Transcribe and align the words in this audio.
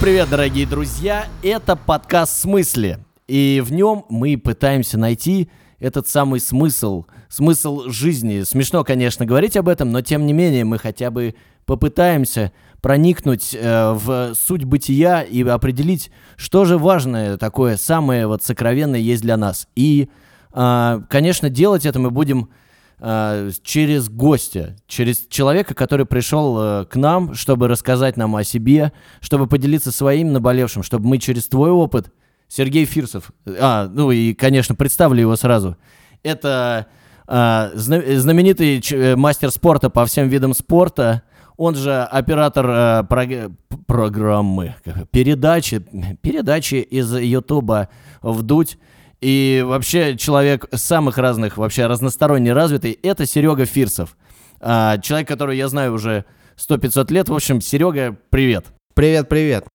Привет, 0.00 0.30
дорогие 0.30 0.66
друзья! 0.66 1.26
Это 1.42 1.76
подкаст 1.76 2.38
«Смысле». 2.38 3.00
И 3.28 3.62
в 3.62 3.70
нем 3.70 4.06
мы 4.08 4.38
пытаемся 4.38 4.96
найти 4.96 5.50
этот 5.78 6.08
самый 6.08 6.40
смысл, 6.40 7.04
смысл 7.28 7.82
жизни. 7.90 8.40
Смешно, 8.44 8.82
конечно, 8.82 9.26
говорить 9.26 9.58
об 9.58 9.68
этом, 9.68 9.92
но 9.92 10.00
тем 10.00 10.24
не 10.24 10.32
менее 10.32 10.64
мы 10.64 10.78
хотя 10.78 11.10
бы 11.10 11.34
попытаемся 11.66 12.50
проникнуть 12.80 13.54
э, 13.54 13.92
в 13.92 14.32
суть 14.34 14.64
бытия 14.64 15.20
и 15.20 15.42
определить, 15.42 16.10
что 16.36 16.64
же 16.64 16.78
важное 16.78 17.36
такое, 17.36 17.76
самое 17.76 18.26
вот 18.26 18.42
сокровенное 18.42 19.00
есть 19.00 19.20
для 19.20 19.36
нас. 19.36 19.68
И, 19.76 20.08
э, 20.54 21.00
конечно, 21.10 21.50
делать 21.50 21.84
это 21.84 21.98
мы 21.98 22.10
будем 22.10 22.48
через 23.62 24.08
гостя, 24.10 24.76
через 24.86 25.26
человека, 25.28 25.74
который 25.74 26.04
пришел 26.04 26.56
э, 26.58 26.84
к 26.84 26.96
нам, 26.96 27.34
чтобы 27.34 27.68
рассказать 27.68 28.16
нам 28.16 28.36
о 28.36 28.44
себе, 28.44 28.92
чтобы 29.20 29.46
поделиться 29.46 29.90
своим 29.90 30.32
наболевшим, 30.32 30.82
чтобы 30.82 31.08
мы 31.08 31.18
через 31.18 31.46
твой 31.48 31.70
опыт, 31.70 32.12
Сергей 32.48 32.84
Фирсов, 32.84 33.30
а, 33.46 33.88
ну 33.88 34.10
и, 34.10 34.34
конечно, 34.34 34.74
представлю 34.74 35.20
его 35.20 35.36
сразу. 35.36 35.76
Это 36.22 36.86
э, 37.26 37.70
знаменитый 37.74 38.82
мастер 39.16 39.50
спорта 39.50 39.88
по 39.88 40.04
всем 40.04 40.28
видам 40.28 40.52
спорта, 40.52 41.22
он 41.56 41.74
же 41.76 42.02
оператор 42.02 42.66
э, 42.68 43.04
прог- 43.08 43.52
программы, 43.86 44.74
передачи, 45.10 45.84
передачи 46.22 46.76
из 46.76 47.14
Ютуба 47.14 47.88
«Вдуть». 48.22 48.78
И 49.20 49.62
вообще 49.66 50.16
человек 50.16 50.66
самых 50.72 51.18
разных, 51.18 51.56
вообще 51.58 51.86
разносторонне 51.86 52.52
развитый, 52.52 52.92
это 53.02 53.26
Серега 53.26 53.66
Фирсов. 53.66 54.16
А, 54.60 54.98
человек, 54.98 55.28
которого 55.28 55.52
я 55.52 55.68
знаю 55.68 55.92
уже 55.94 56.24
100-500 56.56 57.12
лет. 57.12 57.28
В 57.28 57.34
общем, 57.34 57.60
Серега, 57.60 58.16
привет. 58.30 58.66
Привет, 58.94 59.28
привет. 59.28 59.66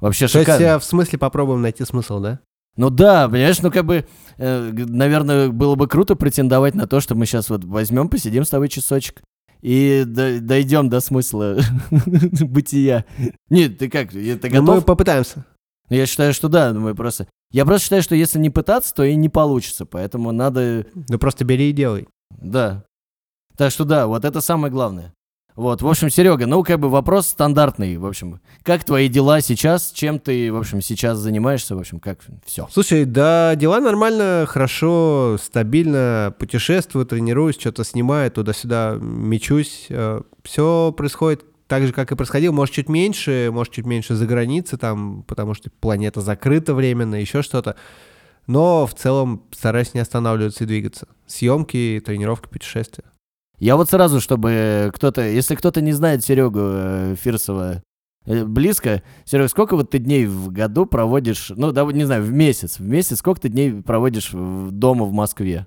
Вообще 0.00 0.26
То 0.26 0.40
шикарно. 0.40 0.62
есть 0.62 0.74
э, 0.74 0.78
в 0.78 0.84
смысле 0.84 1.18
попробуем 1.18 1.62
найти 1.62 1.84
смысл, 1.84 2.20
да? 2.20 2.40
Ну 2.76 2.90
да, 2.90 3.28
понимаешь, 3.28 3.60
ну 3.62 3.70
как 3.70 3.84
бы, 3.84 4.06
э, 4.36 4.70
наверное, 4.72 5.48
было 5.48 5.76
бы 5.76 5.86
круто 5.86 6.16
претендовать 6.16 6.74
на 6.74 6.86
то, 6.86 7.00
что 7.00 7.14
мы 7.14 7.24
сейчас 7.24 7.48
вот 7.48 7.64
возьмем, 7.64 8.08
посидим 8.08 8.44
с 8.44 8.50
тобой 8.50 8.68
часочек 8.68 9.22
и 9.62 10.02
дойдем 10.06 10.88
до 10.88 11.00
смысла 11.00 11.58
бытия. 11.90 13.04
Нет, 13.48 13.78
ты 13.78 13.88
как, 13.88 14.10
ты 14.10 14.38
Ну, 14.42 14.60
мы 14.62 14.66
готов? 14.66 14.84
попытаемся. 14.84 15.44
Я 15.90 16.06
считаю, 16.06 16.32
что 16.32 16.48
да, 16.48 16.72
ну, 16.72 16.80
мы 16.80 16.94
просто... 16.94 17.26
Я 17.50 17.64
просто 17.64 17.84
считаю, 17.84 18.02
что 18.02 18.14
если 18.14 18.38
не 18.38 18.50
пытаться, 18.50 18.94
то 18.94 19.04
и 19.04 19.14
не 19.14 19.28
получится, 19.28 19.86
поэтому 19.86 20.32
надо 20.32 20.86
Ну 21.08 21.18
просто 21.18 21.44
бери 21.44 21.70
и 21.70 21.72
делай. 21.72 22.08
Да. 22.30 22.84
Так 23.56 23.70
что 23.70 23.84
да, 23.84 24.06
вот 24.06 24.24
это 24.24 24.40
самое 24.40 24.72
главное. 24.72 25.12
Вот, 25.54 25.82
в 25.82 25.86
общем, 25.86 26.10
Серега, 26.10 26.46
ну 26.46 26.64
как 26.64 26.80
бы 26.80 26.88
вопрос 26.88 27.28
стандартный, 27.28 27.96
в 27.96 28.04
общем. 28.04 28.40
Как 28.64 28.82
твои 28.82 29.08
дела 29.08 29.40
сейчас? 29.40 29.92
Чем 29.92 30.18
ты, 30.18 30.52
в 30.52 30.56
общем, 30.56 30.80
сейчас 30.80 31.18
занимаешься? 31.18 31.76
В 31.76 31.78
общем, 31.78 32.00
как 32.00 32.18
все. 32.44 32.66
Слушай, 32.72 33.04
да, 33.04 33.54
дела 33.54 33.80
нормально, 33.80 34.46
хорошо, 34.48 35.36
стабильно, 35.40 36.34
путешествую, 36.40 37.06
тренируюсь, 37.06 37.56
что-то 37.56 37.84
снимаю, 37.84 38.32
туда-сюда 38.32 38.98
мечусь. 39.00 39.88
Все 40.42 40.92
происходит 40.96 41.44
так 41.66 41.86
же, 41.86 41.92
как 41.92 42.12
и 42.12 42.16
происходило. 42.16 42.52
Может, 42.52 42.74
чуть 42.74 42.88
меньше, 42.88 43.50
может, 43.52 43.72
чуть 43.72 43.86
меньше 43.86 44.14
за 44.14 44.26
границей, 44.26 44.78
там, 44.78 45.22
потому 45.26 45.54
что 45.54 45.70
планета 45.80 46.20
закрыта 46.20 46.74
временно, 46.74 47.14
еще 47.16 47.42
что-то. 47.42 47.76
Но 48.46 48.86
в 48.86 48.94
целом 48.94 49.42
стараюсь 49.52 49.94
не 49.94 50.00
останавливаться 50.00 50.64
и 50.64 50.66
двигаться. 50.66 51.08
Съемки, 51.26 52.02
тренировки, 52.04 52.48
путешествия. 52.48 53.04
Я 53.58 53.76
вот 53.76 53.88
сразу, 53.88 54.20
чтобы 54.20 54.90
кто-то, 54.94 55.22
если 55.26 55.54
кто-то 55.54 55.80
не 55.80 55.92
знает 55.92 56.24
Серегу 56.24 56.58
э, 56.60 57.14
Фирсова 57.18 57.82
э, 58.26 58.44
близко, 58.44 59.02
Серега, 59.24 59.48
сколько 59.48 59.76
вот 59.76 59.90
ты 59.90 59.98
дней 59.98 60.26
в 60.26 60.50
году 60.50 60.84
проводишь, 60.84 61.50
ну, 61.56 61.72
да, 61.72 61.84
вот 61.84 61.94
не 61.94 62.04
знаю, 62.04 62.22
в 62.24 62.32
месяц, 62.32 62.78
в 62.78 62.86
месяц, 62.86 63.18
сколько 63.20 63.40
ты 63.40 63.48
дней 63.48 63.72
проводишь 63.82 64.32
в- 64.32 64.70
дома 64.72 65.04
в 65.06 65.12
Москве? 65.12 65.66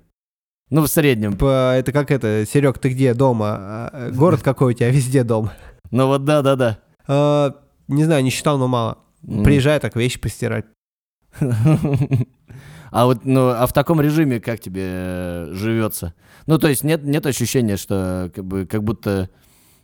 Ну, 0.70 0.82
в 0.82 0.88
среднем. 0.88 1.32
Типа, 1.32 1.74
Это 1.76 1.92
как 1.92 2.10
это, 2.10 2.44
Серег, 2.46 2.78
ты 2.78 2.90
где 2.90 3.14
дома? 3.14 3.46
А, 3.58 3.90
э, 3.92 4.10
Город 4.12 4.42
какой 4.42 4.74
у 4.74 4.76
тебя? 4.76 4.90
Везде 4.90 5.24
дом. 5.24 5.50
Ну 5.90 6.06
вот 6.06 6.24
да-да-да. 6.24 6.78
А, 7.06 7.54
Не 7.88 8.04
знаю, 8.04 8.22
не 8.24 8.30
считал, 8.30 8.58
но 8.58 8.68
мало. 8.68 8.98
М. 9.26 9.42
Приезжаю 9.44 9.80
так 9.80 9.96
вещи 9.96 10.18
постирать. 10.20 10.66
А 12.90 13.04
вот, 13.04 13.26
ну, 13.26 13.48
а 13.50 13.66
в 13.66 13.72
таком 13.74 14.00
режиме 14.00 14.40
как 14.40 14.60
тебе 14.60 14.82
э, 14.86 15.50
живется? 15.52 16.14
Ну, 16.46 16.58
то 16.58 16.68
есть 16.68 16.84
нет, 16.84 17.04
нет 17.04 17.26
ощущения, 17.26 17.76
что 17.76 18.32
как 18.34 18.46
бы 18.46 18.64
как 18.64 18.82
будто 18.82 19.28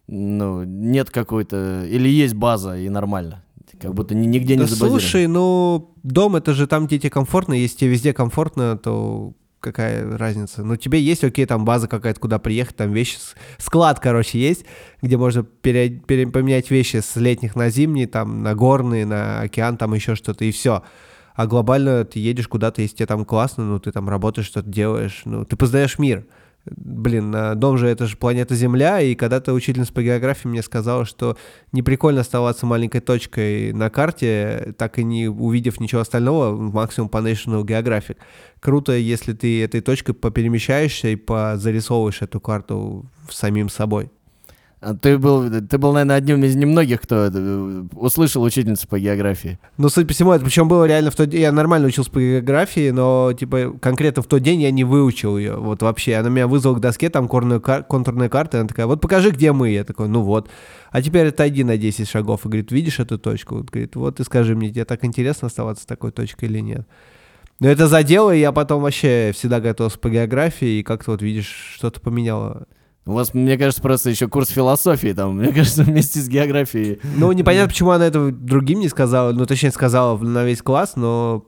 ну, 0.06 0.64
нет 0.64 1.10
какой-то... 1.10 1.84
Или 1.84 2.08
есть 2.08 2.32
база 2.34 2.78
и 2.78 2.88
нормально? 2.88 3.44
Как 3.78 3.92
будто 3.92 4.14
ни- 4.14 4.26
нигде 4.26 4.54
не 4.54 4.60
Да 4.62 4.66
забазирован. 4.68 5.00
слушай, 5.00 5.26
ну, 5.26 5.94
дом 6.02 6.36
это 6.36 6.54
же 6.54 6.66
там, 6.66 6.86
где 6.86 6.98
тебе 6.98 7.10
комфортно. 7.10 7.52
Если 7.52 7.76
тебе 7.80 7.90
везде 7.90 8.14
комфортно, 8.14 8.78
то 8.78 9.34
какая 9.64 10.16
разница? 10.16 10.62
Ну, 10.62 10.76
тебе 10.76 11.00
есть, 11.00 11.24
окей, 11.24 11.46
там 11.46 11.64
база 11.64 11.88
какая-то, 11.88 12.20
куда 12.20 12.38
приехать, 12.38 12.76
там 12.76 12.92
вещи, 12.92 13.16
склад, 13.58 13.98
короче, 13.98 14.38
есть, 14.38 14.64
где 15.02 15.16
можно 15.16 15.42
пере- 15.42 15.90
пере- 15.90 16.26
поменять 16.26 16.70
вещи 16.70 16.98
с 16.98 17.16
летних 17.16 17.56
на 17.56 17.70
зимние, 17.70 18.06
там, 18.06 18.42
на 18.42 18.54
горные, 18.54 19.06
на 19.06 19.40
океан, 19.40 19.76
там 19.76 19.94
еще 19.94 20.14
что-то, 20.14 20.44
и 20.44 20.50
все. 20.52 20.82
А 21.34 21.46
глобально 21.46 22.04
ты 22.04 22.20
едешь 22.20 22.46
куда-то, 22.46 22.80
если 22.82 22.96
тебе 22.96 23.06
там 23.06 23.24
классно, 23.24 23.64
ну, 23.64 23.80
ты 23.80 23.90
там 23.90 24.08
работаешь, 24.08 24.46
что-то 24.46 24.68
делаешь, 24.70 25.22
ну, 25.24 25.44
ты 25.44 25.56
познаешь 25.56 25.98
мир. 25.98 26.26
Блин, 26.66 27.34
а 27.36 27.54
дом 27.54 27.76
же 27.76 27.88
это 27.88 28.06
же 28.06 28.16
планета 28.16 28.54
Земля, 28.54 29.00
и 29.00 29.14
когда-то 29.14 29.52
учительница 29.52 29.92
по 29.92 30.02
географии 30.02 30.48
мне 30.48 30.62
сказала, 30.62 31.04
что 31.04 31.36
не 31.72 31.82
прикольно 31.82 32.22
оставаться 32.22 32.64
маленькой 32.64 33.00
точкой 33.00 33.72
на 33.74 33.90
карте, 33.90 34.74
так 34.78 34.98
и 34.98 35.04
не 35.04 35.28
увидев 35.28 35.78
ничего 35.78 36.00
остального, 36.00 36.56
максимум 36.56 37.10
по 37.10 37.18
National 37.18 37.64
Geographic. 37.64 38.16
Круто, 38.60 38.92
если 38.92 39.34
ты 39.34 39.62
этой 39.62 39.82
точкой 39.82 40.14
поперемещаешься 40.14 41.08
и 41.08 41.16
позарисовываешь 41.16 42.22
эту 42.22 42.40
карту 42.40 43.10
самим 43.28 43.68
собой. 43.68 44.10
А 44.84 44.94
Ты 44.94 45.16
был, 45.16 45.48
ты 45.62 45.78
был, 45.78 45.94
наверное, 45.94 46.16
одним 46.16 46.44
из 46.44 46.54
немногих, 46.56 47.00
кто 47.00 47.30
э, 47.32 47.84
услышал 47.92 48.42
учительницу 48.42 48.86
по 48.86 48.98
географии. 48.98 49.58
Ну, 49.78 49.88
судя 49.88 50.06
по 50.06 50.12
всему, 50.12 50.32
это 50.32 50.44
причем 50.44 50.68
было 50.68 50.84
реально 50.84 51.10
в 51.10 51.16
тот 51.16 51.30
день, 51.30 51.40
я 51.40 51.52
нормально 51.52 51.86
учился 51.86 52.10
по 52.10 52.20
географии, 52.20 52.90
но, 52.90 53.32
типа, 53.32 53.78
конкретно 53.80 54.22
в 54.22 54.26
тот 54.26 54.42
день 54.42 54.60
я 54.60 54.70
не 54.70 54.84
выучил 54.84 55.38
ее, 55.38 55.56
вот 55.56 55.80
вообще. 55.80 56.16
Она 56.16 56.28
меня 56.28 56.46
вызвала 56.46 56.74
к 56.74 56.80
доске, 56.80 57.08
там 57.08 57.28
контурная, 57.28 57.60
кар- 57.60 57.84
контурная 57.84 58.28
карта, 58.28 58.60
она 58.60 58.68
такая, 58.68 58.84
вот 58.84 59.00
покажи, 59.00 59.30
где 59.30 59.52
мы. 59.52 59.70
Я 59.70 59.84
такой, 59.84 60.06
ну 60.08 60.20
вот. 60.20 60.50
А 60.90 61.00
теперь 61.00 61.28
отойди 61.28 61.64
на 61.64 61.78
10 61.78 62.06
шагов 62.06 62.44
и 62.44 62.48
говорит, 62.48 62.70
видишь 62.70 63.00
эту 63.00 63.18
точку? 63.18 63.56
Вот, 63.56 63.70
говорит, 63.70 63.96
вот 63.96 64.20
и 64.20 64.24
скажи 64.24 64.54
мне, 64.54 64.68
тебе 64.70 64.84
так 64.84 65.02
интересно 65.06 65.46
оставаться 65.46 65.86
такой 65.86 66.12
точкой 66.12 66.44
или 66.44 66.58
нет? 66.60 66.86
Но 67.58 67.68
это 67.68 67.86
задело, 67.88 68.34
и 68.34 68.40
я 68.40 68.52
потом 68.52 68.82
вообще 68.82 69.32
всегда 69.34 69.60
готовился 69.60 69.98
по 69.98 70.10
географии, 70.10 70.80
и 70.80 70.82
как-то 70.82 71.12
вот, 71.12 71.22
видишь, 71.22 71.72
что-то 71.76 72.00
поменяло. 72.02 72.66
У 73.06 73.12
вас, 73.12 73.34
мне 73.34 73.58
кажется, 73.58 73.82
просто 73.82 74.08
еще 74.08 74.28
курс 74.28 74.48
философии 74.48 75.12
там, 75.12 75.36
мне 75.36 75.52
кажется, 75.52 75.82
вместе 75.84 76.20
с 76.20 76.28
географией. 76.28 77.00
Ну, 77.16 77.30
непонятно, 77.32 77.68
почему 77.68 77.90
она 77.90 78.06
это 78.06 78.30
другим 78.30 78.80
не 78.80 78.88
сказала, 78.88 79.32
ну, 79.32 79.44
точнее, 79.44 79.72
сказала 79.72 80.16
на 80.16 80.44
весь 80.44 80.62
класс, 80.62 80.96
но, 80.96 81.44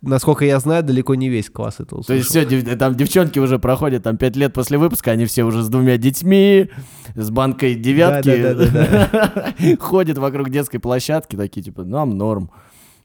насколько 0.00 0.46
я 0.46 0.58
знаю, 0.58 0.82
далеко 0.82 1.14
не 1.14 1.28
весь 1.28 1.50
класс 1.50 1.76
это 1.80 1.96
услышал. 1.96 2.32
То 2.32 2.48
есть 2.48 2.62
все, 2.64 2.76
там 2.76 2.94
девчонки 2.94 3.38
уже 3.38 3.58
проходят 3.58 4.04
там 4.04 4.16
пять 4.16 4.36
лет 4.36 4.54
после 4.54 4.78
выпуска, 4.78 5.10
они 5.10 5.26
все 5.26 5.44
уже 5.44 5.62
с 5.62 5.68
двумя 5.68 5.98
детьми, 5.98 6.70
с 7.14 7.30
банкой 7.30 7.74
девятки, 7.74 9.76
ходят 9.78 10.16
вокруг 10.16 10.48
детской 10.48 10.78
площадки, 10.78 11.36
такие 11.36 11.62
типа, 11.62 11.84
нам 11.84 12.16
норм. 12.16 12.50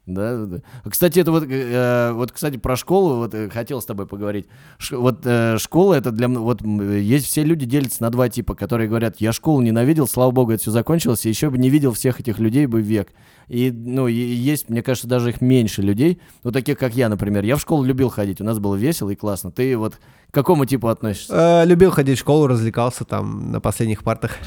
Да, 0.04 0.48
Кстати, 0.84 1.20
это 1.20 1.30
вот, 1.30 1.44
э, 1.48 2.10
вот, 2.12 2.32
кстати, 2.32 2.56
про 2.56 2.74
школу, 2.74 3.18
вот 3.18 3.34
э, 3.34 3.48
хотел 3.48 3.80
с 3.80 3.86
тобой 3.86 4.06
поговорить. 4.08 4.46
Ш- 4.78 4.96
вот 4.98 5.20
э, 5.24 5.58
школа 5.58 5.94
это 5.94 6.10
для, 6.10 6.26
вот 6.28 6.60
есть 6.62 7.26
все 7.26 7.44
люди 7.44 7.66
делятся 7.66 8.02
на 8.02 8.10
два 8.10 8.28
типа, 8.28 8.56
которые 8.56 8.88
говорят, 8.88 9.20
я 9.20 9.32
школу 9.32 9.60
ненавидел, 9.60 10.08
слава 10.08 10.32
богу, 10.32 10.50
это 10.50 10.62
все 10.62 10.72
закончилось, 10.72 11.24
и 11.24 11.28
еще 11.28 11.50
бы 11.50 11.58
не 11.58 11.70
видел 11.70 11.92
всех 11.92 12.18
этих 12.18 12.40
людей 12.40 12.66
бы 12.66 12.82
век. 12.82 13.10
И, 13.46 13.70
ну, 13.70 14.08
и 14.08 14.14
есть, 14.14 14.68
мне 14.70 14.82
кажется, 14.82 15.06
даже 15.06 15.30
их 15.30 15.40
меньше 15.40 15.82
людей, 15.82 16.20
ну, 16.42 16.50
таких 16.50 16.78
как 16.78 16.96
я, 16.96 17.08
например. 17.08 17.44
Я 17.44 17.54
в 17.56 17.60
школу 17.60 17.84
любил 17.84 18.08
ходить, 18.08 18.40
у 18.40 18.44
нас 18.44 18.58
было 18.58 18.74
весело 18.74 19.10
и 19.10 19.14
классно. 19.14 19.52
Ты 19.52 19.76
вот 19.76 20.00
к 20.32 20.34
какому 20.34 20.64
типу 20.64 20.88
относишься? 20.88 21.62
Э, 21.62 21.66
Любил 21.66 21.90
ходить 21.90 22.16
в 22.16 22.20
школу, 22.20 22.46
развлекался 22.46 23.04
там 23.04 23.52
на 23.52 23.60
последних 23.60 24.02
партах. 24.02 24.38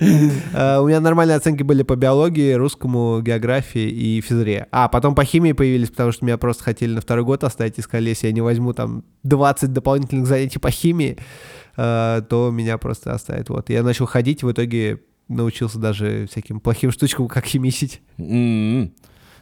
Э, 0.00 0.78
У 0.78 0.86
меня 0.86 1.00
нормальные 1.00 1.36
оценки 1.36 1.64
были 1.64 1.82
по 1.82 1.96
биологии, 1.96 2.52
русскому, 2.52 3.20
географии 3.20 3.88
и 3.88 4.20
физре. 4.20 4.68
А, 4.70 4.88
потом 4.88 5.16
по 5.16 5.24
химии 5.24 5.52
появились, 5.52 5.90
потому 5.90 6.12
что 6.12 6.24
меня 6.24 6.38
просто 6.38 6.62
хотели 6.62 6.94
на 6.94 7.00
второй 7.00 7.24
год 7.24 7.42
оставить 7.42 7.78
и 7.78 7.82
сказали, 7.82 8.10
если 8.10 8.28
я 8.28 8.32
не 8.32 8.40
возьму 8.42 8.72
там 8.72 9.04
20 9.24 9.72
дополнительных 9.72 10.26
занятий 10.26 10.60
по 10.60 10.70
химии, 10.70 11.18
э, 11.76 12.22
то 12.28 12.50
меня 12.52 12.78
просто 12.78 13.12
оставят. 13.12 13.48
Вот. 13.48 13.70
Я 13.70 13.82
начал 13.82 14.06
ходить, 14.06 14.44
в 14.44 14.52
итоге 14.52 15.00
научился 15.26 15.80
даже 15.80 16.28
всяким 16.30 16.60
плохим 16.60 16.92
штучкам, 16.92 17.26
как 17.26 17.44
химичить. 17.44 18.02
М-м. 18.18 18.94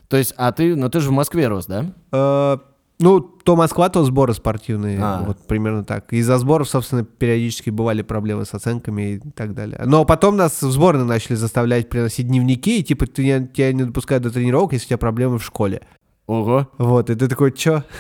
То 0.09 0.17
есть, 0.17 0.33
а 0.39 0.53
ты, 0.53 0.75
ну 0.75 0.89
ты 0.89 1.01
же 1.01 1.11
в 1.11 1.13
Москве 1.13 1.49
рос, 1.49 1.67
да? 1.67 2.61
Э, 3.03 3.05
Ну, 3.05 3.21
то 3.21 3.57
Москва, 3.57 3.89
то 3.89 4.05
сборы 4.05 4.35
спортивные. 4.35 4.99
А. 5.03 5.25
Вот 5.27 5.47
примерно 5.47 5.85
так. 5.85 6.13
Из-за 6.13 6.39
сборов, 6.39 6.69
собственно, 6.69 7.05
периодически 7.05 7.71
бывали 7.71 8.03
проблемы 8.03 8.45
с 8.45 8.55
оценками 8.55 9.15
и 9.15 9.21
так 9.35 9.55
далее. 9.55 9.81
Но 9.85 10.05
потом 10.05 10.37
нас 10.37 10.63
в 10.63 10.71
сборной 10.71 11.05
начали 11.05 11.35
заставлять 11.35 11.89
приносить 11.89 12.29
дневники, 12.29 12.81
и 12.81 12.83
типа 12.83 13.07
ты, 13.07 13.51
тебя 13.53 13.73
не 13.73 13.85
допускают 13.85 14.23
до 14.23 14.31
тренировок, 14.31 14.73
если 14.73 14.87
у 14.87 14.89
тебя 14.89 14.99
проблемы 14.99 15.39
в 15.39 15.45
школе. 15.45 15.83
Ого. 16.27 16.69
Вот, 16.79 17.11
и 17.11 17.15
ты 17.15 17.29
такой, 17.29 17.53
чё? 17.53 17.83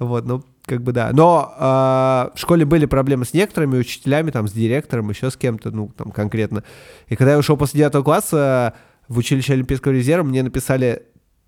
Вот, 0.00 0.26
ну, 0.26 0.42
как 0.66 0.82
бы 0.82 0.92
да. 0.92 1.10
Но 1.12 1.54
а, 1.56 2.32
в 2.34 2.38
школе 2.38 2.64
были 2.64 2.86
проблемы 2.86 3.24
с 3.24 3.32
некоторыми 3.32 3.78
учителями, 3.78 4.32
там, 4.32 4.48
с 4.48 4.52
директором, 4.52 5.08
еще 5.08 5.30
с 5.30 5.36
кем-то, 5.36 5.70
ну, 5.70 5.90
там, 5.96 6.10
конкретно. 6.10 6.64
И 7.08 7.14
когда 7.16 7.32
я 7.32 7.38
ушел 7.38 7.56
после 7.56 7.78
девятого 7.78 8.02
класса 8.02 8.74
в 9.08 9.18
училище 9.18 9.52
Олимпийского 9.52 9.92
резерва, 9.92 10.24
мне 10.24 10.42
написали 10.42 11.04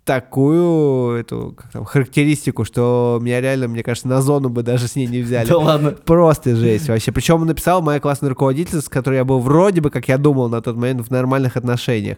такую 0.07 1.19
эту 1.19 1.53
как 1.57 1.69
там, 1.71 1.85
характеристику, 1.85 2.63
что 2.63 3.19
меня 3.21 3.41
реально, 3.41 3.67
мне 3.67 3.83
кажется, 3.83 4.07
на 4.07 4.21
зону 4.21 4.47
бы 4.47 4.63
даже 4.63 4.87
с 4.87 4.95
ней 4.95 5.05
не 5.05 5.21
взяли. 5.21 5.47
Да 5.57 5.57
ладно. 5.57 5.91
Просто 5.91 6.55
жесть 6.55 6.87
вообще. 6.87 7.11
Причем 7.11 7.45
написала 7.45 7.81
моя 7.81 7.99
классная 7.99 8.29
руководительница, 8.29 8.85
с 8.85 8.89
которой 8.89 9.15
я 9.15 9.25
был 9.25 9.39
вроде 9.39 9.81
бы, 9.81 9.89
как 9.89 10.07
я 10.07 10.17
думал 10.17 10.47
на 10.47 10.61
тот 10.61 10.77
момент, 10.77 11.05
в 11.05 11.11
нормальных 11.11 11.57
отношениях. 11.57 12.17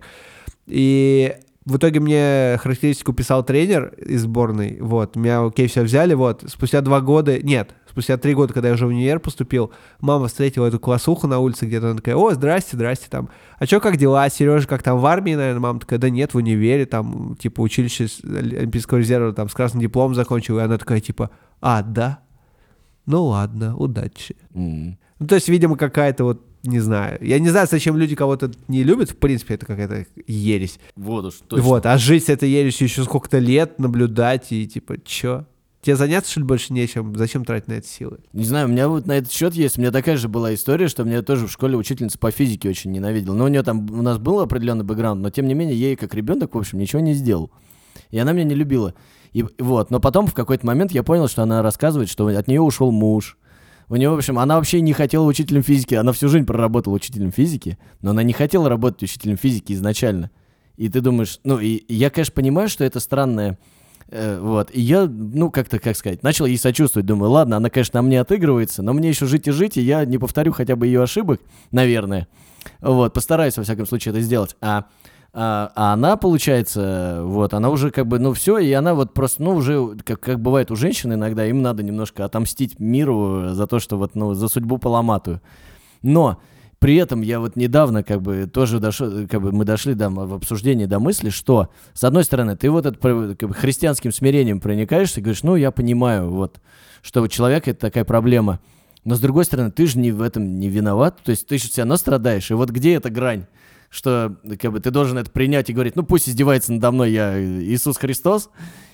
И 0.67 1.35
в 1.65 1.77
итоге 1.77 1.99
мне 1.99 2.59
характеристику 2.61 3.11
писал 3.13 3.43
тренер 3.43 3.93
из 3.97 4.21
сборной, 4.21 4.77
вот, 4.79 5.15
меня 5.15 5.45
окей, 5.45 5.67
все 5.67 5.81
взяли, 5.81 6.13
вот, 6.13 6.43
спустя 6.47 6.81
два 6.81 7.01
года, 7.01 7.41
нет, 7.41 7.71
спустя 7.89 8.17
три 8.17 8.33
года, 8.33 8.53
когда 8.53 8.69
я 8.69 8.73
уже 8.75 8.85
в 8.85 8.89
универ 8.89 9.19
поступил, 9.19 9.71
мама 9.99 10.27
встретила 10.27 10.67
эту 10.67 10.79
классуху 10.79 11.27
на 11.27 11.39
улице 11.39 11.65
где-то, 11.65 11.87
она 11.87 11.95
такая, 11.97 12.15
о, 12.15 12.31
здрасте, 12.31 12.75
здрасте, 12.75 13.07
там, 13.09 13.29
а 13.57 13.65
чё, 13.67 13.79
как 13.79 13.97
дела, 13.97 14.29
Сережа, 14.29 14.67
как 14.67 14.83
там 14.83 14.99
в 14.99 15.05
армии, 15.05 15.35
наверное, 15.35 15.59
мама 15.59 15.79
такая, 15.79 15.99
да 15.99 16.09
нет, 16.09 16.33
в 16.33 16.37
универе, 16.37 16.85
там, 16.85 17.35
типа, 17.39 17.61
училище 17.61 18.07
с- 18.07 18.23
Олимпийского 18.23 18.99
резерва, 18.99 19.33
там, 19.33 19.49
с 19.49 19.53
красным 19.53 19.81
дипломом 19.81 20.15
закончил, 20.15 20.59
и 20.59 20.61
она 20.61 20.77
такая, 20.77 20.99
типа, 20.99 21.29
а, 21.61 21.81
да? 21.81 22.19
Ну 23.05 23.25
ладно, 23.25 23.75
удачи. 23.75 24.35
М. 24.53 24.97
Ну, 25.19 25.27
то 25.27 25.35
есть, 25.35 25.49
видимо, 25.49 25.75
какая-то 25.77 26.23
вот, 26.23 26.45
не 26.63 26.79
знаю. 26.79 27.17
Я 27.21 27.39
не 27.39 27.49
знаю, 27.49 27.67
зачем 27.71 27.97
люди 27.97 28.15
кого-то 28.15 28.51
не 28.67 28.83
любят. 28.83 29.11
В 29.11 29.15
принципе, 29.15 29.55
это 29.55 29.65
какая-то 29.65 30.05
ересь. 30.27 30.79
Вот 30.95 31.25
уж, 31.25 31.35
точно. 31.47 31.63
Вот, 31.65 31.85
а 31.85 31.97
жить 31.97 32.25
с 32.25 32.29
этой 32.29 32.49
ересью 32.49 32.87
еще 32.87 33.03
сколько-то 33.03 33.39
лет, 33.39 33.79
наблюдать 33.79 34.51
и 34.51 34.67
типа, 34.67 34.95
чё? 35.03 35.45
Тебе 35.81 35.95
заняться, 35.95 36.31
что 36.31 36.41
ли, 36.41 36.45
больше 36.45 36.73
нечем? 36.73 37.15
Зачем 37.15 37.45
тратить 37.45 37.69
на 37.69 37.73
это 37.73 37.87
силы? 37.87 38.19
Не 38.33 38.43
знаю, 38.43 38.67
у 38.67 38.71
меня 38.71 38.89
вот 38.89 39.07
на 39.07 39.13
этот 39.13 39.31
счет 39.31 39.53
есть. 39.53 39.77
У 39.77 39.81
меня 39.81 39.91
такая 39.91 40.17
же 40.17 40.27
была 40.27 40.53
история, 40.53 40.89
что 40.89 41.05
мне 41.05 41.21
тоже 41.21 41.47
в 41.47 41.51
школе 41.51 41.77
учительница 41.77 42.19
по 42.19 42.31
физике 42.31 42.69
очень 42.69 42.91
ненавидела. 42.91 43.33
Но 43.33 43.45
у 43.45 43.47
нее 43.47 43.63
там, 43.63 43.89
у 43.89 44.01
нас 44.01 44.17
был 44.17 44.41
определенный 44.41 44.83
бэкграунд, 44.83 45.21
но 45.21 45.29
тем 45.29 45.47
не 45.47 45.53
менее, 45.53 45.79
ей 45.79 45.95
как 45.95 46.13
ребенок, 46.13 46.53
в 46.53 46.57
общем, 46.57 46.79
ничего 46.79 47.01
не 47.01 47.13
сделал. 47.13 47.49
И 48.11 48.19
она 48.19 48.33
меня 48.33 48.43
не 48.43 48.55
любила. 48.55 48.93
И 49.31 49.45
вот, 49.57 49.89
но 49.89 50.01
потом 50.01 50.27
в 50.27 50.33
какой-то 50.33 50.65
момент 50.65 50.91
я 50.91 51.01
понял, 51.03 51.29
что 51.29 51.43
она 51.43 51.61
рассказывает, 51.61 52.09
что 52.09 52.27
от 52.27 52.47
нее 52.47 52.61
ушел 52.61 52.91
муж. 52.91 53.37
У 53.87 53.95
нее, 53.95 54.09
в 54.09 54.15
общем, 54.15 54.37
она 54.37 54.57
вообще 54.57 54.81
не 54.81 54.91
хотела 54.93 55.23
учителем 55.23 55.63
физики. 55.63 55.95
Она 55.95 56.11
всю 56.11 56.27
жизнь 56.27 56.45
проработала 56.45 56.93
учителем 56.93 57.31
физики, 57.31 57.77
но 58.01 58.11
она 58.11 58.23
не 58.23 58.33
хотела 58.33 58.67
работать 58.67 59.03
учителем 59.03 59.37
физики 59.37 59.71
изначально. 59.73 60.29
И 60.75 60.89
ты 60.89 61.01
думаешь, 61.01 61.39
ну, 61.43 61.59
и, 61.59 61.83
я, 61.87 62.09
конечно, 62.09 62.33
понимаю, 62.33 62.69
что 62.69 62.83
это 62.83 62.99
странное, 62.99 63.57
вот. 64.11 64.69
И 64.73 64.81
я, 64.81 65.05
ну, 65.07 65.51
как-то, 65.51 65.79
как 65.79 65.95
сказать, 65.95 66.23
начал 66.23 66.45
ей 66.45 66.57
сочувствовать. 66.57 67.05
Думаю, 67.05 67.31
ладно, 67.31 67.57
она, 67.57 67.69
конечно, 67.69 68.01
на 68.01 68.07
мне 68.07 68.19
отыгрывается, 68.19 68.81
но 68.81 68.93
мне 68.93 69.09
еще 69.09 69.25
жить 69.25 69.47
и 69.47 69.51
жить, 69.51 69.77
и 69.77 69.81
я 69.81 70.05
не 70.05 70.17
повторю 70.17 70.51
хотя 70.51 70.75
бы 70.75 70.87
ее 70.87 71.03
ошибок, 71.03 71.41
наверное. 71.71 72.27
Вот, 72.81 73.13
постараюсь, 73.13 73.57
во 73.57 73.63
всяком 73.63 73.85
случае, 73.85 74.11
это 74.11 74.21
сделать. 74.21 74.55
А, 74.61 74.85
а, 75.31 75.71
а 75.75 75.93
она, 75.93 76.17
получается, 76.17 77.21
вот, 77.23 77.53
она 77.53 77.69
уже 77.69 77.91
как 77.91 78.07
бы, 78.07 78.19
ну, 78.19 78.33
все, 78.33 78.57
и 78.57 78.71
она 78.71 78.95
вот 78.95 79.13
просто, 79.13 79.43
ну, 79.43 79.55
уже, 79.55 79.95
как, 80.03 80.19
как 80.19 80.39
бывает 80.39 80.71
у 80.71 80.75
женщин 80.75 81.13
иногда, 81.13 81.45
им 81.45 81.61
надо 81.61 81.83
немножко 81.83 82.25
отомстить 82.25 82.79
миру 82.79 83.49
за 83.49 83.67
то, 83.67 83.79
что 83.79 83.97
вот, 83.97 84.15
ну, 84.15 84.33
за 84.33 84.47
судьбу 84.47 84.79
поломатую. 84.79 85.41
Но 86.01 86.41
при 86.79 86.95
этом 86.95 87.21
я 87.21 87.39
вот 87.39 87.55
недавно 87.55 88.03
как 88.03 88.21
бы 88.21 88.49
тоже 88.51 88.79
дошел, 88.79 89.27
как 89.27 89.41
бы 89.41 89.51
мы 89.51 89.65
дошли 89.65 89.93
до, 89.93 90.09
в 90.09 90.33
обсуждении 90.33 90.85
до 90.85 90.99
мысли, 90.99 91.29
что 91.29 91.69
с 91.93 92.03
одной 92.05 92.23
стороны 92.23 92.55
ты 92.55 92.69
вот 92.71 92.85
это 92.85 93.35
как 93.35 93.49
бы, 93.49 93.53
христианским 93.53 94.13
смирением 94.13 94.61
проникаешься 94.61 95.19
и 95.19 95.23
говоришь, 95.23 95.43
ну 95.43 95.55
я 95.55 95.71
понимаю, 95.71 96.29
вот, 96.29 96.61
что 97.01 97.21
у 97.21 97.27
человека 97.27 97.71
это 97.71 97.81
такая 97.81 98.05
проблема. 98.05 98.59
Но 99.03 99.15
с 99.15 99.19
другой 99.19 99.45
стороны, 99.45 99.71
ты 99.71 99.87
же 99.87 99.99
не 99.99 100.11
в 100.11 100.21
этом 100.21 100.59
не 100.59 100.69
виноват, 100.69 101.19
то 101.23 101.31
есть 101.31 101.47
ты 101.47 101.57
же 101.57 101.69
все 101.69 101.81
равно 101.81 101.97
страдаешь. 101.97 102.49
И 102.51 102.53
вот 102.53 102.69
где 102.69 102.93
эта 102.93 103.09
грань? 103.09 103.45
Что 103.89 104.37
как 104.59 104.71
бы 104.71 104.79
ты 104.79 104.91
должен 104.91 105.17
это 105.17 105.31
принять 105.31 105.69
и 105.69 105.73
говорить, 105.73 105.95
ну 105.95 106.03
пусть 106.03 106.29
издевается 106.29 106.71
надо 106.71 106.91
мной 106.91 107.11
я 107.11 107.41
Иисус 107.41 107.97
Христос, 107.97 108.49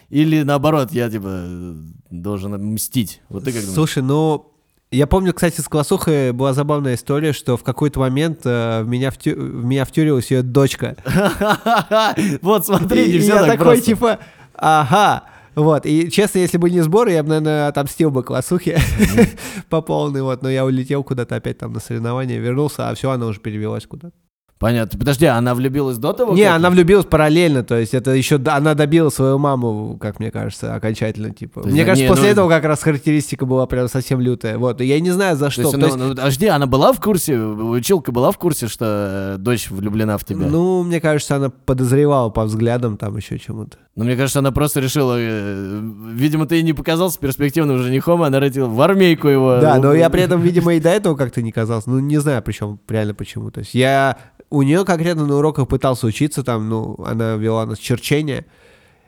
или 0.10 0.44
наоборот, 0.44 0.92
я 0.92 1.10
типа 1.10 1.76
должен 2.10 2.74
мстить. 2.74 3.22
Вот 3.30 3.44
ты 3.44 3.52
как 3.52 3.62
думаешь? 3.62 3.76
Слушай, 3.76 4.04
ну, 4.04 4.55
я 4.96 5.08
помню, 5.08 5.34
кстати, 5.34 5.62
с 5.62 5.68
классухой 5.68 6.32
была 6.32 6.54
забавная 6.54 6.96
история, 6.96 7.34
что 7.34 7.58
в 7.58 7.64
какой-то 7.64 8.00
момент 8.00 8.42
э, 8.46 8.82
в, 8.84 8.88
меня 8.88 9.10
втю- 9.10 9.36
в 9.36 9.66
меня 9.66 9.86
втюрилась 9.86 10.32
ее 10.32 10.42
дочка. 10.42 10.96
Вот 12.42 12.66
смотри, 12.66 13.14
не 13.14 13.20
все 13.20 13.36
так 13.46 13.58
такой, 13.58 13.82
типа, 13.82 14.20
ага. 14.54 15.24
Вот, 15.56 15.86
и 15.86 16.10
честно, 16.12 16.40
если 16.40 16.58
бы 16.58 16.70
не 16.70 16.82
сборы, 16.82 17.14
я 17.14 17.24
бы, 17.24 17.30
наверное, 17.30 17.68
отомстил 17.70 18.12
бы 18.12 18.24
классухе 18.24 18.78
по 19.70 19.82
полной, 19.82 20.22
вот, 20.22 20.42
но 20.42 20.50
я 20.50 20.66
улетел 20.66 21.04
куда-то 21.04 21.36
опять 21.36 21.60
там 21.60 21.72
на 21.72 21.80
соревнования, 21.80 22.40
вернулся, 22.40 22.90
а 22.90 22.96
все, 22.96 23.10
она 23.10 23.26
уже 23.26 23.40
перевелась 23.40 23.86
куда-то. 23.86 24.16
Понятно. 24.58 24.98
Подожди, 24.98 25.26
а 25.26 25.36
она 25.38 25.54
влюбилась 25.54 25.98
до 25.98 26.14
того? 26.14 26.34
Не, 26.34 26.44
как- 26.46 26.56
она 26.56 26.70
влюбилась 26.70 27.06
параллельно, 27.06 27.64
то 27.64 27.78
есть 27.78 27.94
это 27.94 28.12
еще 28.12 28.38
она 28.46 28.74
добила 28.74 29.10
свою 29.10 29.38
маму, 29.38 29.98
как 30.00 30.20
мне 30.20 30.32
кажется, 30.32 30.74
окончательно, 30.76 31.32
типа. 31.32 31.62
То 31.62 31.68
есть, 31.68 31.74
Мне 31.74 31.84
да, 31.84 31.88
кажется, 31.88 32.04
не, 32.04 32.10
после 32.10 32.26
ну- 32.28 32.32
этого 32.32 32.50
как 32.50 32.64
раз 32.64 32.82
характеристика 32.82 33.46
была 33.46 33.66
прям 33.66 33.90
совсем 33.90 34.22
лютая. 34.22 34.58
Вот, 34.58 34.80
и 34.80 34.86
я 34.86 35.00
не 35.02 35.12
знаю 35.12 35.36
за 35.36 35.46
То 35.46 35.52
что. 35.52 35.62
есть, 35.64 35.72
То 35.74 35.78
ну, 35.78 35.86
есть, 35.88 35.98
ну, 35.98 36.10
подожди, 36.10 36.48
она 36.48 36.68
была 36.68 36.94
в 36.94 37.02
курсе, 37.02 37.38
училка 37.38 38.14
была 38.14 38.32
в 38.32 38.38
курсе, 38.38 38.68
что 38.70 39.36
э, 39.36 39.38
дочь 39.40 39.70
влюблена 39.70 40.18
в 40.18 40.24
тебя? 40.24 40.48
ну, 40.48 40.84
мне 40.84 41.02
кажется, 41.02 41.36
она 41.36 41.50
подозревала 41.50 42.30
по 42.30 42.46
взглядам 42.46 42.96
там 42.98 43.18
еще 43.18 43.38
чему-то. 43.38 43.78
Ну, 43.96 44.04
мне 44.04 44.18
кажется, 44.18 44.40
она 44.40 44.52
просто 44.52 44.82
решила, 44.82 45.16
э, 45.18 45.82
видимо, 46.12 46.46
ты 46.46 46.56
ей 46.56 46.64
не 46.64 46.74
показался 46.74 47.18
перспективным 47.18 47.78
женихом, 47.78 48.24
она 48.24 48.42
родила 48.42 48.68
в 48.68 48.82
армейку 48.82 49.30
его. 49.30 49.60
Да, 49.62 49.78
но 49.78 49.94
я 49.94 50.10
при 50.10 50.22
этом, 50.22 50.42
видимо, 50.42 50.74
и 50.74 50.82
до 50.82 50.90
этого 50.90 51.16
как-то 51.16 51.42
не 51.42 51.54
казался. 51.54 51.90
Ну, 51.90 52.00
не 52.00 52.18
знаю, 52.18 52.42
причем 52.44 52.80
реально 52.90 53.14
почему. 53.14 53.52
То 53.52 53.62
есть 53.62 53.74
я 53.74 54.18
у 54.50 54.64
нее 54.64 54.84
конкретно 54.84 55.26
на 55.26 55.38
уроках 55.38 55.70
пытался 55.70 56.08
учиться, 56.08 56.44
там, 56.44 56.68
ну, 56.68 56.98
она 57.06 57.36
вела 57.36 57.66
нас 57.66 57.78
черчение 57.80 58.46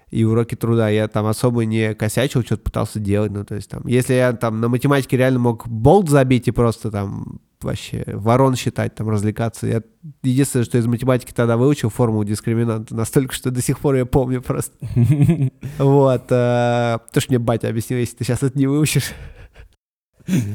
и 0.10 0.24
уроки 0.24 0.56
труда. 0.56 0.90
Я 0.90 1.08
там 1.08 1.26
особо 1.26 1.66
не 1.66 1.94
косячил, 1.94 2.44
что-то 2.44 2.64
пытался 2.64 3.00
делать. 3.00 3.32
Ну, 3.32 3.44
то 3.44 3.56
есть 3.56 3.70
там, 3.70 3.86
если 3.86 4.14
я 4.14 4.34
там 4.34 4.62
на 4.62 4.70
математике 4.70 5.18
реально 5.18 5.40
мог 5.40 5.68
болт 5.68 6.10
забить 6.10 6.48
и 6.48 6.52
просто 6.52 6.92
там 6.92 7.40
вообще 7.62 8.04
ворон 8.08 8.56
считать, 8.56 8.96
там 8.96 9.10
развлекаться. 9.10 9.68
Я 9.68 9.82
единственное, 10.24 10.64
что 10.64 10.78
из 10.78 10.86
математики 10.86 11.32
тогда 11.34 11.58
выучил 11.58 11.90
формулу 11.90 12.24
дискриминанта 12.24 12.96
настолько, 12.96 13.34
что 13.34 13.52
до 13.52 13.62
сих 13.62 13.80
пор 13.80 13.96
я 13.96 14.06
помню 14.06 14.42
просто. 14.42 14.76
Вот. 15.78 16.26
э, 16.30 17.00
То, 17.12 17.20
что 17.20 17.32
мне 17.32 17.40
батя 17.40 17.70
объяснил, 17.70 18.00
если 18.00 18.16
ты 18.18 18.24
сейчас 18.24 18.44
это 18.44 18.58
не 18.58 18.68
выучишь. 18.68 19.12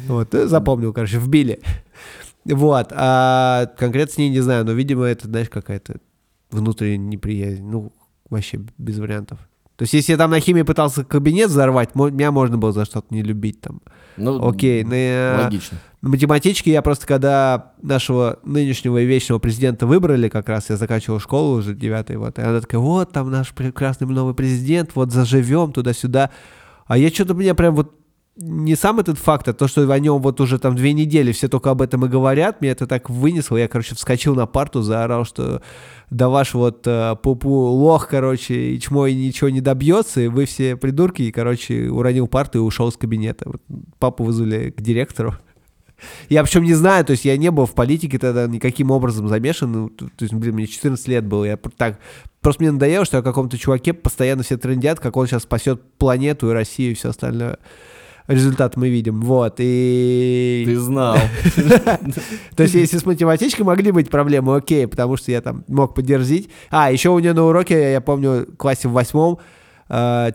Вот, 0.06 0.32
запомнил, 0.32 0.92
короче, 0.92 1.18
вбили. 1.18 1.61
Вот, 2.44 2.88
а 2.90 3.66
конкретно 3.78 4.14
с 4.14 4.18
ней 4.18 4.28
не 4.28 4.40
знаю, 4.40 4.64
но, 4.64 4.73
видимо, 4.73 5.04
это, 5.04 5.28
знаешь, 5.28 5.49
какая-то 5.49 5.97
внутренняя 6.50 6.99
неприязнь. 6.99 7.64
Ну, 7.64 7.92
вообще 8.33 8.61
без 8.79 8.99
вариантов. 8.99 9.39
То 9.77 9.85
есть, 9.85 9.95
если 9.95 10.12
я 10.12 10.19
там 10.19 10.31
на 10.31 10.39
химии 10.39 10.62
пытался 10.62 11.05
кабинет 11.05 11.49
взорвать, 11.49 11.95
меня 11.95 12.31
можно 12.31 12.59
было 12.59 12.73
за 12.73 12.85
что-то 12.85 13.12
не 13.12 13.23
любить 13.23 13.61
там. 13.61 13.81
Ну, 14.17 14.47
Окей, 14.47 14.85
на, 14.85 15.45
Логично. 15.45 15.79
на 16.03 16.11
математичке 16.11 16.71
я 16.71 16.83
просто, 16.83 17.07
когда 17.07 17.73
нашего 17.81 18.39
нынешнего 18.45 18.99
и 18.99 19.07
вечного 19.07 19.39
президента 19.39 19.87
выбрали, 19.87 20.29
как 20.29 20.49
раз 20.49 20.69
я 20.69 20.77
заканчивал 20.77 21.19
школу 21.19 21.59
уже 21.59 21.75
девятый, 21.75 22.17
вот, 22.17 22.39
и 22.39 22.43
она 22.43 22.61
такая, 22.61 22.81
вот 22.81 23.12
там 23.12 23.31
наш 23.31 23.53
прекрасный 23.55 24.07
новый 24.07 24.35
президент, 24.35 24.91
вот 24.95 25.11
заживем 25.11 25.73
туда-сюда. 25.73 26.31
А 26.87 26.99
я 26.99 27.09
что-то 27.09 27.35
мне 27.35 27.55
прям 27.55 27.75
вот 27.75 27.95
не 28.37 28.77
сам 28.77 28.99
этот 28.99 29.19
факт, 29.19 29.47
а 29.49 29.53
то, 29.53 29.69
что 29.69 29.91
о 29.91 29.99
нем 29.99 30.21
вот 30.23 30.41
уже 30.41 30.59
там 30.59 30.75
две 30.75 30.95
недели 30.95 31.33
все 31.33 31.49
только 31.49 31.71
об 31.71 31.83
этом 31.83 32.07
и 32.07 32.09
говорят, 32.09 32.62
меня 32.62 32.73
это 32.73 32.87
так 32.87 33.11
вынесло. 33.11 33.59
Я, 33.59 33.69
короче, 33.69 33.95
вскочил 33.95 34.35
на 34.35 34.47
парту, 34.47 34.81
заорал, 34.81 35.27
что 35.27 35.61
да 36.09 36.29
ваш 36.31 36.55
вот 36.55 36.87
э, 36.87 37.15
пупу 37.23 37.51
лох, 37.51 38.09
короче, 38.09 38.75
и 38.75 38.81
чмо 38.81 39.07
и 39.07 39.15
ничего 39.15 39.51
не 39.51 39.61
добьется, 39.61 40.23
и 40.23 40.29
вы 40.29 40.47
все 40.47 40.77
придурки, 40.77 41.23
и, 41.23 41.31
короче, 41.31 41.89
уронил 41.91 42.27
парту 42.27 42.59
и 42.59 42.62
ушел 42.62 42.89
из 42.89 42.97
кабинета. 42.97 43.45
Вот 43.47 43.62
папу 43.99 44.25
вызвали 44.25 44.71
к 44.71 44.81
директору. 44.81 45.35
Я 46.29 46.43
причем 46.43 46.65
не 46.65 46.75
знаю, 46.75 47.05
то 47.05 47.12
есть 47.12 47.25
я 47.25 47.37
не 47.37 47.51
был 47.51 47.67
в 47.67 47.75
политике 47.75 48.19
тогда 48.19 48.47
никаким 48.47 48.91
образом 48.91 49.29
замешан, 49.29 49.73
ну, 49.73 49.89
то, 49.89 50.07
то 50.07 50.25
есть, 50.25 50.35
блин, 50.35 50.55
мне 50.55 50.67
14 50.67 51.07
лет 51.07 51.25
было, 51.25 51.45
я 51.45 51.57
так, 51.77 52.01
просто 52.41 52.62
мне 52.62 52.73
надоело, 52.73 53.05
что 53.05 53.19
о 53.19 53.23
каком-то 53.23 53.57
чуваке 53.57 53.93
постоянно 53.93 54.43
все 54.43 54.57
трендят, 54.57 54.99
как 54.99 55.17
он 55.17 55.27
сейчас 55.27 55.45
спасет 55.45 55.81
планету 55.99 56.51
и 56.51 56.53
Россию 56.53 56.93
и 56.93 56.95
все 56.95 57.11
остальное. 57.11 57.59
Результат 58.29 58.76
мы 58.76 58.88
видим, 58.88 59.21
вот, 59.21 59.57
и... 59.59 60.62
Ты 60.64 60.76
знал. 60.79 61.17
То 62.57 62.62
есть, 62.62 62.75
если 62.75 62.99
с 62.99 63.05
математичкой 63.05 63.64
могли 63.64 63.91
быть 63.91 64.11
проблемы, 64.11 64.57
окей, 64.57 64.87
потому 64.87 65.17
что 65.17 65.33
я 65.33 65.41
там 65.41 65.64
мог 65.67 65.95
поддержать. 65.95 66.45
А, 66.71 66.93
еще 66.93 67.11
у 67.11 67.19
нее 67.19 67.33
на 67.33 67.45
уроке, 67.45 67.93
я 67.93 68.00
помню, 68.00 68.47
в 68.52 68.57
классе 68.57 68.88
в 68.88 68.93
восьмом, 68.93 69.38
э, 69.88 70.33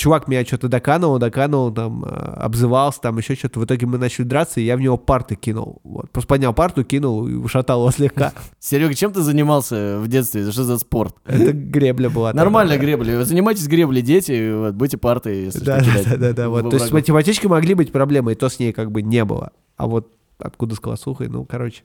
чувак 0.00 0.28
меня 0.28 0.46
что-то 0.46 0.68
доканывал, 0.68 1.18
доканывал, 1.18 1.70
там, 1.72 2.04
э, 2.04 2.08
обзывался, 2.08 3.02
там, 3.02 3.18
еще 3.18 3.34
что-то. 3.34 3.60
В 3.60 3.66
итоге 3.66 3.86
мы 3.86 3.98
начали 3.98 4.24
драться, 4.24 4.58
и 4.58 4.64
я 4.64 4.76
в 4.76 4.80
него 4.80 4.96
парты 4.96 5.36
кинул. 5.36 5.80
Вот. 5.84 6.10
Просто 6.10 6.26
поднял 6.26 6.54
парту, 6.54 6.84
кинул 6.84 7.28
и 7.28 7.34
ушатал 7.34 7.82
его 7.82 7.90
слегка. 7.90 8.32
Серега, 8.58 8.94
чем 8.94 9.12
ты 9.12 9.20
занимался 9.20 9.98
в 9.98 10.08
детстве? 10.08 10.50
Что 10.50 10.64
за 10.64 10.78
спорт? 10.78 11.14
Это 11.26 11.52
гребля 11.52 12.08
была. 12.08 12.32
Нормальная 12.32 12.78
гребля. 12.78 13.18
Вы 13.18 13.24
занимаетесь 13.26 13.68
греблей, 13.68 14.00
дети, 14.00 14.54
вот, 14.54 14.74
будете 14.74 14.96
парты, 14.96 15.44
если 15.44 15.62
Да, 15.62 15.80
что, 15.80 15.92
да, 15.92 16.10
да, 16.10 16.16
да, 16.16 16.32
да. 16.32 16.48
во 16.48 16.62
Вот. 16.62 16.70
То 16.70 16.76
есть 16.76 16.88
с 16.88 16.92
математичкой 16.92 17.50
могли 17.50 17.74
быть 17.74 17.92
проблемы, 17.92 18.32
и 18.32 18.34
то 18.34 18.48
с 18.48 18.58
ней 18.58 18.72
как 18.72 18.90
бы 18.90 19.02
не 19.02 19.24
было. 19.26 19.52
А 19.76 19.86
вот 19.86 20.10
откуда 20.38 20.74
с 20.74 20.80
колосухой, 20.80 21.28
ну, 21.28 21.44
короче. 21.44 21.82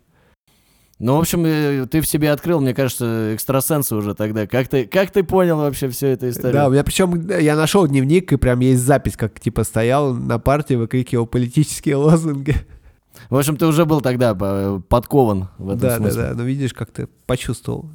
Ну, 0.97 1.17
в 1.17 1.19
общем, 1.19 1.45
э, 1.45 1.85
ты 1.87 1.99
в 1.99 2.07
себе 2.07 2.31
открыл, 2.31 2.61
мне 2.61 2.73
кажется, 2.73 3.33
экстрасенса 3.35 3.97
уже 3.97 4.15
тогда. 4.15 4.47
Как 4.47 4.69
ты, 4.69 4.85
как 4.85 5.11
ты 5.11 5.23
понял 5.23 5.57
вообще 5.57 5.89
всю 5.89 6.07
эту 6.07 6.29
историю? 6.29 6.53
Да, 6.53 6.67
у 6.67 6.71
меня 6.71 6.85
причем 6.85 7.27
я 7.27 7.57
нашел 7.57 7.85
дневник, 7.85 8.31
и 8.31 8.37
прям 8.37 8.61
есть 8.61 8.81
запись, 8.81 9.17
как 9.17 9.39
типа 9.39 9.65
стоял 9.65 10.13
на 10.13 10.39
партии, 10.39 10.75
выкрикивал 10.75 11.25
политические 11.25 11.95
лозунги. 11.97 12.55
В 13.29 13.37
общем, 13.37 13.57
ты 13.57 13.65
уже 13.65 13.85
был 13.85 13.99
тогда 13.99 14.37
э, 14.39 14.79
подкован 14.87 15.49
в 15.57 15.69
этом 15.69 15.79
Да, 15.81 15.89
да, 15.89 15.97
смысле. 15.97 16.21
да. 16.21 16.33
Ну, 16.35 16.43
видишь, 16.43 16.73
как 16.73 16.91
ты 16.91 17.07
почувствовал. 17.25 17.89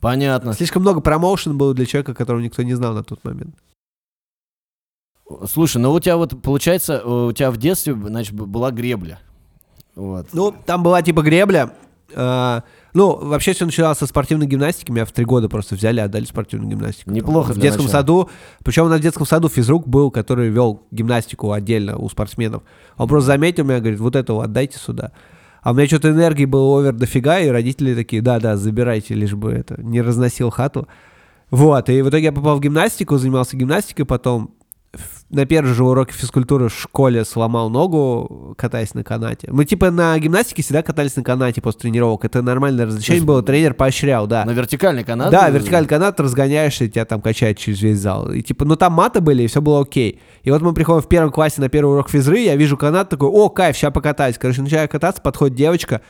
Понятно. 0.00 0.54
Слишком 0.54 0.82
много 0.82 1.00
промоушен 1.00 1.58
было 1.58 1.74
для 1.74 1.84
человека, 1.84 2.14
которого 2.14 2.40
никто 2.40 2.62
не 2.62 2.74
знал 2.74 2.94
на 2.94 3.02
тот 3.02 3.22
момент. 3.24 3.54
Слушай, 5.46 5.78
ну 5.78 5.92
у 5.92 6.00
тебя 6.00 6.16
вот, 6.16 6.40
получается, 6.40 7.04
у 7.04 7.32
тебя 7.32 7.50
в 7.50 7.58
детстве, 7.58 7.94
значит, 7.94 8.32
была 8.32 8.70
гребля. 8.70 9.18
Вот. 9.94 10.28
Ну, 10.32 10.54
там 10.64 10.82
была 10.82 11.02
типа 11.02 11.20
гребля. 11.22 11.74
А, 12.14 12.62
ну, 12.94 13.16
вообще 13.16 13.52
все 13.52 13.64
начиналось 13.64 13.98
со 13.98 14.06
спортивной 14.06 14.46
гимнастики. 14.46 14.90
Меня 14.90 15.04
в 15.04 15.12
три 15.12 15.24
года 15.24 15.48
просто 15.48 15.74
взяли, 15.74 16.00
отдали 16.00 16.24
спортивную 16.24 16.70
гимнастику. 16.70 17.10
Неплохо 17.10 17.52
В 17.52 17.58
детском 17.58 17.84
начала. 17.84 18.00
саду. 18.00 18.30
Причем 18.64 18.86
у 18.86 18.88
нас 18.88 19.00
в 19.00 19.02
детском 19.02 19.26
саду 19.26 19.48
физрук 19.48 19.86
был, 19.86 20.10
который 20.10 20.48
вел 20.48 20.82
гимнастику 20.90 21.52
отдельно 21.52 21.96
у 21.96 22.08
спортсменов. 22.08 22.62
Он 22.96 23.08
просто 23.08 23.28
заметил 23.28 23.64
меня, 23.64 23.80
говорит, 23.80 24.00
вот 24.00 24.16
этого 24.16 24.44
отдайте 24.44 24.78
сюда. 24.78 25.12
А 25.62 25.72
у 25.72 25.74
меня 25.74 25.86
что-то 25.86 26.10
энергии 26.10 26.44
было 26.44 26.80
овер 26.80 26.94
дофига, 26.94 27.40
и 27.40 27.48
родители 27.48 27.94
такие, 27.94 28.22
да-да, 28.22 28.56
забирайте, 28.56 29.14
лишь 29.14 29.34
бы 29.34 29.52
это 29.52 29.80
не 29.82 30.00
разносил 30.00 30.50
хату. 30.50 30.88
Вот, 31.50 31.88
и 31.88 32.02
в 32.02 32.08
итоге 32.08 32.24
я 32.24 32.32
попал 32.32 32.58
в 32.58 32.60
гимнастику, 32.60 33.16
занимался 33.18 33.56
гимнастикой, 33.56 34.04
потом 34.06 34.54
на 35.30 35.44
первом 35.44 35.74
же 35.74 35.84
уроке 35.84 36.14
физкультуры 36.14 36.68
в 36.68 36.74
школе 36.74 37.24
сломал 37.24 37.68
ногу, 37.68 38.54
катаясь 38.56 38.94
на 38.94 39.04
канате. 39.04 39.48
Мы 39.50 39.66
типа 39.66 39.90
на 39.90 40.18
гимнастике 40.18 40.62
всегда 40.62 40.82
катались 40.82 41.16
на 41.16 41.22
канате 41.22 41.60
после 41.60 41.80
тренировок. 41.82 42.24
Это 42.24 42.40
нормальное 42.40 42.86
развлечение 42.86 43.22
было, 43.22 43.42
тренер 43.42 43.74
поощрял, 43.74 44.26
да. 44.26 44.46
На 44.46 44.52
вертикальный 44.52 45.04
канат? 45.04 45.30
Да, 45.30 45.50
вертикальный 45.50 45.88
канат, 45.88 46.18
разгоняешься, 46.18 46.84
и 46.84 46.88
тебя 46.88 47.04
там 47.04 47.20
качает 47.20 47.58
через 47.58 47.82
весь 47.82 47.98
зал. 47.98 48.30
И 48.30 48.40
типа, 48.40 48.64
ну 48.64 48.76
там 48.76 48.94
маты 48.94 49.20
были, 49.20 49.42
и 49.42 49.46
все 49.46 49.60
было 49.60 49.82
окей. 49.82 50.20
И 50.42 50.50
вот 50.50 50.62
мы 50.62 50.72
приходим 50.72 51.02
в 51.02 51.08
первом 51.08 51.30
классе 51.30 51.60
на 51.60 51.68
первый 51.68 51.92
урок 51.92 52.08
физры, 52.08 52.38
я 52.38 52.56
вижу 52.56 52.78
канат, 52.78 53.10
такой, 53.10 53.28
о, 53.28 53.50
кайф, 53.50 53.76
сейчас 53.76 53.92
покатаюсь. 53.92 54.38
Короче, 54.38 54.62
начинаю 54.62 54.88
кататься, 54.88 55.20
подходит 55.20 55.56
девочка, 55.56 56.00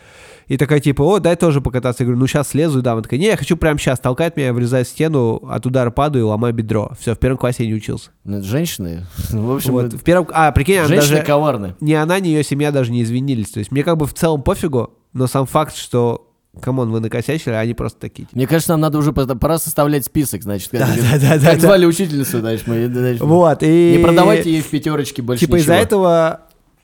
и 0.49 0.57
такая 0.57 0.81
типа, 0.81 1.03
о, 1.03 1.19
дай 1.21 1.37
тоже 1.37 1.61
покататься. 1.61 2.03
Я 2.03 2.07
говорю, 2.07 2.21
ну 2.21 2.27
сейчас 2.27 2.49
слезу, 2.49 2.79
и 2.79 2.83
да. 2.83 2.93
Она 2.93 3.03
такая, 3.03 3.21
не, 3.21 3.27
я 3.27 3.37
хочу 3.37 3.57
прямо 3.57 3.79
сейчас. 3.79 4.01
Толкает 4.01 4.37
меня, 4.37 4.53
врезаю 4.55 4.85
в 4.85 4.89
стену, 4.89 5.37
от 5.49 5.67
удара 5.67 5.91
падаю 5.91 6.25
и 6.25 6.29
ломаю 6.29 6.55
бедро. 6.55 6.91
Все, 6.99 7.15
в 7.15 7.19
первом 7.19 7.37
классе 7.39 7.65
я 7.65 7.69
не 7.71 7.75
учился. 7.75 8.11
Ну, 8.25 8.39
это 8.39 8.47
Женщины? 8.47 9.07
В 9.31 9.53
общем, 9.55 9.73
Вот, 9.73 9.87
это- 9.87 9.99
в 9.99 10.03
первом... 10.03 10.27
А, 10.33 10.51
прикинь, 10.53 10.79
она 10.79 10.89
женщины 10.89 11.17
даже... 11.17 11.27
коварны. 11.27 11.75
Ни 11.81 11.93
она, 11.93 12.19
ни 12.19 12.29
ее 12.29 12.43
семья 12.43 12.73
даже 12.73 12.91
не 12.93 13.03
извинились. 13.03 13.51
То 13.51 13.59
есть 13.59 13.71
мне 13.71 13.83
как 13.85 13.99
бы 13.99 14.07
в 14.07 14.15
целом 14.15 14.43
пофигу, 14.43 14.95
но 15.13 15.27
сам 15.27 15.45
факт, 15.47 15.77
что, 15.77 16.31
come 16.63 16.79
on, 16.79 16.91
вы 16.91 17.01
накосячили, 17.01 17.53
а 17.53 17.61
они 17.61 17.75
просто 17.75 18.01
такие. 18.01 18.25
типа, 18.25 18.37
Мне 18.37 18.47
кажется, 18.47 18.73
нам 18.73 18.81
надо 18.81 18.99
уже 18.99 19.13
пора 19.13 19.59
составлять 19.59 20.07
список, 20.07 20.43
значит. 20.43 20.71
Как, 20.71 20.81
Да, 20.81 20.87
да, 21.21 21.39
да, 21.39 21.51
как 21.51 21.61
да, 21.61 21.67
звали 21.67 21.85
учительницу, 21.85 22.41
значит, 22.41 22.67
мы... 22.67 22.87
значит, 22.87 23.21
Вот, 23.21 23.63
и... 23.63 23.97
Не 23.99 24.03
продавайте 24.03 24.51
ей 24.51 24.63
в 24.63 24.71
пятерочке 24.71 25.21
больше 25.21 25.45
Типа 25.45 25.57
из-за 25.57 25.75
этого 25.75 26.41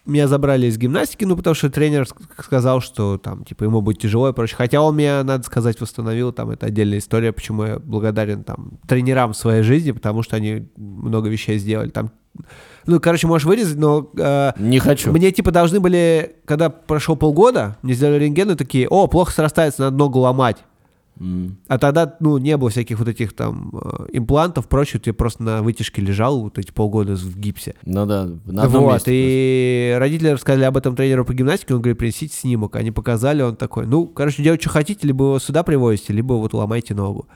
меня 0.06 0.28
забрали 0.28 0.66
из 0.66 0.76
гимнастики, 0.76 1.24
ну, 1.24 1.36
потому 1.36 1.54
что 1.54 1.70
тренер 1.70 2.02
ск- 2.02 2.42
сказал, 2.44 2.80
что 2.80 3.16
там, 3.18 3.44
типа, 3.44 3.64
ему 3.64 3.80
будет 3.80 3.98
тяжело 4.00 4.28
и 4.28 4.32
прочее. 4.32 4.56
Хотя 4.56 4.80
он 4.82 4.96
меня, 4.96 5.24
надо 5.24 5.44
сказать, 5.44 5.80
восстановил, 5.80 6.32
там, 6.32 6.50
это 6.50 6.66
отдельная 6.66 6.98
история, 6.98 7.32
почему 7.32 7.64
я 7.64 7.78
благодарен, 7.78 8.44
там, 8.44 8.78
тренерам 8.86 9.32
в 9.32 9.36
своей 9.36 9.62
жизни, 9.62 9.92
потому 9.92 10.22
что 10.22 10.36
они 10.36 10.68
много 10.76 11.28
вещей 11.28 11.58
сделали. 11.58 11.88
Там, 11.88 12.10
ну, 12.86 13.00
короче, 13.00 13.26
можешь 13.26 13.46
вырезать, 13.46 13.78
но 13.78 14.10
э, 14.18 14.52
Не 14.58 14.78
хочу. 14.78 15.10
мне, 15.12 15.30
типа, 15.32 15.50
должны 15.52 15.80
были, 15.80 16.36
когда 16.44 16.68
прошло 16.68 17.16
полгода, 17.16 17.78
мне 17.82 17.94
сделали 17.94 18.24
рентген, 18.24 18.50
и 18.50 18.54
такие, 18.56 18.88
о, 18.88 19.06
плохо 19.06 19.32
срастается, 19.32 19.82
надо 19.82 19.96
ногу 19.96 20.18
ломать. 20.18 20.58
А 21.68 21.78
тогда, 21.78 22.16
ну, 22.20 22.38
не 22.38 22.56
было 22.56 22.70
всяких 22.70 22.98
вот 22.98 23.08
этих 23.08 23.34
там 23.34 23.70
э, 23.72 24.06
имплантов, 24.12 24.66
прочее, 24.66 25.00
ты 25.00 25.12
просто 25.12 25.42
на 25.42 25.62
вытяжке 25.62 26.02
лежал 26.02 26.42
вот 26.42 26.58
эти 26.58 26.72
полгода 26.72 27.14
в 27.14 27.38
гипсе. 27.38 27.74
Ну 27.84 28.04
да, 28.04 28.28
на 28.44 28.64
одном 28.64 28.84
вот, 28.84 28.94
месте 28.94 29.12
и 29.12 29.96
родители 29.96 30.30
рассказали 30.30 30.64
об 30.64 30.76
этом 30.76 30.96
тренеру 30.96 31.24
по 31.24 31.32
гимнастике, 31.32 31.74
он 31.74 31.82
говорит, 31.82 31.98
принесите 31.98 32.34
снимок. 32.34 32.76
Они 32.76 32.90
показали, 32.90 33.42
он 33.42 33.56
такой, 33.56 33.86
ну, 33.86 34.06
короче, 34.06 34.42
делать, 34.42 34.60
что 34.60 34.70
хотите, 34.70 35.06
либо 35.06 35.24
его 35.24 35.38
сюда 35.38 35.62
привозите, 35.62 36.12
либо 36.12 36.34
вот 36.34 36.52
ломайте 36.52 36.94
ногу. 36.94 37.28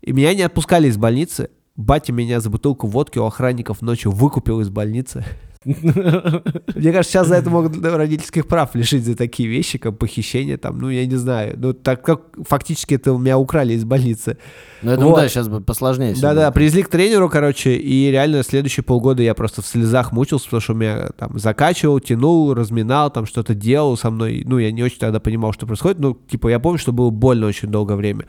И 0.00 0.12
меня 0.12 0.34
не 0.34 0.42
отпускали 0.42 0.88
из 0.88 0.96
больницы. 0.96 1.50
Батя 1.76 2.12
меня 2.12 2.40
за 2.40 2.50
бутылку 2.50 2.86
водки 2.86 3.18
у 3.18 3.24
охранников 3.24 3.82
ночью 3.82 4.10
выкупил 4.10 4.60
из 4.60 4.68
больницы. 4.68 5.24
Мне 5.64 6.92
кажется, 6.92 7.12
сейчас 7.12 7.28
за 7.28 7.36
это 7.36 7.50
могут 7.50 7.84
родительских 7.84 8.46
прав 8.46 8.74
лишить 8.74 9.04
за 9.04 9.16
такие 9.16 9.48
вещи, 9.48 9.78
как 9.78 9.98
похищение, 9.98 10.56
там, 10.56 10.78
ну, 10.78 10.88
я 10.88 11.04
не 11.06 11.16
знаю. 11.16 11.54
Ну, 11.56 11.72
так 11.72 12.02
как 12.02 12.22
фактически 12.46 12.94
это 12.94 13.12
у 13.12 13.18
меня 13.18 13.38
украли 13.38 13.74
из 13.74 13.84
больницы. 13.84 14.38
Ну, 14.82 14.90
я 14.92 14.96
думаю, 14.96 15.12
Вот. 15.14 15.20
да, 15.22 15.28
сейчас 15.28 15.48
бы 15.48 15.60
посложнее. 15.60 16.14
Да-да, 16.20 16.50
привезли 16.52 16.82
к 16.82 16.88
тренеру, 16.88 17.28
короче, 17.28 17.74
и 17.74 18.10
реально 18.10 18.44
следующие 18.44 18.84
полгода 18.84 19.22
я 19.22 19.34
просто 19.34 19.60
в 19.62 19.66
слезах 19.66 20.12
мучился, 20.12 20.44
потому 20.44 20.60
что 20.60 20.74
меня 20.74 21.08
там 21.18 21.38
закачивал, 21.38 21.98
тянул, 21.98 22.54
разминал, 22.54 23.10
там 23.10 23.26
что-то 23.26 23.54
делал 23.54 23.96
со 23.96 24.10
мной. 24.10 24.42
Ну, 24.46 24.58
я 24.58 24.70
не 24.70 24.82
очень 24.82 24.98
тогда 24.98 25.18
понимал, 25.18 25.52
что 25.52 25.66
происходит. 25.66 25.98
Ну, 25.98 26.14
типа, 26.14 26.48
я 26.48 26.60
помню, 26.60 26.78
что 26.78 26.92
было 26.92 27.10
больно 27.10 27.46
очень 27.46 27.68
долгое 27.68 27.96
время. 27.96 28.26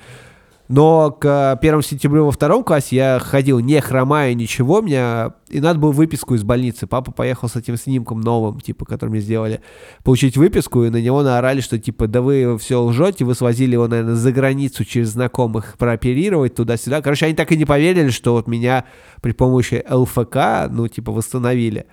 Но 0.70 1.10
к 1.10 1.58
1 1.60 1.82
сентября 1.82 2.22
во 2.22 2.32
втором 2.32 2.64
классе 2.64 2.96
я 2.96 3.20
ходил 3.20 3.60
не 3.60 3.82
хромая, 3.82 4.36
ничего, 4.36 4.82
меня... 4.82 5.34
И 5.50 5.60
надо 5.62 5.80
было 5.80 5.92
выписку 5.92 6.36
из 6.36 6.44
больницы. 6.44 6.86
Папа 6.86 7.12
поехал 7.12 7.50
с 7.50 7.56
этим 7.56 7.76
снимком 7.76 8.22
новым, 8.22 8.60
типа, 8.60 8.86
который 8.86 9.10
мне 9.10 9.20
сделали, 9.20 9.62
получить 10.04 10.38
выписку, 10.38 10.84
и 10.84 10.92
на 10.92 11.02
него 11.02 11.24
наорали, 11.24 11.62
что, 11.62 11.80
типа, 11.80 12.06
да 12.06 12.22
вы 12.22 12.56
все 12.60 12.84
лжете, 12.84 13.26
вы 13.26 13.34
свозили 13.34 13.74
его, 13.74 13.88
наверное, 13.88 14.14
за 14.14 14.32
границу 14.32 14.86
через 14.86 15.10
знакомых 15.10 15.76
прооперировать 15.80 16.54
туда-сюда. 16.54 17.02
Короче, 17.02 17.26
они 17.26 17.34
так 17.34 17.52
и 17.52 17.58
не 17.58 17.66
поверили, 17.66 18.12
что 18.12 18.34
вот 18.34 18.48
меня 18.48 18.86
при 19.24 19.32
помощи 19.32 19.84
ЛФК, 19.90 20.70
ну, 20.70 20.88
типа, 20.88 21.12
восстановили. 21.12 21.88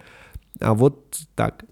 А 0.61 0.75
вот 0.75 1.17
так. 1.35 1.65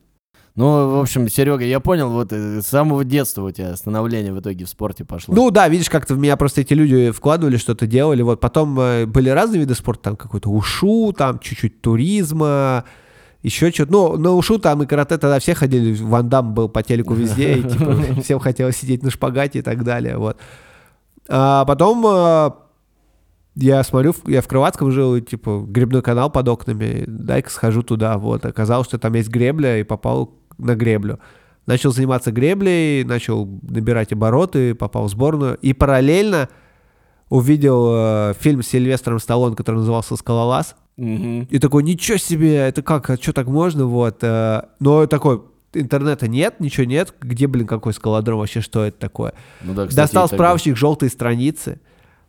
Ну, 0.57 0.99
в 0.99 1.01
общем, 1.01 1.29
Серега, 1.29 1.65
я 1.65 1.81
понял, 1.81 2.11
вот 2.11 2.33
э, 2.33 2.63
с 2.63 2.67
самого 2.67 3.05
детства 3.05 3.43
у 3.43 3.51
тебя 3.51 3.75
становление 3.75 4.33
в 4.33 4.39
итоге 4.39 4.65
в 4.65 4.69
спорте 4.69 5.05
пошло. 5.05 5.35
Ну 5.35 5.51
да, 5.51 5.69
видишь, 5.69 5.91
как-то 5.91 6.15
в 6.15 6.19
меня 6.19 6.37
просто 6.37 6.61
эти 6.61 6.75
люди 6.75 7.11
вкладывали, 7.11 7.57
что-то 7.57 7.89
делали. 7.89 8.23
Вот 8.23 8.39
потом 8.39 8.79
э, 8.79 9.07
были 9.07 9.31
разные 9.31 9.61
виды 9.61 9.75
спорта, 9.75 10.05
там 10.05 10.17
какой-то 10.17 10.51
ушу, 10.51 11.13
там 11.13 11.41
чуть-чуть 11.41 11.81
туризма, 11.81 12.85
еще 13.43 13.73
что-то. 13.73 13.91
Ну, 13.91 14.17
на 14.17 14.31
ушу 14.31 14.59
там 14.61 14.85
и 14.85 14.87
карате 14.87 15.19
тогда 15.19 15.41
все 15.41 15.57
ходили, 15.57 15.93
Ван 16.01 16.29
Дам 16.29 16.55
был 16.55 16.69
по 16.69 16.85
телеку 16.85 17.15
везде, 17.15 17.55
и 17.55 17.63
типа 17.63 17.97
всем 18.23 18.39
хотелось 18.39 18.77
сидеть 18.77 19.03
на 19.03 19.11
шпагате 19.11 19.59
и 19.59 19.63
так 19.63 19.83
далее, 19.83 20.19
вот. 20.19 20.37
А 21.29 21.65
потом 21.65 22.07
э, 22.07 22.51
я 23.57 23.83
смотрю, 23.83 24.15
я 24.27 24.41
в 24.41 24.47
Крылатском 24.47 24.93
жил, 24.93 25.17
и, 25.17 25.21
типа, 25.21 25.65
грибной 25.67 26.03
канал 26.03 26.31
под 26.31 26.49
окнами, 26.49 27.05
дай-ка 27.09 27.51
схожу 27.51 27.83
туда, 27.83 28.19
вот. 28.19 28.45
Оказалось, 28.45 28.87
что 28.87 28.99
там 28.99 29.15
есть 29.15 29.31
гребля, 29.31 29.79
и 29.79 29.83
попал 29.83 30.33
на 30.59 30.75
греблю. 30.75 31.19
Начал 31.67 31.93
заниматься 31.93 32.31
греблей, 32.31 33.05
начал 33.05 33.47
набирать 33.63 34.13
обороты, 34.13 34.75
попал 34.75 35.07
в 35.07 35.11
сборную. 35.11 35.57
И 35.57 35.73
параллельно 35.73 36.49
увидел 37.31 37.89
э, 37.95 38.35
фильм 38.39 38.63
с 38.63 38.69
Сильвестром 38.69 39.19
Сталлоне, 39.19 39.57
который 39.57 39.77
назывался 39.77 40.17
«Скалолаз». 40.17 40.77
Мгм. 40.97 41.49
И 41.51 41.59
такой, 41.59 41.83
ничего 41.83 42.19
себе, 42.19 42.57
это 42.57 42.83
как, 42.83 43.11
а 43.11 43.17
что 43.17 43.33
так 43.33 43.49
можно, 43.49 43.87
вот. 43.87 44.19
э, 44.23 44.63
Но 44.79 45.07
такой, 45.07 45.43
интернета 45.73 46.29
нет, 46.29 46.61
ничего 46.61 46.85
нет, 46.85 47.15
где, 47.21 47.47
блин, 47.47 47.67
какой 47.67 47.93
скалодром, 47.93 48.39
вообще, 48.39 48.61
что 48.61 48.85
это 48.85 48.99
такое? 48.99 49.33
Ну 49.63 49.75
да, 49.75 49.87
кстати, 49.87 49.97
Достал 49.97 50.29
справочник, 50.29 50.77
желтые 50.77 51.11
страницы, 51.11 51.81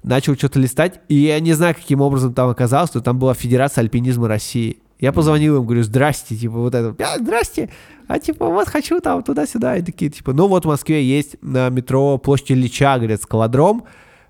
начал 0.04 0.36
что-то 0.36 0.60
листать, 0.60 1.00
и 1.10 1.16
я 1.16 1.40
не 1.40 1.54
знаю, 1.54 1.76
каким 1.76 2.02
образом 2.02 2.34
там 2.34 2.50
оказалось, 2.50 2.94
но 2.94 3.02
там 3.02 3.20
была 3.20 3.34
Федерация 3.34 3.82
альпинизма 3.82 4.28
России. 4.28 4.78
Я 5.00 5.12
позвонил 5.12 5.58
им, 5.58 5.66
говорю, 5.66 5.84
здрасте, 5.84 6.36
типа 6.36 6.56
вот 6.56 6.74
это, 6.74 6.96
«А, 7.04 7.18
здрасте, 7.18 7.70
а 8.08 8.20
типа 8.20 8.48
вот 8.48 8.70
хочу 8.70 9.02
там 9.02 9.24
туда-сюда, 9.24 9.78
и 9.78 9.82
такие, 9.82 10.10
типа, 10.10 10.34
ну 10.34 10.48
вот 10.48 10.64
в 10.64 10.68
Москве 10.68 11.04
есть 11.04 11.36
на 11.42 11.70
метро 11.70 12.18
площадь 12.18 12.52
Ильича, 12.52 12.98
говорят, 12.98 13.22
скалодром, 13.22 13.86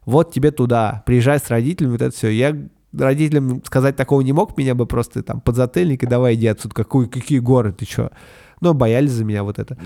вот 0.06 0.34
тебе 0.34 0.52
туда, 0.52 1.04
приезжай 1.06 1.40
с 1.40 1.50
родителями, 1.50 1.92
вот 1.92 2.02
это 2.02 2.16
все. 2.16 2.30
Я 2.30 2.56
родителям 2.94 3.62
сказать 3.66 3.96
такого 3.96 4.22
не 4.22 4.34
мог, 4.34 4.58
меня 4.58 4.76
бы 4.76 4.86
просто 4.86 5.22
там 5.24 5.42
подзатыльник 5.42 6.04
и 6.04 6.08
давай 6.08 6.36
иди 6.36 6.48
отсюда, 6.48 6.74
какой, 6.76 7.08
какие 7.10 7.40
горы, 7.40 7.74
ты 7.74 7.86
чё? 7.86 8.10
Но 8.62 8.74
боялись 8.74 9.12
за 9.12 9.26
меня 9.26 9.44
вот 9.44 9.60
это. 9.60 9.78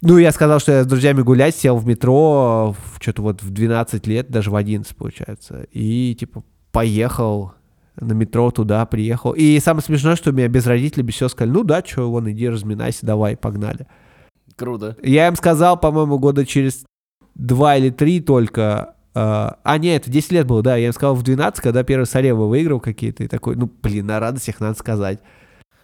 Ну, 0.00 0.16
я 0.16 0.30
сказал, 0.30 0.60
что 0.60 0.70
я 0.72 0.84
с 0.84 0.86
друзьями 0.86 1.22
гулять, 1.22 1.56
сел 1.56 1.76
в 1.76 1.86
метро, 1.86 2.72
в, 2.72 3.02
что-то 3.02 3.22
вот 3.22 3.42
в 3.42 3.50
12 3.50 4.06
лет, 4.06 4.30
даже 4.30 4.50
в 4.50 4.54
11, 4.54 4.94
получается. 4.96 5.66
И, 5.72 6.16
типа, 6.18 6.44
поехал. 6.70 7.54
На 8.00 8.12
метро 8.12 8.50
туда 8.50 8.84
приехал. 8.86 9.32
И 9.32 9.58
самое 9.60 9.82
смешное, 9.82 10.16
что 10.16 10.32
меня 10.32 10.48
без 10.48 10.66
родителей, 10.66 11.02
без 11.02 11.14
всего 11.14 11.28
сказали, 11.28 11.54
ну 11.54 11.64
да, 11.64 11.82
что, 11.84 12.10
вон, 12.10 12.30
иди, 12.30 12.48
разминайся, 12.48 13.06
давай, 13.06 13.36
погнали. 13.36 13.86
Круто. 14.56 14.96
Я 15.02 15.28
им 15.28 15.36
сказал, 15.36 15.78
по-моему, 15.78 16.18
года 16.18 16.44
через 16.44 16.84
два 17.34 17.76
или 17.76 17.90
три 17.90 18.20
только, 18.20 18.94
э, 19.14 19.20
а, 19.20 19.78
нет, 19.78 20.02
это 20.02 20.10
10 20.10 20.32
лет 20.32 20.46
было, 20.46 20.62
да, 20.62 20.76
я 20.76 20.88
им 20.88 20.92
сказал 20.92 21.14
в 21.14 21.22
12, 21.22 21.60
когда 21.60 21.84
первый 21.84 22.04
Сарева 22.04 22.46
выиграл 22.46 22.80
какие-то, 22.80 23.24
и 23.24 23.28
такой, 23.28 23.56
ну, 23.56 23.70
блин, 23.82 24.06
на 24.06 24.18
радостях 24.18 24.60
надо 24.60 24.76
сказать. 24.76 25.20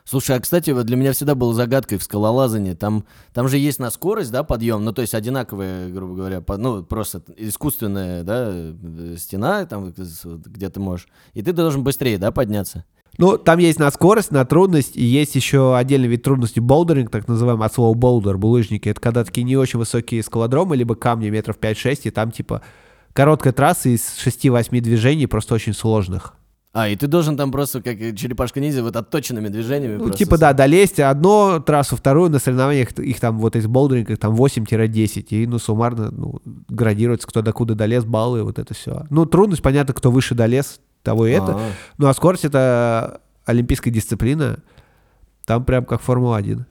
Слушай, 0.07 0.37
а 0.37 0.41
кстати, 0.41 0.71
вот 0.71 0.85
для 0.85 0.97
меня 0.97 1.13
всегда 1.13 1.35
было 1.35 1.55
загадкой 1.55 1.97
в 1.97 2.03
скалолазании. 2.03 2.75
Там, 2.75 3.05
там 3.33 3.49
же 3.49 3.57
есть 3.57 3.79
на 3.79 3.91
скорость, 3.91 4.31
да, 4.31 4.43
подъем, 4.43 4.85
ну 4.85 4.93
то 4.93 5.01
есть 5.01 5.15
одинаковая, 5.15 5.89
грубо 5.89 6.15
говоря, 6.15 6.41
по- 6.43 6.59
ну 6.59 6.83
просто 6.83 7.23
искусственная, 7.39 8.23
да, 8.23 8.51
э, 8.53 9.17
стена, 9.19 9.65
там 9.65 9.95
где 9.95 10.69
ты 10.69 10.79
можешь. 10.79 11.09
И 11.33 11.41
ты 11.41 11.55
должен 11.55 11.83
быстрее, 11.83 12.19
да, 12.19 12.33
подняться. 12.33 12.85
Ну, 13.17 13.39
там 13.39 13.61
есть 13.61 13.79
на 13.79 13.91
скорость, 13.93 14.33
на 14.33 14.45
трудность, 14.45 14.97
и 14.97 15.05
есть 15.05 15.37
еще 15.37 15.77
отдельный 15.77 16.09
вид 16.09 16.25
трудности 16.25 16.59
болдеринг, 16.59 17.11
так 17.11 17.29
называемый, 17.29 17.65
от 17.65 17.73
слова 17.73 17.95
болдер, 17.95 18.37
булыжники. 18.37 18.89
Это 18.89 19.01
когда 19.01 19.25
такие 19.25 19.45
не 19.45 19.57
очень 19.57 19.79
высокие 19.79 20.23
скалодромы, 20.23 20.77
либо 20.77 20.97
камни 20.97 21.31
метров 21.31 21.57
5-6, 21.59 22.01
и 22.05 22.11
там 22.11 22.33
типа 22.33 22.63
короткая 23.13 23.53
трасса 23.53 23.89
из 23.89 24.03
6-8 24.19 24.81
движений, 24.81 25.29
просто 25.29 25.55
очень 25.55 25.75
сложных. 25.75 26.35
А, 26.75 26.89
и 26.89 26.97
ты 26.97 27.07
должен 27.07 27.37
там 27.37 27.53
просто, 27.53 27.81
как 27.81 27.99
черепашка 28.17 28.59
ниндзя, 28.59 28.83
вот 28.83 28.97
отточенными 28.97 29.47
движениями 29.49 29.97
Ну, 29.97 30.11
типа, 30.11 30.39
да, 30.39 30.53
долезть 30.53 30.99
одну 30.99 31.61
трассу, 31.61 31.95
вторую, 31.95 32.31
на 32.31 32.41
соревнованиях 32.41 32.91
их 32.99 33.21
там 33.21 33.39
вот 33.39 33.55
из 33.55 33.69
болдерингах 33.69 34.19
там 34.19 34.35
8-10, 34.35 35.27
и, 35.29 35.47
ну, 35.47 35.61
суммарно, 35.61 36.11
ну, 36.11 36.43
градируется, 36.69 37.29
кто 37.29 37.43
докуда 37.43 37.77
долез, 37.77 38.05
баллы, 38.05 38.43
вот 38.43 38.59
это 38.59 38.75
все. 38.75 39.07
Ну, 39.09 39.25
трудность, 39.25 39.63
понятно, 39.63 39.95
кто 39.95 40.11
выше 40.11 40.35
долез, 40.35 40.81
того 41.05 41.29
и 41.29 41.31
это. 41.31 41.53
А, 41.57 41.71
Ну, 41.99 42.09
а 42.09 42.15
скорость— 42.15 42.45
это 42.47 43.21
олимпийская 43.45 43.95
дисциплина, 43.95 44.59
там 45.47 45.65
прям 45.65 45.85
как 45.85 46.03
Формула-1. 46.03 46.65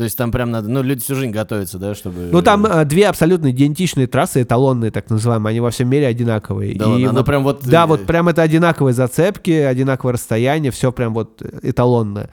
То 0.00 0.04
есть 0.04 0.16
там 0.16 0.32
прям 0.32 0.50
надо, 0.50 0.66
ну, 0.70 0.82
люди 0.82 1.02
всю 1.02 1.14
жизнь 1.14 1.30
готовятся, 1.30 1.76
да, 1.78 1.94
чтобы... 1.94 2.30
Ну, 2.32 2.40
там 2.40 2.64
э, 2.64 2.86
две 2.86 3.06
абсолютно 3.06 3.50
идентичные 3.50 4.06
трассы, 4.06 4.40
эталонные, 4.40 4.90
так 4.90 5.10
называемые, 5.10 5.50
они 5.50 5.60
во 5.60 5.70
всем 5.70 5.90
мире 5.90 6.06
одинаковые. 6.06 6.74
Да 6.74 6.86
И 6.86 6.88
ладно, 6.88 7.10
она 7.10 7.18
вот- 7.18 7.26
прям 7.26 7.44
вот... 7.44 7.62
Да, 7.66 7.82
э, 7.82 7.86
вот 7.86 8.06
прям 8.06 8.26
это 8.30 8.40
одинаковые 8.40 8.94
зацепки, 8.94 9.50
одинаковое 9.50 10.14
расстояние, 10.14 10.72
все 10.72 10.90
прям 10.90 11.12
вот 11.12 11.42
эталонно. 11.60 12.30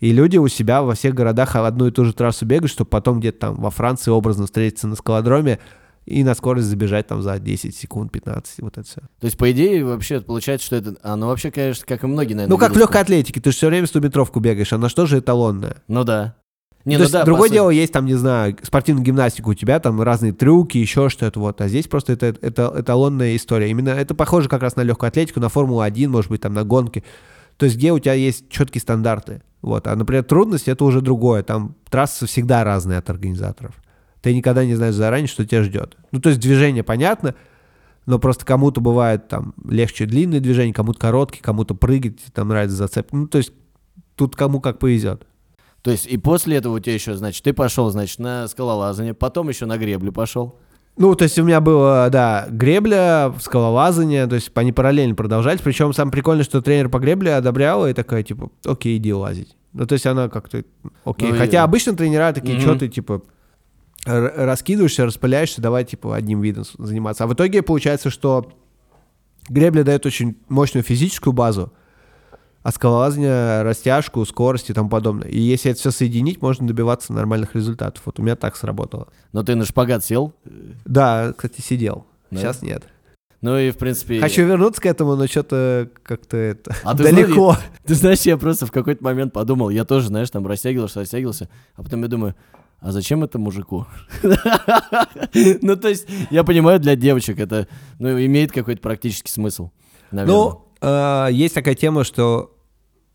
И 0.00 0.10
люди 0.10 0.38
у 0.38 0.48
себя 0.48 0.82
во 0.82 0.94
всех 0.94 1.14
городах 1.14 1.54
одну 1.54 1.86
и 1.86 1.92
ту 1.92 2.04
же 2.04 2.14
трассу 2.14 2.46
бегают, 2.46 2.72
чтобы 2.72 2.90
потом 2.90 3.20
где-то 3.20 3.38
там 3.38 3.60
во 3.60 3.70
Франции 3.70 4.10
образно 4.10 4.46
встретиться 4.46 4.88
на 4.88 4.96
скалодроме 4.96 5.60
и 6.06 6.24
на 6.24 6.34
скорость 6.34 6.66
забежать 6.66 7.06
там 7.06 7.22
за 7.22 7.38
10 7.38 7.76
секунд, 7.76 8.10
15, 8.10 8.60
вот 8.60 8.76
это 8.76 8.88
все. 8.88 9.02
То 9.20 9.26
есть, 9.26 9.38
по 9.38 9.52
идее, 9.52 9.84
вообще 9.84 10.20
получается, 10.20 10.66
что 10.66 10.74
это... 10.74 10.96
А, 11.04 11.14
ну, 11.14 11.28
вообще, 11.28 11.52
конечно, 11.52 11.84
как 11.86 12.02
и 12.02 12.08
многие, 12.08 12.34
наверное, 12.34 12.52
Ну, 12.52 12.58
как 12.58 12.74
в 12.74 12.76
легкой 12.76 13.02
атлетике, 13.02 13.40
ты 13.40 13.52
же 13.52 13.56
все 13.56 13.68
время 13.68 13.86
100-метровку 13.86 14.40
бегаешь, 14.40 14.72
она 14.72 14.88
что 14.88 15.06
же 15.06 15.20
эталонная? 15.20 15.76
Ну, 15.86 16.02
да. 16.02 16.34
Не, 16.84 16.96
То 16.96 16.98
ну 16.98 17.02
есть 17.04 17.12
да, 17.12 17.24
другое 17.24 17.48
дело, 17.48 17.70
есть 17.70 17.92
там, 17.92 18.04
не 18.04 18.14
знаю, 18.14 18.56
спортивная 18.62 19.02
гимнастика, 19.02 19.48
у 19.48 19.54
тебя 19.54 19.80
там 19.80 20.02
разные 20.02 20.32
трюки, 20.32 20.76
еще 20.76 21.08
что-то 21.08 21.40
вот, 21.40 21.60
а 21.62 21.68
здесь 21.68 21.86
просто 21.86 22.12
это, 22.12 22.26
это 22.42 22.74
эталонная 22.76 23.36
история. 23.36 23.70
Именно 23.70 23.90
это 23.90 24.14
похоже 24.14 24.50
как 24.50 24.60
раз 24.60 24.76
на 24.76 24.82
легкую 24.82 25.08
атлетику, 25.08 25.40
на 25.40 25.48
Формулу-1, 25.48 26.08
может 26.08 26.30
быть, 26.30 26.42
там 26.42 26.52
на 26.52 26.64
гонки. 26.64 27.02
То 27.56 27.64
есть 27.64 27.76
где 27.76 27.92
у 27.92 27.98
тебя 27.98 28.14
есть 28.14 28.50
четкие 28.50 28.82
стандарты. 28.82 29.42
Вот. 29.62 29.86
А, 29.86 29.96
например, 29.96 30.24
трудность— 30.24 30.68
это 30.68 30.84
уже 30.84 31.00
другое. 31.00 31.42
Там 31.42 31.74
трассы 31.88 32.26
всегда 32.26 32.64
разные 32.64 32.98
от 32.98 33.08
организаторов. 33.08 33.74
Ты 34.20 34.34
никогда 34.34 34.64
не 34.64 34.74
знаешь 34.74 34.94
заранее, 34.94 35.28
что 35.28 35.46
тебя 35.46 35.62
ждет. 35.62 35.96
Ну, 36.12 36.20
то 36.20 36.28
есть 36.28 36.40
движение 36.40 36.82
понятно, 36.82 37.34
но 38.04 38.18
просто 38.18 38.44
кому-то 38.44 38.82
бывает 38.82 39.28
там 39.28 39.54
легче 39.66 40.04
длинные 40.04 40.40
движения, 40.40 40.74
кому-то 40.74 40.98
короткие, 40.98 41.42
кому-то 41.42 41.74
прыгать, 41.74 42.18
там 42.34 42.48
нравится 42.48 42.76
зацеп. 42.76 43.10
Ну, 43.12 43.26
то 43.26 43.38
есть 43.38 43.52
тут 44.16 44.36
кому 44.36 44.60
как 44.60 44.78
повезет. 44.78 45.26
То 45.84 45.90
есть, 45.90 46.06
и 46.06 46.16
после 46.16 46.56
этого 46.56 46.76
у 46.76 46.78
тебя 46.80 46.94
еще, 46.94 47.14
значит, 47.14 47.44
ты 47.44 47.52
пошел, 47.52 47.90
значит, 47.90 48.18
на 48.18 48.48
скалолазание, 48.48 49.12
потом 49.14 49.50
еще 49.50 49.66
на 49.66 49.76
греблю 49.76 50.12
пошел. 50.12 50.58
Ну, 50.96 51.14
то 51.14 51.24
есть 51.24 51.38
у 51.38 51.44
меня 51.44 51.60
было, 51.60 52.08
да, 52.10 52.46
гребля, 52.48 53.34
скалолазание, 53.40 54.26
то 54.26 54.36
есть 54.36 54.50
они 54.54 54.72
параллельно 54.72 55.14
продолжать. 55.14 55.60
Причем 55.62 55.92
самое 55.92 56.12
прикольное, 56.12 56.42
что 56.44 56.62
тренер 56.62 56.88
по 56.88 56.98
гребле 56.98 57.34
одобряла 57.34 57.90
и 57.90 57.92
такая, 57.92 58.22
типа, 58.22 58.48
окей, 58.64 58.96
иди 58.96 59.12
лазить. 59.12 59.56
Ну, 59.74 59.86
то 59.86 59.92
есть 59.92 60.06
она 60.06 60.28
как-то, 60.30 60.64
окей. 61.04 61.28
Ну, 61.28 61.34
и- 61.34 61.38
Хотя 61.38 61.64
обычно 61.64 61.94
тренера 61.94 62.32
такие, 62.32 62.54
Мгм. 62.54 62.62
что 62.62 62.78
ты, 62.78 62.88
типа, 62.88 63.22
раскидываешься, 64.06 65.04
распыляешься, 65.06 65.60
давай, 65.60 65.84
типа, 65.84 66.14
одним 66.16 66.40
видом 66.40 66.64
заниматься. 66.78 67.24
А 67.24 67.26
в 67.26 67.34
итоге 67.34 67.62
получается, 67.62 68.10
что 68.10 68.52
гребля 69.48 69.82
дает 69.84 70.06
очень 70.06 70.36
мощную 70.48 70.84
физическую 70.84 71.32
базу, 71.32 71.72
а 72.64 72.72
скалолазание, 72.72 73.60
растяжку, 73.60 74.24
скорость 74.24 74.70
и 74.70 74.72
тому 74.72 74.88
подобное. 74.88 75.28
И 75.28 75.38
если 75.38 75.70
это 75.70 75.78
все 75.78 75.90
соединить, 75.90 76.40
можно 76.40 76.66
добиваться 76.66 77.12
нормальных 77.12 77.54
результатов. 77.54 78.02
Вот 78.06 78.18
у 78.18 78.22
меня 78.22 78.36
так 78.36 78.56
сработало. 78.56 79.08
Но 79.32 79.42
ты 79.42 79.54
на 79.54 79.66
шпагат 79.66 80.02
сел. 80.02 80.32
Да, 80.86 81.34
кстати, 81.36 81.60
сидел. 81.60 82.06
Да? 82.30 82.38
Сейчас 82.38 82.62
нет. 82.62 82.84
Ну 83.42 83.58
и, 83.58 83.70
в 83.70 83.76
принципе... 83.76 84.18
Хочу 84.18 84.46
вернуться 84.46 84.80
к 84.80 84.86
этому, 84.86 85.14
но 85.14 85.26
что-то 85.26 85.90
как-то 86.04 86.38
это 86.38 86.74
А 86.84 86.96
ты 86.96 87.02
далеко. 87.02 87.54
Ты 87.84 87.94
знаешь, 87.94 88.22
я 88.22 88.38
просто 88.38 88.64
в 88.64 88.72
какой-то 88.72 89.04
момент 89.04 89.34
подумал, 89.34 89.68
я 89.68 89.84
тоже, 89.84 90.06
знаешь, 90.06 90.30
там 90.30 90.46
растягивался, 90.46 91.00
растягивался, 91.00 91.50
а 91.74 91.82
потом 91.82 92.00
я 92.00 92.08
думаю, 92.08 92.34
а 92.80 92.92
зачем 92.92 93.22
это 93.22 93.38
мужику? 93.38 93.86
Ну, 95.60 95.76
то 95.76 95.88
есть, 95.88 96.06
я 96.30 96.44
понимаю, 96.44 96.80
для 96.80 96.96
девочек 96.96 97.38
это, 97.38 97.68
ну, 97.98 98.08
имеет 98.24 98.52
какой-то 98.52 98.80
практический 98.80 99.30
смысл, 99.30 99.70
наверное. 100.10 100.34
Ну, 100.34 100.64
э, 100.80 101.28
есть 101.30 101.54
такая 101.54 101.74
тема, 101.74 102.04
что 102.04 102.53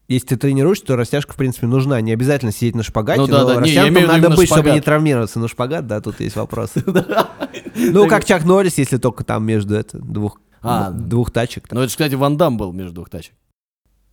если 0.10 0.28
ты 0.28 0.38
тренируешься, 0.38 0.86
то 0.86 0.95
растяжка, 0.98 1.34
в 1.34 1.36
принципе, 1.38 1.67
нужна. 1.67 2.02
Не 2.02 2.12
обязательно 2.12 2.52
сидеть 2.52 2.76
на 2.76 2.84
шпагате, 2.84 3.22
Ну 3.22 3.28
да, 3.28 3.41
но 3.43 3.48
да, 3.48 3.54
не, 3.56 3.60
растянутым 3.62 3.93
виду 3.95 4.08
надо 4.08 4.30
быть, 4.36 4.48
чтобы 4.52 4.72
не 4.72 4.82
травмироваться. 4.82 5.39
Но 5.39 5.48
шпагат, 5.48 5.88
да, 5.88 6.02
тут 6.02 6.19
есть 6.19 6.36
вопрос. 6.36 6.72
Ну, 7.76 8.08
как 8.08 8.26
Чак 8.26 8.43
Норрис, 8.43 8.78
если 8.78 8.98
только 8.98 9.24
там 9.24 9.45
между 9.45 9.82
двух 9.93 10.41
А. 10.62 10.89
двух 10.91 11.32
тачек. 11.32 11.72
Ну, 11.72 11.80
это, 11.80 11.88
же, 11.89 11.91
кстати, 11.91 12.15
Ван 12.15 12.36
Дам 12.36 12.58
был 12.58 12.74
между 12.74 12.93
двух 12.95 13.10
тачек. 13.10 13.34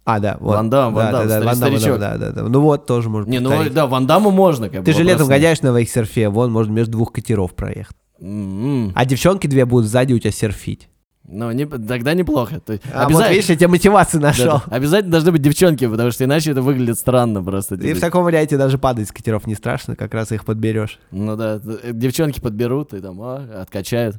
А, 0.05 0.21
да, 0.21 0.37
вот. 0.39 0.55
Ван 0.55 0.71
Дам, 0.71 0.95
Ван 0.95 1.07
Да, 1.07 1.13
Дам, 1.13 1.29
да, 1.29 1.29
да, 1.29 1.41
старик- 1.41 1.47
Ван 1.47 1.59
Дам, 1.59 1.79
старичок. 1.79 1.99
да, 1.99 2.17
да, 2.17 2.31
да. 2.31 2.43
Ну 2.45 2.61
вот, 2.61 2.87
тоже 2.87 3.09
можно 3.11 3.29
Не, 3.29 3.41
ну, 3.41 3.49
повторить. 3.51 3.75
да, 3.75 3.87
Ван 3.87 4.07
Даму 4.07 4.31
можно, 4.31 4.69
как 4.69 4.81
бы. 4.81 4.85
Ты 4.87 4.93
же 4.93 5.03
летом 5.03 5.27
гоняешь 5.27 5.61
на 5.63 5.77
вейксерфе, 5.77 6.29
вон, 6.29 6.53
можно 6.53 6.71
между 6.71 6.93
двух 6.93 7.13
катеров 7.13 7.55
проехать. 7.55 7.97
М-м. 8.21 8.93
А 8.95 9.05
девчонки 9.05 9.47
две 9.49 9.65
будут 9.65 9.89
сзади 9.91 10.13
у 10.13 10.19
тебя 10.21 10.31
серфить. 10.31 10.89
Ну, 11.29 11.51
не- 11.53 11.67
тогда 11.67 12.15
неплохо. 12.15 12.61
То 12.61 12.75
есть 12.75 12.85
А 12.93 13.01
вот 13.05 13.07
обязательно- 13.09 13.33
видишь, 13.35 13.49
я 13.51 13.57
тебе 13.57 13.69
мотивацию 13.69 14.21
нашел. 14.23 14.63
Да, 14.67 14.77
обязательно 14.77 15.13
должны 15.13 15.33
быть 15.33 15.43
девчонки, 15.43 15.87
потому 15.89 16.11
что 16.11 16.25
иначе 16.25 16.53
это 16.53 16.63
выглядит 16.63 16.99
странно 16.99 17.43
просто. 17.43 17.75
И 17.75 17.93
в 17.95 18.01
таком 18.01 18.25
варианте 18.25 18.57
даже 18.57 18.79
падать 18.79 19.09
с 19.09 19.13
катеров 19.13 19.47
не 19.47 19.55
страшно, 19.55 19.97
как 19.97 20.15
раз 20.15 20.31
их 20.33 20.45
подберешь. 20.45 20.99
Ну 21.11 21.37
да, 21.37 21.61
э, 21.83 21.91
девчонки 21.93 22.41
подберут 22.41 22.95
и 22.95 23.01
там 23.01 23.21
а, 23.21 23.63
откачают. 23.63 24.17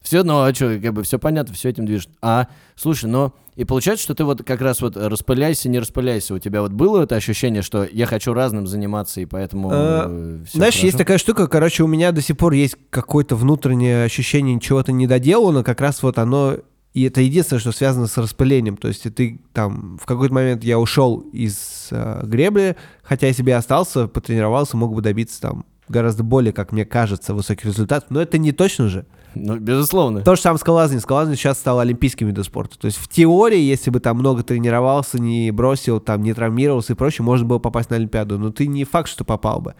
Все, 0.00 0.22
ну 0.22 0.42
а 0.42 0.54
что, 0.54 0.78
как 0.80 0.92
бы 0.92 1.02
все 1.02 1.18
понятно, 1.18 1.54
все 1.54 1.70
этим 1.70 1.86
движет. 1.86 2.10
А, 2.22 2.46
слушай, 2.76 3.06
но 3.06 3.34
и 3.56 3.64
получается, 3.64 4.04
что 4.04 4.14
ты 4.14 4.24
вот 4.24 4.42
как 4.42 4.60
раз 4.60 4.80
вот 4.80 4.96
распыляйся, 4.96 5.68
не 5.68 5.78
распыляйся. 5.78 6.34
У 6.34 6.38
тебя 6.38 6.60
вот 6.60 6.72
было 6.72 7.02
это 7.02 7.14
ощущение, 7.14 7.62
что 7.62 7.84
я 7.84 8.06
хочу 8.06 8.32
разным 8.34 8.66
заниматься, 8.66 9.20
и 9.20 9.26
поэтому 9.26 9.70
Э, 9.72 10.40
всё 10.46 10.58
Знаешь, 10.58 10.74
хорошо? 10.74 10.86
есть 10.86 10.98
такая 10.98 11.18
штука, 11.18 11.46
короче, 11.46 11.82
у 11.84 11.86
меня 11.86 12.12
до 12.12 12.20
сих 12.20 12.36
пор 12.36 12.52
есть 12.52 12.76
какое-то 12.90 13.36
внутреннее 13.36 14.04
ощущение 14.04 14.58
чего-то 14.60 14.92
недоделано, 14.92 15.62
как 15.62 15.80
раз 15.80 16.02
вот 16.02 16.18
оно, 16.18 16.56
и 16.92 17.04
это 17.04 17.20
единственное, 17.20 17.60
что 17.60 17.72
связано 17.72 18.06
с 18.06 18.16
распылением, 18.16 18.76
то 18.76 18.88
есть 18.88 19.02
ты 19.14 19.40
там, 19.52 19.98
в 20.00 20.06
какой-то 20.06 20.34
момент 20.34 20.64
я 20.64 20.78
ушел 20.78 21.20
из 21.32 21.88
э, 21.90 22.22
гребли, 22.24 22.76
хотя 23.02 23.28
я 23.28 23.56
остался, 23.56 24.08
потренировался, 24.08 24.76
мог 24.76 24.94
бы 24.94 25.02
добиться 25.02 25.40
там 25.40 25.64
гораздо 25.88 26.22
более, 26.22 26.52
как 26.52 26.72
мне 26.72 26.84
кажется, 26.84 27.34
высоких 27.34 27.66
результатов, 27.66 28.10
но 28.10 28.20
это 28.20 28.38
не 28.38 28.52
точно 28.52 28.88
же. 28.88 29.06
Ну, 29.34 29.56
безусловно. 29.56 30.22
То 30.22 30.36
же 30.36 30.40
самое 30.40 30.58
скалолазание. 30.58 31.00
Скалолазание 31.00 31.36
сейчас 31.36 31.58
стало 31.58 31.82
олимпийским 31.82 32.26
видом 32.26 32.44
спорта. 32.44 32.78
То 32.78 32.86
есть 32.86 32.98
в 32.98 33.08
теории, 33.08 33.58
если 33.58 33.90
бы 33.90 34.00
там 34.00 34.18
много 34.18 34.42
тренировался, 34.42 35.18
не 35.18 35.50
бросил, 35.50 36.00
там 36.00 36.22
не 36.22 36.32
травмировался 36.32 36.92
и 36.92 36.96
прочее, 36.96 37.24
можно 37.24 37.46
было 37.46 37.58
попасть 37.58 37.90
на 37.90 37.96
Олимпиаду. 37.96 38.38
Но 38.38 38.50
ты 38.50 38.66
не 38.66 38.84
факт, 38.84 39.08
что 39.08 39.24
попал 39.24 39.60
бы. 39.60 39.74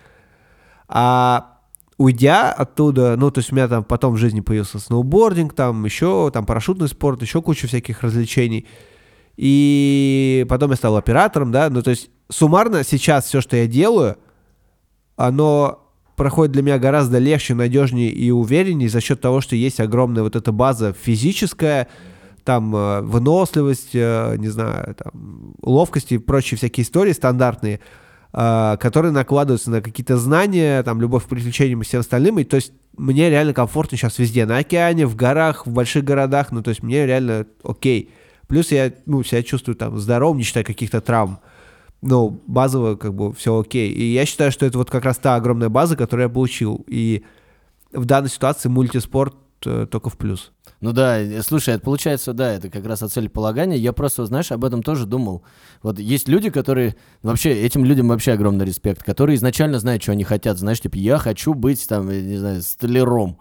А 0.89 1.59
уйдя 1.97 2.53
оттуда, 2.53 3.17
ну, 3.17 3.31
то 3.31 3.39
есть 3.39 3.53
у 3.53 3.55
меня 3.55 3.69
там 3.69 3.85
потом 3.85 4.15
в 4.15 4.19
жизни 4.19 4.41
появился 4.41 4.79
сноубординг, 4.79 5.55
там 5.55 5.85
еще, 5.85 6.31
там 6.33 6.45
парашютный 6.45 6.89
спорт, 6.89 7.23
еще 7.23 7.41
куча 7.43 7.67
всяких 7.67 8.03
развлечений. 8.03 8.67
И 9.37 10.47
потом 10.49 10.71
я 10.71 10.77
стал 10.77 10.97
оператором, 10.97 11.53
да, 11.53 11.71
ну, 11.71 11.83
то 11.83 11.91
есть 11.91 12.11
суммарно 12.29 12.85
сейчас 12.85 13.27
все, 13.27 13.41
что 13.41 13.57
я 13.57 13.67
делаю, 13.67 14.17
оно 15.17 15.84
проходит 16.17 16.53
для 16.53 16.63
меня 16.63 16.79
гораздо 16.79 17.19
легче, 17.19 17.55
надежнее 17.55 18.11
и 18.11 18.31
увереннее 18.31 18.89
за 18.89 19.01
счет 19.01 19.21
того, 19.21 19.41
что 19.41 19.57
есть 19.57 19.81
огромная 19.81 20.23
вот 20.23 20.37
эта 20.37 20.53
база 20.53 20.93
физическая, 20.93 21.89
там 22.45 22.75
э, 22.77 23.01
выносливость, 23.01 23.91
э, 23.95 24.37
не 24.39 24.49
знаю, 24.49 24.95
там, 24.95 25.55
ловкость 25.63 26.13
и 26.13 26.19
прочие 26.19 26.59
всякие 26.59 26.85
истории 26.85 27.13
стандартные, 27.13 27.81
э, 28.33 28.77
которые 28.79 29.13
накладываются 29.13 29.71
на 29.71 29.81
какие-то 29.81 30.19
знания, 30.19 30.83
там, 30.83 31.01
любовь 31.01 31.25
к 31.25 31.29
приключениям 31.29 31.81
и 31.81 31.85
всем 31.85 32.01
остальным. 32.01 32.39
И 32.39 32.45
то 32.45 32.57
есть 32.57 32.73
мне 32.97 33.31
реально 33.31 33.55
комфортно 33.55 33.97
сейчас 33.97 34.19
везде, 34.19 34.47
на 34.47 34.59
океане, 34.59 35.07
в 35.07 35.17
горах, 35.17 35.67
в 35.67 35.71
больших 35.73 36.05
городах, 36.05 36.53
ну 36.53 36.63
то 36.63 36.69
есть 36.69 36.83
мне 36.83 37.07
реально 37.07 37.47
окей. 37.63 38.11
Плюс 38.47 38.71
я, 38.73 38.93
ну, 39.07 39.23
себя 39.23 39.43
чувствую 39.43 39.75
там 39.75 39.99
здоровым, 39.99 40.37
не 40.37 40.45
считая 40.45 40.65
каких-то 40.65 41.01
травм. 41.01 41.39
Ну, 42.07 42.39
базово 42.47 42.97
как 42.97 43.15
бы 43.15 43.33
все 43.33 43.59
окей. 43.59 43.91
И 43.91 44.13
я 44.13 44.27
считаю, 44.27 44.53
что 44.53 44.67
это 44.67 44.77
вот 44.77 44.91
как 44.91 45.07
раз 45.07 45.17
та 45.17 45.37
огромная 45.37 45.71
база, 45.71 45.97
которую 45.97 46.29
я 46.29 46.33
получил. 46.33 46.85
И 46.87 47.25
в 47.93 48.05
данной 48.05 48.29
ситуации 48.29 48.69
мультиспорт 48.69 49.35
э, 49.65 49.87
только 49.91 50.11
в 50.11 50.19
плюс. 50.19 50.53
Ну 50.83 50.93
да, 50.93 51.19
э, 51.19 51.41
слушай, 51.41 51.73
это 51.73 51.83
получается, 51.83 52.35
да, 52.35 52.53
это 52.53 52.69
как 52.69 52.85
раз 52.85 53.03
о 53.03 53.09
целеполагании. 53.09 53.79
Я 53.79 53.95
просто, 53.95 54.27
знаешь, 54.27 54.53
об 54.53 54.67
этом 54.67 54.83
тоже 54.83 55.07
думал. 55.07 55.45
Вот 55.83 55.99
есть 55.99 56.29
люди, 56.29 56.51
которые, 56.51 56.95
вообще, 57.23 57.55
этим 57.55 57.87
людям 57.87 58.09
вообще 58.09 58.33
огромный 58.33 58.67
респект, 58.67 59.03
которые 59.03 59.37
изначально 59.37 59.79
знают, 59.79 60.03
что 60.03 60.13
они 60.13 60.25
хотят. 60.25 60.59
Знаешь, 60.59 60.83
типа, 60.83 60.97
я 60.97 61.17
хочу 61.17 61.55
быть, 61.55 61.89
там, 61.89 62.11
не 62.11 62.37
знаю, 62.37 62.61
столяром. 62.61 63.39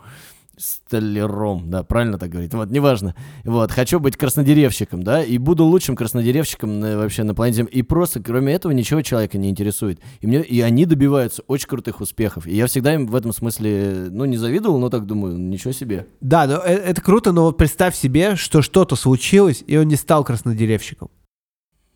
Столяром, 0.55 1.69
да, 1.69 1.83
правильно 1.83 2.19
так 2.19 2.29
говорить. 2.29 2.53
Вот, 2.53 2.69
неважно. 2.69 3.15
Вот, 3.43 3.71
хочу 3.71 3.99
быть 3.99 4.17
краснодеревщиком, 4.17 5.01
да, 5.01 5.23
и 5.23 5.39
буду 5.39 5.65
лучшим 5.65 5.95
краснодеревщиком 5.95 6.79
на, 6.79 6.97
вообще 6.97 7.23
на 7.23 7.33
планете. 7.33 7.63
И 7.63 7.81
просто, 7.81 8.21
кроме 8.21 8.53
этого, 8.53 8.71
ничего 8.71 9.01
человека 9.01 9.39
не 9.39 9.49
интересует. 9.49 9.99
И, 10.21 10.27
мне, 10.27 10.41
и 10.41 10.61
они 10.61 10.85
добиваются 10.85 11.41
очень 11.47 11.67
крутых 11.67 12.01
успехов. 12.01 12.45
И 12.45 12.55
я 12.55 12.67
всегда 12.67 12.93
им 12.93 13.07
в 13.07 13.15
этом 13.15 13.33
смысле, 13.33 14.09
ну, 14.11 14.25
не 14.25 14.37
завидовал, 14.37 14.77
но 14.77 14.89
так 14.89 15.07
думаю, 15.07 15.37
ничего 15.37 15.73
себе. 15.73 16.05
Да, 16.21 16.45
это, 16.45 16.59
это 16.59 17.01
круто, 17.01 17.31
но 17.31 17.45
вот 17.45 17.57
представь 17.57 17.95
себе, 17.95 18.35
что 18.35 18.61
что-то 18.61 18.95
случилось, 18.95 19.63
и 19.65 19.75
он 19.75 19.87
не 19.87 19.95
стал 19.95 20.23
краснодеревщиком. 20.23 21.09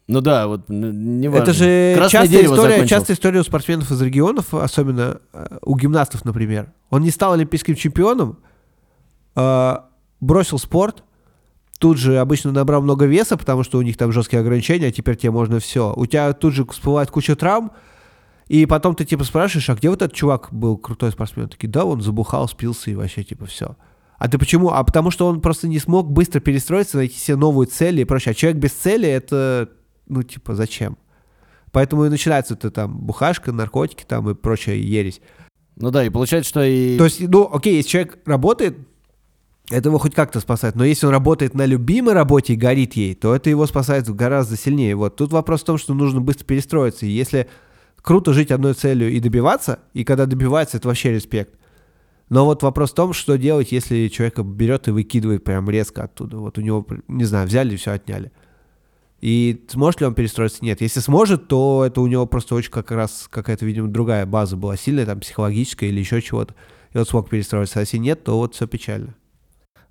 Ну 0.07 0.21
да, 0.21 0.47
вот 0.47 0.69
не 0.69 1.27
важно. 1.27 1.43
Это 1.43 1.53
же 1.53 2.07
частая 2.09 2.45
история, 2.45 2.87
частая 2.87 3.15
история 3.15 3.39
у 3.41 3.43
спортсменов 3.43 3.91
из 3.91 4.01
регионов, 4.01 4.53
особенно 4.53 5.19
э, 5.33 5.57
у 5.63 5.75
гимнастов, 5.75 6.23
например. 6.23 6.71
Он 6.89 7.01
не 7.01 7.11
стал 7.11 7.33
олимпийским 7.33 7.75
чемпионом, 7.75 8.39
э, 9.35 9.75
бросил 10.21 10.59
спорт, 10.59 11.03
тут 11.77 11.97
же 11.97 12.19
обычно 12.19 12.53
набрал 12.53 12.81
много 12.81 13.05
веса, 13.05 13.35
потому 13.35 13.63
что 13.63 13.79
у 13.79 13.81
них 13.81 13.97
там 13.97 14.13
жесткие 14.13 14.39
ограничения, 14.39 14.87
а 14.87 14.91
теперь 14.91 15.17
тебе 15.17 15.31
можно 15.31 15.59
все. 15.59 15.93
У 15.93 16.05
тебя 16.05 16.31
тут 16.31 16.53
же 16.53 16.65
всплывает 16.65 17.11
куча 17.11 17.35
травм, 17.35 17.71
и 18.47 18.65
потом 18.65 18.95
ты 18.95 19.03
типа 19.03 19.25
спрашиваешь, 19.25 19.69
а 19.69 19.75
где 19.75 19.89
вот 19.89 20.01
этот 20.01 20.15
чувак 20.15 20.47
был 20.51 20.77
крутой 20.77 21.11
спортсмен? 21.11 21.49
Такие, 21.49 21.67
да, 21.67 21.83
он 21.83 22.01
забухал, 22.01 22.47
спился 22.47 22.91
и 22.91 22.95
вообще 22.95 23.25
типа 23.25 23.45
все. 23.45 23.75
А 24.17 24.29
ты 24.29 24.37
почему? 24.37 24.69
А 24.69 24.83
потому 24.83 25.11
что 25.11 25.27
он 25.27 25.41
просто 25.41 25.67
не 25.67 25.79
смог 25.79 26.09
быстро 26.09 26.39
перестроиться, 26.39 26.97
найти 26.97 27.19
себе 27.19 27.35
новую 27.35 27.67
цель 27.67 27.99
и 27.99 28.05
прочее. 28.05 28.31
А 28.31 28.35
человек 28.35 28.59
без 28.59 28.71
цели 28.71 29.07
это 29.07 29.69
ну, 30.07 30.23
типа, 30.23 30.55
зачем? 30.55 30.97
Поэтому 31.71 32.05
и 32.05 32.09
начинается 32.09 32.53
это 32.53 32.71
там 32.71 32.97
бухашка, 32.97 33.51
наркотики 33.51 34.03
там 34.07 34.29
и 34.29 34.35
прочая 34.35 34.75
ересь. 34.75 35.21
Ну 35.75 35.91
да, 35.91 36.03
и 36.03 36.09
получается, 36.09 36.49
что 36.49 36.63
и... 36.63 36.97
То 36.97 37.05
есть, 37.05 37.21
ну, 37.27 37.49
окей, 37.53 37.75
если 37.75 37.89
человек 37.89 38.19
работает, 38.25 38.77
это 39.69 39.89
его 39.89 39.97
хоть 39.97 40.15
как-то 40.15 40.39
спасает. 40.39 40.75
Но 40.75 40.85
если 40.85 41.05
он 41.05 41.11
работает 41.11 41.53
на 41.53 41.65
любимой 41.65 42.13
работе 42.13 42.53
и 42.53 42.55
горит 42.55 42.93
ей, 42.93 43.13
то 43.15 43.35
это 43.35 43.49
его 43.49 43.67
спасает 43.67 44.09
гораздо 44.09 44.55
сильнее. 44.55 44.95
Вот 44.95 45.17
тут 45.17 45.33
вопрос 45.33 45.61
в 45.61 45.65
том, 45.65 45.77
что 45.77 45.93
нужно 45.93 46.21
быстро 46.21 46.45
перестроиться. 46.45 47.05
И 47.05 47.09
если 47.09 47.47
круто 48.01 48.33
жить 48.33 48.51
одной 48.51 48.73
целью 48.73 49.11
и 49.11 49.19
добиваться, 49.19 49.79
и 49.93 50.03
когда 50.03 50.25
добивается, 50.25 50.77
это 50.77 50.87
вообще 50.87 51.11
респект. 51.11 51.59
Но 52.29 52.45
вот 52.45 52.63
вопрос 52.63 52.91
в 52.91 52.95
том, 52.95 53.13
что 53.13 53.37
делать, 53.37 53.71
если 53.71 54.07
человека 54.07 54.43
берет 54.43 54.87
и 54.87 54.91
выкидывает 54.91 55.43
прям 55.43 55.69
резко 55.69 56.03
оттуда. 56.03 56.37
Вот 56.37 56.57
у 56.57 56.61
него, 56.61 56.85
не 57.07 57.25
знаю, 57.25 57.47
взяли 57.47 57.73
и 57.73 57.77
все 57.77 57.91
отняли. 57.91 58.31
И 59.19 59.65
сможет 59.69 60.01
ли 60.01 60.07
он 60.07 60.13
перестроиться? 60.13 60.63
Нет. 60.63 60.81
Если 60.81 60.99
сможет, 60.99 61.47
то 61.47 61.83
это 61.85 62.01
у 62.01 62.07
него 62.07 62.25
просто 62.25 62.55
очень 62.55 62.71
как 62.71 62.91
раз 62.91 63.27
какая-то, 63.29 63.65
видимо, 63.65 63.87
другая 63.87 64.25
база 64.25 64.55
была 64.55 64.77
сильная, 64.77 65.05
там, 65.05 65.19
психологическая 65.19 65.89
или 65.89 65.99
еще 65.99 66.21
чего-то. 66.21 66.53
И 66.93 66.97
он 66.97 67.05
смог 67.05 67.29
перестроиться. 67.29 67.79
А 67.79 67.81
если 67.81 67.97
нет, 67.97 68.23
то 68.23 68.37
вот 68.37 68.53
все 68.53 68.67
печально. 68.67 69.15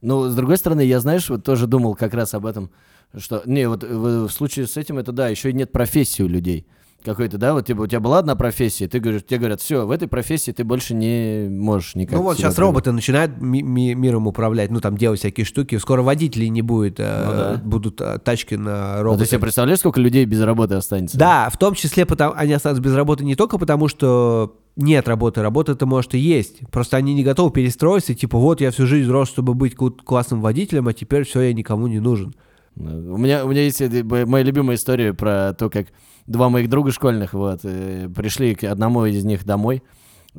Ну, 0.00 0.28
с 0.28 0.34
другой 0.34 0.58
стороны, 0.58 0.82
я, 0.82 1.00
знаешь, 1.00 1.28
вот 1.28 1.42
тоже 1.42 1.66
думал 1.66 1.94
как 1.96 2.14
раз 2.14 2.34
об 2.34 2.46
этом, 2.46 2.70
что, 3.16 3.42
не, 3.46 3.68
вот 3.68 3.82
в, 3.82 4.28
в 4.28 4.30
случае 4.30 4.66
с 4.66 4.76
этим 4.76 4.98
это 4.98 5.10
да, 5.10 5.28
еще 5.28 5.50
и 5.50 5.54
нет 5.54 5.72
профессии 5.72 6.22
у 6.22 6.28
людей 6.28 6.66
какой-то, 7.04 7.38
да, 7.38 7.54
вот 7.54 7.66
типа 7.66 7.82
у 7.82 7.86
тебя 7.86 8.00
была 8.00 8.18
одна 8.18 8.34
профессия, 8.34 8.88
ты 8.88 8.98
говоришь, 8.98 9.22
тебе 9.24 9.38
говорят, 9.38 9.60
все, 9.60 9.86
в 9.86 9.90
этой 9.90 10.08
профессии 10.08 10.50
ты 10.50 10.64
больше 10.64 10.94
не 10.94 11.48
можешь 11.48 11.94
никак. 11.94 12.16
Ну 12.16 12.22
вот 12.22 12.36
сейчас 12.36 12.54
проявить. 12.54 12.74
роботы 12.74 12.92
начинают 12.92 13.40
ми- 13.40 13.62
ми- 13.62 13.94
миром 13.94 14.26
управлять, 14.26 14.70
ну 14.70 14.80
там 14.80 14.96
делать 14.96 15.20
всякие 15.20 15.44
штуки, 15.44 15.76
скоро 15.78 16.02
водителей 16.02 16.48
не 16.48 16.62
будет, 16.62 16.98
э, 16.98 17.24
ну, 17.26 17.32
да. 17.32 17.60
будут 17.64 18.00
э, 18.00 18.18
тачки 18.18 18.56
на 18.56 19.02
роботы. 19.02 19.22
А 19.22 19.24
ты 19.24 19.30
себе 19.30 19.40
представляешь, 19.40 19.78
сколько 19.78 20.00
людей 20.00 20.24
без 20.24 20.40
работы 20.42 20.74
останется? 20.74 21.16
Да, 21.16 21.48
в 21.50 21.56
том 21.58 21.74
числе 21.74 22.06
потому, 22.06 22.34
они 22.36 22.52
останутся 22.52 22.82
без 22.82 22.94
работы 22.94 23.24
не 23.24 23.36
только 23.36 23.58
потому, 23.58 23.88
что 23.88 24.56
нет 24.74 25.06
работы, 25.08 25.42
работа-то 25.42 25.86
может 25.86 26.14
и 26.14 26.18
есть, 26.18 26.60
просто 26.70 26.96
они 26.96 27.14
не 27.14 27.22
готовы 27.22 27.50
перестроиться, 27.50 28.14
типа 28.14 28.38
вот 28.38 28.60
я 28.60 28.70
всю 28.70 28.86
жизнь 28.86 29.10
рос, 29.10 29.28
чтобы 29.28 29.54
быть 29.54 29.74
классным 29.76 30.40
водителем, 30.40 30.88
а 30.88 30.92
теперь 30.92 31.24
все, 31.24 31.42
я 31.42 31.52
никому 31.52 31.86
не 31.86 32.00
нужен. 32.00 32.34
У 32.78 33.16
меня, 33.16 33.44
у 33.46 33.48
меня 33.48 33.62
есть 33.62 33.80
э, 33.80 34.02
моя 34.02 34.44
любимая 34.44 34.76
история 34.76 35.14
про 35.14 35.54
то, 35.54 35.70
как 35.70 35.86
два 36.26 36.48
моих 36.48 36.68
друга 36.68 36.92
школьных 36.92 37.34
вот 37.34 37.60
э, 37.64 38.08
пришли 38.14 38.54
к 38.54 38.64
одному 38.64 39.04
из 39.06 39.24
них 39.24 39.44
домой, 39.44 39.82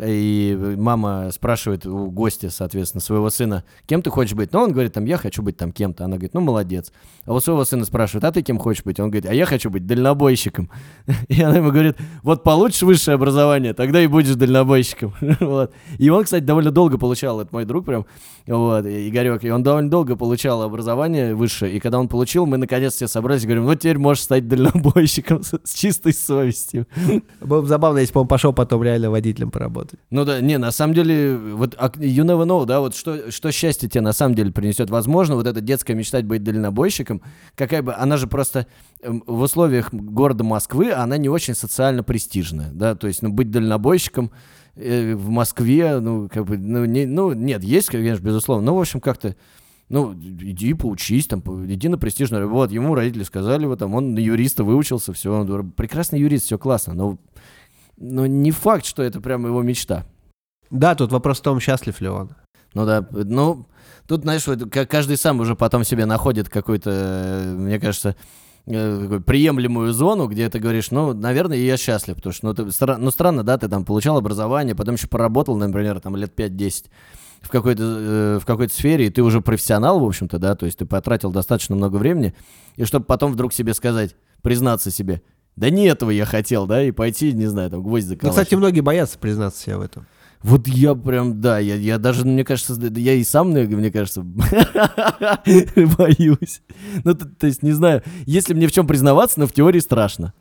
и 0.01 0.75
мама 0.77 1.29
спрашивает 1.31 1.85
у 1.85 2.11
гостя, 2.11 2.49
соответственно, 2.49 3.01
своего 3.01 3.29
сына, 3.29 3.63
кем 3.85 4.01
ты 4.01 4.09
хочешь 4.09 4.35
быть? 4.35 4.53
Ну, 4.53 4.59
он 4.59 4.71
говорит, 4.71 4.93
там, 4.93 5.05
я 5.05 5.17
хочу 5.17 5.41
быть 5.41 5.57
там 5.57 5.71
кем-то. 5.71 6.05
Она 6.05 6.17
говорит, 6.17 6.33
ну, 6.33 6.41
молодец. 6.41 6.91
А 7.25 7.33
у 7.33 7.39
своего 7.39 7.65
сына 7.65 7.85
спрашивают, 7.85 8.23
а 8.23 8.31
ты 8.31 8.41
кем 8.41 8.59
хочешь 8.59 8.83
быть? 8.83 8.99
Он 8.99 9.09
говорит, 9.09 9.29
а 9.29 9.33
я 9.33 9.45
хочу 9.45 9.69
быть 9.69 9.85
дальнобойщиком. 9.85 10.69
И 11.27 11.41
она 11.41 11.57
ему 11.57 11.71
говорит, 11.71 11.97
вот 12.21 12.43
получишь 12.43 12.83
высшее 12.83 13.15
образование, 13.15 13.73
тогда 13.73 14.01
и 14.01 14.07
будешь 14.07 14.35
дальнобойщиком. 14.35 15.13
вот. 15.39 15.73
И 15.97 16.09
он, 16.09 16.23
кстати, 16.23 16.43
довольно 16.43 16.71
долго 16.71 16.97
получал, 16.97 17.41
это 17.41 17.49
мой 17.51 17.65
друг 17.65 17.85
прям, 17.85 18.05
вот, 18.45 18.85
Игорек, 18.85 19.43
и 19.43 19.49
он 19.49 19.63
довольно 19.63 19.89
долго 19.89 20.15
получал 20.15 20.61
образование 20.61 21.35
высшее, 21.35 21.75
и 21.75 21.79
когда 21.79 21.99
он 21.99 22.07
получил, 22.07 22.45
мы 22.45 22.57
наконец 22.57 22.93
все 22.93 23.07
собрались 23.07 23.43
и 23.43 23.45
говорим, 23.45 23.65
ну, 23.65 23.75
теперь 23.75 23.97
можешь 23.97 24.23
стать 24.23 24.47
дальнобойщиком 24.47 25.41
с 25.63 25.73
чистой 25.73 26.13
совестью. 26.13 26.87
Было 27.41 27.61
бы 27.61 27.67
забавно, 27.67 27.99
если 27.99 28.13
бы 28.13 28.21
он 28.21 28.27
пошел 28.27 28.53
потом 28.53 28.83
реально 28.83 29.09
водителем 29.09 29.51
поработать 29.51 29.86
работать. 29.87 29.99
Ну 30.09 30.25
да, 30.25 30.41
не, 30.41 30.57
на 30.57 30.71
самом 30.71 30.93
деле, 30.93 31.37
вот 31.37 31.75
you 31.75 32.23
never 32.23 32.45
know, 32.45 32.65
да, 32.65 32.79
вот 32.79 32.95
что, 32.95 33.31
что 33.31 33.51
счастье 33.51 33.89
тебе 33.89 34.01
на 34.01 34.13
самом 34.13 34.35
деле 34.35 34.51
принесет. 34.51 34.89
Возможно, 34.89 35.35
вот 35.35 35.47
эта 35.47 35.61
детская 35.61 35.93
мечтать 35.93 36.25
быть 36.25 36.43
дальнобойщиком, 36.43 37.21
какая 37.55 37.81
бы, 37.81 37.93
она 37.93 38.17
же 38.17 38.27
просто 38.27 38.67
эм, 39.01 39.23
в 39.25 39.41
условиях 39.41 39.93
города 39.93 40.43
Москвы, 40.43 40.91
она 40.91 41.17
не 41.17 41.29
очень 41.29 41.55
социально 41.55 42.03
престижная, 42.03 42.71
да, 42.71 42.95
то 42.95 43.07
есть, 43.07 43.21
ну, 43.21 43.31
быть 43.31 43.51
дальнобойщиком 43.51 44.31
э, 44.75 45.15
в 45.15 45.29
Москве, 45.29 45.99
ну, 45.99 46.29
как 46.31 46.45
бы, 46.45 46.57
ну, 46.57 46.85
не, 46.85 47.05
ну, 47.05 47.33
нет, 47.33 47.63
есть, 47.63 47.87
конечно, 47.87 48.23
безусловно, 48.23 48.65
но, 48.65 48.75
в 48.75 48.79
общем, 48.79 48.99
как-то, 48.99 49.35
ну, 49.89 50.13
иди 50.13 50.73
поучись, 50.73 51.27
там, 51.27 51.41
иди 51.65 51.87
на 51.87 51.97
престижную. 51.97 52.49
Вот, 52.49 52.71
ему 52.71 52.93
родители 52.93 53.23
сказали, 53.23 53.65
вот 53.65 53.79
там, 53.79 53.95
он 53.95 54.15
на 54.15 54.19
юриста 54.19 54.65
выучился, 54.65 55.13
все, 55.13 55.31
он 55.31 55.71
прекрасный 55.71 56.19
юрист, 56.19 56.45
все 56.45 56.57
классно, 56.57 56.93
но 56.93 57.17
но 57.97 58.25
не 58.25 58.51
факт, 58.51 58.85
что 58.85 59.03
это 59.03 59.19
прям 59.19 59.45
его 59.45 59.61
мечта. 59.61 60.05
Да, 60.69 60.95
тут 60.95 61.11
вопрос 61.11 61.39
в 61.39 61.43
том, 61.43 61.59
счастлив 61.59 61.99
ли 62.01 62.09
он. 62.09 62.31
Ну 62.73 62.85
да, 62.85 63.07
ну, 63.11 63.65
тут, 64.07 64.21
знаешь, 64.21 64.43
каждый 64.87 65.17
сам 65.17 65.39
уже 65.39 65.55
потом 65.55 65.83
себе 65.83 66.05
находит 66.05 66.49
какой-то, 66.49 67.55
мне 67.57 67.79
кажется, 67.79 68.15
э, 68.65 69.19
приемлемую 69.25 69.93
зону, 69.93 70.27
где 70.27 70.49
ты 70.49 70.59
говоришь, 70.59 70.91
ну, 70.91 71.13
наверное, 71.13 71.57
я 71.57 71.77
счастлив, 71.77 72.15
потому 72.15 72.33
что, 72.33 72.47
ну, 72.47 72.53
ты, 72.53 72.65
ну, 72.97 73.11
странно, 73.11 73.43
да, 73.43 73.57
ты 73.57 73.67
там 73.67 73.85
получал 73.85 74.17
образование, 74.17 74.75
потом 74.75 74.95
еще 74.95 75.07
поработал, 75.07 75.55
например, 75.55 75.99
там 76.01 76.15
лет 76.15 76.37
5-10 76.37 76.85
в 77.41 77.49
какой-то, 77.49 77.83
э, 77.83 78.39
в 78.41 78.45
какой-то 78.45 78.73
сфере, 78.73 79.07
и 79.07 79.09
ты 79.09 79.23
уже 79.23 79.41
профессионал, 79.41 79.99
в 79.99 80.05
общем-то, 80.05 80.37
да, 80.37 80.55
то 80.55 80.65
есть 80.65 80.77
ты 80.77 80.85
потратил 80.85 81.31
достаточно 81.31 81.75
много 81.75 81.95
времени, 81.95 82.33
и 82.75 82.83
чтобы 82.83 83.05
потом 83.05 83.31
вдруг 83.31 83.53
себе 83.53 83.73
сказать, 83.73 84.15
признаться 84.41 84.91
себе, 84.91 85.21
да 85.57 85.69
не 85.71 85.87
этого 85.87 86.11
я 86.11 86.25
хотел, 86.25 86.67
да, 86.67 86.83
и 86.83 86.91
пойти, 86.91 87.33
не 87.33 87.47
знаю, 87.47 87.71
там 87.71 87.83
гвоздь 87.83 88.05
заколоть. 88.05 88.23
Ну, 88.23 88.29
кстати, 88.29 88.55
многие 88.55 88.81
боятся 88.81 89.17
признаться 89.17 89.61
себе 89.61 89.77
в 89.77 89.81
этом. 89.81 90.05
Вот 90.43 90.67
я 90.67 90.93
прям, 90.93 91.41
да, 91.41 91.57
я, 91.57 91.73
я 91.75 91.97
даже, 91.97 92.23
мне 92.25 92.43
кажется, 92.45 92.79
я 92.95 93.13
и 93.13 93.23
сам, 93.23 93.49
мне 93.49 93.91
кажется, 93.91 94.21
боюсь. 95.97 96.61
Ну, 97.03 97.15
то, 97.15 97.25
то 97.25 97.47
есть, 97.47 97.63
не 97.63 97.71
знаю, 97.71 98.03
если 98.27 98.53
мне 98.53 98.67
в 98.67 98.71
чем 98.71 98.85
признаваться, 98.85 99.39
но 99.39 99.47
в 99.47 99.51
теории 99.51 99.79
страшно. 99.79 100.35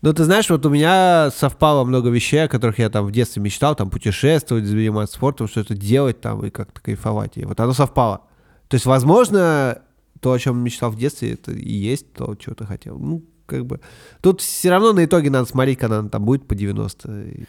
Ну, 0.00 0.12
ты 0.12 0.22
знаешь, 0.24 0.48
вот 0.48 0.64
у 0.64 0.70
меня 0.70 1.30
совпало 1.36 1.82
много 1.84 2.08
вещей, 2.08 2.44
о 2.44 2.48
которых 2.48 2.78
я 2.78 2.88
там 2.88 3.04
в 3.04 3.10
детстве 3.10 3.42
мечтал, 3.42 3.74
там 3.74 3.90
путешествовать, 3.90 4.64
заниматься 4.64 5.16
спортом, 5.16 5.48
что-то 5.48 5.74
делать 5.74 6.20
там 6.20 6.44
и 6.46 6.50
как-то 6.50 6.80
кайфовать. 6.80 7.36
И 7.36 7.44
вот 7.44 7.58
оно 7.58 7.72
совпало. 7.72 8.22
То 8.68 8.76
есть, 8.76 8.86
возможно, 8.86 9.82
то, 10.20 10.32
о 10.32 10.38
чем 10.38 10.62
мечтал 10.62 10.92
в 10.92 10.96
детстве, 10.96 11.32
это 11.32 11.50
и 11.50 11.72
есть 11.72 12.12
то, 12.12 12.36
чего 12.36 12.54
ты 12.54 12.64
хотел. 12.64 12.96
Ну, 12.98 13.24
как 13.52 13.66
бы. 13.66 13.80
Тут 14.20 14.40
все 14.40 14.70
равно 14.70 14.92
на 14.92 15.04
итоге 15.04 15.30
надо 15.30 15.46
смотреть, 15.46 15.78
когда 15.78 15.98
она 15.98 16.08
там 16.08 16.24
будет 16.24 16.46
по 16.46 16.54
90. 16.54 17.46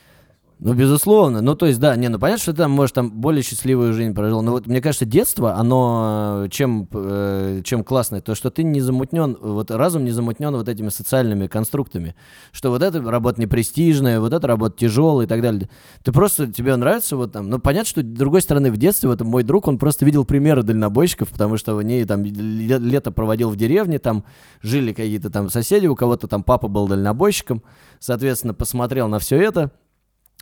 Ну, 0.66 0.74
безусловно. 0.76 1.42
Ну, 1.42 1.56
то 1.56 1.66
есть, 1.66 1.78
да, 1.78 1.94
не, 1.98 2.08
ну 2.08 2.18
понятно, 2.18 2.42
что 2.42 2.54
ты 2.54 2.60
там, 2.60 2.72
может, 2.72 2.96
там 2.96 3.12
более 3.12 3.44
счастливую 3.44 3.92
жизнь 3.92 4.14
прожил. 4.14 4.42
Но 4.42 4.52
вот 4.52 4.66
мне 4.66 4.80
кажется, 4.80 5.04
детство, 5.04 5.56
оно 5.56 6.44
э, 6.46 6.50
чем, 6.52 6.88
э, 6.90 7.60
чем 7.66 7.84
классное, 7.84 8.22
то, 8.22 8.34
что 8.34 8.50
ты 8.50 8.64
не 8.64 8.80
замутнен, 8.80 9.36
вот 9.42 9.72
разум 9.72 10.06
не 10.06 10.12
замутнен 10.12 10.56
вот 10.56 10.70
этими 10.70 10.88
социальными 10.88 11.48
конструктами. 11.48 12.16
Что 12.54 12.70
вот 12.70 12.82
эта 12.82 13.02
работа 13.02 13.42
непрестижная, 13.42 14.22
вот 14.22 14.32
эта 14.32 14.48
работа 14.48 14.78
тяжелая 14.78 15.26
и 15.26 15.30
так 15.30 15.42
далее. 15.42 15.70
Ты 16.02 16.14
просто, 16.14 16.48
тебе 16.48 16.74
нравится 16.78 17.18
вот 17.18 17.34
там, 17.34 17.50
ну, 17.50 17.60
понятно, 17.60 17.90
что, 17.90 18.00
с 18.00 18.06
другой 18.06 18.42
стороны, 18.42 18.72
в 18.72 18.78
детстве, 18.78 19.10
вот 19.10 19.20
мой 19.20 19.44
друг, 19.44 19.68
он 19.68 19.78
просто 19.78 20.06
видел 20.06 20.24
примеры 20.24 20.64
дальнобойщиков, 20.64 21.28
потому 21.28 21.58
что 21.58 21.78
они 21.78 22.06
там 22.06 22.24
лето 22.24 23.12
проводил 23.12 23.50
в 23.50 23.58
деревне, 23.58 24.00
там 24.00 24.24
жили 24.62 24.94
какие-то 24.94 25.30
там 25.30 25.50
соседи, 25.50 25.88
у 25.88 25.96
кого-то 25.98 26.30
там 26.30 26.42
папа 26.42 26.70
был 26.70 26.88
дальнобойщиком, 26.88 27.64
соответственно, 28.00 28.54
посмотрел 28.54 29.10
на 29.10 29.20
все 29.20 29.36
это, 29.36 29.74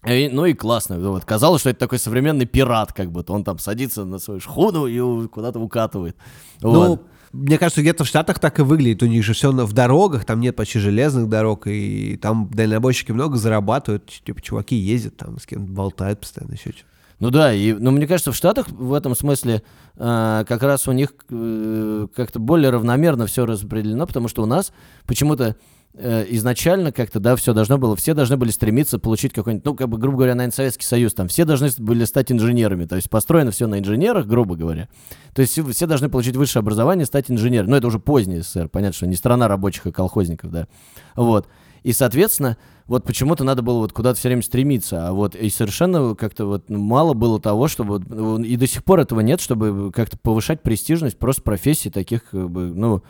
и, 0.08 0.30
ну 0.30 0.46
и 0.46 0.54
классно. 0.54 1.00
Вот, 1.00 1.26
казалось, 1.26 1.62
что 1.62 1.70
это 1.70 1.80
такой 1.80 2.00
современный 2.00 2.46
пират, 2.46 2.92
как 2.92 3.12
будто. 3.12 3.34
Он 3.34 3.44
там 3.44 3.60
садится 3.60 4.04
на 4.04 4.18
свою 4.18 4.40
шхуну 4.40 4.88
и 4.88 5.28
куда-то 5.28 5.60
укатывает. 5.60 6.16
Ну, 6.62 6.88
вот. 6.88 7.08
мне 7.32 7.58
кажется, 7.60 7.82
где-то 7.82 8.04
в 8.04 8.08
Штатах 8.08 8.40
так 8.40 8.60
и 8.60 8.64
выглядит. 8.64 9.04
У 9.04 9.06
них 9.06 9.24
же 9.24 9.34
все 9.34 9.52
в 9.52 9.74
дорогах, 9.74 10.26
там 10.26 10.40
нет 10.40 10.56
почти 10.56 10.80
железных 10.80 11.30
дорог, 11.30 11.68
и 11.68 12.18
там 12.18 12.50
дальнобойщики 12.52 13.12
много 13.12 13.38
зарабатывают. 13.38 14.08
Типа, 14.26 14.42
чуваки 14.42 14.76
ездят 14.76 15.18
там, 15.18 15.40
с 15.40 15.46
кем 15.46 15.68
болтают 15.68 16.22
постоянно, 16.22 16.54
еще 16.54 16.72
что-то. 16.72 16.86
Ну 17.20 17.30
да, 17.30 17.54
и, 17.54 17.74
ну, 17.74 17.92
мне 17.92 18.08
кажется, 18.08 18.32
в 18.32 18.36
Штатах 18.36 18.70
в 18.70 18.94
этом 18.96 19.14
смысле 19.14 19.62
э, 19.96 20.44
как 20.48 20.64
раз 20.64 20.88
у 20.88 20.92
них 20.92 21.14
э, 21.30 22.08
как-то 22.16 22.40
более 22.40 22.72
равномерно 22.72 23.28
все 23.28 23.46
распределено, 23.46 24.08
потому 24.08 24.28
что 24.28 24.42
у 24.42 24.48
нас 24.48 24.74
почему-то 25.06 25.56
Э, 25.94 26.26
изначально 26.30 26.94
как-то, 26.94 27.20
да, 27.20 27.36
все 27.36 27.54
должно 27.54 27.78
было, 27.78 27.98
все 27.98 28.14
должны 28.14 28.38
были 28.38 28.50
стремиться 28.52 28.98
получить 28.98 29.34
какой-нибудь, 29.34 29.66
ну, 29.66 29.76
как 29.76 29.90
бы, 29.90 29.98
грубо 29.98 30.20
говоря, 30.20 30.36
наверное, 30.36 30.56
Советский 30.56 30.86
Союз, 30.86 31.14
там, 31.14 31.28
все 31.28 31.44
должны 31.44 31.70
были 31.80 32.06
стать 32.06 32.32
инженерами, 32.32 32.86
то 32.86 32.96
есть 32.96 33.10
построено 33.10 33.52
все 33.52 33.68
на 33.68 33.78
инженерах, 33.78 34.26
грубо 34.26 34.56
говоря. 34.56 34.88
То 35.36 35.42
есть 35.42 35.60
все 35.74 35.88
должны 35.88 36.08
получить 36.08 36.38
высшее 36.38 36.62
образование, 36.62 37.06
стать 37.06 37.30
инженером. 37.30 37.72
Ну, 37.72 37.76
это 37.76 37.88
уже 37.88 38.00
поздний 38.00 38.40
СССР, 38.40 38.70
понятно, 38.70 38.94
что 38.94 39.08
не 39.08 39.16
страна 39.16 39.50
рабочих 39.50 39.86
и 39.86 39.92
колхозников, 39.92 40.50
да. 40.50 40.68
Вот. 41.18 41.50
И, 41.84 41.92
соответственно, 41.92 42.58
вот 42.88 43.04
почему-то 43.04 43.44
надо 43.44 43.62
было 43.62 43.80
вот 43.80 43.92
куда-то 43.92 44.18
все 44.18 44.30
время 44.30 44.44
стремиться, 44.44 45.10
а 45.10 45.12
вот 45.12 45.36
и 45.36 45.50
совершенно 45.50 46.16
как-то 46.16 46.46
вот 46.46 46.70
мало 46.70 47.14
было 47.14 47.42
того, 47.42 47.68
чтобы, 47.68 48.02
и 48.46 48.56
до 48.56 48.68
сих 48.68 48.86
пор 48.86 49.02
этого 49.02 49.20
нет, 49.20 49.42
чтобы 49.42 49.92
как-то 49.92 50.18
повышать 50.18 50.62
престижность 50.62 51.20
просто 51.20 51.42
профессий 51.42 51.90
таких, 51.90 52.30
ну, 52.32 53.04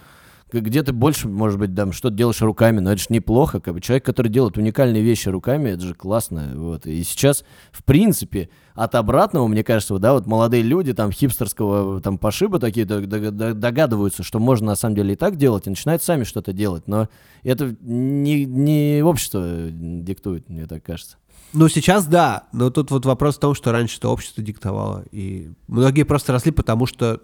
где 0.51 0.83
ты 0.83 0.91
больше, 0.93 1.27
может 1.27 1.59
быть, 1.59 1.75
там 1.75 1.91
что-то 1.91 2.15
делаешь 2.15 2.41
руками, 2.41 2.79
но 2.79 2.91
это 2.91 3.01
же 3.01 3.07
неплохо. 3.09 3.59
Как 3.59 3.73
бы. 3.73 3.81
Человек, 3.81 4.05
который 4.05 4.29
делает 4.29 4.57
уникальные 4.57 5.01
вещи 5.01 5.29
руками, 5.29 5.69
это 5.69 5.81
же 5.81 5.93
классно. 5.93 6.51
Вот. 6.55 6.85
И 6.85 7.03
сейчас, 7.03 7.43
в 7.71 7.83
принципе, 7.83 8.49
от 8.73 8.95
обратного, 8.95 9.47
мне 9.47 9.63
кажется, 9.63 9.97
да, 9.97 10.13
вот 10.13 10.27
молодые 10.27 10.63
люди 10.63 10.93
там 10.93 11.11
хипстерского 11.11 12.01
там 12.01 12.17
пошиба 12.17 12.59
такие 12.59 12.85
догадываются, 12.85 14.23
что 14.23 14.39
можно 14.39 14.67
на 14.67 14.75
самом 14.75 14.95
деле 14.95 15.13
и 15.13 15.17
так 15.17 15.35
делать, 15.35 15.67
и 15.67 15.69
начинают 15.69 16.03
сами 16.03 16.23
что-то 16.23 16.53
делать. 16.53 16.87
Но 16.87 17.09
это 17.43 17.75
не, 17.81 18.45
не 18.45 19.01
общество 19.03 19.45
диктует, 19.71 20.49
мне 20.49 20.65
так 20.65 20.83
кажется. 20.83 21.17
Ну, 21.53 21.67
сейчас 21.67 22.05
да, 22.05 22.47
но 22.53 22.69
тут 22.69 22.91
вот 22.91 23.05
вопрос 23.05 23.35
в 23.35 23.39
том, 23.39 23.53
что 23.53 23.71
раньше 23.73 23.97
это 23.97 24.07
общество 24.07 24.41
диктовало, 24.41 25.03
и 25.11 25.51
многие 25.67 26.03
просто 26.03 26.31
росли, 26.31 26.51
потому 26.51 26.85
что 26.85 27.21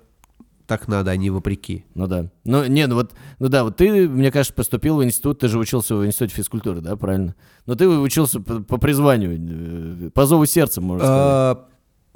так 0.67 0.87
надо, 0.87 1.11
а 1.11 1.15
не 1.15 1.29
вопреки. 1.29 1.85
Ну 1.95 2.07
да. 2.07 2.29
Ну, 2.43 2.65
не, 2.65 2.85
ну 2.87 2.95
вот, 2.95 3.13
ну 3.39 3.47
да, 3.47 3.63
вот 3.63 3.77
ты, 3.77 4.07
мне 4.07 4.31
кажется, 4.31 4.53
поступил 4.53 4.97
в 4.97 5.03
институт, 5.03 5.39
ты 5.39 5.47
же 5.47 5.57
учился 5.57 5.95
в 5.95 6.05
институте 6.05 6.35
физкультуры, 6.35 6.81
да, 6.81 6.95
правильно? 6.95 7.35
Но 7.65 7.75
ты 7.75 7.87
учился 7.87 8.41
по, 8.41 8.61
по 8.61 8.77
призванию, 8.77 10.07
э, 10.07 10.09
по 10.11 10.25
зову 10.25 10.45
сердца, 10.45 10.81
можно 10.81 11.05
а, 11.07 11.51
сказать. 11.53 11.67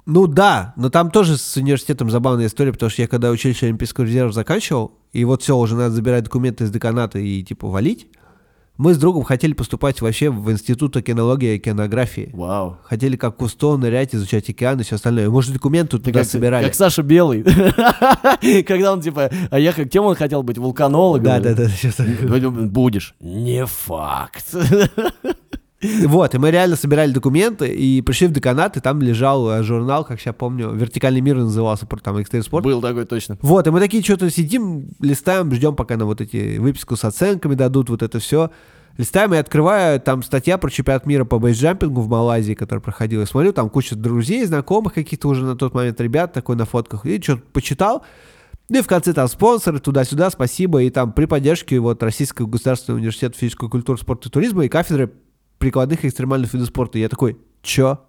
Ну 0.05 0.27
да, 0.27 0.73
но 0.75 0.89
там 0.89 1.11
тоже 1.11 1.37
с 1.37 1.55
университетом 1.57 2.09
забавная 2.09 2.47
история, 2.47 2.73
потому 2.73 2.89
что 2.89 3.01
я 3.01 3.07
когда 3.07 3.31
училище 3.31 3.67
Олимпийского 3.67 4.05
резерва 4.05 4.31
заканчивал, 4.31 4.99
и 5.13 5.23
вот 5.25 5.41
все, 5.43 5.55
уже 5.55 5.75
надо 5.75 5.91
забирать 5.91 6.25
документы 6.25 6.65
из 6.65 6.71
деканата 6.71 7.19
и 7.19 7.43
типа 7.43 7.67
валить, 7.67 8.07
мы 8.77 8.93
с 8.93 8.97
другом 8.97 9.23
хотели 9.23 9.53
поступать 9.53 10.01
вообще 10.01 10.29
в 10.29 10.51
институт 10.51 10.95
океанологии 10.97 11.53
и 11.53 11.55
океанографии. 11.57 12.31
Вау. 12.34 12.77
Хотели 12.84 13.15
как 13.15 13.38
кусто 13.38 13.77
нырять, 13.77 14.15
изучать 14.15 14.49
океан 14.49 14.79
и 14.79 14.84
все 14.84 14.95
остальное. 14.95 15.29
Может, 15.29 15.53
документы 15.53 15.97
туда 15.99 16.19
как, 16.19 16.27
собирали. 16.27 16.65
Как 16.65 16.75
Саша 16.75 17.03
Белый. 17.03 17.43
Когда 18.63 18.93
он 18.93 19.01
типа, 19.01 19.29
а 19.49 19.60
я 19.60 19.71
кем 19.73 20.05
он 20.05 20.15
хотел 20.15 20.41
быть? 20.43 20.57
Вулканологом? 20.57 21.23
Да, 21.23 21.39
да, 21.39 21.53
да. 21.53 22.49
Будешь. 22.49 23.15
Не 23.19 23.65
факт. 23.65 24.45
Вот, 25.81 26.35
и 26.35 26.37
мы 26.37 26.51
реально 26.51 26.75
собирали 26.75 27.11
документы 27.11 27.67
и 27.67 28.01
пришли 28.01 28.27
в 28.27 28.31
деканат, 28.31 28.77
и 28.77 28.79
там 28.79 29.01
лежал 29.01 29.49
э, 29.49 29.63
журнал, 29.63 30.05
как 30.05 30.21
я 30.21 30.33
помню, 30.33 30.71
«Вертикальный 30.73 31.21
мир» 31.21 31.37
назывался, 31.37 31.85
там 31.85 32.17
«Экстрим 32.17 32.43
спорт». 32.43 32.63
Был 32.63 32.81
такой, 32.81 33.05
точно. 33.05 33.37
Вот, 33.41 33.65
и 33.67 33.71
мы 33.71 33.79
такие 33.79 34.03
что-то 34.03 34.29
сидим, 34.29 34.89
листаем, 34.99 35.51
ждем, 35.51 35.75
пока 35.75 35.97
нам 35.97 36.07
вот 36.07 36.21
эти 36.21 36.57
выписку 36.57 36.95
с 36.95 37.03
оценками 37.03 37.55
дадут, 37.55 37.89
вот 37.89 38.03
это 38.03 38.19
все. 38.19 38.51
Листаем 38.97 39.33
и 39.33 39.37
открываю, 39.37 39.99
там 39.99 40.21
статья 40.21 40.57
про 40.57 40.69
чемпионат 40.69 41.05
мира 41.05 41.23
по 41.23 41.39
бейсджампингу 41.39 42.01
в 42.01 42.09
Малайзии, 42.09 42.53
который 42.53 42.79
проходил. 42.79 43.21
И 43.21 43.25
смотрю, 43.25 43.53
там 43.53 43.69
куча 43.69 43.95
друзей, 43.95 44.45
знакомых 44.45 44.93
каких-то 44.93 45.29
уже 45.29 45.45
на 45.45 45.55
тот 45.55 45.73
момент 45.73 45.99
ребят 46.01 46.33
такой 46.33 46.55
на 46.55 46.65
фотках. 46.65 47.05
И 47.05 47.21
что-то 47.21 47.41
почитал. 47.53 48.03
Ну 48.69 48.79
и 48.79 48.81
в 48.81 48.87
конце 48.87 49.13
там 49.13 49.27
спонсоры, 49.27 49.79
туда-сюда, 49.79 50.29
спасибо. 50.29 50.83
И 50.83 50.89
там 50.89 51.13
при 51.13 51.25
поддержке 51.25 51.79
вот 51.79 52.03
Российского 52.03 52.47
государственного 52.47 52.99
университета 52.99 53.37
физической 53.37 53.69
культуры, 53.69 53.97
спорта 53.97 54.29
и 54.29 54.31
туризма 54.31 54.65
и 54.65 54.69
кафедры 54.69 55.11
прикладных 55.62 56.04
экстремальных 56.04 56.54
видов 56.54 56.67
спорта. 56.67 57.00
Я 57.00 57.08
такой, 57.08 57.38
чё? 57.62 58.00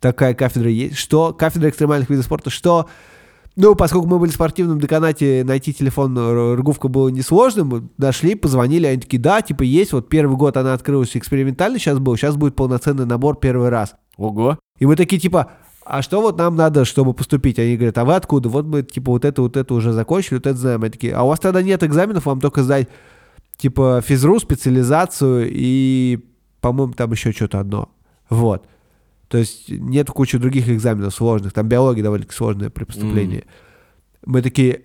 Такая 0.00 0.34
кафедра 0.34 0.68
есть? 0.68 0.96
Что? 0.96 1.32
Кафедра 1.32 1.70
экстремальных 1.70 2.10
видов 2.10 2.26
спорта? 2.26 2.50
Что? 2.50 2.86
Ну, 3.56 3.74
поскольку 3.74 4.06
мы 4.06 4.18
были 4.18 4.30
в 4.30 4.34
спортивном 4.34 4.78
деканате, 4.78 5.42
найти 5.42 5.72
телефон 5.72 6.18
Ргувка 6.56 6.88
было 6.88 7.08
несложным, 7.08 7.68
мы 7.68 7.88
нашли, 7.96 8.34
позвонили, 8.34 8.84
они 8.84 9.00
такие, 9.00 9.18
да, 9.18 9.40
типа 9.40 9.62
есть, 9.62 9.94
вот 9.94 10.10
первый 10.10 10.36
год 10.36 10.58
она 10.58 10.74
открылась 10.74 11.16
экспериментально, 11.16 11.78
сейчас 11.78 11.98
был, 11.98 12.16
сейчас 12.18 12.36
будет 12.36 12.54
полноценный 12.54 13.06
набор 13.06 13.38
первый 13.38 13.70
раз. 13.70 13.94
Ого. 14.18 14.58
И 14.78 14.84
мы 14.84 14.94
такие, 14.94 15.18
типа, 15.18 15.52
а 15.86 16.02
что 16.02 16.20
вот 16.20 16.36
нам 16.36 16.54
надо, 16.54 16.84
чтобы 16.84 17.14
поступить? 17.14 17.58
Они 17.58 17.76
говорят, 17.76 17.96
а 17.96 18.04
вы 18.04 18.14
откуда? 18.14 18.50
Вот 18.50 18.66
мы, 18.66 18.82
типа, 18.82 19.12
вот 19.12 19.24
это, 19.24 19.40
вот 19.40 19.56
это 19.56 19.72
уже 19.72 19.92
закончили, 19.92 20.34
вот 20.34 20.46
это 20.46 20.58
знаем. 20.58 20.82
Они 20.82 20.90
такие, 20.90 21.14
а 21.14 21.22
у 21.22 21.28
вас 21.28 21.40
тогда 21.40 21.62
нет 21.62 21.82
экзаменов, 21.82 22.26
вам 22.26 22.40
только 22.40 22.62
сдать, 22.62 22.88
типа, 23.56 24.02
физру, 24.04 24.38
специализацию 24.38 25.48
и 25.50 26.22
по-моему, 26.66 26.94
там 26.94 27.12
еще 27.12 27.30
что-то 27.30 27.60
одно. 27.60 27.90
Вот. 28.28 28.66
То 29.28 29.38
есть 29.38 29.68
нет 29.68 30.08
кучи 30.08 30.36
других 30.36 30.68
экзаменов 30.68 31.14
сложных. 31.14 31.52
Там 31.52 31.68
биология 31.68 32.02
довольно 32.02 32.26
сложная 32.28 32.70
при 32.70 32.82
поступлении. 32.82 33.38
Mm. 33.38 33.46
Мы 34.26 34.42
такие, 34.42 34.82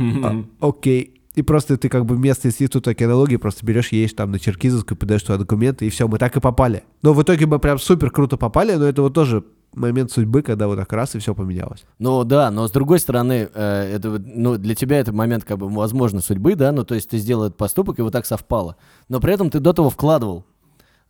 а, 0.00 0.44
окей. 0.60 1.20
И 1.36 1.42
просто 1.42 1.76
ты 1.76 1.88
как 1.88 2.06
бы 2.06 2.16
вместо 2.16 2.48
института 2.48 2.90
океанологии 2.90 3.36
просто 3.36 3.64
берешь, 3.64 3.92
едешь 3.92 4.14
там 4.14 4.32
на 4.32 4.40
Черкизовскую, 4.40 4.98
подаешь 4.98 5.22
туда 5.22 5.38
документы, 5.38 5.86
и 5.86 5.90
все, 5.90 6.08
мы 6.08 6.18
так 6.18 6.36
и 6.36 6.40
попали. 6.40 6.82
Но 7.02 7.14
в 7.14 7.22
итоге 7.22 7.46
мы 7.46 7.60
прям 7.60 7.78
супер 7.78 8.10
круто 8.10 8.36
попали, 8.36 8.74
но 8.74 8.84
это 8.84 9.02
вот 9.02 9.14
тоже 9.14 9.44
момент 9.74 10.10
судьбы, 10.10 10.42
когда 10.42 10.66
вот 10.66 10.76
так 10.76 10.92
раз 10.92 11.14
и 11.14 11.20
все 11.20 11.34
поменялось. 11.36 11.84
Ну 12.00 12.24
да, 12.24 12.50
но 12.50 12.66
с 12.66 12.70
другой 12.72 12.98
стороны, 12.98 13.48
э, 13.54 13.94
это, 13.94 14.10
ну, 14.10 14.58
для 14.58 14.74
тебя 14.74 14.98
это 14.98 15.12
момент, 15.12 15.44
как 15.44 15.58
бы, 15.58 15.68
возможно, 15.68 16.20
судьбы, 16.20 16.56
да, 16.56 16.72
ну 16.72 16.84
то 16.84 16.96
есть 16.96 17.10
ты 17.10 17.18
сделал 17.18 17.44
этот 17.44 17.56
поступок, 17.56 17.98
и 17.98 18.02
вот 18.02 18.12
так 18.12 18.26
совпало. 18.26 18.76
Но 19.08 19.20
при 19.20 19.32
этом 19.32 19.50
ты 19.50 19.60
до 19.60 19.72
того 19.72 19.90
вкладывал. 19.90 20.44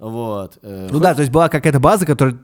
Вот. 0.02 0.58
Э, 0.62 0.88
ну 0.90 0.94
хоть... 0.94 1.02
да, 1.02 1.14
то 1.14 1.20
есть 1.20 1.32
была 1.32 1.48
какая-то 1.48 1.78
база, 1.78 2.04
которая 2.04 2.34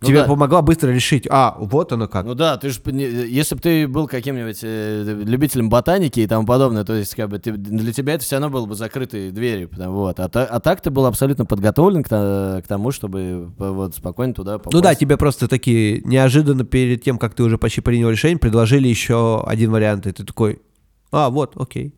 ну 0.00 0.06
тебе 0.06 0.20
да. 0.20 0.26
помогла 0.26 0.62
быстро 0.62 0.90
решить, 0.90 1.26
а, 1.28 1.56
вот 1.58 1.92
оно 1.92 2.06
как. 2.06 2.24
Ну 2.24 2.34
да, 2.34 2.56
ты 2.56 2.70
же, 2.70 2.80
если 2.86 3.56
бы 3.56 3.60
ты 3.60 3.88
был 3.88 4.06
каким-нибудь 4.06 4.60
э, 4.62 5.02
любителем 5.24 5.68
ботаники 5.68 6.20
и 6.20 6.26
тому 6.28 6.46
подобное, 6.46 6.84
то 6.84 6.94
есть 6.94 7.16
как 7.16 7.28
бы 7.28 7.40
ты, 7.40 7.50
для 7.50 7.92
тебя 7.92 8.14
это 8.14 8.22
все 8.22 8.36
равно 8.36 8.50
было 8.50 8.66
бы 8.66 8.76
закрытые 8.76 9.32
двери, 9.32 9.64
потому, 9.64 9.94
вот. 9.94 10.20
А, 10.20 10.26
а 10.26 10.60
так 10.60 10.80
ты 10.80 10.90
был 10.90 11.06
абсолютно 11.06 11.44
подготовлен 11.44 12.04
к, 12.04 12.08
к 12.08 12.64
тому, 12.68 12.92
чтобы 12.92 13.50
вот 13.58 13.96
спокойно 13.96 14.32
туда 14.32 14.58
попасть. 14.58 14.74
Ну 14.74 14.80
да, 14.80 14.94
тебе 14.94 15.16
просто 15.16 15.48
такие 15.48 16.00
неожиданно 16.02 16.62
перед 16.62 17.02
тем, 17.02 17.18
как 17.18 17.34
ты 17.34 17.42
уже 17.42 17.58
почти 17.58 17.80
принял 17.80 18.10
решение, 18.10 18.38
предложили 18.38 18.86
еще 18.86 19.42
один 19.44 19.72
вариант, 19.72 20.06
и 20.06 20.12
ты 20.12 20.24
такой, 20.24 20.62
а, 21.10 21.30
вот, 21.30 21.54
окей. 21.56 21.92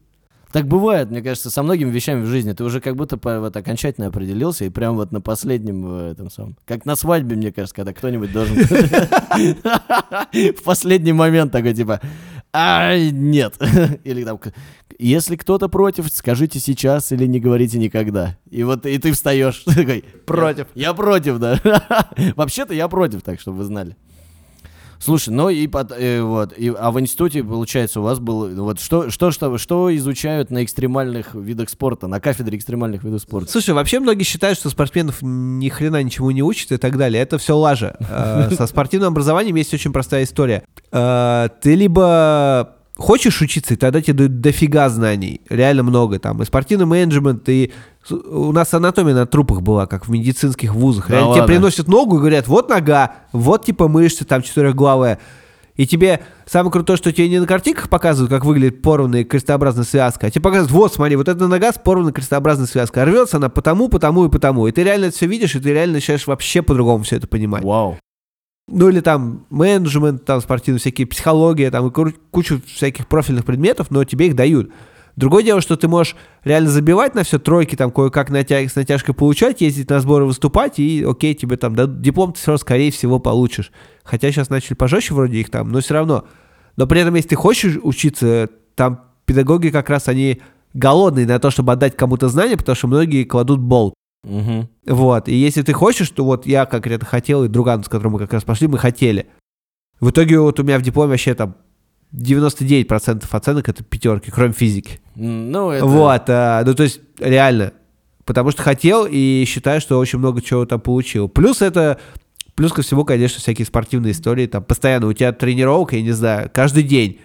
Так 0.52 0.66
бывает, 0.66 1.10
мне 1.10 1.22
кажется, 1.22 1.48
со 1.50 1.62
многими 1.62 1.90
вещами 1.90 2.22
в 2.22 2.26
жизни. 2.26 2.52
Ты 2.52 2.64
уже 2.64 2.80
как 2.80 2.96
будто 2.96 3.18
вот 3.40 3.56
окончательно 3.56 4.08
определился, 4.08 4.64
и 4.64 4.68
прям 4.68 4.96
вот 4.96 5.12
на 5.12 5.20
последнем 5.20 5.86
э, 5.86 6.10
этом 6.12 6.28
самом. 6.28 6.56
Как 6.66 6.84
на 6.84 6.96
свадьбе, 6.96 7.36
мне 7.36 7.52
кажется, 7.52 7.74
когда 7.74 7.92
кто-нибудь 7.92 8.32
должен 8.32 8.56
в 10.32 10.62
последний 10.64 11.12
момент 11.12 11.52
такой 11.52 11.72
типа, 11.74 12.00
ай, 12.52 13.10
нет. 13.12 13.54
Или 14.04 14.24
там, 14.24 14.40
если 14.98 15.36
кто-то 15.36 15.68
против, 15.68 16.08
скажите 16.12 16.58
сейчас 16.60 17.12
или 17.12 17.26
не 17.26 17.40
говорите 17.40 17.78
никогда. 17.78 18.36
И 18.50 18.62
вот 18.64 18.86
и 18.86 18.98
ты 18.98 19.12
встаешь 19.12 19.60
такой, 19.64 20.04
против. 20.26 20.66
Я 20.74 20.92
против, 20.94 21.38
да. 21.38 21.60
Вообще-то 22.36 22.74
я 22.74 22.88
против, 22.88 23.22
так 23.22 23.40
чтобы 23.40 23.58
вы 23.58 23.64
знали. 23.64 23.96
Слушай, 25.02 25.30
ну 25.30 25.48
и, 25.48 25.66
под, 25.66 25.92
э, 25.92 26.20
вот, 26.22 26.52
и, 26.56 26.68
а 26.68 26.90
в 26.90 27.00
институте, 27.00 27.42
получается, 27.42 28.00
у 28.00 28.02
вас 28.02 28.18
был, 28.18 28.48
вот 28.62 28.80
что, 28.80 29.10
что, 29.10 29.30
что, 29.30 29.56
что 29.56 29.96
изучают 29.96 30.50
на 30.50 30.62
экстремальных 30.62 31.34
видах 31.34 31.70
спорта, 31.70 32.06
на 32.06 32.20
кафедре 32.20 32.58
экстремальных 32.58 33.02
видов 33.02 33.22
спорта? 33.22 33.50
Слушай, 33.50 33.74
вообще 33.74 33.98
многие 34.00 34.24
считают, 34.24 34.58
что 34.58 34.68
спортсменов 34.68 35.22
ни 35.22 35.68
хрена 35.70 36.02
ничему 36.02 36.30
не 36.32 36.42
учат 36.42 36.72
и 36.72 36.76
так 36.76 36.98
далее. 36.98 37.22
Это 37.22 37.38
все 37.38 37.56
лажа. 37.56 37.96
Э, 37.98 38.50
Со 38.54 38.66
спортивным 38.66 39.12
образованием 39.12 39.56
есть 39.56 39.72
очень 39.72 39.92
простая 39.92 40.24
история. 40.24 40.64
Э, 40.92 41.48
Ты 41.62 41.74
либо 41.76 42.76
хочешь 43.00 43.40
учиться, 43.40 43.74
и 43.74 43.76
тогда 43.76 44.00
тебе 44.00 44.14
дают 44.14 44.40
дофига 44.40 44.88
знаний, 44.88 45.40
реально 45.48 45.82
много 45.82 46.18
там, 46.18 46.42
и 46.42 46.44
спортивный 46.44 46.86
менеджмент, 46.86 47.48
и 47.48 47.72
у 48.10 48.52
нас 48.52 48.72
анатомия 48.74 49.14
на 49.14 49.26
трупах 49.26 49.62
была, 49.62 49.86
как 49.86 50.06
в 50.06 50.10
медицинских 50.10 50.74
вузах. 50.74 51.08
Да 51.08 51.14
Реально 51.14 51.32
тебе 51.32 51.40
ладно? 51.40 51.54
приносят 51.54 51.88
ногу 51.88 52.16
и 52.16 52.18
говорят, 52.20 52.46
вот 52.46 52.68
нога, 52.68 53.14
вот 53.32 53.64
типа 53.64 53.88
мышцы 53.88 54.24
там 54.24 54.42
четырехглавая. 54.42 55.18
И 55.76 55.86
тебе 55.86 56.20
самое 56.46 56.70
крутое, 56.70 56.98
что 56.98 57.10
тебе 57.10 57.28
не 57.30 57.38
на 57.38 57.46
картинках 57.46 57.88
показывают, 57.88 58.30
как 58.30 58.44
выглядит 58.44 58.82
порванная 58.82 59.24
крестообразная 59.24 59.84
связка, 59.84 60.26
а 60.26 60.30
тебе 60.30 60.42
показывают, 60.42 60.70
вот, 60.70 60.92
смотри, 60.92 61.16
вот 61.16 61.28
эта 61.28 61.48
нога 61.48 61.72
с 61.72 61.78
порванной 61.78 62.12
крестообразной 62.12 62.66
связкой. 62.66 63.02
А 63.02 63.06
рвется 63.06 63.38
она 63.38 63.48
потому, 63.48 63.88
потому 63.88 64.26
и 64.26 64.28
потому. 64.28 64.66
И 64.66 64.72
ты 64.72 64.84
реально 64.84 65.06
это 65.06 65.16
все 65.16 65.26
видишь, 65.26 65.54
и 65.54 65.60
ты 65.60 65.70
реально 65.70 65.94
начинаешь 65.94 66.26
вообще 66.26 66.60
по-другому 66.60 67.04
все 67.04 67.16
это 67.16 67.26
понимать. 67.28 67.64
Вау. 67.64 67.96
Ну 68.70 68.88
или 68.88 69.00
там 69.00 69.46
менеджмент, 69.50 70.24
там 70.24 70.40
спортивный, 70.40 70.78
всякие 70.78 71.06
психология, 71.06 71.70
там 71.70 71.88
и 71.88 72.12
кучу 72.30 72.62
всяких 72.66 73.09
профильных 73.09 73.44
предметов, 73.44 73.90
но 73.90 74.04
тебе 74.04 74.28
их 74.28 74.37
дают. 74.37 74.70
Другое 75.16 75.42
дело, 75.42 75.61
что 75.61 75.76
ты 75.76 75.88
можешь 75.88 76.16
реально 76.44 76.70
забивать 76.70 77.14
на 77.14 77.24
все 77.24 77.38
тройки, 77.38 77.74
там 77.74 77.90
кое-как 77.90 78.30
натя- 78.30 78.66
с 78.66 78.76
натяжкой 78.76 79.14
получать, 79.14 79.61
ездить 79.61 79.90
на 79.90 80.00
сборы, 80.00 80.24
выступать, 80.24 80.78
и 80.78 81.04
окей, 81.06 81.35
тебе 81.35 81.56
там 81.56 81.74
дадут 81.74 82.00
диплом, 82.00 82.33
ты 82.33 82.38
все 82.38 82.52
равно, 82.52 82.59
скорее 82.59 82.90
всего, 82.90 83.18
получишь. 83.18 83.72
Хотя 84.04 84.30
сейчас 84.30 84.48
начали 84.48 84.74
пожестче 84.74 85.14
вроде 85.14 85.38
их 85.38 85.50
там, 85.50 85.70
но 85.70 85.80
все 85.80 85.94
равно. 85.94 86.24
Но 86.76 86.87
при 86.87 87.00
этом, 87.00 87.16
если 87.16 87.30
ты 87.30 87.37
хочешь 87.37 87.78
учиться, 87.83 88.48
там 88.76 89.02
педагоги 89.26 89.68
как 89.68 89.90
раз, 89.90 90.09
они 90.09 90.40
голодные 90.74 91.26
на 91.26 91.38
то, 91.38 91.50
чтобы 91.50 91.72
отдать 91.72 91.96
кому-то 91.96 92.28
знания, 92.28 92.56
потому 92.56 92.76
что 92.76 92.87
многие 92.87 93.24
кладут 93.24 93.61
болт. 93.61 93.94
Мгм. 94.22 94.68
Вот, 94.87 95.28
и 95.28 95.35
если 95.35 95.62
ты 95.62 95.72
хочешь, 95.72 96.11
то 96.11 96.24
вот 96.24 96.46
я 96.46 96.66
конкретно 96.66 97.06
хотел, 97.06 97.44
и 97.44 97.48
друган, 97.48 97.83
с 97.83 97.88
которым 97.88 98.12
мы 98.12 98.18
как 98.18 98.33
раз 98.33 98.44
пошли, 98.44 98.66
мы 98.68 98.78
хотели. 98.78 99.26
В 100.00 100.11
итоге 100.11 100.38
вот 100.38 100.59
у 100.61 100.62
меня 100.62 100.78
в 100.78 100.83
дипломе 100.83 101.11
вообще 101.11 101.35
там 101.35 101.56
99% 102.12 103.24
оценок 103.30 103.68
это 103.68 103.85
пятерки, 103.85 104.30
кроме 104.30 104.52
физики. 104.52 105.00
Ну, 105.14 105.70
это... 105.70 105.87
Вот, 105.87 106.22
а, 106.28 106.62
ну 106.64 106.74
то 106.74 106.83
есть 106.83 107.00
реально. 107.18 107.72
Потому 108.24 108.50
что 108.50 108.62
хотел 108.62 109.06
и 109.11 109.44
считаю, 109.46 109.80
что 109.80 109.98
очень 109.98 110.18
много 110.18 110.40
чего 110.40 110.64
там 110.64 110.80
получил. 110.80 111.28
Плюс 111.28 111.62
это, 111.62 111.98
плюс 112.54 112.72
ко 112.72 112.83
всему, 112.83 113.04
конечно, 113.04 113.40
всякие 113.40 113.66
спортивные 113.66 114.12
истории. 114.12 114.46
Там 114.46 114.62
постоянно 114.62 115.06
у 115.06 115.12
тебя 115.12 115.33
тренировка, 115.33 115.96
я 115.96 116.02
не 116.02 116.12
знаю, 116.12 116.50
каждый 116.52 116.83
день. 116.83 117.20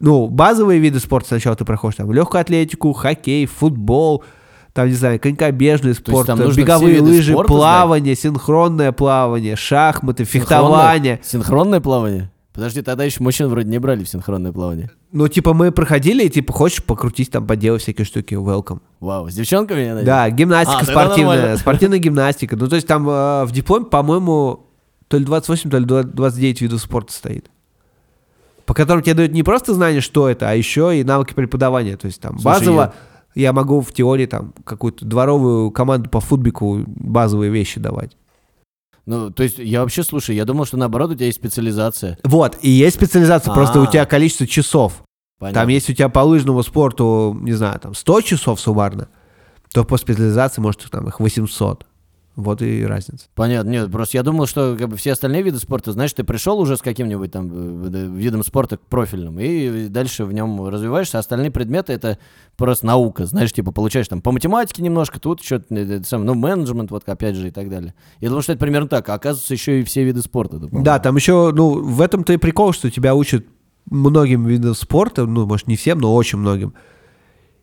Ну, 0.00 0.28
базовые 0.28 0.80
виды 0.80 0.98
спорта 0.98 1.28
сначала 1.28 1.56
ты 1.56 1.64
проходишь, 1.64 1.96
там, 1.96 2.10
легкую 2.12 2.40
атлетику, 2.40 2.92
хоккей, 2.92 3.46
футбол, 3.46 4.24
там, 4.74 4.88
не 4.88 4.94
знаю, 4.94 5.20
конькобежный 5.20 5.94
спорт, 5.94 6.26
там 6.26 6.38
беговые 6.52 7.00
лыжи, 7.00 7.32
спорта 7.32 7.48
плавание, 7.48 8.16
синхронное 8.16 8.90
плавание, 8.90 9.54
шахматы, 9.54 10.24
фехтование. 10.24 11.20
Синхронное, 11.22 11.44
синхронное 11.44 11.80
плавание? 11.80 12.30
Подожди, 12.52 12.82
тогда 12.82 13.04
еще 13.04 13.22
мужчин 13.22 13.48
вроде 13.48 13.68
не 13.68 13.78
брали 13.78 14.02
в 14.02 14.08
синхронное 14.08 14.52
плавание. 14.52 14.90
Ну, 15.12 15.28
типа, 15.28 15.54
мы 15.54 15.70
проходили, 15.70 16.24
и, 16.24 16.28
типа, 16.28 16.52
хочешь 16.52 16.82
покрутить, 16.82 17.30
там, 17.30 17.46
поделать 17.46 17.82
всякие 17.82 18.04
штуки, 18.04 18.34
welcome. 18.34 18.80
Вау, 18.98 19.30
с 19.30 19.34
девчонками, 19.34 19.80
я 19.80 19.88
надеюсь? 19.94 20.06
Да, 20.06 20.28
гимнастика 20.30 20.78
А, 20.80 20.84
спортивная, 20.84 21.36
нормально. 21.36 21.56
спортивная 21.56 21.98
гимнастика. 21.98 22.56
Ну, 22.56 22.66
то 22.68 22.74
есть 22.74 22.88
там 22.88 23.08
э, 23.08 23.44
в 23.44 23.52
дипломе, 23.52 23.86
по-моему, 23.86 24.66
то 25.06 25.18
ли 25.18 25.24
28, 25.24 25.70
то 25.70 25.78
ли 25.78 25.84
29 25.84 26.60
видов 26.62 26.80
спорта 26.80 27.12
стоит. 27.12 27.48
По 28.66 28.74
которым 28.74 29.04
тебе 29.04 29.14
дают 29.14 29.32
не 29.32 29.44
просто 29.44 29.72
знание, 29.72 30.00
что 30.00 30.28
это, 30.28 30.50
а 30.50 30.54
еще 30.54 30.98
и 30.98 31.04
навыки 31.04 31.32
преподавания. 31.34 31.96
То 31.96 32.06
есть 32.06 32.20
там 32.20 32.40
Слушай, 32.40 32.44
базово 32.44 32.80
я 32.80 33.13
могу 33.52 33.80
в 33.80 33.92
теории 33.92 34.26
там 34.26 34.52
какую-то 34.64 35.04
дворовую 35.04 35.70
команду 35.70 36.08
по 36.08 36.20
футбику 36.20 36.82
базовые 36.86 37.50
вещи 37.50 37.80
давать. 37.80 38.16
Ну, 39.06 39.30
то 39.30 39.42
есть, 39.42 39.58
я 39.58 39.82
вообще, 39.82 40.02
слушай, 40.02 40.34
я 40.34 40.44
думал, 40.44 40.64
что 40.64 40.76
наоборот 40.76 41.10
у 41.10 41.14
тебя 41.14 41.26
есть 41.26 41.38
специализация. 41.38 42.18
Вот, 42.24 42.56
и 42.62 42.70
есть 42.70 42.96
специализация, 42.96 43.52
просто 43.52 43.80
у 43.80 43.86
тебя 43.86 44.06
количество 44.06 44.46
часов. 44.46 45.02
Понятно. 45.38 45.60
Там 45.60 45.68
есть 45.68 45.90
у 45.90 45.92
тебя 45.92 46.08
по 46.08 46.20
лыжному 46.20 46.62
спорту, 46.62 47.36
не 47.42 47.52
знаю, 47.52 47.78
там 47.80 47.94
100 47.94 48.20
часов 48.22 48.60
суммарно, 48.60 49.08
то 49.72 49.84
по 49.84 49.98
специализации, 49.98 50.62
может, 50.62 50.88
там 50.90 51.06
их 51.08 51.20
800. 51.20 51.86
Вот 52.36 52.62
и 52.62 52.84
разница. 52.84 53.26
Понятно, 53.36 53.70
нет, 53.70 53.92
просто 53.92 54.16
я 54.16 54.24
думал, 54.24 54.46
что 54.46 54.76
как 54.76 54.88
бы 54.88 54.96
все 54.96 55.12
остальные 55.12 55.42
виды 55.42 55.58
спорта, 55.58 55.92
знаешь, 55.92 56.12
ты 56.12 56.24
пришел 56.24 56.58
уже 56.58 56.76
с 56.76 56.82
каким-нибудь 56.82 57.30
там 57.30 57.48
э, 57.52 57.90
э, 57.92 58.06
видом 58.06 58.42
спорта 58.42 58.76
профильным, 58.76 59.38
и 59.38 59.86
дальше 59.86 60.24
в 60.24 60.32
нем 60.32 60.66
развиваешься, 60.66 61.18
а 61.18 61.20
остальные 61.20 61.52
предметы 61.52 61.92
это 61.92 62.18
просто 62.56 62.86
наука, 62.86 63.26
знаешь, 63.26 63.52
типа 63.52 63.70
получаешь 63.70 64.08
там 64.08 64.20
по 64.20 64.32
математике 64.32 64.82
немножко, 64.82 65.20
тут 65.20 65.44
что-то, 65.44 66.02
сам, 66.04 66.24
ну, 66.24 66.34
менеджмент, 66.34 66.90
вот 66.90 67.08
опять 67.08 67.36
же, 67.36 67.48
и 67.48 67.50
так 67.52 67.70
далее. 67.70 67.94
Я 68.18 68.30
думал, 68.30 68.42
что 68.42 68.52
это 68.52 68.60
примерно 68.60 68.88
так, 68.88 69.08
а 69.08 69.14
оказывается 69.14 69.54
еще 69.54 69.80
и 69.80 69.84
все 69.84 70.02
виды 70.02 70.20
спорта. 70.20 70.56
по-моему. 70.56 70.82
Да, 70.82 70.98
там 70.98 71.14
еще, 71.14 71.52
ну, 71.54 71.82
в 71.82 72.00
этом-то 72.00 72.32
и 72.32 72.36
прикол, 72.36 72.72
что 72.72 72.90
тебя 72.90 73.14
учат 73.14 73.46
многим 73.88 74.44
видам 74.46 74.74
спорта, 74.74 75.24
ну, 75.24 75.46
может, 75.46 75.68
не 75.68 75.76
всем, 75.76 75.98
но 75.98 76.12
очень 76.12 76.38
многим. 76.38 76.74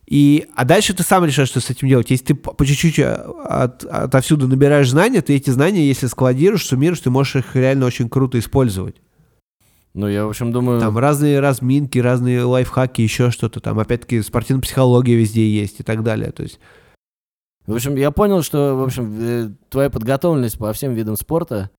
И, 0.06 0.46
а 0.56 0.64
дальше 0.64 0.94
ты 0.94 1.02
сам 1.04 1.24
решаешь, 1.24 1.48
что 1.48 1.60
с 1.60 1.70
этим 1.70 1.88
делать. 1.88 2.10
Если 2.10 2.26
ты 2.26 2.34
по 2.34 2.66
чуть-чуть 2.66 2.98
э, 2.98 3.12
от, 3.14 3.84
отовсюду 3.84 4.48
набираешь 4.48 4.90
знания, 4.90 5.22
ты 5.22 5.34
эти 5.36 5.50
знания, 5.50 5.86
если 5.86 6.06
складируешь, 6.06 6.66
суммируешь, 6.66 7.00
ты 7.00 7.10
можешь 7.10 7.36
их 7.36 7.54
реально 7.56 7.86
очень 7.86 8.08
круто 8.08 8.38
использовать. 8.38 8.96
Ну, 9.94 10.08
я, 10.08 10.24
в 10.26 10.30
общем, 10.30 10.52
думаю... 10.52 10.80
Там 10.80 10.98
разные 10.98 11.38
разминки, 11.40 11.98
разные 11.98 12.42
лайфхаки, 12.44 13.02
еще 13.02 13.30
что-то. 13.30 13.60
Там, 13.60 13.78
опять-таки, 13.78 14.22
спортивная 14.22 14.62
психология 14.62 15.14
везде 15.14 15.48
есть 15.48 15.80
и 15.80 15.82
так 15.82 16.02
далее. 16.02 16.32
То 16.32 16.42
есть, 16.42 16.58
В 17.66 17.74
общем, 17.74 17.94
я 17.94 18.10
понял, 18.10 18.42
что, 18.42 18.74
в 18.74 18.82
общем, 18.82 19.14
э, 19.18 19.50
твоя 19.68 19.88
подготовленность 19.88 20.58
по 20.58 20.72
всем 20.72 20.94
видам 20.94 21.16
спорта 21.16 21.70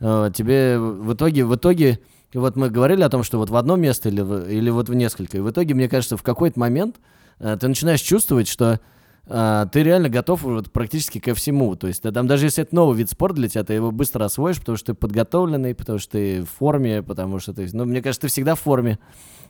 э, 0.00 0.30
тебе 0.34 0.78
в 0.78 1.14
итоге, 1.14 1.44
в 1.46 1.54
итоге, 1.54 2.00
вот 2.34 2.56
мы 2.56 2.70
говорили 2.70 3.02
о 3.02 3.08
том, 3.08 3.22
что 3.22 3.38
вот 3.38 3.50
в 3.50 3.56
одно 3.56 3.76
место 3.76 4.08
или, 4.10 4.20
в- 4.20 4.50
или 4.50 4.68
вот 4.68 4.88
в 4.88 4.94
несколько, 4.94 5.38
и 5.38 5.40
в 5.40 5.48
итоге, 5.50 5.74
мне 5.74 5.88
кажется, 5.88 6.16
в 6.16 6.22
какой-то 6.22 6.58
момент 6.60 6.96
ты 7.40 7.68
начинаешь 7.68 8.00
чувствовать, 8.00 8.48
что 8.48 8.80
э, 9.26 9.66
ты 9.72 9.82
реально 9.82 10.08
готов 10.08 10.42
вот 10.42 10.70
практически 10.70 11.18
ко 11.18 11.34
всему. 11.34 11.74
То 11.76 11.86
есть, 11.86 12.02
да, 12.02 12.12
там 12.12 12.26
даже 12.26 12.46
если 12.46 12.62
это 12.62 12.74
новый 12.74 12.96
вид 12.96 13.10
спорта 13.10 13.36
для 13.36 13.48
тебя, 13.48 13.64
ты 13.64 13.74
его 13.74 13.90
быстро 13.90 14.24
освоишь, 14.24 14.58
потому 14.58 14.76
что 14.76 14.92
ты 14.92 14.94
подготовленный, 14.94 15.74
потому 15.74 15.98
что 15.98 16.12
ты 16.12 16.42
в 16.42 16.46
форме, 16.46 17.02
потому 17.02 17.38
что 17.38 17.52
ты, 17.52 17.68
ну, 17.72 17.84
мне 17.84 18.02
кажется, 18.02 18.22
ты 18.22 18.28
всегда 18.28 18.54
в 18.54 18.60
форме. 18.60 18.98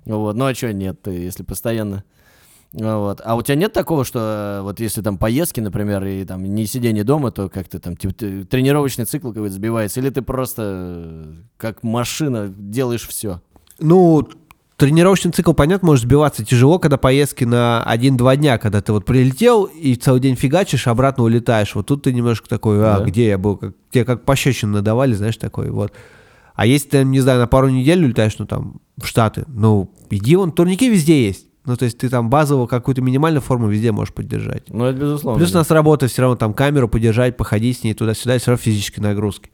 Вот. 0.04 0.36
Ну, 0.36 0.46
а 0.46 0.54
что 0.54 0.72
нет, 0.72 1.02
ты, 1.02 1.10
если 1.10 1.42
постоянно 1.42 2.04
вот. 2.72 3.20
А 3.24 3.34
у 3.34 3.42
тебя 3.42 3.56
нет 3.56 3.72
такого, 3.72 4.04
что 4.04 4.60
э, 4.60 4.62
вот 4.62 4.78
если 4.78 5.02
там 5.02 5.18
поездки, 5.18 5.58
например, 5.58 6.04
и 6.04 6.24
там 6.24 6.44
не 6.44 6.66
сидение 6.66 7.02
дома, 7.02 7.32
то 7.32 7.48
как-то 7.48 7.80
там 7.80 7.96
типа, 7.96 8.14
ты- 8.14 8.44
тренировочный 8.44 9.06
цикл 9.06 9.32
какой-то 9.32 9.54
сбивается, 9.54 9.98
или 9.98 10.10
ты 10.10 10.22
просто 10.22 10.62
э, 10.64 11.34
как 11.56 11.82
машина 11.82 12.46
делаешь 12.48 13.08
все? 13.08 13.40
ну, 13.80 14.28
тренировочный 14.80 15.30
цикл, 15.30 15.52
понятно, 15.52 15.86
может 15.86 16.04
сбиваться 16.04 16.44
тяжело, 16.44 16.78
когда 16.78 16.96
поездки 16.96 17.44
на 17.44 17.84
1-2 17.86 18.36
дня, 18.36 18.58
когда 18.58 18.80
ты 18.80 18.92
вот 18.92 19.04
прилетел 19.04 19.64
и 19.64 19.94
целый 19.94 20.20
день 20.20 20.34
фигачишь, 20.34 20.86
обратно 20.86 21.22
улетаешь. 21.24 21.74
Вот 21.74 21.86
тут 21.86 22.02
ты 22.04 22.12
немножко 22.12 22.48
такой, 22.48 22.78
а, 22.82 22.98
Да. 22.98 23.04
где 23.04 23.28
я 23.28 23.38
был? 23.38 23.58
Как, 23.58 23.74
тебе 23.90 24.04
как 24.04 24.24
пощечину 24.24 24.72
надавали, 24.72 25.12
знаешь, 25.12 25.36
такой 25.36 25.70
вот. 25.70 25.92
А 26.54 26.66
если 26.66 26.88
ты, 26.88 27.04
не 27.04 27.20
знаю, 27.20 27.38
на 27.40 27.46
пару 27.46 27.68
недель 27.68 28.02
улетаешь, 28.04 28.36
ну, 28.38 28.46
там, 28.46 28.80
в 28.96 29.06
Штаты, 29.06 29.44
ну, 29.48 29.90
иди, 30.10 30.34
вон, 30.36 30.50
турники 30.52 30.88
везде 30.88 31.26
есть. 31.26 31.46
Ну, 31.66 31.76
то 31.76 31.84
есть 31.84 31.98
ты 31.98 32.08
там 32.08 32.30
базово 32.30 32.66
какую-то 32.66 33.02
минимальную 33.02 33.42
форму 33.42 33.68
везде 33.68 33.92
можешь 33.92 34.14
поддержать. 34.14 34.64
Ну, 34.70 34.86
это 34.86 34.98
безусловно. 34.98 35.38
Плюс 35.38 35.54
у 35.54 35.58
нас 35.58 35.70
работа 35.70 36.06
все 36.08 36.22
равно 36.22 36.36
там 36.36 36.54
камеру 36.54 36.88
подержать, 36.88 37.36
походить 37.36 37.78
с 37.78 37.84
ней 37.84 37.92
туда-сюда, 37.92 38.38
все 38.38 38.50
равно 38.52 38.62
физические 38.62 39.02
нагрузки. 39.04 39.50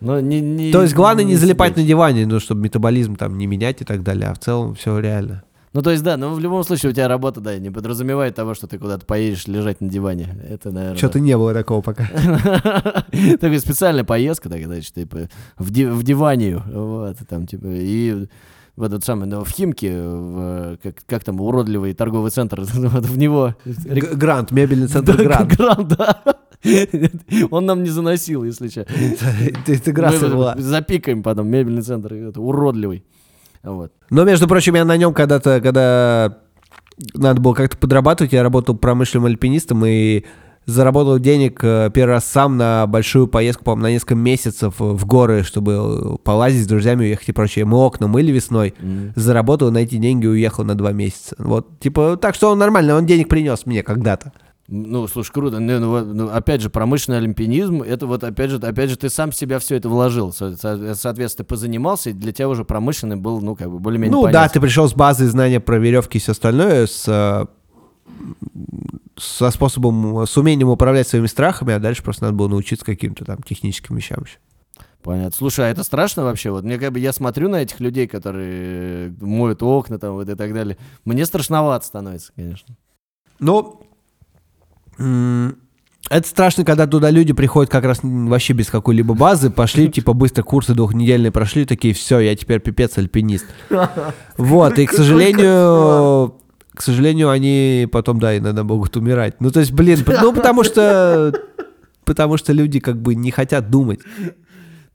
Но 0.00 0.20
не, 0.20 0.40
не- 0.40 0.72
То 0.72 0.82
есть 0.82 0.94
главное 0.94 1.24
не, 1.24 1.36
залипать 1.36 1.72
сидеть. 1.72 1.84
на 1.84 1.88
диване, 1.88 2.26
ну, 2.26 2.38
чтобы 2.40 2.60
метаболизм 2.62 3.16
там 3.16 3.38
не 3.38 3.46
менять 3.46 3.80
и 3.80 3.84
так 3.84 4.02
далее, 4.02 4.28
а 4.28 4.34
в 4.34 4.38
целом 4.38 4.74
все 4.74 4.98
реально. 4.98 5.42
Ну, 5.72 5.82
то 5.82 5.90
есть, 5.90 6.02
да, 6.02 6.16
но 6.16 6.32
в 6.32 6.40
любом 6.40 6.64
случае 6.64 6.90
у 6.90 6.94
тебя 6.94 7.06
работа, 7.06 7.42
да, 7.42 7.58
не 7.58 7.68
подразумевает 7.70 8.34
того, 8.34 8.54
что 8.54 8.66
ты 8.66 8.78
куда-то 8.78 9.04
поедешь 9.04 9.46
лежать 9.46 9.82
на 9.82 9.88
диване. 9.90 10.34
Это, 10.48 10.70
наверное... 10.70 10.96
Что-то 10.96 11.20
не 11.20 11.36
было 11.36 11.52
такого 11.52 11.82
пока. 11.82 12.06
Такая 13.12 13.58
специальная 13.58 14.04
поездка, 14.04 14.48
так, 14.48 14.64
значит, 14.64 14.94
типа, 14.94 15.28
в 15.58 15.70
диванию, 15.70 16.62
вот, 16.66 17.18
там, 17.28 17.46
типа, 17.46 17.66
и 17.66 18.26
в 18.76 18.82
этот 18.82 19.04
самый, 19.04 19.28
в 19.28 19.48
Химке, 19.48 20.02
в, 20.02 20.78
как, 20.82 20.96
как 21.06 21.24
там, 21.24 21.40
уродливый 21.40 21.94
торговый 21.94 22.30
центр, 22.30 22.60
в 22.64 23.18
него... 23.18 23.54
Грант, 23.64 24.50
мебельный 24.50 24.86
центр 24.86 25.16
Грант. 25.16 25.52
Грант, 25.56 25.88
да. 25.88 26.22
Он 27.50 27.64
нам 27.66 27.82
не 27.82 27.90
заносил, 27.90 28.44
если 28.44 28.68
что. 28.68 28.82
Интеграция 28.82 30.28
Мы 30.28 30.34
была. 30.34 30.54
Запикаем 30.58 31.22
потом, 31.22 31.48
мебельный 31.48 31.82
центр, 31.82 32.14
это 32.14 32.40
уродливый. 32.40 33.04
Вот. 33.62 33.92
Но, 34.10 34.24
между 34.24 34.46
прочим, 34.46 34.74
я 34.74 34.84
на 34.84 34.96
нем 34.96 35.14
когда-то, 35.14 35.60
когда 35.60 36.38
надо 37.14 37.40
было 37.40 37.54
как-то 37.54 37.76
подрабатывать, 37.78 38.32
я 38.32 38.42
работал 38.42 38.76
промышленным 38.76 39.26
альпинистом, 39.26 39.84
и 39.86 40.24
заработал 40.66 41.18
денег 41.18 41.60
э, 41.62 41.90
первый 41.94 42.12
раз 42.12 42.24
сам 42.26 42.56
на 42.56 42.86
большую 42.86 43.26
поездку, 43.28 43.64
по 43.64 43.74
на 43.76 43.90
несколько 43.90 44.14
месяцев 44.16 44.74
в 44.78 45.06
горы, 45.06 45.42
чтобы 45.44 46.18
полазить 46.24 46.64
с 46.64 46.66
друзьями, 46.66 47.04
уехать 47.04 47.28
и 47.28 47.32
прочее. 47.32 47.64
Мы 47.64 47.78
окна 47.78 48.06
мыли 48.08 48.32
весной, 48.32 48.74
М. 48.80 49.12
заработал 49.16 49.70
на 49.70 49.78
эти 49.78 49.96
деньги 49.96 50.24
и 50.24 50.28
уехал 50.28 50.64
на 50.64 50.74
два 50.74 50.92
месяца. 50.92 51.34
Вот, 51.38 51.78
типа, 51.80 52.16
так 52.20 52.34
что 52.34 52.50
он 52.50 52.58
нормально, 52.58 52.96
он 52.96 53.06
денег 53.06 53.28
принес 53.28 53.64
мне 53.66 53.82
когда-то. 53.82 54.32
Ну, 54.68 55.06
слушай, 55.06 55.30
круто. 55.30 55.60
Ну, 55.60 55.78
ну, 56.04 56.28
опять 56.28 56.60
же, 56.60 56.70
промышленный 56.70 57.18
олимпианизм, 57.18 57.82
это 57.82 58.08
вот, 58.08 58.24
опять 58.24 58.50
же, 58.50 58.56
опять 58.56 58.90
же, 58.90 58.96
ты 58.98 59.08
сам 59.08 59.30
в 59.30 59.36
себя 59.36 59.60
все 59.60 59.76
это 59.76 59.88
вложил. 59.88 60.32
Со- 60.32 60.56
со- 60.56 60.94
Соответственно, 60.96 61.44
ты 61.44 61.48
позанимался, 61.48 62.10
и 62.10 62.12
для 62.12 62.32
тебя 62.32 62.48
уже 62.48 62.64
промышленный 62.64 63.14
был, 63.14 63.40
ну, 63.40 63.54
как 63.54 63.70
бы, 63.70 63.78
более-менее 63.78 64.10
Ну 64.16 64.22
да, 64.24 64.32
понятен. 64.32 64.54
ты 64.54 64.60
пришел 64.60 64.88
с 64.88 64.92
базой 64.94 65.28
знания 65.28 65.60
про 65.60 65.78
веревки 65.78 66.18
и 66.18 66.20
все 66.20 66.32
остальное, 66.32 66.88
с, 66.88 67.04
э, 67.06 67.46
со 69.16 69.50
способом, 69.50 70.26
с 70.26 70.36
умением 70.36 70.68
управлять 70.68 71.08
своими 71.08 71.26
страхами, 71.26 71.72
а 71.72 71.78
дальше 71.78 72.02
просто 72.02 72.24
надо 72.24 72.36
было 72.36 72.48
научиться 72.48 72.84
каким-то 72.84 73.24
там 73.24 73.42
техническим 73.42 73.96
вещам 73.96 74.24
еще. 74.24 74.38
Понятно. 75.02 75.36
Слушай, 75.36 75.66
а 75.66 75.68
это 75.68 75.84
страшно 75.84 76.24
вообще? 76.24 76.50
Вот 76.50 76.64
мне 76.64 76.78
как 76.78 76.92
бы 76.92 76.98
я 76.98 77.12
смотрю 77.12 77.48
на 77.48 77.62
этих 77.62 77.78
людей, 77.78 78.08
которые 78.08 79.14
моют 79.20 79.62
окна 79.62 79.98
там 79.98 80.14
вот 80.14 80.28
и 80.28 80.34
так 80.34 80.52
далее. 80.52 80.76
Мне 81.04 81.24
страшновато 81.24 81.86
становится, 81.86 82.32
конечно. 82.34 82.76
Ну, 83.38 83.82
это 84.98 86.28
страшно, 86.28 86.64
когда 86.64 86.86
туда 86.86 87.10
люди 87.10 87.32
приходят 87.32 87.70
как 87.70 87.84
раз 87.84 88.00
вообще 88.02 88.52
без 88.52 88.68
какой-либо 88.68 89.14
базы, 89.14 89.50
пошли, 89.50 89.88
типа, 89.92 90.12
быстро 90.12 90.42
курсы 90.42 90.74
двухнедельные 90.74 91.30
прошли, 91.30 91.64
такие, 91.66 91.94
все, 91.94 92.18
я 92.18 92.34
теперь 92.36 92.60
пипец 92.60 92.98
альпинист. 92.98 93.46
Вот, 94.36 94.78
и, 94.78 94.86
к 94.86 94.92
сожалению, 94.92 96.34
к 96.76 96.82
сожалению, 96.82 97.30
они 97.30 97.88
потом, 97.90 98.20
да, 98.20 98.36
иногда 98.36 98.62
могут 98.62 98.96
умирать. 98.96 99.40
Ну, 99.40 99.50
то 99.50 99.60
есть, 99.60 99.72
блин, 99.72 99.98
ну, 100.06 100.32
потому 100.32 100.62
что, 100.62 101.32
потому 102.04 102.36
что 102.36 102.52
люди 102.52 102.78
как 102.80 103.00
бы 103.00 103.14
не 103.14 103.30
хотят 103.30 103.70
думать. 103.70 104.00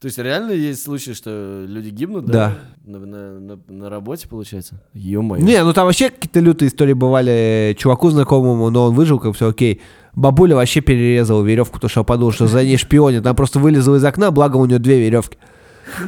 То 0.00 0.06
есть 0.06 0.18
реально 0.18 0.50
есть 0.50 0.82
случаи, 0.82 1.12
что 1.12 1.64
люди 1.68 1.90
гибнут, 1.90 2.24
Да. 2.26 2.54
На, 2.84 2.98
на- 2.98 3.38
на- 3.40 3.58
на 3.68 3.88
работе, 3.88 4.26
получается? 4.26 4.82
Ё-моё. 4.94 5.40
Не, 5.44 5.62
ну 5.62 5.72
там 5.72 5.86
вообще 5.86 6.10
какие-то 6.10 6.40
лютые 6.40 6.70
истории 6.70 6.92
бывали. 6.92 7.76
Чуваку 7.78 8.10
знакомому, 8.10 8.68
но 8.70 8.86
он 8.86 8.94
выжил, 8.94 9.20
как 9.20 9.36
все 9.36 9.48
окей. 9.50 9.80
Бабуля 10.16 10.56
вообще 10.56 10.80
перерезала 10.80 11.44
веревку, 11.44 11.74
потому 11.74 11.88
что 11.88 12.02
подумал, 12.02 12.32
что 12.32 12.48
за 12.48 12.64
ней 12.64 12.76
шпионит. 12.78 13.24
Она 13.24 13.34
просто 13.34 13.60
вылезла 13.60 13.96
из 13.96 14.04
окна, 14.04 14.32
благо 14.32 14.56
у 14.56 14.64
нее 14.66 14.80
две 14.80 14.98
веревки. 14.98 15.38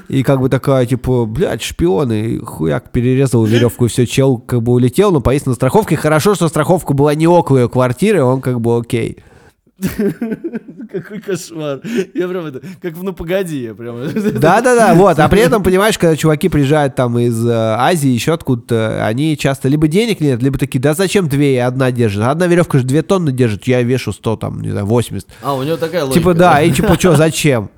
И 0.09 0.23
как 0.23 0.41
бы 0.41 0.49
такая, 0.49 0.87
типа, 0.87 1.27
блядь, 1.27 1.63
шпионы, 1.63 2.23
и 2.23 2.39
хуяк, 2.39 2.91
перерезал 2.91 3.45
веревку, 3.45 3.87
и 3.87 3.89
все, 3.89 4.07
чел 4.07 4.39
как 4.39 4.63
бы 4.63 4.73
улетел, 4.73 5.13
но 5.13 5.21
повесил 5.21 5.51
на 5.51 5.55
страховке. 5.55 5.97
Хорошо, 5.97 6.35
что 6.35 6.49
страховка 6.49 6.95
была 6.95 7.15
не 7.15 7.27
около 7.27 7.59
ее 7.59 7.69
квартиры, 7.69 8.23
он 8.23 8.41
как 8.41 8.61
бы 8.61 8.79
окей. 8.79 9.19
Какой 10.93 11.21
кошмар. 11.21 11.81
Я 12.15 12.29
прям 12.29 12.47
это, 12.47 12.61
как 12.81 12.95
в 12.95 13.03
«Ну 13.03 13.13
погоди», 13.13 13.63
я 13.63 13.75
прям... 13.75 13.97
Да-да-да, 14.15 14.95
вот. 14.95 15.19
А 15.19 15.29
при 15.29 15.41
этом, 15.41 15.63
понимаешь, 15.63 15.99
когда 15.99 16.17
чуваки 16.17 16.49
приезжают 16.49 16.95
там 16.95 17.19
из 17.19 17.45
э, 17.45 17.53
Азии, 17.53 18.11
еще 18.11 18.35
откуда-то, 18.35 19.05
они 19.05 19.37
часто 19.37 19.69
либо 19.69 19.89
денег 19.89 20.21
нет, 20.21 20.41
либо 20.43 20.59
такие, 20.59 20.81
да 20.81 20.95
зачем 20.95 21.29
две 21.29 21.57
и 21.57 21.59
одна 21.59 21.91
держит? 21.91 22.23
Одна 22.23 22.47
веревка 22.47 22.79
же 22.79 22.85
две 22.85 23.03
тонны 23.03 23.33
держит, 23.33 23.67
я 23.67 23.83
вешу 23.83 24.13
100, 24.13 24.37
там, 24.37 24.61
не 24.61 24.71
знаю, 24.71 24.87
80. 24.87 25.29
А, 25.43 25.55
у 25.55 25.63
него 25.65 25.77
такая 25.77 26.03
логика. 26.05 26.21
Типа 26.21 26.35
да, 26.35 26.63
и 26.63 26.71
типа 26.71 26.95
что, 26.95 27.17
зачем? 27.17 27.71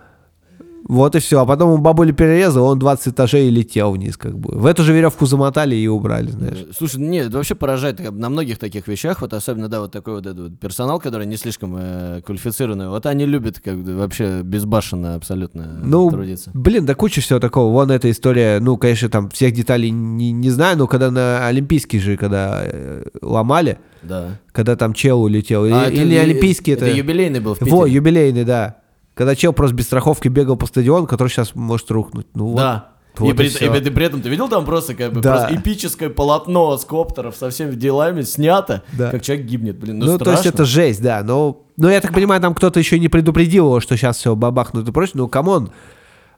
Вот 0.89 1.17
и 1.17 1.19
все. 1.19 1.41
А 1.41 1.47
потом 1.47 1.71
у 1.71 1.79
бабули 1.79 2.13
перерезал, 2.13 2.67
он 2.67 2.79
20 2.79 3.09
этажей 3.09 3.49
и 3.49 3.51
летел 3.51 3.91
вниз, 3.93 4.17
как 4.17 4.39
бы. 4.39 4.57
В 4.57 4.67
эту 4.67 4.83
же 4.85 4.93
веревку 4.93 5.27
замотали 5.27 5.75
и 5.75 5.87
убрали, 5.89 6.31
знаешь. 6.31 6.59
Э, 6.69 6.73
Слушай, 6.77 7.01
нет, 7.01 7.27
это 7.27 7.37
вообще 7.39 7.55
поражает 7.57 7.97
как 7.99 8.13
бы, 8.13 8.21
на 8.21 8.29
многих 8.29 8.59
таких 8.59 8.87
вещах, 8.87 9.21
вот 9.21 9.33
особенно, 9.33 9.69
да, 9.69 9.81
вот 9.81 9.91
такой 9.93 10.15
вот 10.15 10.27
этот 10.27 10.39
вот 10.51 10.61
персонал, 10.61 11.01
который 11.01 11.27
не 11.27 11.37
слишком 11.37 11.77
э, 11.79 12.21
квалифицированный, 12.25 12.89
вот 12.89 13.05
они 13.07 13.27
любят 13.27 13.59
как 13.61 13.83
бы 13.83 13.97
вообще 13.97 14.43
безбашенно 14.43 15.15
абсолютно 15.17 15.67
Ну, 15.83 16.11
трудиться. 16.11 16.51
блин, 16.55 16.87
да 16.87 16.95
куча 16.95 17.21
всего 17.21 17.41
такого. 17.41 17.73
Вон 17.73 17.91
эта 17.91 18.11
история, 18.11 18.61
ну, 18.61 18.77
конечно, 18.77 19.09
там 19.09 19.29
всех 19.31 19.53
деталей 19.55 19.91
не, 19.91 20.31
не 20.33 20.51
знаю, 20.51 20.79
но 20.79 20.87
когда 20.87 21.11
на 21.11 21.47
Олимпийский 21.49 21.99
же, 21.99 22.17
когда 22.17 22.61
э, 22.65 23.05
ломали, 23.23 23.79
Да. 24.03 24.39
когда 24.53 24.77
там 24.77 24.93
чел 24.95 25.21
улетел, 25.23 25.65
или, 25.65 25.73
А, 25.75 25.83
это 25.87 25.95
или 26.01 26.15
Олимпийский 26.15 26.73
это... 26.73 26.87
Это 26.87 26.97
юбилейный 26.97 27.41
был 27.41 27.55
в 27.55 27.59
Питере. 27.59 27.75
Во, 27.77 27.87
юбилейный, 27.87 28.45
да. 28.45 28.77
Когда 29.17 29.35
чел 29.35 29.53
просто 29.55 29.75
без 29.75 29.87
страховки 29.87 30.29
бегал 30.29 30.57
по 30.57 30.67
стадиону, 30.67 31.07
который 31.07 31.29
сейчас 31.29 31.55
может 31.55 31.91
рухнуть. 31.91 32.27
Ну 32.35 32.49
вот. 32.49 32.59
Да. 32.59 32.89
Вот 33.17 33.31
и, 33.33 33.33
при, 33.35 33.47
и 33.47 33.49
всё. 33.49 33.75
и 33.75 33.81
при- 33.91 34.05
этом 34.05 34.21
ты 34.21 34.29
видел 34.29 34.47
там 34.47 34.67
просто 34.67 34.95
как 34.95 35.11
бы 35.15 35.23
Да. 35.23 35.37
просто 35.39 35.57
эпическое 35.57 36.11
полотно 36.11 36.77
с 36.77 36.85
коптеров 36.85 37.35
со 37.35 37.49
всеми 37.49 37.75
делами 37.75 38.21
снято, 38.21 38.83
Да. 38.93 39.11
как 39.11 39.23
человек 39.23 39.47
гибнет, 39.47 39.79
блин, 39.79 39.99
ну, 40.01 40.05
Ну, 40.05 40.19
то 40.19 40.31
есть 40.33 40.41
страшно. 40.43 40.55
это 40.55 40.65
жесть, 40.67 41.01
да. 41.03 41.23
Но, 41.25 41.63
но 41.79 41.89
я 41.91 42.03
так 42.03 42.13
понимаю, 42.13 42.43
там 42.43 42.55
кто-то 42.55 42.79
еще 42.79 42.99
не 42.99 43.09
предупредил 43.09 43.65
его, 43.69 43.81
что 43.81 43.97
сейчас 43.97 44.19
все 44.19 44.37
бабахнут 44.37 44.87
и 44.87 44.93
прочее. 44.93 45.13
Ну, 45.15 45.29
come 45.29 45.53
on. 45.53 45.71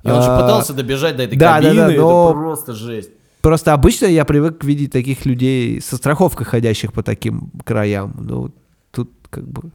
И 0.04 0.08
он 0.08 0.22
же 0.22 0.28
А, 0.30 0.40
пытался 0.40 0.72
добежать 0.72 1.16
до 1.16 1.24
этой 1.24 1.36
да, 1.36 1.58
да, 1.60 1.66
кабины, 1.68 1.74
да, 1.96 2.00
но- 2.00 2.28
это 2.30 2.38
просто 2.38 2.72
жесть. 2.74 3.10
Просто 3.40 3.72
обычно 3.72 4.06
я 4.06 4.24
привык 4.24 4.62
видеть 4.62 4.92
таких 4.92 5.26
людей 5.26 5.80
со 5.80 5.96
страховкой, 5.96 6.46
ходящих 6.46 6.92
по 6.92 7.02
таким 7.02 7.50
краям. 7.64 8.14
Ну, 8.20 8.52
тут 8.92 9.10
как 9.30 9.48
бы... 9.48 9.70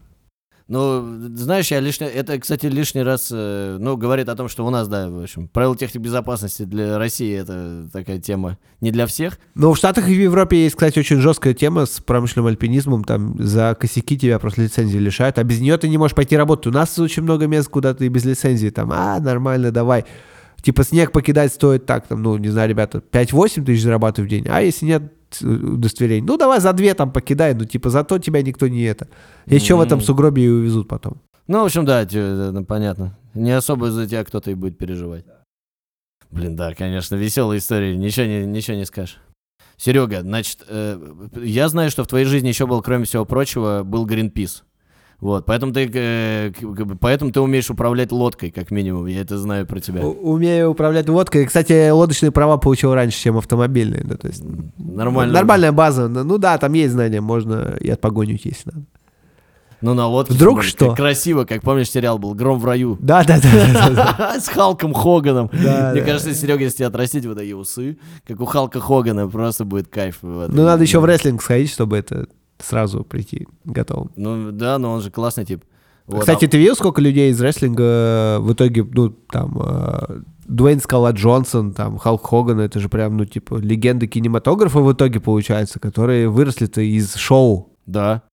Ну, 0.67 1.03
знаешь, 1.35 1.71
я 1.71 1.81
лишний, 1.81 2.07
это, 2.07 2.39
кстати, 2.39 2.67
лишний 2.67 3.03
раз, 3.03 3.29
э, 3.31 3.77
ну, 3.79 3.97
говорит 3.97 4.29
о 4.29 4.35
том, 4.35 4.47
что 4.47 4.65
у 4.65 4.69
нас, 4.69 4.87
да, 4.87 5.09
в 5.09 5.23
общем, 5.23 5.49
правила 5.49 5.75
техники 5.75 6.01
безопасности 6.01 6.63
для 6.63 6.97
России 6.97 7.35
это 7.35 7.89
такая 7.91 8.19
тема 8.19 8.57
не 8.79 8.91
для 8.91 9.05
всех. 9.05 9.39
Ну, 9.55 9.73
в 9.73 9.77
Штатах 9.77 10.07
и 10.07 10.15
в 10.15 10.21
Европе 10.21 10.63
есть, 10.63 10.75
кстати, 10.75 10.99
очень 10.99 11.19
жесткая 11.19 11.53
тема 11.53 11.85
с 11.85 11.99
промышленным 11.99 12.47
альпинизмом. 12.47 13.03
Там 13.03 13.35
за 13.43 13.75
косяки 13.77 14.17
тебя 14.17 14.39
просто 14.39 14.61
лицензии 14.61 14.97
лишают, 14.97 15.37
а 15.37 15.43
без 15.43 15.59
нее 15.59 15.77
ты 15.77 15.89
не 15.89 15.97
можешь 15.97 16.15
пойти 16.15 16.37
работать. 16.37 16.67
У 16.67 16.71
нас 16.71 16.97
очень 16.97 17.23
много 17.23 17.47
мест, 17.47 17.67
куда 17.67 17.93
ты 17.93 18.07
без 18.07 18.23
лицензии. 18.23 18.69
Там, 18.69 18.91
а, 18.93 19.19
нормально, 19.19 19.71
давай. 19.71 20.05
Типа 20.61 20.85
снег 20.85 21.11
покидать 21.11 21.51
стоит 21.53 21.85
так, 21.85 22.07
там, 22.07 22.23
ну, 22.23 22.37
не 22.37 22.47
знаю, 22.47 22.69
ребята, 22.69 22.99
5-8 22.99 23.65
тысяч 23.65 23.83
зарабатываю 23.83 24.27
в 24.27 24.29
день. 24.29 24.45
А 24.49 24.61
если 24.61 24.85
нет 24.85 25.22
э, 25.41 25.47
удостоверений, 25.47 26.25
ну, 26.25 26.37
давай 26.37 26.59
за 26.59 26.73
две 26.73 26.93
там 26.93 27.11
покидай, 27.11 27.53
ну, 27.53 27.65
типа, 27.65 27.89
зато 27.89 28.19
тебя 28.19 28.41
никто 28.41 28.67
не 28.67 28.83
это. 28.83 29.07
Еще 29.45 29.75
в 29.75 29.81
этом 29.81 30.01
сугробе 30.01 30.43
и 30.43 30.49
увезут 30.49 30.87
потом. 30.87 31.21
Ну, 31.47 31.61
в 31.61 31.65
общем, 31.65 31.85
да, 31.85 32.05
понятно. 32.67 33.17
Не 33.33 33.51
особо 33.51 33.91
за 33.91 34.07
тебя 34.07 34.23
кто-то 34.23 34.51
и 34.51 34.55
будет 34.55 34.77
переживать. 34.77 35.25
Блин, 36.31 36.55
да, 36.55 36.73
конечно, 36.73 37.15
веселая 37.15 37.59
история, 37.59 37.95
ничего 37.95 38.25
не, 38.25 38.45
ничего 38.45 38.75
не 38.75 38.85
скажешь. 38.85 39.19
Серега, 39.77 40.21
значит, 40.21 40.63
э, 40.67 40.99
я 41.43 41.67
знаю, 41.69 41.91
что 41.91 42.03
в 42.03 42.07
твоей 42.07 42.25
жизни 42.25 42.47
еще 42.47 42.65
был, 42.65 42.81
кроме 42.81 43.05
всего 43.05 43.25
прочего, 43.25 43.83
был 43.83 44.07
Greenpeace. 44.07 44.63
Вот, 45.23 45.45
поэтому 45.45 45.71
ты, 45.71 45.89
э, 45.93 46.51
как 46.51 46.99
поэтому 46.99 47.31
ты 47.31 47.39
умеешь 47.39 47.69
управлять 47.69 48.11
лодкой, 48.11 48.51
как 48.51 48.71
минимум, 48.71 49.05
я 49.05 49.21
это 49.21 49.37
знаю 49.37 49.65
про 49.65 49.79
тебя. 49.79 50.05
У- 50.05 50.33
Умею 50.33 50.71
управлять 50.71 51.07
лодкой. 51.07 51.45
Кстати, 51.45 51.89
лодочные 51.91 52.31
права 52.31 52.57
получил 52.57 52.93
раньше, 52.93 53.17
чем 53.21 53.37
автомобильные. 53.37 54.03
Да, 54.03 54.17
то 54.17 54.27
есть 54.27 54.43
Нормально. 54.77 55.33
Нормальная 55.33 55.71
база. 55.71 56.09
Ну 56.09 56.37
да, 56.37 56.57
там 56.57 56.73
есть 56.73 56.91
знания, 56.91 57.21
можно 57.21 57.77
и 57.79 57.89
от 57.89 58.01
погоню 58.01 58.33
уйти, 58.33 58.49
если 58.49 58.71
надо. 58.73 58.85
Ну, 59.79 59.93
на 59.93 60.07
лодке. 60.07 60.33
Вдруг 60.33 60.55
более, 60.55 60.69
что? 60.69 60.87
как 60.87 60.97
красиво, 60.97 61.45
как 61.45 61.61
помнишь, 61.61 61.89
сериал 61.89 62.17
был 62.17 62.33
«Гром 62.33 62.59
в 62.59 62.65
раю». 62.65 62.97
Да, 63.01 63.23
да, 63.23 63.39
да. 63.41 64.35
С 64.39 64.47
Халком 64.49 64.93
Хоганом. 64.93 65.49
Мне 65.53 66.01
кажется, 66.01 66.33
Серега, 66.33 66.63
если 66.63 66.83
отрастить 66.83 67.25
вот 67.25 67.37
эти 67.37 67.51
усы, 67.53 67.97
как 68.27 68.39
у 68.41 68.45
Халка 68.45 68.79
Хогана, 68.79 69.27
просто 69.29 69.63
будет 69.65 69.87
кайф. 69.87 70.19
Ну, 70.21 70.63
надо 70.63 70.83
еще 70.83 70.99
в 70.99 71.05
рестлинг 71.05 71.41
сходить, 71.41 71.69
чтобы 71.71 71.97
это 71.97 72.27
сразу 72.59 73.03
прийти 73.03 73.47
готовым. 73.63 74.11
Ну, 74.15 74.51
да, 74.51 74.77
но 74.77 74.93
он 74.93 75.01
же 75.01 75.11
классный 75.11 75.45
тип. 75.45 75.63
Вот, 76.05 76.21
Кстати, 76.21 76.45
а- 76.45 76.47
ты 76.49 76.57
видел, 76.57 76.75
сколько 76.75 77.01
людей 77.01 77.31
из 77.31 77.39
рестлинга 77.39 77.83
э, 77.83 78.39
в 78.39 78.53
итоге, 78.53 78.83
ну, 78.83 79.09
там, 79.09 79.57
э, 79.61 80.21
Дуэйн 80.45 80.81
Скала 80.81 81.11
Джонсон, 81.11 81.73
там, 81.73 81.97
Халк 81.97 82.27
Хоган, 82.27 82.59
это 82.59 82.79
же 82.79 82.89
прям, 82.89 83.15
ну, 83.15 83.25
типа, 83.25 83.55
легенды 83.55 84.07
кинематографа 84.07 84.79
в 84.79 84.91
итоге, 84.91 85.21
получается, 85.21 85.79
которые 85.79 86.27
выросли-то 86.29 86.81
из 86.81 87.15
шоу. 87.15 87.77
Да. 87.85 88.23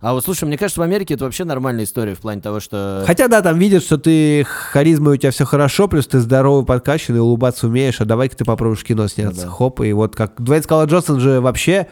А 0.00 0.12
вот 0.12 0.24
слушай, 0.24 0.44
мне 0.44 0.56
кажется, 0.56 0.80
в 0.80 0.84
Америке 0.84 1.14
это 1.14 1.24
вообще 1.24 1.42
нормальная 1.42 1.82
история 1.82 2.14
в 2.14 2.20
плане 2.20 2.40
того, 2.40 2.60
что... 2.60 3.02
Хотя, 3.04 3.26
да, 3.26 3.42
там 3.42 3.58
видят, 3.58 3.82
что 3.82 3.98
ты 3.98 4.44
харизма 4.44 5.10
у 5.10 5.16
тебя 5.16 5.32
все 5.32 5.44
хорошо, 5.44 5.88
плюс 5.88 6.06
ты 6.06 6.20
здоровый, 6.20 6.64
подкачанный, 6.64 7.20
улыбаться 7.20 7.66
умеешь, 7.66 8.00
а 8.00 8.04
давай-ка 8.04 8.36
ты 8.36 8.44
попробуешь 8.44 8.84
кино 8.84 9.08
сняться. 9.08 9.46
Да. 9.46 9.50
Хоп, 9.50 9.80
и 9.80 9.92
вот 9.92 10.14
как 10.14 10.40
Дуэйн 10.40 10.62
Скала 10.62 10.84
Джонсон 10.84 11.18
же 11.18 11.40
вообще 11.40 11.88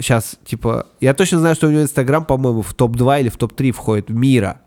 сейчас, 0.00 0.36
типа, 0.44 0.86
я 1.00 1.14
точно 1.14 1.38
знаю, 1.38 1.54
что 1.54 1.68
у 1.68 1.70
него 1.70 1.82
Инстаграм, 1.82 2.24
по-моему, 2.24 2.62
в 2.62 2.74
топ-2 2.74 3.20
или 3.20 3.28
в 3.28 3.36
топ-3 3.36 3.72
входит 3.72 4.10
мира 4.10 4.60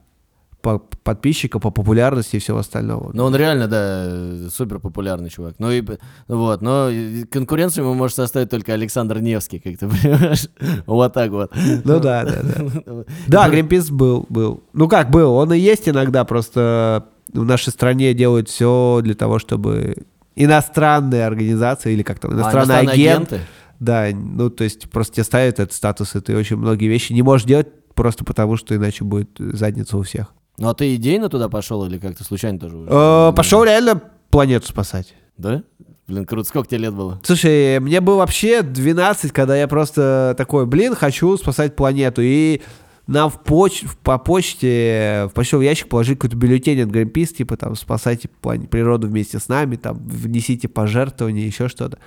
по 0.61 0.79
подписчикам, 0.79 1.59
по 1.59 1.71
популярности 1.71 2.37
и 2.37 2.39
всего 2.39 2.59
остального. 2.59 3.11
Ну, 3.13 3.25
он 3.25 3.35
реально, 3.35 3.67
да, 3.67 4.49
супер 4.49 4.79
популярный 4.79 5.29
чувак. 5.29 5.55
Ну, 5.59 5.69
и, 5.69 5.83
вот, 6.29 6.61
но 6.61 6.89
конкуренцию 7.29 7.83
ему 7.83 7.95
может 7.95 8.15
составить 8.15 8.49
только 8.49 8.73
Александр 8.73 9.19
Невский, 9.19 9.59
как 9.59 9.77
ты 9.77 9.89
понимаешь. 9.89 10.47
Вот 10.85 11.13
так 11.13 11.31
вот. 11.31 11.51
Ну 11.83 11.99
да, 11.99 12.23
да, 12.23 12.41
да. 12.41 13.03
Да, 13.27 13.49
Гринпис 13.49 13.89
был, 13.89 14.25
был. 14.29 14.63
Ну 14.71 14.87
как 14.87 15.11
был, 15.11 15.33
он 15.33 15.51
и 15.51 15.59
есть 15.59 15.89
иногда, 15.89 16.23
просто 16.23 17.07
в 17.33 17.43
нашей 17.43 17.71
стране 17.71 18.13
делают 18.13 18.47
все 18.47 19.01
для 19.03 19.15
того, 19.15 19.39
чтобы 19.39 19.97
иностранные 20.35 21.25
организации 21.25 21.93
или 21.93 22.03
как 22.03 22.19
там, 22.19 22.31
А, 22.31 22.35
иностранный 22.35 22.75
иностранные 22.75 22.93
агент, 22.93 23.33
агенты? 23.33 23.47
Да, 23.83 24.07
ну 24.13 24.49
то 24.49 24.63
есть 24.63 24.89
просто 24.89 25.15
тебе 25.15 25.23
ставят 25.23 25.59
этот 25.59 25.73
статус, 25.73 26.15
и 26.15 26.19
ты 26.21 26.35
очень 26.35 26.57
многие 26.57 26.87
вещи 26.87 27.13
не 27.13 27.21
можешь 27.21 27.45
делать 27.45 27.67
просто 27.93 28.23
потому, 28.25 28.57
что 28.57 28.75
иначе 28.75 29.03
будет 29.03 29.29
задница 29.37 29.97
у 29.97 30.01
всех. 30.03 30.33
Ну 30.57 30.69
а 30.69 30.73
ты 30.73 30.93
идейно 30.95 31.29
туда 31.29 31.49
пошел 31.49 31.85
или 31.85 31.97
как-то 31.97 32.23
случайно 32.23 32.59
тоже? 32.59 32.77
уже? 32.77 32.87
Э, 32.91 33.33
Пошел 33.35 33.63
реально 33.63 34.01
планету 34.29 34.67
спасать. 34.67 35.13
Да? 35.37 35.63
Блин, 36.07 36.25
круто. 36.25 36.47
Сколько 36.47 36.67
тебе 36.69 36.79
лет 36.79 36.93
было? 36.93 37.19
Слушай, 37.23 37.79
мне 37.79 38.01
было 38.01 38.17
вообще 38.17 38.61
12, 38.61 39.31
когда 39.31 39.55
я 39.55 39.67
просто 39.67 40.35
такой, 40.37 40.65
блин, 40.65 40.95
хочу 40.95 41.35
спасать 41.37 41.75
планету. 41.75 42.21
И 42.23 42.61
нам 43.07 43.29
в 43.29 43.41
поч 43.41 43.83
по 44.03 44.17
почте, 44.17 45.27
в 45.29 45.33
почтовый 45.33 45.65
ящик 45.65 45.89
положили 45.89 46.15
какой-то 46.15 46.35
бюллетень 46.37 46.81
от 46.81 46.89
Greenpeace, 46.89 47.33
типа 47.35 47.57
там 47.57 47.75
спасайте 47.75 48.29
план- 48.41 48.67
природу 48.67 49.07
вместе 49.07 49.39
с 49.39 49.47
нами, 49.47 49.75
там 49.75 49.97
внесите 49.97 50.67
пожертвования, 50.67 51.45
еще 51.45 51.67
что-то. 51.67 51.99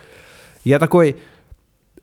Я 0.65 0.79
такой, 0.79 1.17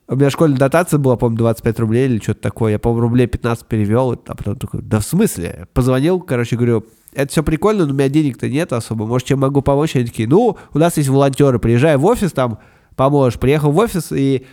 у 0.06 0.16
меня 0.16 0.30
школьная 0.30 0.58
дотация 0.58 0.98
была, 0.98 1.16
по-моему, 1.16 1.38
25 1.38 1.80
рублей 1.80 2.06
или 2.06 2.18
что-то 2.18 2.40
такое. 2.40 2.72
Я, 2.72 2.78
по-моему, 2.78 3.02
рублей 3.08 3.26
15 3.26 3.66
перевел, 3.66 4.12
а 4.12 4.34
потом 4.34 4.56
такой, 4.56 4.82
да 4.82 5.00
в 5.00 5.04
смысле? 5.04 5.66
Позвонил, 5.72 6.20
короче, 6.20 6.56
говорю, 6.56 6.84
это 7.14 7.30
все 7.32 7.42
прикольно, 7.42 7.86
но 7.86 7.92
у 7.92 7.96
меня 7.96 8.08
денег-то 8.08 8.48
нет 8.48 8.72
особо. 8.72 9.06
Может, 9.06 9.28
чем 9.28 9.40
могу 9.40 9.62
помочь? 9.62 9.96
Они 9.96 10.04
такие, 10.04 10.28
ну, 10.28 10.58
у 10.72 10.78
нас 10.78 10.96
есть 10.98 11.08
волонтеры, 11.08 11.58
приезжай 11.58 11.96
в 11.96 12.04
офис, 12.04 12.32
там 12.32 12.58
поможешь. 12.96 13.40
Приехал 13.40 13.70
в 13.70 13.78
офис, 13.78 14.12
и 14.12 14.44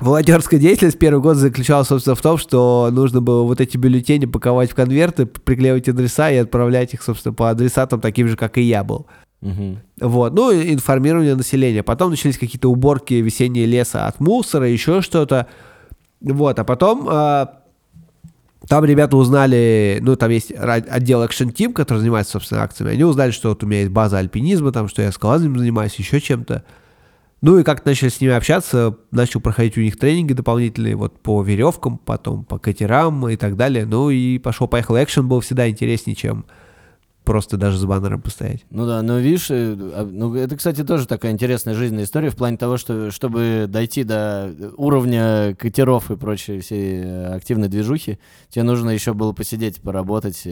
волонтерская 0.00 0.58
деятельность 0.58 0.98
первый 0.98 1.20
год 1.20 1.36
заключалась, 1.36 1.86
собственно, 1.86 2.16
в 2.16 2.22
том, 2.22 2.38
что 2.38 2.88
нужно 2.90 3.20
было 3.20 3.44
вот 3.44 3.60
эти 3.60 3.76
бюллетени 3.76 4.26
паковать 4.26 4.72
в 4.72 4.74
конверты, 4.74 5.26
приклеивать 5.26 5.88
адреса 5.88 6.30
и 6.30 6.36
отправлять 6.36 6.92
их, 6.92 7.02
собственно, 7.02 7.34
по 7.34 7.50
адресатам 7.50 8.00
таким 8.00 8.26
же, 8.26 8.36
как 8.36 8.58
и 8.58 8.62
я 8.62 8.82
был. 8.82 9.06
Мгм. 9.40 9.78
Вот, 10.00 10.34
ну, 10.34 10.52
информирование 10.52 11.34
населения. 11.34 11.82
Потом 11.82 12.10
начались 12.10 12.38
какие-то 12.38 12.70
уборки 12.70 13.14
весеннего 13.14 13.66
леса 13.66 14.06
от 14.06 14.20
мусора, 14.20 14.68
еще 14.68 15.00
что-то. 15.00 15.46
Вот, 16.20 16.58
а 16.58 16.64
потом 16.64 17.06
а, 17.08 17.58
там 18.68 18.84
ребята 18.84 19.16
узнали, 19.16 19.98
ну, 20.02 20.16
там 20.16 20.30
есть 20.30 20.52
отдел 20.52 21.24
Action 21.24 21.52
Team, 21.52 21.72
который 21.72 21.98
занимается, 21.98 22.32
собственно, 22.32 22.62
акциями. 22.62 22.92
Они 22.92 23.04
узнали, 23.04 23.30
что 23.30 23.50
вот 23.50 23.62
у 23.62 23.66
меня 23.66 23.80
есть 23.80 23.92
база 23.92 24.18
альпинизма, 24.18 24.72
там, 24.72 24.88
что 24.88 25.02
я 25.02 25.12
скалолазанием 25.12 25.58
занимаюсь, 25.58 25.94
еще 25.94 26.20
чем-то. 26.20 26.64
Ну, 27.40 27.58
и 27.58 27.62
как-то 27.62 27.88
начали 27.88 28.08
с 28.08 28.20
ними 28.20 28.32
общаться, 28.32 28.96
начал 29.12 29.40
проходить 29.40 29.78
у 29.78 29.80
них 29.80 29.96
тренинги 29.96 30.32
дополнительные, 30.32 30.96
вот 30.96 31.20
по 31.20 31.40
веревкам, 31.42 31.98
потом 31.98 32.44
по 32.44 32.58
катерам 32.58 33.28
и 33.28 33.36
так 33.36 33.56
далее. 33.56 33.86
Ну, 33.86 34.10
и 34.10 34.38
пошел-поехал. 34.38 34.96
Экшен 34.96 35.28
был 35.28 35.40
всегда 35.40 35.70
интереснее, 35.70 36.16
чем 36.16 36.44
просто 37.28 37.58
даже 37.58 37.76
с 37.76 37.84
баннером 37.84 38.22
постоять. 38.22 38.64
Ну 38.70 38.86
да, 38.86 39.02
но 39.02 39.18
видишь, 39.18 39.50
э, 39.50 39.76
а, 39.78 40.08
ну 40.10 40.34
это, 40.34 40.56
кстати, 40.56 40.82
тоже 40.82 41.06
такая 41.06 41.32
интересная 41.32 41.74
жизненная 41.74 42.04
история 42.04 42.30
в 42.30 42.36
плане 42.36 42.56
того, 42.56 42.78
что 42.78 43.10
чтобы 43.10 43.66
дойти 43.68 44.02
до 44.02 44.50
уровня 44.78 45.54
катеров 45.54 46.10
и 46.10 46.16
прочей 46.16 46.60
всей 46.60 47.02
э, 47.02 47.26
активной 47.34 47.68
движухи, 47.68 48.18
тебе 48.48 48.62
нужно 48.62 48.88
еще 48.88 49.12
было 49.12 49.34
посидеть, 49.34 49.82
поработать, 49.82 50.48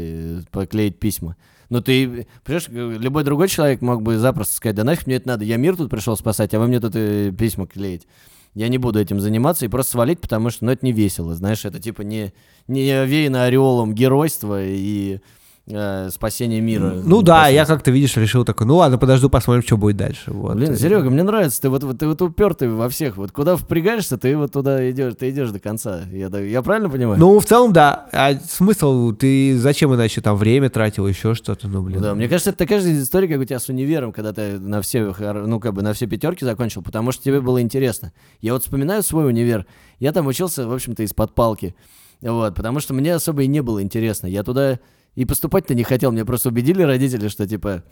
поклеить 0.51 0.99
письма. 0.99 1.37
Ну 1.71 1.81
ты, 1.81 2.27
понимаешь, 2.45 2.69
э, 2.69 2.97
любой 2.99 3.25
другой 3.25 3.49
человек 3.49 3.81
мог 3.81 4.03
бы 4.03 4.19
запросто 4.19 4.55
сказать, 4.55 4.77
да 4.77 4.85
нафиг 4.85 5.07
мне 5.07 5.17
это 5.17 5.29
надо, 5.29 5.45
я 5.47 5.57
мир 5.57 5.77
тут 5.77 5.91
пришел 5.91 6.15
спасать, 6.15 6.53
а 6.53 6.61
вы 6.61 6.69
мне 6.69 6.79
тут 6.79 6.93
э, 6.95 7.33
письма 7.33 7.67
клеить. 7.67 8.07
Я 8.53 8.69
не 8.69 8.77
буду 8.77 9.01
этим 9.01 9.19
заниматься 9.19 9.65
и 9.65 9.69
просто 9.69 9.93
свалить, 9.93 10.21
потому 10.21 10.51
что, 10.51 10.67
ну, 10.67 10.73
это 10.73 10.85
не 10.85 10.93
весело, 10.93 11.35
знаешь, 11.35 11.65
это 11.65 11.81
типа 11.81 12.03
не, 12.03 12.35
не 12.69 12.91
овеяно 12.91 13.45
ореолом 13.45 13.95
геройства 13.95 14.63
и 14.63 15.21
э, 15.69 16.11
спасения 16.11 16.61
мира. 16.61 16.95
Ну 17.05 17.23
да, 17.23 17.49
я 17.49 17.65
как-то, 17.65 17.91
видишь, 17.91 18.17
решил 18.17 18.45
такой, 18.45 18.67
ну 18.67 18.77
ладно, 18.77 18.99
подожду, 18.99 19.29
посмотрим, 19.29 19.63
что 19.63 19.77
будет 19.77 19.97
дальше. 19.97 20.31
Вот. 20.33 20.57
Блин, 20.57 20.77
Серега, 20.77 21.11
мне 21.11 21.23
нравится, 21.23 21.61
ты 21.61 21.69
вот, 21.69 21.83
вот, 21.83 21.99
ты 21.99 22.07
вот 22.07 22.21
упертый 22.23 22.69
во 22.69 22.89
всех. 22.89 23.17
Вот 23.17 23.33
куда 23.33 23.57
впрягаешься, 23.57 24.17
ты 24.17 24.37
вот 24.37 24.53
туда 24.53 24.89
идешь, 24.91 25.15
ты 25.19 25.31
идешь 25.31 25.51
до 25.51 25.59
конца. 25.59 26.03
Я, 26.11 26.29
я 26.39 26.63
правильно 26.63 26.89
понимаю? 26.89 27.19
Ну, 27.19 27.39
в 27.39 27.45
целом, 27.45 27.73
да. 27.73 28.09
А 28.13 28.35
смысл, 28.35 29.13
ты 29.13 29.59
зачем 29.59 29.95
иначе 29.95 30.21
там 30.21 30.37
время 30.37 30.71
тратил, 30.71 31.07
еще 31.07 31.35
что-то, 31.35 31.69
ну, 31.69 31.83
блин. 31.83 32.01
Да, 32.01 32.15
мне 32.15 32.29
кажется, 32.29 32.51
это 32.51 32.59
такая 32.59 32.81
же 32.81 33.01
история, 33.01 33.29
как 33.29 33.41
у 33.41 33.45
тебя 33.45 33.59
с 33.59 33.69
универом, 33.69 34.13
когда 34.13 34.33
ты 34.33 34.59
на 34.59 34.83
все, 34.83 35.15
ну, 35.19 35.61
как 35.61 35.75
бы 35.75 35.83
на 35.83 35.93
все 35.93 36.07
пятерки 36.07 36.45
закончил, 36.45 36.83
потому 36.83 37.13
что 37.13 37.23
тебе 37.23 37.41
было 37.41 37.61
интересно. 37.61 38.13
Я 38.41 38.53
вот 38.53 38.63
вспоминаю 38.63 39.03
свой 39.03 39.27
универ, 39.27 39.67
я 39.99 40.13
там 40.13 40.27
учился, 40.27 40.67
в 40.67 40.73
общем-то, 40.73 41.03
из-под 41.03 41.35
палки. 41.35 41.75
Вот, 42.23 42.55
потому 42.55 42.81
что 42.81 42.95
мне 42.95 43.15
особо 43.15 43.43
и 43.43 43.47
не 43.47 43.61
было 43.61 43.83
интересно. 43.83 44.27
Я 44.27 44.43
туда 44.43 44.79
и 45.17 45.25
поступать-то 45.25 45.75
не 45.75 45.83
хотел, 45.83 46.13
мне 46.13 46.25
просто 46.25 46.51
убедили 46.51 46.83
родители, 46.83 47.27
что 47.29 47.49
типа, 47.49 47.83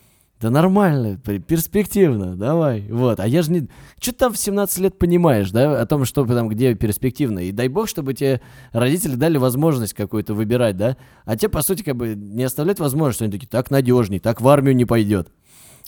да 0.40 0.50
нормально, 0.50 1.16
перспективно, 1.16 2.36
давай, 2.36 2.86
вот. 2.90 3.18
А 3.18 3.26
я 3.26 3.42
же 3.42 3.50
не... 3.50 3.68
Что 4.00 4.12
там 4.12 4.32
в 4.32 4.38
17 4.38 4.78
лет 4.78 4.98
понимаешь, 4.98 5.50
да, 5.50 5.80
о 5.80 5.86
том, 5.86 6.04
что 6.04 6.26
там, 6.26 6.48
где 6.48 6.74
перспективно. 6.74 7.38
И 7.38 7.52
дай 7.52 7.68
бог, 7.68 7.88
чтобы 7.88 8.14
тебе 8.14 8.40
родители 8.72 9.14
дали 9.14 9.38
возможность 9.38 9.94
какую-то 9.94 10.34
выбирать, 10.34 10.76
да. 10.76 10.96
А 11.24 11.36
тебе, 11.36 11.48
по 11.48 11.62
сути, 11.62 11.82
как 11.82 11.96
бы 11.96 12.14
не 12.14 12.44
оставлять 12.44 12.78
возможность, 12.78 13.22
они 13.22 13.32
такие, 13.32 13.48
так 13.48 13.70
надежней, 13.70 14.18
так 14.18 14.40
в 14.40 14.48
армию 14.48 14.76
не 14.76 14.84
пойдет. 14.84 15.30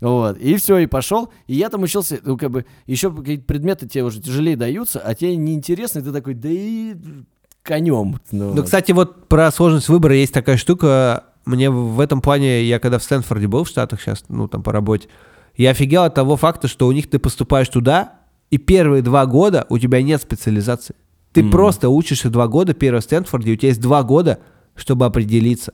Вот, 0.00 0.36
и 0.38 0.56
все, 0.56 0.78
и 0.78 0.86
пошел. 0.86 1.30
И 1.46 1.54
я 1.54 1.68
там 1.68 1.82
учился, 1.82 2.18
ну, 2.22 2.36
как 2.36 2.50
бы, 2.50 2.66
еще 2.86 3.10
какие-то 3.10 3.44
предметы 3.44 3.88
тебе 3.88 4.04
уже 4.04 4.20
тяжелее 4.20 4.56
даются, 4.56 5.00
а 5.00 5.14
тебе 5.14 5.36
неинтересно, 5.36 6.00
и 6.00 6.02
ты 6.02 6.12
такой, 6.12 6.34
да 6.34 6.48
и 6.50 6.94
конем. 7.66 8.18
Ну, 8.30 8.54
Ну, 8.54 8.62
кстати, 8.64 8.92
вот 8.92 9.28
про 9.28 9.50
сложность 9.50 9.88
выбора 9.88 10.14
есть 10.14 10.32
такая 10.32 10.56
штука. 10.56 11.24
Мне 11.44 11.70
в 11.70 12.00
этом 12.00 12.20
плане, 12.20 12.64
я 12.64 12.78
когда 12.78 12.98
в 12.98 13.02
Стэнфорде 13.02 13.46
был 13.46 13.64
в 13.64 13.68
Штатах 13.68 14.00
сейчас, 14.00 14.24
ну, 14.28 14.48
там 14.48 14.62
по 14.62 14.72
работе, 14.72 15.08
я 15.56 15.70
офигел 15.70 16.02
от 16.02 16.14
того 16.14 16.36
факта, 16.36 16.68
что 16.68 16.86
у 16.86 16.92
них 16.92 17.08
ты 17.08 17.18
поступаешь 17.18 17.68
туда, 17.68 18.14
и 18.50 18.58
первые 18.58 19.02
два 19.02 19.26
года 19.26 19.66
у 19.68 19.78
тебя 19.78 20.02
нет 20.02 20.20
специализации. 20.22 20.94
Ты 21.32 21.42
Мгм. 21.42 21.50
просто 21.52 21.88
учишься 21.88 22.30
два 22.30 22.48
года, 22.48 22.74
первый 22.74 23.00
в 23.00 23.04
Стэнфорде, 23.04 23.50
и 23.50 23.54
у 23.54 23.56
тебя 23.56 23.68
есть 23.68 23.80
два 23.80 24.02
года, 24.02 24.38
чтобы 24.74 25.04
определиться. 25.06 25.72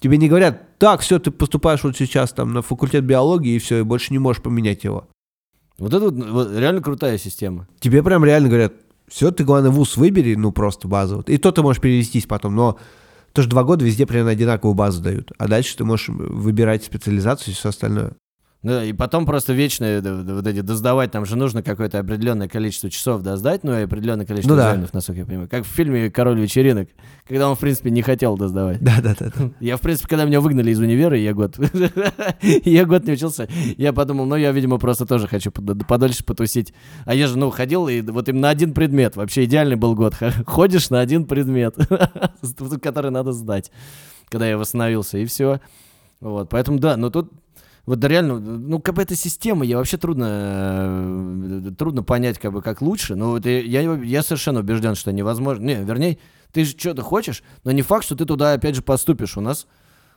Тебе 0.00 0.16
не 0.16 0.28
говорят, 0.28 0.78
так, 0.78 1.00
все, 1.00 1.18
ты 1.20 1.30
поступаешь 1.30 1.84
вот 1.84 1.96
сейчас 1.96 2.32
там 2.32 2.52
на 2.52 2.62
факультет 2.62 3.04
биологии, 3.04 3.54
и 3.54 3.58
все, 3.58 3.78
и 3.78 3.82
больше 3.82 4.12
не 4.12 4.18
можешь 4.18 4.42
поменять 4.42 4.82
его. 4.84 5.06
Вот 5.78 5.94
это 5.94 6.04
вот, 6.10 6.14
вот 6.14 6.56
реально 6.56 6.80
крутая 6.82 7.18
система. 7.18 7.66
Тебе 7.80 8.02
прям 8.02 8.24
реально 8.24 8.48
говорят, 8.48 8.72
все, 9.12 9.30
ты, 9.30 9.44
главное, 9.44 9.70
вуз 9.70 9.98
выбери, 9.98 10.36
ну, 10.36 10.52
просто 10.52 10.88
базу. 10.88 11.22
И 11.26 11.36
то 11.36 11.52
ты 11.52 11.60
можешь 11.60 11.82
перевестись 11.82 12.24
потом, 12.24 12.54
но 12.54 12.78
тоже 13.34 13.46
два 13.50 13.62
года 13.62 13.84
везде 13.84 14.06
примерно 14.06 14.30
одинаковую 14.30 14.74
базу 14.74 15.02
дают. 15.02 15.32
А 15.36 15.48
дальше 15.48 15.76
ты 15.76 15.84
можешь 15.84 16.08
выбирать 16.08 16.82
специализацию 16.82 17.52
и 17.52 17.54
все 17.54 17.68
остальное. 17.68 18.14
Да, 18.62 18.84
и 18.84 18.92
потом 18.92 19.26
просто 19.26 19.52
вечно 19.54 19.84
э, 19.84 20.00
вот 20.00 20.46
эти 20.46 20.60
доздавать, 20.60 21.10
там 21.10 21.26
же 21.26 21.34
нужно 21.36 21.64
какое-то 21.64 21.98
определенное 21.98 22.48
количество 22.48 22.88
часов 22.90 23.20
доздать, 23.22 23.64
ну 23.64 23.76
и 23.76 23.82
определенное 23.82 24.24
количество 24.24 24.54
Ну 24.54 24.56
да. 24.60 24.68
экзаменов, 24.68 24.94
насколько 24.94 25.20
я 25.22 25.26
понимаю. 25.26 25.48
Как 25.48 25.64
в 25.64 25.68
фильме 25.68 26.10
«Король 26.10 26.38
вечеринок», 26.40 26.88
когда 27.26 27.48
он, 27.50 27.56
в 27.56 27.58
принципе, 27.58 27.90
не 27.90 28.02
хотел 28.02 28.36
доздавать. 28.36 28.78
Да-да-да. 28.80 29.30
Я, 29.58 29.76
в 29.76 29.80
принципе, 29.80 30.06
когда 30.08 30.24
меня 30.26 30.40
выгнали 30.40 30.70
из 30.70 30.78
универа, 30.78 31.16
я 31.18 31.34
год, 31.34 31.56
я 32.42 32.84
год 32.84 33.04
не 33.04 33.14
учился, 33.14 33.48
я 33.76 33.92
подумал, 33.92 34.26
ну, 34.26 34.36
я, 34.36 34.52
видимо, 34.52 34.78
просто 34.78 35.06
тоже 35.06 35.26
хочу 35.26 35.50
под- 35.50 35.84
подольше 35.86 36.24
потусить. 36.24 36.72
А 37.04 37.14
я 37.16 37.26
же, 37.26 37.36
ну, 37.36 37.50
ходил, 37.50 37.88
и 37.88 38.00
вот 38.00 38.28
именно 38.28 38.42
на 38.42 38.50
один 38.50 38.74
предмет, 38.74 39.16
вообще 39.16 39.44
идеальный 39.44 39.76
был 39.76 39.96
год. 39.96 40.14
Ходишь 40.46 40.88
на 40.90 41.00
один 41.00 41.24
предмет, 41.24 41.74
который 42.82 43.10
надо 43.10 43.32
сдать, 43.32 43.72
когда 44.28 44.46
я 44.48 44.56
восстановился, 44.56 45.18
и 45.18 45.24
все. 45.26 45.60
Вот, 46.20 46.48
поэтому, 46.50 46.78
да, 46.78 46.96
но 46.96 47.10
тут 47.10 47.32
вот 47.86 47.98
да 47.98 48.08
реально, 48.08 48.38
ну, 48.38 48.78
как 48.80 48.94
бы 48.94 49.02
эта 49.02 49.14
система, 49.16 49.64
я 49.64 49.78
вообще 49.78 49.96
трудно, 49.96 50.26
э, 51.66 51.70
трудно 51.76 52.02
понять, 52.02 52.38
как 52.38 52.52
бы, 52.52 52.62
как 52.62 52.80
лучше, 52.82 53.14
но 53.16 53.30
вот 53.30 53.46
я, 53.46 53.60
я, 53.94 54.22
совершенно 54.22 54.60
убежден, 54.60 54.94
что 54.94 55.12
невозможно, 55.12 55.64
не, 55.64 55.74
вернее, 55.82 56.18
ты 56.52 56.64
же 56.64 56.72
что-то 56.78 57.02
хочешь, 57.02 57.42
но 57.64 57.72
не 57.72 57.82
факт, 57.82 58.04
что 58.04 58.14
ты 58.16 58.24
туда 58.24 58.52
опять 58.52 58.74
же 58.76 58.82
поступишь. 58.82 59.36
У 59.36 59.40
нас 59.40 59.66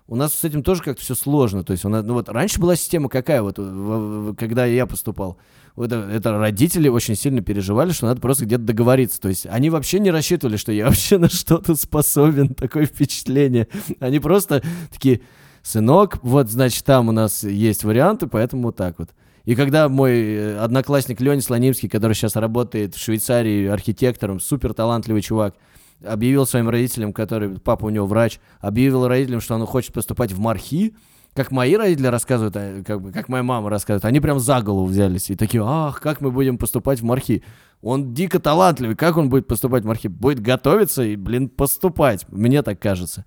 у 0.08 0.16
нас 0.16 0.36
с 0.36 0.44
этим 0.44 0.62
тоже 0.62 0.84
как-то 0.84 1.02
все 1.02 1.16
сложно. 1.16 1.64
То 1.64 1.72
есть 1.72 1.84
у 1.84 1.90
нас, 1.90 2.06
ну 2.06 2.14
вот 2.14 2.30
раньше 2.30 2.60
была 2.60 2.76
система 2.76 3.10
какая, 3.10 3.42
вот 3.42 3.58
в- 3.58 3.64
в- 3.64 4.36
когда 4.36 4.66
я 4.66 4.86
поступал. 4.86 5.38
Это, 5.76 6.08
это 6.12 6.38
родители 6.38 6.88
очень 6.90 7.16
сильно 7.16 7.42
переживали, 7.42 7.92
что 7.92 8.06
надо 8.06 8.22
просто 8.22 8.46
где-то 8.46 8.64
договориться. 8.64 9.20
То 9.20 9.30
есть 9.30 9.48
они 9.48 9.72
вообще 9.72 10.00
не 10.00 10.12
рассчитывали, 10.12 10.58
что 10.58 10.72
я 10.72 10.86
вообще 10.90 11.18
на 11.18 11.28
что-то 11.30 11.74
способен. 11.74 12.54
Такое 12.54 12.86
впечатление. 12.86 13.68
Они 14.00 14.20
просто 14.20 14.62
такие, 14.92 15.22
сынок, 15.66 16.20
вот 16.22 16.50
значит 16.50 16.86
там 16.86 17.10
у 17.10 17.12
нас 17.12 17.44
есть 17.44 17.84
варианты, 17.84 18.28
поэтому 18.28 18.64
вот 18.64 18.76
так 18.76 19.00
вот. 19.00 19.10
И 19.46 19.56
когда 19.56 19.90
мой 19.90 20.14
э, 20.14 20.58
одноклассник 20.58 21.20
Леня 21.22 21.42
Слонимский, 21.42 21.90
который 21.90 22.14
сейчас 22.14 22.36
работает 22.36 22.96
в 22.96 23.04
Швейцарии 23.04 23.68
архитектором, 23.68 24.40
супер 24.40 24.74
талантливый 24.74 25.22
чувак, 25.22 25.56
объявил 26.04 26.46
своим 26.46 26.70
родителям, 26.70 27.14
который, 27.14 27.60
папа 27.60 27.86
у 27.86 27.90
него 27.90 28.06
врач, 28.06 28.40
объявил 28.60 29.08
родителям, 29.08 29.42
что 29.42 29.56
он 29.56 29.66
хочет 29.66 29.94
поступать 29.94 30.32
в 30.32 30.40
Мархи, 30.40 30.96
как 31.34 31.52
мои 31.52 31.76
родители 31.76 32.08
рассказывают, 32.08 32.56
а, 32.56 32.84
как, 32.84 33.02
бы, 33.02 33.12
как 33.12 33.28
моя 33.28 33.44
мама 33.44 33.70
рассказывает, 33.70 34.06
они 34.06 34.20
прям 34.20 34.40
за 34.40 34.62
голову 34.62 34.86
взялись 34.86 35.30
и 35.30 35.36
такие, 35.36 35.64
ах, 35.66 36.00
как 36.00 36.22
мы 36.22 36.32
будем 36.32 36.58
поступать 36.58 37.02
в 37.02 37.04
Мархи. 37.04 37.44
Он 37.82 38.14
дико 38.14 38.40
талантливый, 38.40 38.96
как 38.96 39.18
он 39.18 39.30
будет 39.30 39.46
поступать 39.46 39.84
в 39.84 39.88
Мархи? 39.88 40.08
Будет 40.08 40.40
готовиться 40.40 41.04
и, 41.04 41.16
блин, 41.16 41.50
поступать, 41.50 42.26
мне 42.30 42.62
так 42.64 42.80
кажется. 42.80 43.26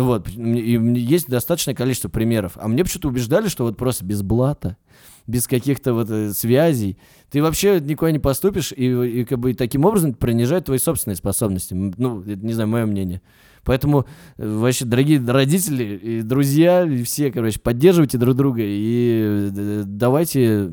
Вот, 0.00 0.28
и 0.28 0.72
есть 0.96 1.28
достаточное 1.28 1.74
количество 1.74 2.08
примеров. 2.08 2.52
А 2.56 2.66
мне 2.66 2.82
почему-то 2.82 3.08
убеждали, 3.08 3.46
что 3.46 3.62
вот 3.62 3.76
просто 3.76 4.04
без 4.04 4.22
блата, 4.22 4.76
без 5.28 5.46
каких-то 5.46 5.94
вот 5.94 6.10
э, 6.10 6.32
связей, 6.32 6.98
ты 7.30 7.40
вообще 7.40 7.80
никуда 7.80 8.10
не 8.10 8.18
поступишь, 8.18 8.72
и, 8.72 8.86
и 9.20 9.24
как 9.24 9.38
бы 9.38 9.54
таким 9.54 9.84
образом 9.84 10.14
принижает 10.14 10.64
твои 10.64 10.78
собственные 10.78 11.14
способности. 11.14 11.74
Ну, 11.74 12.22
это, 12.22 12.44
не 12.44 12.52
знаю, 12.54 12.68
мое 12.68 12.86
мнение. 12.86 13.22
Поэтому 13.62 14.04
э, 14.36 14.44
вообще, 14.44 14.84
дорогие 14.84 15.24
родители 15.24 15.84
и 15.84 16.22
друзья, 16.22 16.82
и 16.82 17.04
все, 17.04 17.30
короче, 17.30 17.60
поддерживайте 17.60 18.18
друг 18.18 18.34
друга 18.34 18.62
и 18.64 19.50
э, 19.54 19.82
давайте 19.86 20.72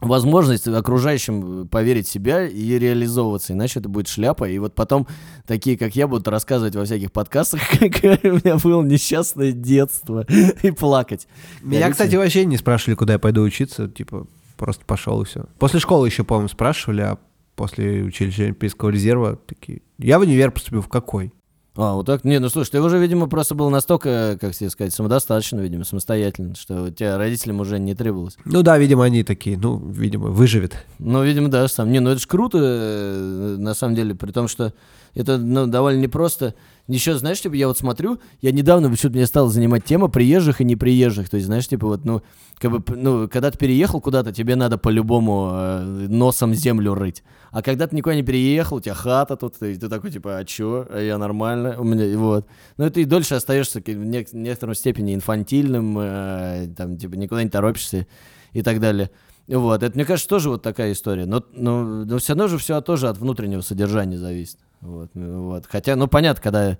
возможность 0.00 0.68
окружающим 0.68 1.68
поверить 1.68 2.06
в 2.06 2.10
себя 2.10 2.46
и 2.46 2.78
реализовываться, 2.78 3.52
иначе 3.52 3.80
это 3.80 3.88
будет 3.88 4.08
шляпа. 4.08 4.48
И 4.48 4.58
вот 4.58 4.74
потом 4.74 5.06
такие, 5.46 5.78
как 5.78 5.96
я, 5.96 6.06
будут 6.06 6.28
рассказывать 6.28 6.76
во 6.76 6.84
всяких 6.84 7.12
подкастах, 7.12 7.60
как 7.70 8.02
у 8.02 8.28
меня 8.28 8.56
было 8.58 8.82
несчастное 8.82 9.52
детство, 9.52 10.26
и 10.62 10.70
плакать. 10.70 11.26
Меня, 11.62 11.90
кстати, 11.90 12.16
вообще 12.16 12.44
не 12.44 12.56
спрашивали, 12.56 12.96
куда 12.96 13.14
я 13.14 13.18
пойду 13.18 13.42
учиться, 13.42 13.88
типа, 13.88 14.26
просто 14.56 14.84
пошел 14.84 15.22
и 15.22 15.24
все. 15.24 15.46
После 15.58 15.80
школы 15.80 16.06
еще, 16.08 16.24
по-моему, 16.24 16.48
спрашивали, 16.48 17.02
а 17.02 17.18
после 17.54 18.02
училища 18.02 18.44
Олимпийского 18.44 18.90
резерва 18.90 19.36
такие, 19.36 19.80
я 19.98 20.18
в 20.18 20.22
универ 20.22 20.50
поступил 20.50 20.82
в 20.82 20.88
какой? 20.88 21.32
А, 21.76 21.94
вот 21.94 22.06
так? 22.06 22.24
Не, 22.24 22.38
ну 22.40 22.48
слушай, 22.48 22.70
ты 22.70 22.80
уже, 22.80 22.98
видимо, 22.98 23.28
просто 23.28 23.54
был 23.54 23.68
настолько, 23.68 24.38
как 24.40 24.54
тебе 24.54 24.70
сказать, 24.70 24.94
самодостаточно, 24.94 25.60
видимо, 25.60 25.84
самостоятельно, 25.84 26.54
что 26.54 26.90
тебя 26.90 27.18
родителям 27.18 27.60
уже 27.60 27.78
не 27.78 27.94
требовалось. 27.94 28.36
Ну 28.44 28.62
да, 28.62 28.78
видимо, 28.78 29.04
они 29.04 29.22
такие, 29.22 29.58
ну, 29.58 29.78
видимо, 29.78 30.28
выживет. 30.28 30.76
Ну, 30.98 31.22
видимо, 31.22 31.48
да, 31.48 31.68
сам. 31.68 31.92
Не, 31.92 32.00
ну 32.00 32.10
это 32.10 32.20
ж 32.20 32.26
круто, 32.26 32.58
э, 32.60 33.56
на 33.58 33.74
самом 33.74 33.94
деле, 33.94 34.14
при 34.14 34.32
том, 34.32 34.48
что 34.48 34.72
это 35.16 35.38
ну, 35.38 35.66
довольно 35.66 36.00
непросто. 36.00 36.54
Еще, 36.88 37.16
знаешь, 37.16 37.40
типа, 37.40 37.54
я 37.54 37.68
вот 37.68 37.78
смотрю, 37.78 38.20
я 38.42 38.52
недавно 38.52 38.90
почему-то 38.90 39.16
меня 39.16 39.26
стала 39.26 39.48
занимать 39.48 39.84
тема 39.84 40.08
приезжих 40.08 40.60
и 40.60 40.64
неприезжих. 40.64 41.28
То 41.30 41.36
есть, 41.36 41.46
знаешь, 41.46 41.66
типа, 41.66 41.86
вот, 41.86 42.04
ну, 42.04 42.22
как 42.58 42.70
бы, 42.70 42.94
ну, 42.94 43.26
когда 43.26 43.50
ты 43.50 43.58
переехал 43.58 44.00
куда-то, 44.00 44.30
тебе 44.32 44.54
надо 44.56 44.76
по-любому 44.76 45.50
э, 45.52 46.06
носом 46.08 46.54
землю 46.54 46.94
рыть. 46.94 47.24
А 47.50 47.62
когда 47.62 47.86
ты 47.86 47.96
никуда 47.96 48.14
не 48.14 48.22
переехал, 48.22 48.76
у 48.76 48.80
тебя 48.80 48.94
хата 48.94 49.36
тут, 49.36 49.60
и 49.62 49.74
ты 49.74 49.88
такой, 49.88 50.10
типа, 50.10 50.36
а 50.36 50.44
чё? 50.44 50.86
А 50.90 51.00
я 51.00 51.16
нормально, 51.16 51.76
у 51.80 51.84
меня, 51.84 52.16
вот. 52.18 52.46
Ну, 52.76 52.88
ты 52.90 53.02
и 53.02 53.04
дольше 53.06 53.34
остаешься 53.34 53.80
в 53.80 53.88
некотором 53.88 54.74
степени 54.74 55.14
инфантильным, 55.14 55.98
э, 55.98 56.68
там, 56.76 56.98
типа, 56.98 57.14
никуда 57.14 57.42
не 57.42 57.50
торопишься 57.50 58.06
и 58.52 58.62
так 58.62 58.80
далее. 58.80 59.10
Вот, 59.48 59.82
это, 59.82 59.94
мне 59.94 60.04
кажется, 60.04 60.28
тоже 60.28 60.50
вот 60.50 60.62
такая 60.62 60.92
история. 60.92 61.24
Но, 61.24 61.42
но, 61.52 61.84
но 62.04 62.18
все 62.18 62.32
равно 62.32 62.48
же 62.48 62.58
все 62.58 62.80
тоже 62.80 63.08
от 63.08 63.18
внутреннего 63.18 63.60
содержания 63.60 64.18
зависит. 64.18 64.58
Вот, 64.80 65.10
вот. 65.14 65.66
Хотя, 65.68 65.94
ну, 65.94 66.08
понятно, 66.08 66.42
когда, 66.42 66.78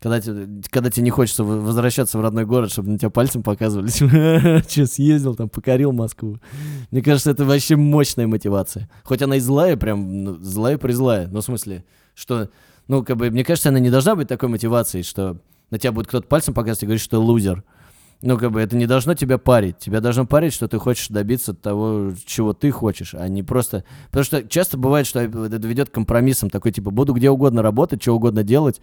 когда, 0.00 0.20
когда 0.70 0.90
тебе 0.90 1.04
не 1.04 1.10
хочется 1.10 1.44
возвращаться 1.44 2.18
в 2.18 2.20
родной 2.20 2.44
город, 2.44 2.70
чтобы 2.70 2.90
на 2.90 2.98
тебя 2.98 3.08
пальцем 3.08 3.42
показывали, 3.42 3.88
что 4.68 4.86
съездил, 4.86 5.34
там, 5.34 5.48
покорил 5.48 5.92
Москву. 5.92 6.38
Мне 6.90 7.02
кажется, 7.02 7.30
это 7.30 7.46
вообще 7.46 7.76
мощная 7.76 8.26
мотивация. 8.26 8.90
Хоть 9.02 9.22
она 9.22 9.36
и 9.36 9.40
злая, 9.40 9.76
прям 9.78 10.24
ну, 10.24 10.36
злая-призлая. 10.36 11.28
Ну, 11.28 11.40
в 11.40 11.44
смысле, 11.44 11.84
что, 12.14 12.50
ну, 12.86 13.02
как 13.02 13.16
бы, 13.16 13.30
мне 13.30 13.44
кажется, 13.44 13.70
она 13.70 13.78
не 13.78 13.90
должна 13.90 14.14
быть 14.14 14.28
такой 14.28 14.50
мотивацией, 14.50 15.04
что 15.04 15.38
на 15.70 15.78
тебя 15.78 15.92
будет 15.92 16.08
кто-то 16.08 16.28
пальцем 16.28 16.52
показывать 16.52 16.82
и 16.82 16.86
говорить, 16.86 17.02
что 17.02 17.16
ты 17.16 17.18
лузер. 17.18 17.64
Ну, 18.22 18.38
как 18.38 18.52
бы 18.52 18.60
это 18.60 18.76
не 18.76 18.86
должно 18.86 19.14
тебя 19.14 19.38
парить. 19.38 19.78
Тебя 19.78 20.00
должно 20.00 20.26
парить, 20.26 20.54
что 20.54 20.66
ты 20.68 20.78
хочешь 20.78 21.08
добиться 21.08 21.52
того, 21.54 22.12
чего 22.24 22.52
ты 22.52 22.70
хочешь, 22.70 23.14
а 23.14 23.28
не 23.28 23.42
просто... 23.42 23.84
Потому 24.06 24.24
что 24.24 24.42
часто 24.48 24.78
бывает, 24.78 25.06
что 25.06 25.20
это 25.20 25.66
ведет 25.66 25.90
к 25.90 25.94
компромиссам. 25.94 26.50
Такой, 26.50 26.72
типа, 26.72 26.90
буду 26.90 27.12
где 27.12 27.30
угодно 27.30 27.62
работать, 27.62 28.02
что 28.02 28.12
угодно 28.14 28.42
делать, 28.42 28.80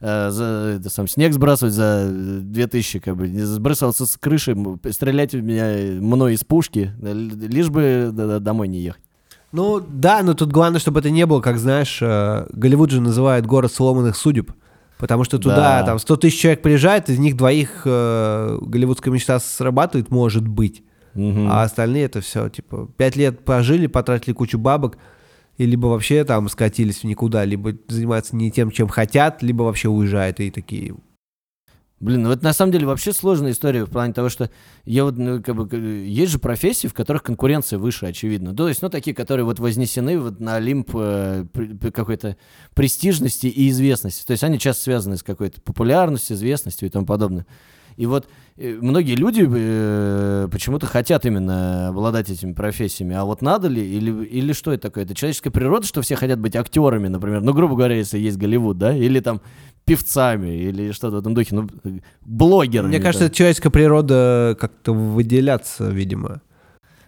э, 0.00 0.30
за, 0.30 0.76
это, 0.78 0.90
сам, 0.90 1.08
снег 1.08 1.32
сбрасывать 1.32 1.74
за 1.74 2.08
2000, 2.08 3.00
как 3.00 3.16
бы, 3.16 3.26
сбрасываться 3.28 4.06
с 4.06 4.16
крыши, 4.16 4.56
стрелять 4.90 5.32
в 5.32 5.42
меня 5.42 6.00
мной 6.00 6.34
из 6.34 6.44
пушки, 6.44 6.92
лишь 7.00 7.70
бы 7.70 8.10
домой 8.12 8.68
не 8.68 8.78
ехать. 8.78 9.02
Ну, 9.54 9.80
да, 9.80 10.24
но 10.24 10.34
тут 10.34 10.50
главное, 10.50 10.80
чтобы 10.80 10.98
это 10.98 11.10
не 11.10 11.26
было, 11.26 11.40
как, 11.40 11.58
знаешь, 11.58 12.00
э, 12.02 12.46
Голливуд 12.52 12.90
же 12.90 13.00
называет 13.00 13.46
город 13.46 13.72
сломанных 13.72 14.16
судеб. 14.16 14.50
Потому 14.98 15.24
что 15.24 15.38
туда 15.38 15.80
да. 15.80 15.86
там 15.86 15.98
100 15.98 16.16
тысяч 16.16 16.40
человек 16.40 16.62
приезжает, 16.62 17.10
из 17.10 17.18
них 17.18 17.36
двоих 17.36 17.82
э, 17.84 18.58
голливудская 18.62 19.12
мечта 19.12 19.40
срабатывает, 19.40 20.10
может 20.10 20.46
быть. 20.46 20.84
Угу. 21.14 21.46
А 21.48 21.62
остальные 21.62 22.04
это 22.04 22.20
все, 22.20 22.48
типа, 22.48 22.88
пять 22.96 23.16
лет 23.16 23.44
пожили, 23.44 23.86
потратили 23.86 24.32
кучу 24.32 24.58
бабок, 24.58 24.96
и 25.56 25.66
либо 25.66 25.86
вообще 25.86 26.24
там 26.24 26.48
скатились 26.48 27.00
в 27.00 27.04
никуда, 27.04 27.44
либо 27.44 27.72
занимаются 27.88 28.34
не 28.36 28.50
тем, 28.50 28.70
чем 28.70 28.88
хотят, 28.88 29.42
либо 29.42 29.62
вообще 29.62 29.88
уезжают 29.88 30.40
и 30.40 30.50
такие, 30.50 30.94
Блин, 32.04 32.24
ну 32.24 32.32
это 32.32 32.44
на 32.44 32.52
самом 32.52 32.70
деле 32.70 32.86
вообще 32.86 33.14
сложная 33.14 33.52
история 33.52 33.86
в 33.86 33.90
плане 33.90 34.12
того, 34.12 34.28
что 34.28 34.50
я 34.84 35.04
вот, 35.04 35.16
ну, 35.16 35.42
как 35.42 35.56
бы, 35.56 35.74
есть 36.06 36.32
же 36.32 36.38
профессии, 36.38 36.86
в 36.86 36.92
которых 36.92 37.22
конкуренция 37.22 37.78
выше, 37.78 38.04
очевидно. 38.04 38.54
То 38.54 38.68
есть, 38.68 38.82
ну, 38.82 38.90
такие, 38.90 39.16
которые 39.16 39.46
вот 39.46 39.58
вознесены 39.58 40.20
вот 40.20 40.38
на 40.38 40.56
олимп 40.56 40.90
э, 40.92 41.46
какой-то 41.94 42.36
престижности 42.74 43.46
и 43.46 43.70
известности. 43.70 44.22
То 44.26 44.32
есть 44.32 44.44
они 44.44 44.58
часто 44.58 44.82
связаны 44.82 45.16
с 45.16 45.22
какой-то 45.22 45.62
популярностью, 45.62 46.36
известностью 46.36 46.88
и 46.88 46.90
тому 46.90 47.06
подобное. 47.06 47.46
И 47.96 48.06
вот 48.06 48.28
э, 48.56 48.78
многие 48.80 49.14
люди 49.14 49.46
э, 49.48 50.48
почему-то 50.50 50.86
хотят 50.86 51.24
именно 51.24 51.88
обладать 51.88 52.30
этими 52.30 52.52
профессиями. 52.52 53.14
А 53.14 53.24
вот 53.24 53.42
надо 53.42 53.68
ли? 53.68 53.82
Или, 53.82 54.24
или 54.24 54.52
что 54.52 54.72
это 54.72 54.88
такое? 54.88 55.04
Это 55.04 55.14
человеческая 55.14 55.50
природа, 55.50 55.86
что 55.86 56.02
все 56.02 56.16
хотят 56.16 56.38
быть 56.38 56.56
актерами, 56.56 57.08
например. 57.08 57.40
Ну, 57.42 57.52
грубо 57.52 57.76
говоря, 57.76 57.96
если 57.96 58.18
есть 58.18 58.36
Голливуд, 58.36 58.78
да? 58.78 58.96
Или 58.96 59.20
там 59.20 59.40
певцами 59.84 60.48
или 60.48 60.92
что-то 60.92 61.16
в 61.16 61.18
этом 61.20 61.34
духе, 61.34 61.54
ну, 61.54 61.68
блогерами. 62.22 62.88
Мне 62.88 63.00
кажется, 63.00 63.26
это 63.26 63.34
человеческая 63.34 63.70
природа 63.70 64.56
как-то 64.58 64.92
выделяться, 64.92 65.88
видимо. 65.88 66.40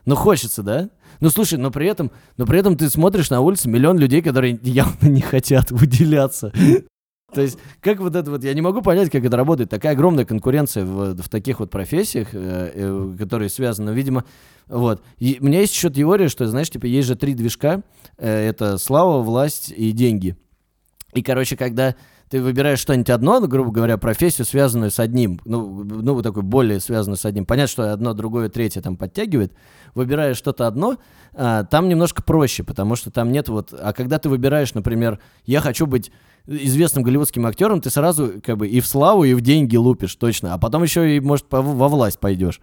Ну, 0.04 0.14
хочется, 0.14 0.62
да? 0.62 0.90
Ну, 1.20 1.30
слушай, 1.30 1.58
но 1.58 1.70
при 1.70 1.86
этом, 1.88 2.10
но 2.36 2.46
при 2.46 2.58
этом 2.58 2.76
ты 2.76 2.90
смотришь 2.90 3.30
на 3.30 3.40
улице 3.40 3.68
миллион 3.68 3.98
людей, 3.98 4.22
которые 4.22 4.58
явно 4.62 5.06
не 5.08 5.20
хотят 5.20 5.70
выделяться. 5.70 6.52
То 7.36 7.42
есть, 7.42 7.58
как 7.82 8.00
вот 8.00 8.16
это 8.16 8.30
вот, 8.30 8.42
я 8.44 8.54
не 8.54 8.62
могу 8.62 8.80
понять, 8.80 9.10
как 9.10 9.22
это 9.22 9.36
работает. 9.36 9.68
Такая 9.68 9.92
огромная 9.92 10.24
конкуренция 10.24 10.86
в, 10.86 11.14
в 11.22 11.28
таких 11.28 11.60
вот 11.60 11.70
профессиях, 11.70 12.28
э, 12.32 12.70
э, 12.74 13.16
которые 13.18 13.50
связаны, 13.50 13.90
видимо, 13.90 14.24
вот. 14.68 15.02
И 15.18 15.36
у 15.38 15.44
меня 15.44 15.60
есть 15.60 15.74
еще 15.74 15.90
теория, 15.90 16.28
что, 16.28 16.46
знаешь, 16.46 16.70
типа, 16.70 16.86
есть 16.86 17.06
же 17.06 17.14
три 17.14 17.34
движка. 17.34 17.82
Э, 18.16 18.48
это 18.48 18.78
слава, 18.78 19.20
власть 19.20 19.70
и 19.76 19.92
деньги. 19.92 20.34
И, 21.12 21.22
короче, 21.22 21.58
когда 21.58 21.94
ты 22.30 22.40
выбираешь 22.40 22.78
что-нибудь 22.78 23.10
одно, 23.10 23.38
ну, 23.38 23.48
грубо 23.48 23.70
говоря, 23.70 23.98
профессию, 23.98 24.46
связанную 24.46 24.90
с 24.90 24.98
одним, 24.98 25.38
ну, 25.44 25.84
ну, 25.84 26.22
такой 26.22 26.42
более 26.42 26.80
связанную 26.80 27.18
с 27.18 27.26
одним. 27.26 27.44
Понятно, 27.44 27.68
что 27.68 27.92
одно, 27.92 28.14
другое, 28.14 28.48
третье 28.48 28.80
там 28.80 28.96
подтягивает. 28.96 29.52
Выбираешь 29.94 30.38
что-то 30.38 30.66
одно, 30.66 30.96
а, 31.34 31.64
там 31.64 31.90
немножко 31.90 32.22
проще, 32.22 32.64
потому 32.64 32.96
что 32.96 33.10
там 33.10 33.30
нет 33.30 33.50
вот... 33.50 33.74
А 33.78 33.92
когда 33.92 34.18
ты 34.18 34.30
выбираешь, 34.30 34.72
например, 34.72 35.20
я 35.44 35.60
хочу 35.60 35.86
быть 35.86 36.10
известным 36.46 37.02
голливудским 37.04 37.46
актером, 37.46 37.80
ты 37.80 37.90
сразу 37.90 38.34
как 38.42 38.56
бы 38.58 38.68
и 38.68 38.80
в 38.80 38.86
славу, 38.86 39.24
и 39.24 39.34
в 39.34 39.40
деньги 39.40 39.76
лупишь, 39.76 40.14
точно. 40.14 40.54
А 40.54 40.58
потом 40.58 40.82
еще 40.82 41.16
и, 41.16 41.20
может, 41.20 41.46
во 41.50 41.88
власть 41.88 42.18
пойдешь. 42.18 42.60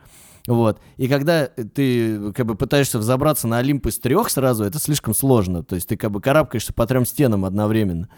Вот. 0.47 0.79
И 0.97 1.07
когда 1.07 1.47
ты 1.47 2.31
как 2.34 2.45
бы 2.45 2.55
пытаешься 2.55 2.99
взобраться 2.99 3.47
на 3.47 3.59
Олимп 3.59 3.88
из 3.88 3.99
трех 3.99 4.29
сразу, 4.29 4.63
это 4.63 4.79
слишком 4.79 5.13
сложно. 5.13 5.63
То 5.63 5.75
есть 5.75 5.88
ты 5.88 5.95
как 5.95 6.11
бы 6.11 6.21
карабкаешься 6.21 6.73
по 6.73 6.86
трем 6.86 7.05
стенам 7.05 7.45
одновременно. 7.45 8.09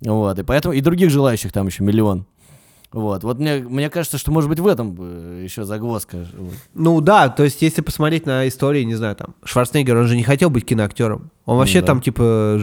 Вот, 0.00 0.38
и 0.38 0.42
поэтому 0.42 0.72
и 0.72 0.80
других 0.80 1.10
желающих 1.10 1.52
там 1.52 1.66
еще 1.66 1.82
миллион. 1.82 2.26
Вот, 2.92 3.22
вот 3.22 3.38
мне, 3.38 3.58
мне 3.58 3.88
кажется, 3.88 4.18
что 4.18 4.32
может 4.32 4.50
быть 4.50 4.58
в 4.58 4.66
этом 4.66 4.96
э, 4.98 5.42
еще 5.44 5.64
загвоздка. 5.64 6.26
Ну 6.74 7.00
да, 7.00 7.28
то 7.28 7.44
есть 7.44 7.62
если 7.62 7.82
посмотреть 7.82 8.26
на 8.26 8.48
истории, 8.48 8.82
не 8.82 8.96
знаю, 8.96 9.14
там, 9.14 9.36
Шварценеггер, 9.44 9.96
он 9.96 10.06
же 10.08 10.16
не 10.16 10.24
хотел 10.24 10.50
быть 10.50 10.64
киноактером. 10.64 11.30
Он 11.44 11.58
вообще 11.58 11.80
ну, 11.80 11.82
да. 11.82 11.86
там, 11.86 12.00
типа, 12.00 12.60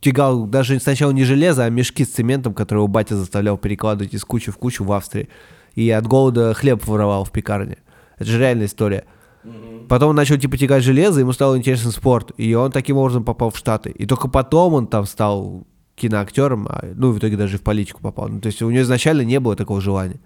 тягал 0.00 0.46
даже 0.46 0.78
сначала 0.80 1.10
не 1.12 1.24
железо, 1.24 1.64
а 1.64 1.70
мешки 1.70 2.04
с 2.04 2.08
цементом, 2.08 2.54
которые 2.54 2.84
у 2.84 2.88
батя 2.88 3.16
заставлял 3.16 3.58
перекладывать 3.58 4.14
из 4.14 4.24
кучи 4.24 4.50
в 4.50 4.56
кучу 4.56 4.84
в 4.84 4.92
Австрии. 4.92 5.28
И 5.74 5.90
от 5.90 6.06
голода 6.06 6.54
хлеб 6.54 6.86
воровал 6.86 7.24
в 7.24 7.30
пекарне. 7.30 7.78
Это 8.16 8.30
же 8.30 8.38
реальная 8.38 8.66
история. 8.66 9.04
Потом 9.88 10.10
он 10.10 10.16
начал 10.16 10.36
типа 10.36 10.56
тягать 10.56 10.82
железо, 10.82 11.20
ему 11.20 11.32
стал 11.32 11.56
интересен 11.56 11.92
спорт, 11.92 12.32
и 12.36 12.54
он 12.54 12.72
таким 12.72 12.96
образом 12.96 13.24
попал 13.24 13.50
в 13.50 13.56
Штаты. 13.56 13.90
И 13.90 14.06
только 14.06 14.28
потом 14.28 14.74
он 14.74 14.86
там 14.88 15.06
стал 15.06 15.64
киноактером, 15.94 16.66
а, 16.68 16.84
ну, 16.94 17.12
в 17.12 17.18
итоге 17.18 17.36
даже 17.36 17.58
в 17.58 17.62
политику 17.62 18.00
попал. 18.02 18.28
Ну, 18.28 18.40
то 18.40 18.48
есть 18.48 18.60
у 18.62 18.70
него 18.70 18.82
изначально 18.82 19.22
не 19.22 19.40
было 19.40 19.56
такого 19.56 19.80
желания. 19.80 20.20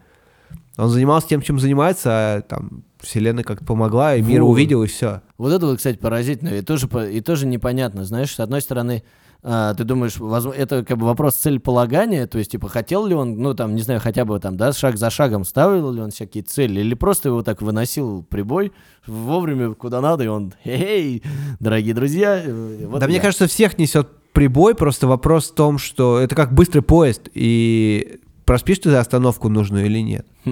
Он 0.77 0.89
занимался 0.89 1.29
тем, 1.29 1.43
чем 1.43 1.59
занимается, 1.59 2.11
а 2.11 2.43
там 2.43 2.85
вселенная 2.99 3.45
как-то 3.45 3.65
помогла, 3.65 4.17
и 4.17 4.23
мир 4.23 4.43
вот. 4.43 4.51
увидел, 4.51 4.83
и 4.83 4.87
все. 4.87 5.21
Вот 5.37 5.53
это 5.53 5.77
кстати, 5.77 5.97
поразительно, 5.97 6.49
и 6.49 6.63
тоже, 6.63 6.89
и 7.13 7.21
тоже 7.21 7.47
непонятно. 7.47 8.05
Знаешь, 8.05 8.35
с 8.35 8.41
одной 8.41 8.63
стороны, 8.63 9.05
а, 9.43 9.75
ты 9.75 9.85
думаешь, 9.85 10.19
возможно, 10.19 10.59
это 10.59 10.85
как 10.85 10.99
бы 10.99 11.07
вопрос 11.07 11.35
целеполагания, 11.35 12.27
то 12.27 12.39
есть, 12.39 12.51
типа, 12.51 12.69
хотел 12.69 13.07
ли 13.07 13.15
он, 13.15 13.39
ну, 13.39 13.55
там, 13.55 13.75
не 13.75 13.83
знаю, 13.83 14.01
хотя 14.01 14.25
бы 14.25 14.39
там, 14.39 14.57
да, 14.57 14.73
шаг 14.73 14.97
за 14.97 15.09
шагом 15.11 15.45
ставил 15.45 15.91
ли 15.93 16.01
он 16.01 16.11
всякие 16.11 16.43
цели, 16.43 16.81
или 16.81 16.95
просто 16.95 17.31
его 17.31 17.43
так 17.43 17.63
выносил 17.63 18.23
прибой 18.23 18.73
вовремя, 19.07 19.75
куда 19.75 20.01
надо, 20.01 20.25
и 20.25 20.27
он, 20.27 20.53
хей, 20.63 21.23
дорогие 21.59 21.95
друзья. 21.95 22.43
Вот 22.87 23.01
да, 23.01 23.07
я. 23.07 23.11
мне 23.11 23.21
кажется, 23.21 23.47
всех 23.47 23.79
несет 23.79 24.09
прибой, 24.33 24.75
просто 24.75 25.07
вопрос 25.07 25.51
в 25.51 25.55
том, 25.55 25.79
что 25.79 26.19
это 26.19 26.35
как 26.35 26.53
быстрый 26.53 26.81
поезд, 26.81 27.29
и 27.35 28.21
проспишь 28.51 28.81
ты 28.81 28.93
остановку 28.97 29.49
нужную 29.49 29.87
или 29.87 30.01
нет. 30.01 30.27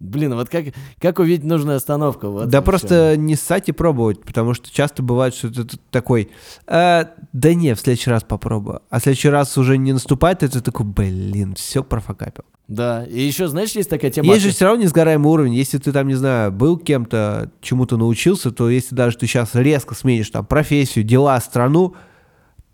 Блин, 0.00 0.34
вот 0.34 0.50
как, 0.50 0.66
как 1.00 1.18
увидеть 1.18 1.46
нужную 1.46 1.78
остановку? 1.78 2.28
Вот 2.28 2.50
да 2.50 2.60
просто 2.60 3.16
не 3.16 3.36
ссать 3.36 3.70
и 3.70 3.72
пробовать, 3.72 4.20
потому 4.22 4.52
что 4.52 4.70
часто 4.70 5.02
бывает, 5.02 5.34
что 5.34 5.48
ты 5.48 5.78
такой, 5.90 6.28
«А, 6.66 7.08
да 7.32 7.54
не, 7.54 7.74
в 7.74 7.80
следующий 7.80 8.10
раз 8.10 8.22
попробую. 8.22 8.82
А 8.90 9.00
в 9.00 9.02
следующий 9.02 9.30
раз 9.30 9.56
уже 9.56 9.78
не 9.78 9.94
наступает, 9.94 10.42
и 10.42 10.48
ты 10.48 10.60
такой, 10.60 10.84
блин, 10.84 11.54
все 11.54 11.82
профокапил. 11.82 12.44
Да, 12.66 13.06
и 13.06 13.18
еще, 13.18 13.48
знаешь, 13.48 13.70
есть 13.70 13.88
такая 13.88 14.10
тема... 14.10 14.30
Есть 14.30 14.44
же 14.44 14.50
все 14.50 14.66
равно 14.66 14.82
несгораемый 14.82 15.32
уровень. 15.32 15.54
Если 15.54 15.78
ты 15.78 15.90
там, 15.90 16.06
не 16.06 16.16
знаю, 16.16 16.52
был 16.52 16.76
кем-то, 16.76 17.50
чему-то 17.62 17.96
научился, 17.96 18.50
то 18.50 18.68
если 18.68 18.94
даже 18.94 19.16
ты 19.16 19.26
сейчас 19.26 19.54
резко 19.54 19.94
сменишь 19.94 20.28
там 20.28 20.44
профессию, 20.44 21.02
дела, 21.02 21.40
страну, 21.40 21.94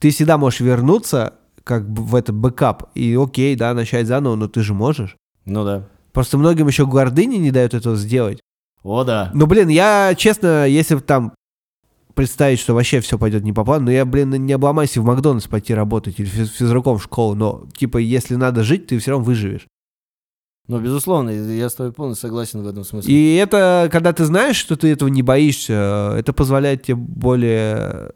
ты 0.00 0.10
всегда 0.10 0.36
можешь 0.36 0.58
вернуться 0.58 1.34
как 1.64 1.90
бы 1.90 2.02
в 2.02 2.14
этот 2.14 2.36
backup 2.36 2.90
и 2.94 3.16
окей, 3.20 3.56
да, 3.56 3.74
начать 3.74 4.06
заново, 4.06 4.36
но 4.36 4.48
ты 4.48 4.62
же 4.62 4.74
можешь. 4.74 5.16
Ну 5.46 5.64
да. 5.64 5.88
Просто 6.12 6.38
многим 6.38 6.68
еще 6.68 6.86
гордыни 6.86 7.36
не 7.36 7.50
дают 7.50 7.74
этого 7.74 7.96
сделать. 7.96 8.40
О, 8.82 9.02
да. 9.02 9.30
Ну, 9.34 9.46
блин, 9.46 9.68
я, 9.68 10.14
честно, 10.16 10.66
если 10.66 10.98
там 10.98 11.32
представить, 12.14 12.60
что 12.60 12.74
вообще 12.74 13.00
все 13.00 13.18
пойдет 13.18 13.42
не 13.42 13.52
по 13.52 13.64
плану, 13.64 13.86
но 13.86 13.90
я, 13.90 14.04
блин, 14.04 14.30
не 14.30 14.52
обломаюсь 14.52 15.00
в 15.00 15.04
Макдональдс 15.04 15.48
пойти 15.48 15.74
работать 15.74 16.20
или 16.20 16.28
физ- 16.28 16.50
физруком 16.50 16.98
в 16.98 17.02
школу, 17.02 17.34
но, 17.34 17.66
типа, 17.76 17.98
если 17.98 18.36
надо 18.36 18.62
жить, 18.62 18.86
ты 18.86 18.98
все 18.98 19.12
равно 19.12 19.24
выживешь. 19.24 19.66
Ну, 20.68 20.80
безусловно, 20.80 21.30
я 21.30 21.68
с 21.68 21.74
тобой 21.74 21.92
полностью 21.92 22.28
согласен 22.28 22.62
в 22.62 22.66
этом 22.68 22.84
смысле. 22.84 23.12
И 23.12 23.34
это, 23.34 23.88
когда 23.90 24.12
ты 24.12 24.24
знаешь, 24.24 24.56
что 24.56 24.76
ты 24.76 24.88
этого 24.92 25.08
не 25.08 25.22
боишься, 25.22 26.14
это 26.16 26.32
позволяет 26.32 26.84
тебе 26.84 26.94
более 26.94 28.12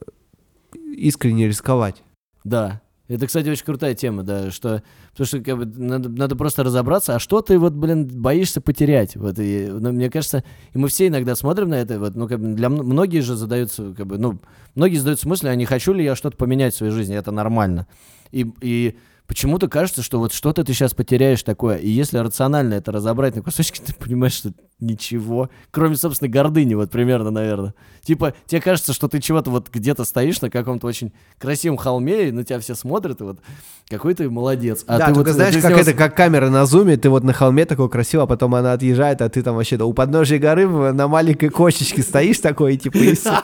искренне 0.96 1.46
рисковать. 1.48 2.02
Да. 2.44 2.80
Это, 3.08 3.26
кстати, 3.26 3.48
очень 3.48 3.64
крутая 3.64 3.94
тема, 3.94 4.22
да, 4.22 4.50
что, 4.50 4.82
потому 5.12 5.26
что 5.26 5.40
как 5.40 5.56
бы, 5.56 5.64
надо, 5.64 6.10
надо 6.10 6.36
просто 6.36 6.62
разобраться, 6.62 7.14
а 7.14 7.18
что 7.18 7.40
ты 7.40 7.58
вот, 7.58 7.72
блин, 7.72 8.06
боишься 8.06 8.60
потерять, 8.60 9.16
вот, 9.16 9.38
и, 9.38 9.66
ну, 9.66 9.92
мне 9.92 10.10
кажется, 10.10 10.44
и 10.74 10.78
мы 10.78 10.88
все 10.88 11.06
иногда 11.06 11.34
смотрим 11.34 11.70
на 11.70 11.76
это, 11.76 11.98
вот, 11.98 12.14
ну, 12.14 12.28
как 12.28 12.38
бы, 12.38 12.48
для 12.48 12.68
многие 12.68 13.20
же 13.20 13.34
задаются, 13.34 13.94
как 13.94 14.06
бы, 14.06 14.18
ну, 14.18 14.38
многие 14.74 14.96
задаются 14.96 15.26
мыслью, 15.26 15.52
а 15.52 15.54
не 15.54 15.64
хочу 15.64 15.94
ли 15.94 16.04
я 16.04 16.14
что-то 16.16 16.36
поменять 16.36 16.74
в 16.74 16.76
своей 16.76 16.92
жизни, 16.92 17.16
это 17.16 17.32
нормально, 17.32 17.86
и, 18.30 18.46
и 18.60 18.98
почему-то 19.26 19.68
кажется, 19.68 20.02
что 20.02 20.18
вот 20.18 20.34
что-то 20.34 20.62
ты 20.62 20.74
сейчас 20.74 20.92
потеряешь 20.92 21.42
такое, 21.42 21.76
и 21.78 21.88
если 21.88 22.18
рационально 22.18 22.74
это 22.74 22.92
разобрать 22.92 23.36
на 23.36 23.42
кусочки, 23.42 23.80
ты 23.86 23.94
понимаешь, 23.94 24.34
что 24.34 24.52
ничего, 24.80 25.50
кроме, 25.70 25.96
собственно, 25.96 26.30
гордыни, 26.30 26.74
вот, 26.74 26.90
примерно, 26.90 27.30
наверное. 27.30 27.74
Типа, 28.02 28.32
тебе 28.46 28.60
кажется, 28.60 28.92
что 28.92 29.08
ты 29.08 29.20
чего-то 29.20 29.50
вот 29.50 29.68
где-то 29.70 30.04
стоишь 30.04 30.40
на 30.40 30.50
каком-то 30.50 30.86
очень 30.86 31.12
красивом 31.38 31.76
холме, 31.76 32.28
и 32.28 32.32
на 32.32 32.44
тебя 32.44 32.60
все 32.60 32.74
смотрят, 32.74 33.20
и 33.20 33.24
вот 33.24 33.40
какой 33.88 34.14
ты 34.14 34.30
молодец. 34.30 34.84
А 34.86 34.98
да, 34.98 35.06
ты 35.06 35.14
только 35.14 35.28
вот, 35.28 35.34
знаешь, 35.34 35.54
ты 35.54 35.60
как 35.60 35.70
него 35.70 35.80
это, 35.80 35.92
как 35.94 36.14
камера 36.14 36.48
на 36.48 36.64
зуме, 36.64 36.96
ты 36.96 37.10
вот 37.10 37.24
на 37.24 37.32
холме 37.32 37.64
такой 37.64 37.88
красиво, 37.88 38.22
а 38.22 38.26
потом 38.26 38.54
она 38.54 38.72
отъезжает, 38.72 39.20
а 39.20 39.28
ты 39.28 39.42
там 39.42 39.56
вообще 39.56 39.76
у 39.76 39.92
подножия 39.92 40.38
горы 40.38 40.68
на 40.92 41.08
маленькой 41.08 41.48
кочечке 41.48 42.02
стоишь 42.02 42.38
такой, 42.38 42.76
типа, 42.76 42.96
и 42.98 43.14
всё. 43.14 43.42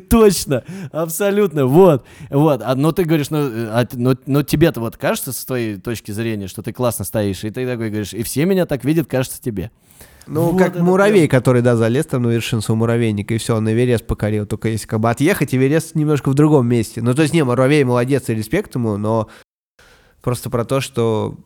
Точно, 0.10 0.62
абсолютно, 0.92 1.66
вот, 1.66 2.04
вот. 2.30 2.62
А, 2.62 2.74
но 2.74 2.92
ты 2.92 3.04
говоришь, 3.04 3.30
ну, 3.30 3.38
а, 3.40 3.86
но 4.26 4.42
тебе-то 4.42 4.80
вот 4.80 4.96
кажется 4.98 5.32
с 5.32 5.44
твоей 5.44 5.76
точки 5.76 6.10
зрения, 6.10 6.48
что 6.48 6.62
ты 6.62 6.72
классно 6.72 7.04
стоишь, 7.04 7.44
и 7.44 7.50
ты 7.50 7.66
такой 7.66 7.88
говоришь, 7.88 8.12
и 8.12 8.22
все 8.22 8.44
меня 8.44 8.66
так 8.66 8.84
видят, 8.84 9.06
кажется 9.06 9.40
тебе. 9.40 9.70
Ну, 10.26 10.50
Вот 10.50 10.58
как 10.58 10.76
муравей, 10.76 11.28
который, 11.28 11.62
да, 11.62 11.76
залез 11.76 12.06
там 12.06 12.22
на 12.22 12.28
вершину 12.28 12.62
своего 12.62 12.80
муравейника, 12.80 13.34
и 13.34 13.38
все, 13.38 13.56
он 13.56 13.70
Эверест 13.70 14.06
покорил. 14.06 14.46
Только 14.46 14.68
если 14.68 14.86
как 14.86 15.00
бы 15.00 15.10
отъехать, 15.10 15.54
Эверест 15.54 15.94
немножко 15.94 16.30
в 16.30 16.34
другом 16.34 16.66
месте. 16.66 17.02
Ну, 17.02 17.14
то 17.14 17.22
есть, 17.22 17.34
не, 17.34 17.44
муравей 17.44 17.84
молодец 17.84 18.28
и 18.28 18.34
респект 18.34 18.74
ему, 18.74 18.96
но 18.96 19.28
просто 20.22 20.50
про 20.50 20.64
то, 20.64 20.80
что 20.80 21.36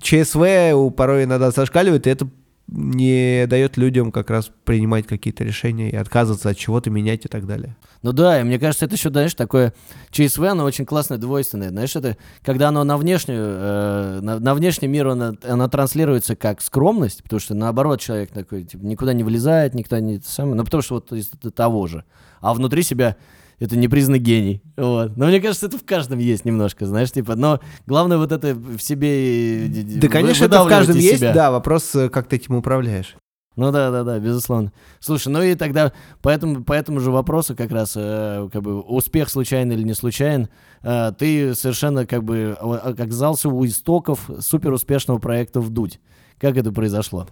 ЧСВ 0.00 0.72
у 0.74 0.90
порой 0.90 1.24
иногда 1.24 1.50
зашкаливает, 1.50 2.06
и 2.06 2.10
это 2.10 2.28
не 2.68 3.46
дает 3.46 3.78
людям 3.78 4.12
как 4.12 4.30
раз 4.30 4.50
принимать 4.64 5.06
какие-то 5.06 5.42
решения 5.42 5.90
и 5.90 5.96
отказываться 5.96 6.50
от 6.50 6.58
чего-то, 6.58 6.90
менять 6.90 7.24
и 7.24 7.28
так 7.28 7.46
далее. 7.46 7.76
Ну 8.02 8.12
да, 8.12 8.40
и 8.40 8.44
мне 8.44 8.58
кажется, 8.58 8.84
это 8.84 8.94
еще, 8.94 9.08
знаешь, 9.08 9.34
такое 9.34 9.72
ЧСВ, 10.10 10.40
оно 10.44 10.64
очень 10.64 10.84
классное, 10.84 11.16
двойственное. 11.16 11.70
Знаешь, 11.70 11.96
это 11.96 12.16
когда 12.44 12.68
оно 12.68 12.84
на 12.84 12.98
внешнюю, 12.98 13.40
э, 13.40 14.20
на, 14.20 14.38
на 14.38 14.54
внешний 14.54 14.86
мир 14.86 15.08
оно, 15.08 15.34
оно 15.42 15.68
транслируется 15.68 16.36
как 16.36 16.60
скромность, 16.60 17.22
потому 17.22 17.40
что 17.40 17.54
наоборот 17.54 18.00
человек 18.00 18.30
такой, 18.30 18.64
типа, 18.64 18.84
никуда 18.84 19.14
не 19.14 19.24
влезает, 19.24 19.74
никто 19.74 19.98
не... 19.98 20.20
Самое, 20.20 20.56
ну 20.56 20.64
потому 20.64 20.82
что 20.82 20.94
вот 20.96 21.10
из 21.12 21.30
того 21.54 21.86
же. 21.86 22.04
А 22.40 22.52
внутри 22.52 22.82
себя 22.82 23.16
это 23.58 23.76
непризнанный 23.76 24.18
гений. 24.18 24.62
Вот. 24.76 25.16
Но 25.16 25.26
мне 25.26 25.40
кажется, 25.40 25.66
это 25.66 25.78
в 25.78 25.84
каждом 25.84 26.18
есть 26.18 26.44
немножко, 26.44 26.86
знаешь, 26.86 27.10
типа, 27.10 27.34
но 27.34 27.60
главное 27.86 28.18
вот 28.18 28.32
это 28.32 28.54
в 28.54 28.78
себе... 28.78 29.68
Да, 29.68 30.08
конечно, 30.08 30.44
это 30.44 30.64
в 30.64 30.68
каждом 30.68 30.96
есть, 30.96 31.18
себя. 31.18 31.32
да, 31.32 31.50
вопрос, 31.50 31.94
э, 31.94 32.08
как 32.08 32.28
ты 32.28 32.36
этим 32.36 32.54
управляешь. 32.56 33.16
Ну 33.56 33.72
да, 33.72 33.90
да, 33.90 34.04
да, 34.04 34.20
безусловно. 34.20 34.72
Слушай, 35.00 35.32
ну 35.32 35.42
и 35.42 35.56
тогда 35.56 35.92
по 36.22 36.28
этому, 36.28 36.62
по 36.62 36.72
этому 36.72 37.00
же 37.00 37.10
вопросу 37.10 37.56
как 37.56 37.72
раз, 37.72 37.94
э, 37.96 38.48
как 38.52 38.62
бы, 38.62 38.80
успех 38.80 39.28
случайен 39.28 39.72
или 39.72 39.82
не 39.82 39.94
случайен, 39.94 40.48
э, 40.82 41.10
ты 41.18 41.56
совершенно 41.56 42.06
как 42.06 42.22
бы 42.22 42.56
оказался 42.60 43.48
у 43.48 43.66
истоков 43.66 44.30
супер 44.38 44.72
успешного 44.72 45.18
проекта 45.18 45.60
«Вдуть». 45.60 45.98
Как 46.38 46.56
это 46.56 46.70
произошло? 46.70 47.26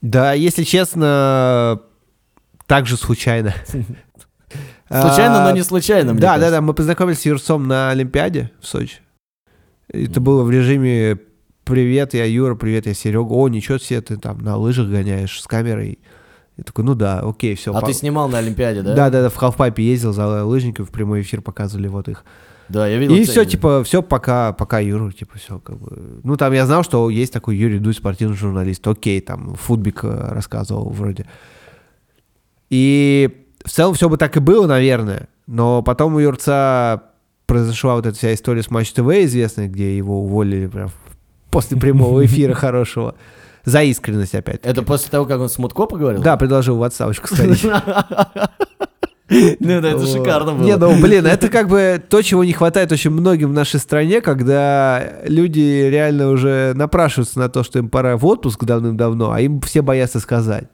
Да, 0.00 0.32
если 0.32 0.62
честно, 0.62 1.82
так 2.66 2.86
же 2.86 2.96
случайно. 2.96 3.54
Случайно, 4.88 5.42
но 5.42 5.48
А, 5.48 5.52
не 5.52 5.62
случайно, 5.62 6.12
мне 6.12 6.20
Да, 6.20 6.28
да, 6.28 6.32
кажется. 6.34 6.50
да, 6.52 6.60
мы 6.60 6.74
познакомились 6.74 7.20
с 7.20 7.26
Юрцом 7.26 7.66
на 7.66 7.90
Олимпиаде 7.90 8.52
в 8.60 8.66
Сочи. 8.66 8.98
Это 9.88 10.20
было 10.20 10.42
в 10.44 10.50
режиме 10.50 11.18
«Привет, 11.64 12.14
я 12.14 12.24
Юра, 12.24 12.54
привет, 12.54 12.86
я 12.86 12.94
Серега». 12.94 13.32
О, 13.32 13.48
ничего 13.48 13.78
себе, 13.78 14.00
ты 14.00 14.16
там 14.16 14.38
на 14.38 14.56
лыжах 14.56 14.88
гоняешь 14.88 15.40
с 15.40 15.46
камерой. 15.46 15.98
Я 16.56 16.64
такой, 16.64 16.84
ну 16.84 16.94
да, 16.94 17.20
окей, 17.20 17.54
все. 17.56 17.74
А 17.74 17.82
ты 17.82 17.92
снимал 17.92 18.28
на 18.28 18.38
Олимпиаде, 18.38 18.82
да? 18.82 18.94
Да, 18.94 19.10
да, 19.10 19.22
да, 19.22 19.28
в 19.28 19.34
Халфпайпе 19.36 19.82
ездил 19.82 20.12
за 20.12 20.44
лыжниками, 20.44 20.86
в 20.86 20.90
прямой 20.90 21.20
эфир 21.22 21.42
показывали 21.42 21.88
вот 21.88 22.08
их. 22.08 22.24
Да, 22.68 22.86
я 22.88 22.98
видел. 22.98 23.14
И 23.14 23.24
все, 23.24 23.44
типа, 23.44 23.84
все, 23.84 24.02
пока, 24.02 24.52
пока 24.52 24.78
Юра, 24.80 25.12
типа, 25.12 25.38
все, 25.38 25.58
как 25.60 25.78
бы. 25.78 26.20
Ну, 26.24 26.36
там 26.36 26.52
я 26.52 26.66
знал, 26.66 26.82
что 26.82 27.10
есть 27.10 27.32
такой 27.32 27.56
Юрий 27.56 27.78
Дудь, 27.78 27.96
спортивный 27.96 28.36
журналист. 28.36 28.86
Окей, 28.88 29.20
там, 29.20 29.54
Футбик 29.54 30.00
э, 30.02 30.28
рассказывал 30.32 30.88
вроде. 30.90 31.26
И 32.70 33.45
в 33.66 33.70
целом 33.70 33.94
все 33.94 34.08
бы 34.08 34.16
так 34.16 34.36
и 34.36 34.40
было, 34.40 34.66
наверное. 34.66 35.28
Но 35.46 35.82
потом 35.82 36.14
у 36.14 36.18
Юрца 36.20 37.02
произошла 37.46 37.96
вот 37.96 38.06
эта 38.06 38.16
вся 38.16 38.32
история 38.32 38.62
с 38.62 38.70
Матч 38.70 38.92
ТВ 38.92 39.08
известная, 39.24 39.68
где 39.68 39.96
его 39.96 40.22
уволили 40.22 40.66
прям 40.68 40.90
после 41.50 41.76
прямого 41.76 42.24
эфира 42.24 42.54
хорошего. 42.54 43.16
За 43.64 43.82
искренность 43.82 44.36
опять. 44.36 44.60
Это 44.62 44.82
после 44.82 45.10
того, 45.10 45.26
как 45.26 45.40
он 45.40 45.48
с 45.48 45.58
Мутко 45.58 45.86
поговорил? 45.86 46.22
Да, 46.22 46.36
предложил 46.36 46.76
в 46.76 46.82
отставочку 46.84 47.28
сходить. 47.28 47.66
Ну 49.28 49.80
да, 49.80 49.88
это 49.88 50.06
шикарно 50.06 50.52
было. 50.52 50.64
Не, 50.64 50.76
ну 50.76 51.00
блин, 51.02 51.26
это 51.26 51.48
как 51.48 51.68
бы 51.68 52.00
то, 52.08 52.22
чего 52.22 52.44
не 52.44 52.52
хватает 52.52 52.92
очень 52.92 53.10
многим 53.10 53.48
в 53.48 53.52
нашей 53.52 53.80
стране, 53.80 54.20
когда 54.20 55.02
люди 55.24 55.88
реально 55.90 56.28
уже 56.30 56.74
напрашиваются 56.76 57.40
на 57.40 57.48
то, 57.48 57.64
что 57.64 57.80
им 57.80 57.88
пора 57.88 58.16
в 58.16 58.24
отпуск 58.24 58.62
давным-давно, 58.62 59.32
а 59.32 59.40
им 59.40 59.60
все 59.62 59.82
боятся 59.82 60.20
сказать. 60.20 60.68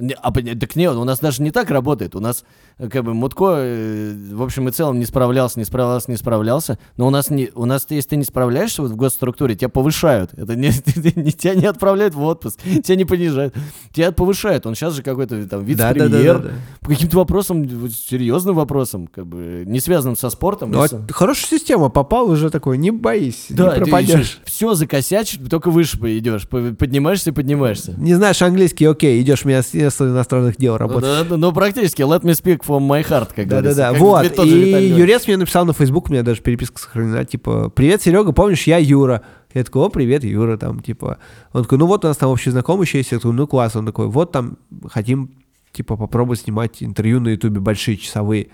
Не, 0.00 0.14
А, 0.14 0.32
так 0.32 0.76
нет, 0.76 0.94
у 0.96 1.04
нас 1.04 1.18
даже 1.20 1.42
не 1.42 1.50
так 1.50 1.70
работает. 1.70 2.16
У 2.16 2.20
нас, 2.20 2.44
э, 2.78 2.88
как 2.88 3.04
бы, 3.04 3.14
Мутко, 3.14 3.54
э, 3.58 4.14
в 4.32 4.42
общем 4.42 4.68
и 4.68 4.72
целом, 4.72 4.98
не 4.98 5.04
справлялся, 5.04 5.58
не 5.58 5.64
справлялся, 5.64 6.10
не 6.10 6.16
справлялся. 6.16 6.78
Но 6.96 7.06
у 7.06 7.10
нас, 7.10 7.30
не, 7.30 7.50
у 7.54 7.64
нас 7.66 7.86
если 7.90 8.10
ты 8.10 8.16
не 8.16 8.24
справляешься 8.24 8.82
вот 8.82 8.90
в 8.90 8.96
госструктуре, 8.96 9.54
тебя 9.54 9.68
повышают. 9.68 10.32
Это 10.34 10.56
не, 10.56 10.68
не- 11.16 11.32
тебя 11.32 11.54
не 11.54 11.66
отправляют 11.66 12.14
в 12.14 12.22
отпуск, 12.22 12.58
тебя 12.84 12.96
не 12.96 13.04
понижают. 13.04 13.54
Тебя 13.92 14.12
повышают. 14.12 14.66
Он 14.66 14.74
сейчас 14.74 14.94
же 14.94 15.02
какой-то 15.02 15.46
там 15.48 15.64
вице-премьер. 15.64 16.38
Да-да-да-да. 16.38 16.54
По 16.80 16.88
каким-то 16.88 17.18
вопросам, 17.18 17.68
серьезным 17.90 18.54
вопросам, 18.56 19.06
как 19.06 19.26
бы, 19.26 19.64
не 19.66 19.80
связанным 19.80 20.16
со 20.16 20.30
спортом. 20.30 20.70
Ну, 20.70 20.86
с- 20.86 20.92
а 20.92 21.06
хорошая 21.12 21.46
система, 21.58 21.88
попал 21.90 22.30
уже 22.30 22.50
такой, 22.50 22.78
не 22.78 22.90
боись, 22.90 23.46
да, 23.50 23.76
не 23.76 23.82
пропадешь. 23.84 24.40
все 24.44 24.74
закосячишь, 24.74 25.38
только 25.48 25.70
выше 25.70 25.98
идешь, 26.18 26.48
поднимаешься 26.48 27.30
и 27.30 27.32
поднимаешься. 27.32 27.94
Не 27.98 28.14
знаешь 28.14 28.40
английский, 28.42 28.86
окей, 28.86 29.20
идешь 29.20 29.42
в 29.44 29.44
Министерство 29.90 30.06
иностранных 30.06 30.56
дел 30.56 30.72
Ну, 30.74 30.78
работать. 30.78 31.02
да, 31.02 31.24
да, 31.24 31.36
ну, 31.36 31.52
практически, 31.52 32.02
let 32.02 32.22
me 32.22 32.32
speak 32.32 32.60
from 32.64 32.86
my 32.86 33.06
heart, 33.06 33.30
как 33.34 33.46
говорится. 33.46 33.76
Да-да-да, 33.76 33.98
вот. 33.98 34.24
И 34.24 34.28
Виталий. 34.28 34.92
Юрец 34.94 35.26
мне 35.26 35.36
написал 35.36 35.64
на 35.64 35.72
Facebook, 35.72 36.08
у 36.08 36.12
меня 36.12 36.22
даже 36.22 36.40
переписка 36.40 36.78
сохранена, 36.78 37.24
типа, 37.24 37.70
привет, 37.70 38.02
Серега, 38.02 38.32
помнишь, 38.32 38.66
я 38.66 38.78
Юра. 38.78 39.22
Я 39.52 39.64
такой, 39.64 39.82
о, 39.82 39.88
привет, 39.88 40.22
Юра, 40.22 40.56
там, 40.56 40.80
типа. 40.80 41.18
Он 41.52 41.64
такой, 41.64 41.78
ну 41.78 41.86
вот 41.86 42.04
у 42.04 42.08
нас 42.08 42.16
там 42.16 42.30
общий 42.30 42.50
знакомый 42.50 42.86
еще 42.86 42.98
есть. 42.98 43.10
Я 43.10 43.18
такой, 43.18 43.32
ну 43.32 43.48
класс. 43.48 43.74
Он 43.74 43.84
такой, 43.84 44.06
вот 44.06 44.30
там 44.30 44.58
хотим, 44.88 45.32
типа, 45.72 45.96
попробовать 45.96 46.40
снимать 46.40 46.82
интервью 46.84 47.18
на 47.18 47.30
Ютубе 47.30 47.58
большие, 47.58 47.96
часовые. 47.96 48.48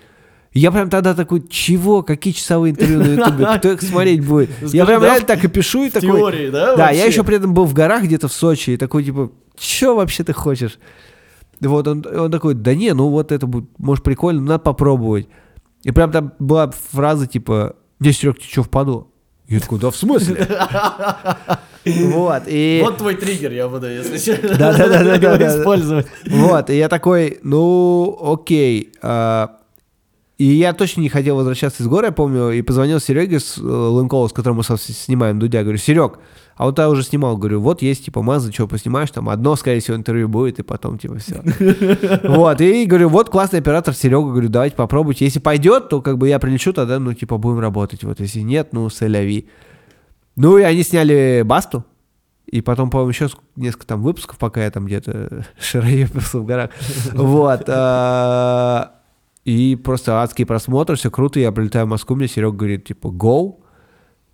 Я 0.54 0.72
прям 0.72 0.88
тогда 0.88 1.12
такой, 1.14 1.46
чего? 1.50 2.02
Какие 2.02 2.32
часовые 2.32 2.72
интервью 2.72 3.00
на 3.00 3.08
Ютубе? 3.08 3.46
Кто 3.58 3.72
их 3.72 3.82
смотреть 3.82 4.24
будет? 4.24 4.48
Я 4.62 4.68
Скажи, 4.68 4.86
прям 4.86 5.00
да, 5.02 5.06
реально 5.08 5.26
так 5.26 5.44
и 5.44 5.48
пишу, 5.48 5.84
и 5.84 5.90
такой... 5.90 6.08
теории, 6.18 6.48
да? 6.48 6.76
Да, 6.76 6.84
вообще? 6.84 6.98
я 6.98 7.04
еще 7.04 7.24
при 7.24 7.36
этом 7.36 7.52
был 7.52 7.66
в 7.66 7.74
горах 7.74 8.04
где-то 8.04 8.28
в 8.28 8.32
Сочи, 8.32 8.70
и 8.70 8.76
такой, 8.78 9.04
типа, 9.04 9.30
что 9.58 9.96
вообще 9.96 10.24
ты 10.24 10.32
хочешь? 10.32 10.78
Вот 11.60 11.88
он, 11.88 12.04
он 12.06 12.30
такой, 12.30 12.54
да 12.54 12.74
не, 12.74 12.92
ну 12.92 13.08
вот 13.08 13.32
это 13.32 13.46
будет, 13.46 13.66
может, 13.78 14.04
прикольно, 14.04 14.40
надо 14.42 14.58
попробовать. 14.60 15.28
И 15.82 15.90
прям 15.90 16.10
там 16.10 16.32
была 16.38 16.70
фраза, 16.70 17.26
типа, 17.26 17.76
не, 18.00 18.12
Серег, 18.12 18.38
тебе 18.38 18.48
что, 18.50 18.62
впадло? 18.62 19.06
Я 19.48 19.60
такой, 19.60 19.78
да 19.78 19.90
в 19.90 19.96
смысле? 19.96 20.46
Вот, 21.86 22.42
и... 22.48 22.80
Вот 22.84 22.96
твой 22.96 23.14
триггер, 23.14 23.52
я 23.52 23.68
буду, 23.68 23.88
если 23.88 24.18
честно, 24.18 24.48
Да-да-да-да-да. 24.58 25.60
использовать. 25.60 26.08
Вот, 26.26 26.68
и 26.68 26.76
я 26.76 26.88
такой, 26.88 27.38
ну, 27.44 28.18
окей. 28.20 28.92
А, 30.38 30.42
И 30.42 30.44
я 30.44 30.72
точно 30.72 31.00
не 31.00 31.08
хотел 31.08 31.36
возвращаться 31.36 31.82
из 31.82 31.86
города, 31.86 32.08
я 32.08 32.12
помню, 32.12 32.50
и 32.50 32.62
позвонил 32.62 33.00
Сереге 33.00 33.40
с 33.40 33.58
э, 33.58 33.62
Лынкову, 33.62 34.28
с 34.28 34.32
которым 34.32 34.58
мы 34.58 34.62
снимаем 34.64 35.38
Дудя, 35.38 35.62
говорю, 35.62 35.78
Серег, 35.78 36.18
а 36.56 36.64
вот 36.64 36.78
я 36.78 36.88
уже 36.88 37.02
снимал, 37.02 37.36
говорю, 37.36 37.60
вот 37.60 37.82
есть, 37.82 38.06
типа, 38.06 38.22
Маза, 38.22 38.50
что 38.50 38.66
поснимаешь, 38.66 39.10
там 39.10 39.28
одно, 39.28 39.56
скорее 39.56 39.80
всего, 39.80 39.96
интервью 39.96 40.28
будет, 40.28 40.58
и 40.58 40.62
потом, 40.62 40.98
типа, 40.98 41.18
все. 41.18 41.42
Вот, 42.24 42.60
и 42.62 42.86
говорю, 42.86 43.10
вот 43.10 43.28
классный 43.28 43.58
оператор 43.58 43.94
Серега, 43.94 44.30
говорю, 44.30 44.48
давайте 44.48 44.74
попробуйте. 44.74 45.26
Если 45.26 45.38
пойдет, 45.38 45.90
то 45.90 46.00
как 46.00 46.16
бы 46.16 46.28
я 46.28 46.38
прилечу, 46.38 46.72
тогда, 46.72 46.98
ну, 46.98 47.12
типа, 47.12 47.36
будем 47.36 47.60
работать. 47.60 48.04
Вот, 48.04 48.20
если 48.20 48.40
нет, 48.40 48.68
ну, 48.72 48.88
сэляви. 48.88 49.48
Ну, 50.34 50.56
и 50.58 50.62
они 50.62 50.82
сняли 50.82 51.42
Басту, 51.44 51.84
и 52.46 52.60
потом, 52.60 52.90
по-моему, 52.90 53.10
еще 53.10 53.26
ск- 53.26 53.38
несколько 53.56 53.86
там 53.86 54.02
выпусков, 54.02 54.38
пока 54.38 54.64
я 54.64 54.70
там 54.70 54.86
где-то 54.86 55.44
шароебился 55.60 56.38
в 56.38 56.46
горах. 56.46 56.70
Вот. 57.12 57.68
И 59.46 59.76
просто 59.76 60.22
адский 60.22 60.44
просмотр, 60.44 60.96
все 60.96 61.10
круто. 61.10 61.38
Я 61.38 61.52
прилетаю 61.52 61.86
в 61.86 61.88
Москву, 61.88 62.16
мне 62.16 62.26
Серега 62.28 62.56
говорит, 62.56 62.84
типа, 62.84 63.08
go. 63.08 63.54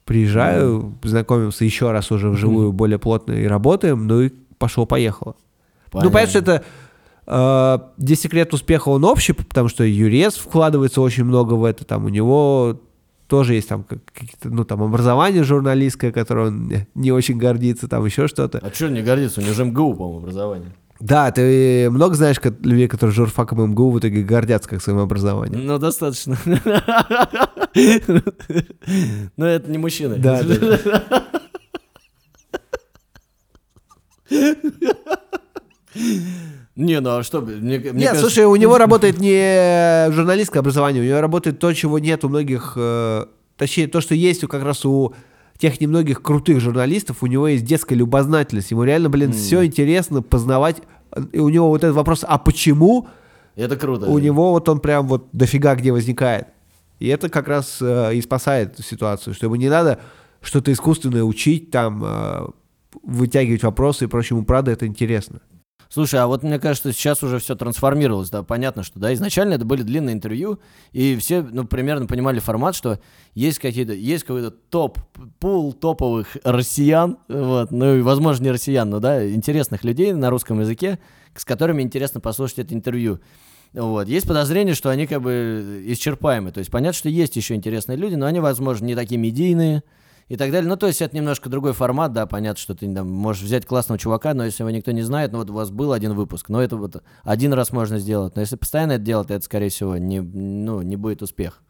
Приезжаю, 0.05 0.95
знакомимся 1.05 1.65
еще 1.65 1.93
раз 1.93 2.11
уже 2.11 2.29
вживую, 2.31 2.73
более 2.73 2.99
плотно 2.99 3.33
и 3.33 3.47
работаем. 3.47 4.07
Ну 4.07 4.23
и 4.23 4.31
пошло-поехало. 4.59 5.37
Ну, 5.93 6.11
понятно, 6.11 6.29
что 6.31 6.39
это 6.41 6.65
э, 7.27 7.79
здесь 7.99 8.21
секрет 8.21 8.53
успеха, 8.53 8.89
он 8.89 9.05
общий, 9.05 9.33
потому 9.33 9.69
что 9.69 9.85
Юрец 9.85 10.37
вкладывается 10.39 11.01
очень 11.01 11.25
много 11.25 11.55
в 11.55 11.65
это, 11.65 11.85
там 11.85 12.05
у 12.07 12.09
него 12.09 12.81
тоже 13.29 13.55
есть 13.55 13.69
там 13.69 13.85
как- 13.85 14.05
какие-то, 14.13 14.49
ну, 14.51 14.65
там 14.65 14.83
образование 14.83 15.45
журналистское, 15.45 16.11
которое 16.13 16.49
он 16.49 16.73
не- 16.95 17.13
очень 17.13 17.39
гордится, 17.39 17.87
там 17.89 18.05
еще 18.05 18.27
что-то. 18.29 18.59
А 18.59 18.71
что 18.75 18.89
не 18.89 19.03
гордиться? 19.03 19.41
У 19.41 19.45
него 19.45 19.55
же 19.55 19.65
МГУ, 19.65 19.95
по-моему, 19.95 20.19
образование. 20.19 20.73
Да, 21.05 21.33
ты 21.33 21.91
много 21.91 22.15
знаешь 22.15 22.37
людей, 22.61 22.87
которые 22.87 23.13
журфаком 23.13 23.61
МГУ 23.73 23.91
в 23.91 23.99
итоге 23.99 24.23
гордятся 24.23 24.69
как 24.69 24.81
своим 24.81 25.01
образованием. 25.01 25.67
Ну, 25.67 25.77
достаточно. 25.79 26.39
Но 29.37 29.45
это 29.47 29.69
не 29.69 29.79
мужчины. 29.79 30.15
Да, 30.19 30.45
да, 30.45 30.79
Не, 36.75 37.01
ну 37.01 37.17
а 37.19 37.23
что? 37.23 37.41
Мне, 37.43 37.79
мне 37.79 37.79
Нет, 37.79 37.93
кажется- 38.11 38.21
слушай, 38.21 38.45
у 38.47 38.57
него 38.57 38.79
работает 38.79 39.19
не 39.19 40.11
журналистское 40.13 40.61
образование, 40.61 41.03
у 41.03 41.07
него 41.07 41.21
работает 41.21 41.59
то, 41.59 41.73
чего 41.75 41.99
нет 41.99 42.25
у 42.25 42.29
многих, 42.31 42.75
э, 42.77 43.27
точнее, 43.59 43.89
то, 43.89 44.01
что 44.01 44.15
есть 44.15 44.43
у- 44.43 44.49
как 44.49 44.63
раз 44.63 44.87
у 44.87 45.15
тех 45.63 45.81
немногих 45.81 46.23
крутых 46.23 46.59
журналистов, 46.59 47.19
у 47.21 47.29
него 47.29 47.47
есть 47.47 47.65
детская 47.65 47.95
любознательность, 47.95 48.73
ему 48.73 48.83
реально, 48.83 49.09
блин, 49.09 49.33
все 49.33 49.65
интересно 49.65 50.21
познавать, 50.21 50.83
и 51.31 51.39
у 51.39 51.49
него 51.51 51.69
вот 51.69 51.85
этот 51.85 51.95
вопрос, 51.95 52.25
а 52.27 52.37
почему, 52.39 53.07
Это 53.55 53.77
круто. 53.77 54.07
у 54.07 54.19
него 54.19 54.51
вот 54.51 54.69
он 54.69 54.81
прям 54.81 55.07
вот 55.07 55.29
дофига 55.33 55.77
где 55.77 55.93
возникает. 55.93 56.49
И 56.99 57.07
это 57.07 57.29
как 57.29 57.47
раз 57.47 57.79
э, 57.81 58.17
и 58.17 58.21
спасает 58.23 58.77
ситуацию, 58.81 59.35
что 59.35 59.47
ему 59.47 59.55
не 59.55 59.69
надо 59.69 60.01
что-то 60.41 60.73
искусственное 60.73 61.23
учить, 61.23 61.71
там, 61.71 62.03
э, 62.05 62.49
вытягивать 63.05 63.63
вопросы 63.63 64.07
и 64.07 64.09
прочее, 64.09 64.37
ему 64.37 64.45
правда 64.45 64.73
это 64.73 64.89
интересно. 64.89 65.43
Слушай, 65.93 66.21
а 66.21 66.27
вот 66.27 66.43
мне 66.43 66.59
кажется, 66.59 66.91
сейчас 66.91 67.23
уже 67.23 67.39
все 67.39 67.55
трансформировалось, 67.55 68.31
да, 68.31 68.43
понятно, 68.43 68.83
что, 68.83 68.99
да, 68.99 69.13
изначально 69.13 69.53
это 69.53 69.67
были 69.67 69.83
длинные 69.83 70.15
интервью, 70.15 70.59
и 70.93 71.17
все, 71.17 71.43
ну, 71.43 71.67
примерно 71.67 72.07
понимали 72.07 72.39
формат, 72.39 72.75
что 72.75 72.99
есть 73.35 73.59
какие-то, 73.59 73.93
есть 73.93 74.25
какой-то 74.25 74.51
топ, 74.53 74.99
пул 75.39 75.75
топовых 75.75 76.39
россиян, 76.45 77.19
вот, 77.29 77.73
ну, 77.73 77.97
и, 77.97 78.01
возможно, 78.01 78.45
не 78.45 78.51
россиян, 78.53 78.89
но, 78.89 79.01
да, 79.01 79.29
интересных 79.31 79.85
людей 79.85 80.15
на 80.15 80.31
русском 80.31 80.61
языке, 80.61 80.99
с 81.35 81.45
которыми 81.45 81.83
интересно 81.83 82.21
послушать 82.21 82.61
это 82.61 82.73
интервью. 82.73 83.21
Вот. 83.75 84.09
Есть 84.09 84.27
подозрение, 84.27 84.75
что 84.75 84.89
они 84.89 85.07
как 85.07 85.21
бы 85.21 85.83
исчерпаемы. 85.87 86.53
То 86.53 86.59
есть 86.59 86.71
понятно, 86.71 86.97
что 86.97 87.09
есть 87.09 87.37
еще 87.37 87.55
интересные 87.55 87.97
люди, 87.97 88.15
но 88.15 88.27
они, 88.27 88.39
возможно, 88.39 88.85
не 88.85 88.95
такие 88.95 89.19
медийные 89.19 89.83
и 90.29 90.37
так 90.37 90.51
далее. 90.51 90.69
Ну, 90.69 90.77
то 90.77 90.87
есть 90.87 91.03
это 91.03 91.15
немножко 91.17 91.49
другой 91.49 91.73
формат, 91.73 92.13
да, 92.13 92.27
понятно, 92.27 92.61
что 92.61 92.75
ты 92.75 92.93
там, 92.93 93.11
можешь 93.11 93.43
взять 93.43 93.67
классного 93.67 93.99
чувака, 93.99 94.35
но 94.35 94.45
если 94.45 94.63
его 94.63 94.71
никто 94.71 94.93
не 94.93 95.03
знает, 95.03 95.33
ну 95.33 95.39
вот 95.39 95.51
у 95.51 95.55
вас 95.55 95.71
был 95.71 95.93
один 95.93 96.15
выпуск, 96.15 96.49
но 96.49 96.63
это 96.63 96.77
вот 96.77 97.03
один 97.23 97.53
раз 97.53 97.73
можно 97.73 97.99
сделать. 97.99 98.35
Но 98.37 98.41
если 98.41 98.57
постоянно 98.57 98.93
это 98.93 99.05
делать, 99.05 99.31
это, 99.31 99.45
скорее 99.45 99.69
всего, 99.69 99.97
не, 99.97 100.21
ну, 100.21 100.83
не 100.83 100.97
будет 100.97 101.23
успех. 101.23 101.63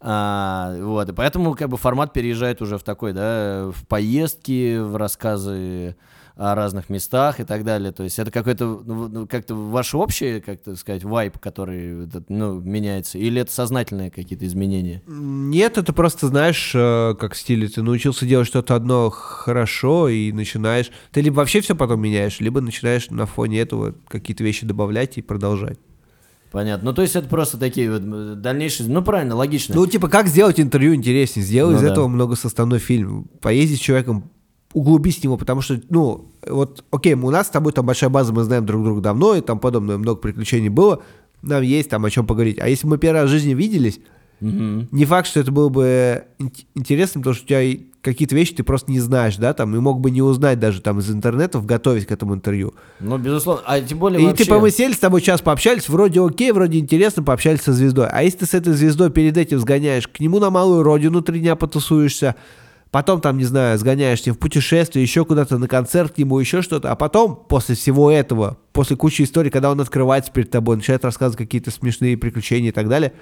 А, 0.00 0.76
вот, 0.80 1.08
и 1.08 1.12
поэтому 1.12 1.54
как 1.54 1.70
бы 1.70 1.78
формат 1.78 2.12
переезжает 2.12 2.60
уже 2.60 2.76
в 2.76 2.82
такой, 2.82 3.12
да, 3.12 3.70
в 3.74 3.86
поездки, 3.86 4.78
в 4.78 4.96
рассказы 4.96 5.96
о 6.36 6.54
разных 6.56 6.88
местах 6.90 7.38
и 7.38 7.44
так 7.44 7.64
далее. 7.64 7.92
То 7.92 8.02
есть 8.02 8.18
это 8.18 8.30
какой-то, 8.30 8.82
ну, 8.84 9.08
ну, 9.08 9.26
как-то 9.26 9.54
ваш 9.54 9.94
общий, 9.94 10.40
как 10.40 10.60
то 10.62 10.74
сказать, 10.74 11.04
вайп, 11.04 11.38
который, 11.38 12.08
ну, 12.28 12.60
меняется, 12.60 13.18
или 13.18 13.40
это 13.40 13.52
сознательные 13.52 14.10
какие-то 14.10 14.44
изменения? 14.46 15.02
Нет, 15.06 15.78
это 15.78 15.92
просто, 15.92 16.26
знаешь, 16.26 16.72
э, 16.74 17.14
как 17.20 17.34
в 17.34 17.36
стиле, 17.36 17.68
ты 17.68 17.82
научился 17.82 18.26
делать 18.26 18.48
что-то 18.48 18.74
одно 18.74 19.10
хорошо 19.10 20.08
и 20.08 20.32
начинаешь... 20.32 20.90
Ты 21.12 21.20
либо 21.20 21.36
вообще 21.36 21.60
все 21.60 21.76
потом 21.76 22.00
меняешь, 22.00 22.40
либо 22.40 22.60
начинаешь 22.60 23.10
на 23.10 23.26
фоне 23.26 23.60
этого 23.60 23.94
какие-то 24.08 24.42
вещи 24.42 24.66
добавлять 24.66 25.18
и 25.18 25.22
продолжать. 25.22 25.78
Понятно. 26.50 26.90
Ну, 26.90 26.94
то 26.94 27.02
есть 27.02 27.16
это 27.16 27.28
просто 27.28 27.58
такие 27.58 27.90
вот 27.90 28.02
м, 28.02 28.40
дальнейшие, 28.40 28.88
ну, 28.88 29.02
правильно, 29.02 29.34
логично. 29.34 29.74
Ну, 29.74 29.86
типа, 29.86 30.08
как 30.08 30.28
сделать 30.28 30.60
интервью 30.60 30.94
интереснее? 30.94 31.44
Сделай 31.44 31.72
Ну 31.72 31.78
из 31.78 31.82
да. 31.82 31.90
этого 31.90 32.06
многосоставной 32.06 32.78
фильм. 32.78 33.28
Поездить 33.40 33.78
с 33.78 33.82
человеком, 33.82 34.30
углубись 34.74 35.20
в 35.20 35.24
него, 35.24 35.36
потому 35.38 35.62
что, 35.62 35.80
ну, 35.88 36.26
вот, 36.46 36.84
окей, 36.90 37.14
у 37.14 37.30
нас 37.30 37.46
с 37.46 37.50
тобой 37.50 37.72
там 37.72 37.86
большая 37.86 38.10
база, 38.10 38.32
мы 38.32 38.42
знаем 38.42 38.66
друг 38.66 38.84
друга 38.84 39.00
давно 39.00 39.34
и 39.34 39.40
там 39.40 39.58
подобное, 39.58 39.96
много 39.96 40.20
приключений 40.20 40.68
было, 40.68 41.02
нам 41.42 41.62
есть 41.62 41.88
там 41.88 42.04
о 42.04 42.10
чем 42.10 42.26
поговорить. 42.26 42.58
А 42.60 42.68
если 42.68 42.86
мы 42.86 42.98
первый 42.98 43.22
раз 43.22 43.30
в 43.30 43.32
жизни 43.32 43.54
виделись, 43.54 44.00
Мгм. 44.40 44.88
не 44.90 45.04
факт, 45.04 45.28
что 45.28 45.40
это 45.40 45.52
было 45.52 45.68
бы 45.68 46.24
ин- 46.38 46.50
интересно, 46.74 47.20
потому 47.20 47.34
что 47.34 47.44
у 47.44 47.48
тебя 47.48 47.78
какие-то 48.02 48.34
вещи 48.34 48.52
ты 48.54 48.62
просто 48.64 48.90
не 48.90 48.98
знаешь, 49.00 49.36
да, 49.36 49.54
там, 49.54 49.74
и 49.74 49.78
мог 49.78 50.00
бы 50.00 50.10
не 50.10 50.20
узнать 50.20 50.58
даже 50.58 50.82
там 50.82 50.98
из 50.98 51.08
интернета, 51.10 51.60
готовить 51.60 52.04
к 52.06 52.10
этому 52.12 52.34
интервью. 52.34 52.74
Ну, 53.00 53.16
безусловно. 53.16 53.62
А 53.64 53.80
тем 53.80 53.98
более 53.98 54.20
И 54.20 54.26
вообще... 54.26 54.44
типа 54.44 54.58
мы 54.58 54.70
сели 54.70 54.92
с 54.92 54.98
тобой 54.98 55.22
час 55.22 55.40
пообщались, 55.40 55.88
вроде 55.88 56.20
окей, 56.20 56.50
вроде 56.52 56.78
интересно, 56.80 57.22
пообщались 57.22 57.60
со 57.62 57.72
звездой. 57.72 58.08
А 58.10 58.22
если 58.22 58.38
ты 58.38 58.46
с 58.46 58.54
этой 58.54 58.72
звездой 58.74 59.10
перед 59.10 59.38
этим 59.38 59.58
сгоняешь 59.60 60.08
к 60.08 60.20
нему 60.20 60.40
на 60.40 60.50
малую 60.50 60.82
родину, 60.82 61.22
три 61.22 61.40
дня 61.40 61.54
потусуешься, 61.56 62.34
потом 62.94 63.20
там, 63.20 63.38
не 63.38 63.44
знаю, 63.44 63.76
сгоняешь 63.76 64.22
с 64.22 64.26
ним 64.26 64.36
в 64.36 64.38
путешествие, 64.38 65.02
еще 65.02 65.24
куда-то 65.24 65.58
на 65.58 65.66
концерт 65.66 66.12
к 66.14 66.18
нему, 66.18 66.38
еще 66.38 66.62
что-то, 66.62 66.92
а 66.92 66.94
потом, 66.94 67.34
после 67.34 67.74
всего 67.74 68.08
этого, 68.08 68.56
после 68.72 68.94
кучи 68.96 69.22
историй, 69.22 69.50
когда 69.50 69.72
он 69.72 69.80
открывается 69.80 70.30
перед 70.30 70.52
тобой, 70.52 70.76
начинает 70.76 71.04
рассказывать 71.04 71.36
какие-то 71.36 71.72
смешные 71.72 72.16
приключения 72.16 72.68
и 72.68 72.72
так 72.72 72.88
далее, 72.88 73.12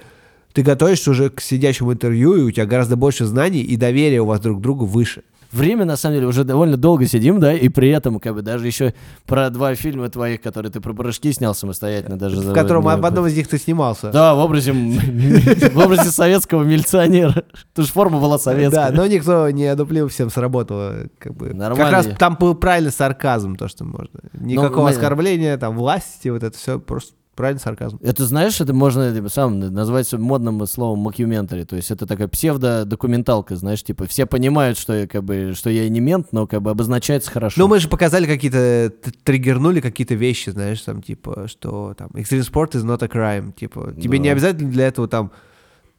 ты 0.52 0.62
готовишься 0.62 1.10
уже 1.12 1.30
к 1.30 1.40
сидящему 1.40 1.94
интервью, 1.94 2.36
и 2.36 2.42
у 2.42 2.50
тебя 2.50 2.66
гораздо 2.66 2.96
больше 2.96 3.24
знаний, 3.24 3.62
и 3.62 3.76
доверие 3.76 4.20
у 4.20 4.26
вас 4.26 4.40
друг 4.40 4.58
к 4.58 4.60
другу 4.60 4.84
выше. 4.84 5.22
Время, 5.52 5.84
на 5.84 5.96
самом 5.96 6.16
деле, 6.16 6.26
уже 6.26 6.44
довольно 6.44 6.76
долго 6.76 7.06
сидим, 7.06 7.38
да, 7.38 7.52
и 7.52 7.68
при 7.68 7.90
этом, 7.90 8.18
как 8.18 8.34
бы, 8.34 8.42
даже 8.42 8.66
еще 8.66 8.94
про 9.26 9.50
два 9.50 9.74
фильма 9.74 10.08
твоих, 10.08 10.40
которые 10.40 10.72
ты 10.72 10.80
про 10.80 10.94
прыжки 10.94 11.32
снял 11.32 11.54
самостоятельно 11.54 12.18
даже. 12.18 12.36
В 12.40 12.54
котором 12.54 12.82
в 12.84 12.88
одном 12.88 13.26
из 13.26 13.36
них 13.36 13.48
ты 13.48 13.58
снимался. 13.58 14.10
Да, 14.10 14.34
в 14.34 14.38
образе, 14.38 14.72
в 14.72 15.78
образе 15.78 16.10
советского 16.10 16.62
милиционера. 16.62 17.44
Тут 17.74 17.86
же 17.86 17.92
форма 17.92 18.18
была 18.18 18.38
советская. 18.38 18.90
Да, 18.90 18.96
но 18.96 19.06
никто 19.06 19.50
не 19.50 19.66
одуплил, 19.66 20.08
всем 20.08 20.30
сработало. 20.30 21.08
Как 21.18 21.34
бы. 21.34 21.52
Нормально. 21.52 21.76
Как 21.76 21.92
раз 21.92 22.08
там 22.18 22.36
был 22.40 22.54
правильный 22.54 22.92
сарказм, 22.92 23.56
то, 23.56 23.68
что 23.68 23.84
можно. 23.84 24.20
Никакого 24.32 24.84
мы- 24.84 24.90
оскорбления, 24.90 25.56
там, 25.58 25.76
власти, 25.76 26.28
вот 26.28 26.42
это 26.42 26.56
все 26.56 26.78
просто 26.78 27.12
правильный 27.34 27.60
сарказм. 27.60 27.98
Это, 28.02 28.26
знаешь, 28.26 28.60
это 28.60 28.74
можно 28.74 29.14
типа, 29.14 29.28
сам 29.28 29.58
назвать 29.58 30.12
модным 30.12 30.66
словом 30.66 31.00
мокюментари. 31.00 31.64
То 31.64 31.76
есть 31.76 31.90
это 31.90 32.06
такая 32.06 32.28
псевдодокументалка, 32.28 33.56
знаешь, 33.56 33.82
типа 33.82 34.06
все 34.06 34.26
понимают, 34.26 34.78
что 34.78 34.92
я, 34.94 35.06
как 35.06 35.24
бы, 35.24 35.52
что 35.54 35.70
я 35.70 35.88
не 35.88 36.00
мент, 36.00 36.28
но 36.32 36.46
как 36.46 36.62
бы 36.62 36.70
обозначается 36.70 37.30
хорошо. 37.30 37.60
Ну, 37.60 37.68
мы 37.68 37.78
же 37.78 37.88
показали 37.88 38.26
какие-то, 38.26 38.92
триггернули 39.24 39.80
какие-то 39.80 40.14
вещи, 40.14 40.50
знаешь, 40.50 40.80
там, 40.82 41.02
типа, 41.02 41.46
что 41.48 41.94
там, 41.96 42.08
extreme 42.14 42.40
sport 42.48 42.72
is 42.72 42.84
not 42.84 43.02
a 43.02 43.08
crime, 43.08 43.52
типа, 43.52 43.92
тебе 44.00 44.18
Да. 44.18 44.22
не 44.24 44.28
обязательно 44.28 44.70
для 44.70 44.86
этого 44.88 45.08
там 45.08 45.30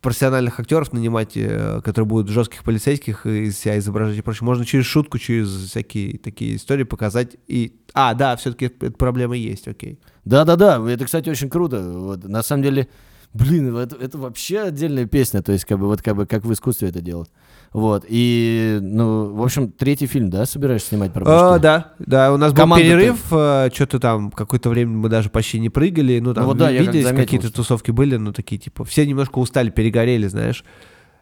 профессиональных 0.03 0.59
актеров 0.59 0.93
нанимать, 0.93 1.31
э, 1.35 1.81
которые 1.83 2.07
будут 2.07 2.29
жестких 2.29 2.63
полицейских 2.63 3.25
из 3.25 3.57
себя 3.57 3.79
изображать 3.79 4.17
и 4.17 4.21
прочее. 4.21 4.45
Можно 4.45 4.65
через 4.65 4.85
шутку, 4.85 5.17
через 5.17 5.47
всякие 5.49 6.19
такие 6.19 6.57
истории 6.57 6.83
показать. 6.83 7.37
И, 7.47 7.79
а, 7.93 8.13
да, 8.13 8.35
все-таки 8.35 8.65
эта 8.65 8.91
проблема 8.91 9.35
есть, 9.35 9.67
окей. 9.67 9.99
Да-да-да, 10.25 10.83
это, 10.87 11.05
кстати, 11.05 11.29
очень 11.29 11.49
круто. 11.49 11.81
Вот, 11.81 12.23
на 12.25 12.43
самом 12.43 12.63
деле, 12.63 12.87
блин, 13.33 13.75
это, 13.75 13.95
это 13.95 14.17
вообще 14.17 14.59
отдельная 14.59 15.05
песня, 15.05 15.41
то 15.41 15.51
есть 15.51 15.65
как 15.65 15.79
бы 15.79 15.87
вот 15.87 16.01
как 16.01 16.15
бы 16.15 16.25
как 16.25 16.45
в 16.45 16.53
искусстве 16.53 16.89
это 16.89 17.01
делать. 17.01 17.29
Вот, 17.71 18.05
и, 18.07 18.77
ну, 18.81 19.33
в 19.33 19.41
общем, 19.43 19.71
третий 19.71 20.05
фильм, 20.05 20.29
да, 20.29 20.45
собираешься 20.45 20.89
снимать 20.89 21.11
про 21.11 21.23
А, 21.25 21.49
прыжки? 21.53 21.63
да, 21.63 21.93
да, 21.99 22.31
у 22.33 22.37
нас 22.37 22.51
был 22.53 22.57
Команда-то- 22.61 22.89
перерыв, 22.89 23.73
что-то 23.73 23.99
там, 23.99 24.29
какое-то 24.31 24.69
время 24.69 24.91
мы 24.91 25.09
даже 25.09 25.29
почти 25.31 25.59
не 25.59 25.69
прыгали, 25.69 26.19
ну 26.19 26.33
там 26.35 26.45
вот 26.45 26.57
да, 26.57 26.69
как 26.69 26.79
виделись, 26.79 27.03
заметил, 27.05 27.23
какие-то 27.25 27.47
что- 27.47 27.55
тусовки 27.57 27.89
были, 27.91 28.17
ну 28.17 28.31
такие, 28.31 28.59
типа, 28.61 28.85
все 28.85 29.05
немножко 29.07 29.39
устали, 29.39 29.71
перегорели, 29.71 30.27
знаешь, 30.27 30.63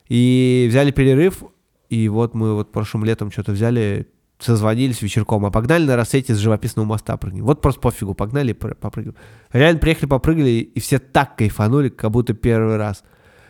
и 0.09 0.68
взяли 0.70 0.91
перерыв, 0.91 1.43
И 1.89 2.07
вот 2.09 2.34
мы 2.36 2.55
вот 2.55 2.72
прошлым 2.72 3.03
летом 3.05 3.32
что-то 3.32 3.51
взяли, 3.51 4.07
созвонились 4.41 5.01
вечерком, 5.01 5.45
а 5.45 5.51
погнали 5.51 5.85
на 5.85 5.95
рассвете 5.95 6.33
с 6.33 6.37
живописного 6.37 6.85
моста 6.85 7.17
прыгнем. 7.17 7.45
Вот 7.45 7.61
просто 7.61 7.79
пофигу, 7.81 8.13
погнали 8.13 8.53
попрыгали. 8.53 9.15
Реально 9.51 9.79
приехали, 9.79 10.09
попрыгали, 10.09 10.49
и 10.49 10.79
все 10.79 10.99
так 10.99 11.35
кайфанули, 11.35 11.89
как 11.89 12.11
будто 12.11 12.33
первый 12.33 12.77
раз. 12.77 13.03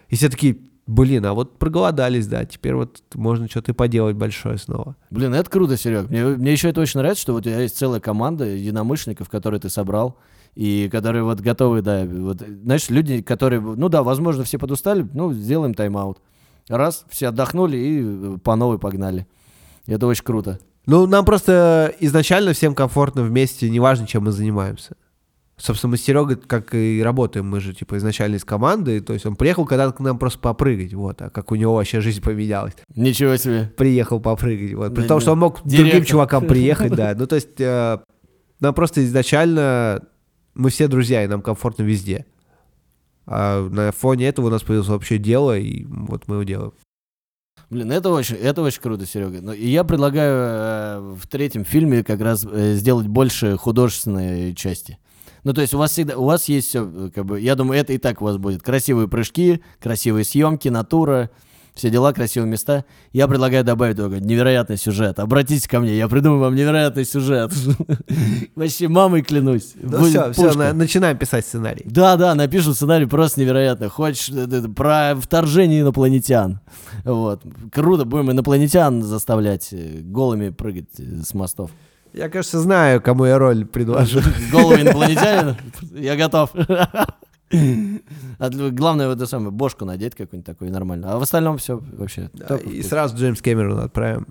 И 0.10 0.16
все 0.16 0.30
такие, 0.30 0.58
блин, 0.88 1.26
а 1.26 1.34
вот 1.34 1.58
проголодались, 1.58 2.28
да, 2.28 2.46
теперь 2.46 2.76
вот 2.76 3.02
можно 3.14 3.48
что-то 3.48 3.72
и 3.72 3.76
поделать 3.76 4.16
большое 4.16 4.58
снова. 4.58 4.96
Блин, 5.10 5.34
это 5.34 5.50
круто, 5.50 5.78
Серег. 5.78 6.10
Мне, 6.10 6.26
мне 6.26 6.52
еще 6.52 6.70
это 6.70 6.82
очень 6.82 7.00
нравится, 7.00 7.22
что 7.22 7.34
вот 7.34 7.46
у 7.46 7.50
тебя 7.50 7.62
есть 7.62 7.78
целая 7.78 8.00
команда 8.00 8.46
единомышленников, 8.46 9.30
которые 9.30 9.60
ты 9.60 9.70
собрал, 9.70 10.18
и 10.56 10.90
которые 10.92 11.24
вот 11.24 11.40
готовы, 11.40 11.82
да, 11.82 12.06
вот, 12.06 12.42
знаешь, 12.42 12.90
люди, 12.90 13.22
которые, 13.22 13.62
ну 13.62 13.88
да, 13.88 14.04
возможно, 14.04 14.44
все 14.44 14.58
подустали, 14.58 15.08
ну, 15.14 15.32
сделаем 15.32 15.74
тайм-аут. 15.74 16.20
Раз, 16.68 17.06
все 17.10 17.30
отдохнули 17.30 17.78
и 17.78 18.02
э, 18.04 18.38
по 18.44 18.56
новой 18.56 18.78
погнали. 18.78 19.28
Это 19.88 20.08
очень 20.08 20.24
круто. 20.24 20.60
Ну, 20.86 21.06
нам 21.08 21.26
просто 21.26 21.94
изначально 22.00 22.54
всем 22.54 22.74
комфортно 22.74 23.24
вместе, 23.24 23.70
неважно, 23.70 24.08
чем 24.08 24.24
мы 24.24 24.32
занимаемся. 24.32 24.96
Собственно, 25.58 25.92
мы 25.92 25.98
с 25.98 26.02
Серегой 26.02 26.38
как 26.38 26.74
и 26.74 27.02
работаем, 27.04 27.48
мы 27.48 27.60
же, 27.60 27.76
типа, 27.76 27.98
изначально 27.98 28.38
из 28.38 28.44
команды, 28.44 29.00
то 29.00 29.14
есть 29.14 29.28
он 29.28 29.36
приехал 29.36 29.66
когда-то 29.68 29.94
к 29.94 30.00
нам 30.00 30.18
просто 30.18 30.40
попрыгать, 30.40 30.96
вот, 30.96 31.22
а 31.22 31.30
как 31.30 31.52
у 31.52 31.56
него 31.56 31.76
вообще 31.76 32.02
жизнь 32.02 32.22
поменялась. 32.22 32.74
Ничего 32.96 33.36
себе. 33.38 33.72
Приехал 33.78 34.20
попрыгать, 34.20 34.74
вот, 34.74 34.96
при 34.96 35.04
Да, 35.04 35.08
том, 35.08 35.18
да. 35.20 35.22
что 35.22 35.32
он 35.34 35.40
мог 35.40 35.62
к 35.62 35.66
другим 35.68 36.04
чувакам 36.04 36.48
приехать, 36.48 36.96
да, 36.96 37.14
ну, 37.18 37.28
то 37.28 37.36
есть 37.36 37.60
э, 37.60 38.00
нам 38.60 38.74
просто 38.74 39.06
изначально, 39.06 40.02
мы 40.56 40.72
все 40.72 40.88
друзья, 40.88 41.24
и 41.24 41.28
нам 41.28 41.44
комфортно 41.44 41.84
везде. 41.84 42.26
А 43.28 43.62
на 43.70 43.92
фоне 43.92 44.28
этого 44.30 44.48
у 44.48 44.50
нас 44.50 44.64
появилось 44.64 44.90
вообще 44.90 45.20
дело, 45.20 45.56
и 45.56 45.86
вот 45.86 46.28
мы 46.28 46.38
его 46.38 46.44
делаем. 46.44 46.74
Блин, 47.72 47.90
это 47.90 48.10
очень, 48.10 48.36
это 48.36 48.62
очень 48.64 48.82
круто, 48.82 49.06
Серега. 49.06 49.40
Ну, 49.42 49.54
и 49.54 49.66
я 49.70 49.86
предлагаю 49.86 50.36
э, 50.36 51.16
в 51.18 51.26
третьем 51.28 51.64
фильме 51.64 52.04
как 52.04 52.20
раз 52.20 52.46
э, 52.46 52.74
сделать 52.74 53.08
больше 53.08 53.56
художественной 53.56 54.54
части. 54.54 54.98
Ну, 55.46 55.54
то 55.54 55.62
есть 55.62 55.74
у 55.74 55.78
вас 55.78 55.92
всегда, 55.92 56.18
у 56.18 56.26
вас 56.26 56.50
есть 56.50 56.68
все, 56.68 57.10
как 57.16 57.26
бы, 57.26 57.40
я 57.40 57.56
думаю, 57.56 57.80
это 57.80 57.94
и 57.94 57.98
так 57.98 58.22
у 58.22 58.26
вас 58.26 58.36
будет. 58.36 58.62
Красивые 58.62 59.08
прыжки, 59.08 59.62
красивые 59.80 60.26
съемки, 60.26 60.68
натура, 60.68 61.32
все 61.74 61.90
дела, 61.90 62.12
красивые 62.14 62.50
места. 62.52 62.86
Я 63.14 63.28
предлагаю 63.28 63.64
добавить 63.64 63.98
только 63.98 64.20
невероятный 64.20 64.78
сюжет. 64.78 65.20
Обратитесь 65.20 65.68
ко 65.68 65.80
мне, 65.80 65.98
я 65.98 66.08
придумаю 66.08 66.42
вам 66.42 66.56
невероятный 66.56 67.06
сюжет. 67.06 67.52
Вообще, 68.56 68.88
мамой 68.88 69.22
клянусь. 69.22 69.74
Ну, 69.76 70.06
все, 70.06 70.34
все, 70.34 70.74
начинаем 70.74 71.18
писать 71.18 71.46
сценарий. 71.46 71.84
Да, 71.86 72.18
да, 72.18 72.36
напишу 72.36 72.74
сценарий 72.74 73.06
просто 73.06 73.42
невероятно. 73.42 73.90
Хочешь 73.90 74.30
э, 74.30 74.48
э, 74.50 74.68
про 74.68 75.16
вторжение 75.16 75.82
инопланетян. 75.82 76.60
Вот. 77.06 77.44
Круто, 77.72 78.06
будем 78.06 78.32
инопланетян 78.32 79.02
заставлять 79.02 79.70
э, 79.72 80.02
голыми 80.02 80.50
прыгать 80.50 80.90
с 80.98 81.34
мостов. 81.34 81.72
Я, 82.14 82.30
кажется, 82.30 82.60
знаю, 82.60 83.02
кому 83.02 83.26
я 83.26 83.38
роль 83.38 83.66
предложу. 83.66 84.20
Голый 84.52 84.82
инопланетянин, 84.82 85.56
я 85.94 86.18
готов. 86.18 86.52
А 88.40 88.50
Главное, 88.50 89.08
вот 89.08 89.18
это 89.18 89.26
самое, 89.28 89.52
бошку 89.52 89.86
надеть 89.86 90.16
какую-нибудь 90.16 90.46
такую 90.46 90.72
нормально. 90.72 91.14
А 91.14 91.20
в 91.20 91.22
остальном 91.22 91.58
все 91.58 91.82
вообще. 91.98 92.30
Да, 92.34 92.58
и 92.58 92.82
сразу 92.82 93.16
Джеймс 93.18 93.42
Кэмерон 93.42 93.80
отправим. 93.80 94.26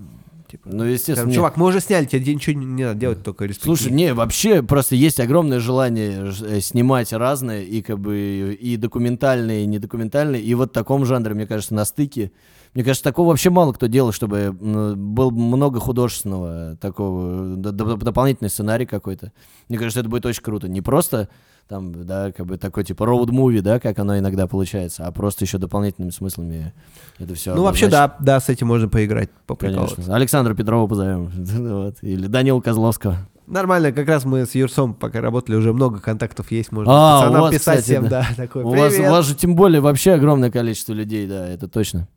Типа, 0.50 0.68
Ну, 0.72 0.82
естественно. 0.82 1.28
не. 1.28 1.34
чувак, 1.34 1.56
мы 1.56 1.66
уже 1.66 1.78
сняли, 1.80 2.06
тебе 2.06 2.34
ничего 2.34 2.58
не, 2.58 2.66
не 2.66 2.82
надо 2.84 2.98
делать, 2.98 3.22
только 3.22 3.44
респективно. 3.44 3.76
Слушай, 3.76 3.92
не, 3.92 4.12
вообще 4.14 4.64
просто 4.64 4.96
есть 4.96 5.20
огромное 5.20 5.60
желание 5.60 6.32
э, 6.42 6.60
снимать 6.60 7.12
разное, 7.12 7.62
и 7.62 7.82
как 7.82 8.00
бы 8.00 8.58
и 8.60 8.76
документальные, 8.76 9.62
и 9.62 9.66
недокументальные, 9.66 10.42
и 10.42 10.52
вот 10.54 10.70
в 10.70 10.72
таком 10.72 11.04
жанре, 11.04 11.34
мне 11.34 11.46
кажется, 11.46 11.72
на 11.74 11.84
стыке. 11.84 12.32
Мне 12.74 12.82
кажется, 12.82 13.04
такого 13.04 13.28
вообще 13.28 13.50
мало 13.50 13.72
кто 13.72 13.86
делал, 13.86 14.10
чтобы 14.10 14.50
был 14.52 15.30
много 15.30 15.78
художественного 15.78 16.76
такого, 16.80 17.54
д- 17.56 17.70
дополнительный 17.72 18.50
сценарий 18.50 18.86
какой-то. 18.86 19.30
Мне 19.68 19.78
кажется, 19.78 20.00
это 20.00 20.08
будет 20.08 20.26
очень 20.26 20.42
круто. 20.42 20.68
Не 20.68 20.80
просто 20.80 21.28
там, 21.70 22.04
да, 22.04 22.32
как 22.32 22.46
бы 22.46 22.58
такой 22.58 22.82
типа 22.82 23.04
роуд-муви, 23.04 23.60
да, 23.60 23.78
как 23.78 23.96
оно 24.00 24.18
иногда 24.18 24.48
получается, 24.48 25.06
а 25.06 25.12
просто 25.12 25.44
еще 25.44 25.56
дополнительными 25.58 26.10
смыслами 26.10 26.74
это 27.20 27.34
все. 27.36 27.54
Ну, 27.54 27.62
вообще, 27.62 27.86
да, 27.86 28.16
да, 28.18 28.40
с 28.40 28.48
этим 28.48 28.66
можно 28.66 28.88
поиграть, 28.88 29.30
поприкалываться. 29.46 29.94
Конечно. 29.94 30.16
Александра 30.16 30.54
Петрова 30.54 30.88
позовем. 30.88 31.30
Вот. 31.70 31.96
Или 32.02 32.26
Данила 32.26 32.60
Козловского. 32.60 33.18
Нормально, 33.46 33.92
как 33.92 34.08
раз 34.08 34.24
мы 34.24 34.46
с 34.46 34.54
Юрсом 34.56 34.94
пока 34.94 35.20
работали, 35.20 35.54
уже 35.54 35.72
много 35.72 36.00
контактов 36.00 36.50
есть, 36.50 36.72
можно 36.72 36.92
А, 36.92 37.18
у 37.18 37.20
пацанам 37.20 37.42
вас, 37.42 37.54
писать 37.54 37.80
кстати, 37.80 37.84
всем, 37.84 38.08
да. 38.08 38.26
да, 38.28 38.34
такой, 38.34 38.64
У 38.64 38.70
вас, 38.70 38.98
у 38.98 39.02
вас 39.02 39.26
же 39.26 39.36
тем 39.36 39.54
более 39.54 39.80
вообще 39.80 40.12
огромное 40.12 40.50
количество 40.50 40.92
людей, 40.92 41.28
да, 41.28 41.48
это 41.48 41.68
точно. 41.68 42.08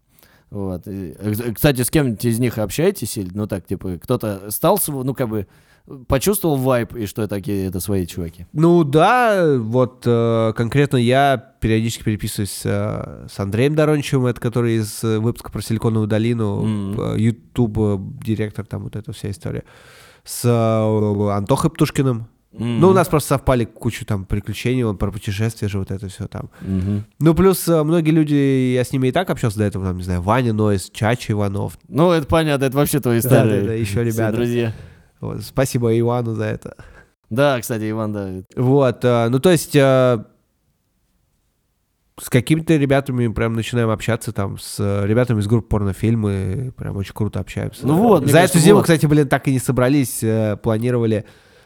Вот. 0.50 0.88
И, 0.88 1.16
э, 1.18 1.54
Кстати, 1.54 1.82
с 1.82 1.92
кем-нибудь 1.92 2.26
из 2.26 2.40
них 2.40 2.58
общаетесь? 2.58 3.18
Или, 3.18 3.30
ну 3.34 3.46
так, 3.46 3.66
типа, 3.68 4.00
кто-то 4.02 4.50
стал, 4.50 4.80
ну 4.88 5.14
как 5.14 5.30
бы, 5.30 5.48
почувствовал 6.08 6.56
вайп, 6.56 6.96
и 6.96 7.06
что 7.06 7.28
такие 7.28 7.68
это 7.68 7.80
свои 7.80 8.06
чуваки? 8.08 8.46
Ну 8.54 8.84
да, 8.84 9.56
вот 9.58 10.04
э, 10.06 10.54
конкретно 10.56 10.98
я 10.98 11.38
периодически 11.60 12.04
переписываюсь 12.04 12.62
э, 12.64 13.28
с 13.30 13.40
Андреем 13.40 13.76
Дорончевым, 13.76 14.28
это 14.28 14.40
который 14.40 14.76
из 14.78 15.04
э, 15.04 15.20
выпуска 15.20 15.52
про 15.52 15.62
Силиконовую 15.62 16.08
долину, 16.08 16.62
Мгм. 16.64 17.16
YouTube 17.18 17.78
э, 17.80 17.98
директор, 18.24 18.66
там 18.66 18.84
вот 18.84 18.96
эта 18.96 19.12
вся 19.12 19.30
история. 19.32 19.64
С 20.24 20.46
э, 20.46 21.32
Антохой 21.32 21.70
Птушкиным. 21.70 22.28
Ну, 22.56 22.90
у 22.90 22.94
нас 22.94 23.08
просто 23.08 23.30
совпали 23.30 23.66
кучу 23.66 24.06
там 24.06 24.26
приключений, 24.26 24.84
он 24.84 24.96
про 24.98 25.12
путешествия 25.12 25.68
же, 25.68 25.80
вот 25.80 25.90
это 25.90 26.08
все 26.08 26.28
там. 26.28 26.52
Мгм. 26.62 27.04
Ну, 27.20 27.34
плюс 27.34 27.68
э, 27.68 27.82
многие 27.84 28.12
люди, 28.12 28.36
я 28.76 28.84
с 28.84 28.92
ними 28.94 29.08
и 29.08 29.12
так 29.12 29.30
общался 29.32 29.58
до 29.58 29.64
этого, 29.64 29.88
там, 29.88 29.98
не 29.98 30.04
знаю, 30.04 30.22
Ваня 30.22 30.54
Нойс, 30.54 30.92
Чача 30.94 31.34
Иванов. 31.34 31.80
Ну, 31.88 32.12
это 32.12 32.28
понятно, 32.28 32.66
это 32.66 32.78
вообще 32.78 33.00
твои 33.00 33.22
Да, 33.22 33.28
старые 33.28 33.62
да, 33.62 33.68
да, 33.70 33.74
еще 33.74 33.92
все 33.92 34.04
ребята. 34.04 34.36
друзья. 34.38 34.72
Вот, 35.24 35.42
спасибо 35.42 35.98
Ивану 36.00 36.36
за 36.36 36.46
это. 36.46 36.76
Да, 37.30 37.60
кстати, 37.60 37.90
Иван, 37.90 38.14
да. 38.14 38.30
Вот, 38.56 39.04
э, 39.04 39.28
ну, 39.30 39.40
то 39.40 39.50
есть... 39.50 39.76
э, 39.76 40.24
с 42.20 42.30
какими-то 42.30 42.76
ребятами 42.76 43.28
прям 43.30 43.54
начинаем 43.54 43.90
общаться, 43.90 44.32
там, 44.32 44.60
с 44.60 44.78
ребятами 45.04 45.40
из 45.40 45.48
группы 45.48 45.68
порнофильмы, 45.68 46.72
прям 46.78 46.96
очень 46.96 47.14
круто 47.16 47.40
общаемся. 47.40 47.88
Ну 47.88 47.98
вот, 47.98 48.28
За 48.28 48.34
кажется, 48.34 48.60
эту 48.60 48.66
зиму, 48.66 48.76
вот. 48.78 48.84
кстати, 48.84 49.08
блин, 49.08 49.28
так 49.28 49.48
и 49.48 49.52
не 49.52 49.58
собрались, 49.58 50.22
э, 50.22 50.56
планировали 50.62 51.26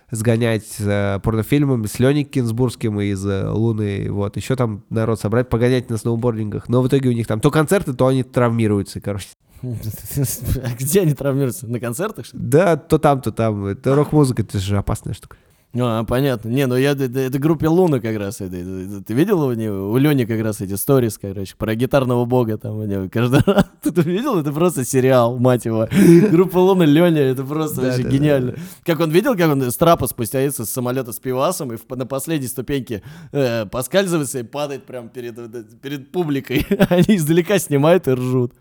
сгонять 0.09 0.65
с 0.65 1.19
порнофильмами 1.21 1.85
с 1.85 1.99
Леней 1.99 2.23
Кинсбургским 2.23 3.01
из 3.01 3.25
Луны, 3.25 4.07
вот, 4.09 4.37
еще 4.37 4.55
там 4.55 4.85
народ 4.89 5.19
собрать, 5.19 5.49
погонять 5.49 5.89
на 5.89 5.97
сноубордингах, 5.97 6.69
но 6.69 6.81
в 6.81 6.87
итоге 6.87 7.09
у 7.09 7.11
них 7.11 7.27
там 7.27 7.41
то 7.41 7.51
концерты, 7.51 7.91
то 7.93 8.07
они 8.07 8.23
травмируются, 8.23 9.01
короче. 9.01 9.27
А 10.63 10.69
где 10.79 11.01
они 11.01 11.13
травмируются? 11.13 11.67
На 11.67 11.79
концертах, 11.79 12.25
что 12.25 12.37
ли? 12.37 12.43
Да, 12.45 12.77
то 12.77 12.97
там, 12.97 13.21
то 13.21 13.31
там, 13.31 13.65
это 13.65 13.95
рок-музыка, 13.95 14.41
это 14.43 14.59
же 14.59 14.77
опасная 14.77 15.13
штука. 15.13 15.37
А, 15.79 16.05
понятно. 16.05 16.49
Не, 16.49 16.65
ну 16.65 16.75
я 16.75 16.91
это, 16.91 17.03
это 17.19 17.37
группе 17.39 17.67
Луна 17.67 17.99
как 17.99 18.17
раз. 18.17 18.39
Это, 18.41 18.55
это- 18.55 19.03
ты 19.03 19.13
видел 19.13 19.43
у 19.43 19.53
него? 19.53 19.91
У 19.91 19.97
Лени 19.97 20.23
как 20.25 20.41
раз 20.41 20.61
эти 20.61 20.73
сторис, 20.75 21.17
короче, 21.17 21.55
про 21.57 21.75
гитарного 21.75 22.25
бога 22.25 22.57
там 22.57 22.77
у 22.77 22.85
него 22.85 23.09
каждый 23.11 23.41
раз. 23.45 23.65
Ты 23.83 23.89
это 23.89 24.01
видел? 24.01 24.39
Это 24.39 24.51
просто 24.53 24.85
сериал, 24.85 25.37
мать 25.37 25.65
его. 25.65 25.87
Группа 26.31 26.57
Луна, 26.57 26.85
Леня, 26.85 27.19
это 27.21 27.43
просто 27.43 27.81
Да, 27.81 27.87
вообще 27.87 28.03
да, 28.03 28.09
да, 28.09 28.15
гениально. 28.15 28.55
Как 28.85 28.99
он 29.01 29.11
видел, 29.11 29.35
как 29.35 29.51
он 29.51 29.61
с 29.61 29.75
трапа 29.75 30.07
спустяется 30.07 30.65
с 30.65 30.69
самолета 30.69 31.11
с 31.11 31.19
пивасом 31.19 31.73
и 31.73 31.75
в- 31.77 31.95
на 31.95 32.05
последней 32.07 32.47
ступеньке 32.47 33.03
э, 33.33 33.65
поскальзывается 33.67 34.39
и 34.39 34.43
падает 34.43 34.85
прям 34.85 35.09
перед, 35.09 35.37
этой- 35.37 35.63
перед 35.63 36.11
публикой. 36.11 36.65
Они 36.89 37.17
издалека 37.17 37.59
снимают 37.59 38.07
и 38.07 38.11
ржут. 38.11 38.53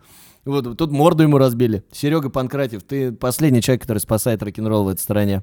Вот 0.46 0.78
тут 0.78 0.92
морду 0.92 1.24
ему 1.24 1.38
разбили. 1.38 1.84
Серега 1.90 2.30
Панкратев, 2.30 2.84
ты 2.84 3.10
последний 3.10 3.60
человек, 3.60 3.82
который 3.82 3.98
спасает 3.98 4.42
рок-н-ролл 4.44 4.84
в 4.84 4.88
этой 4.88 5.00
стране. 5.00 5.42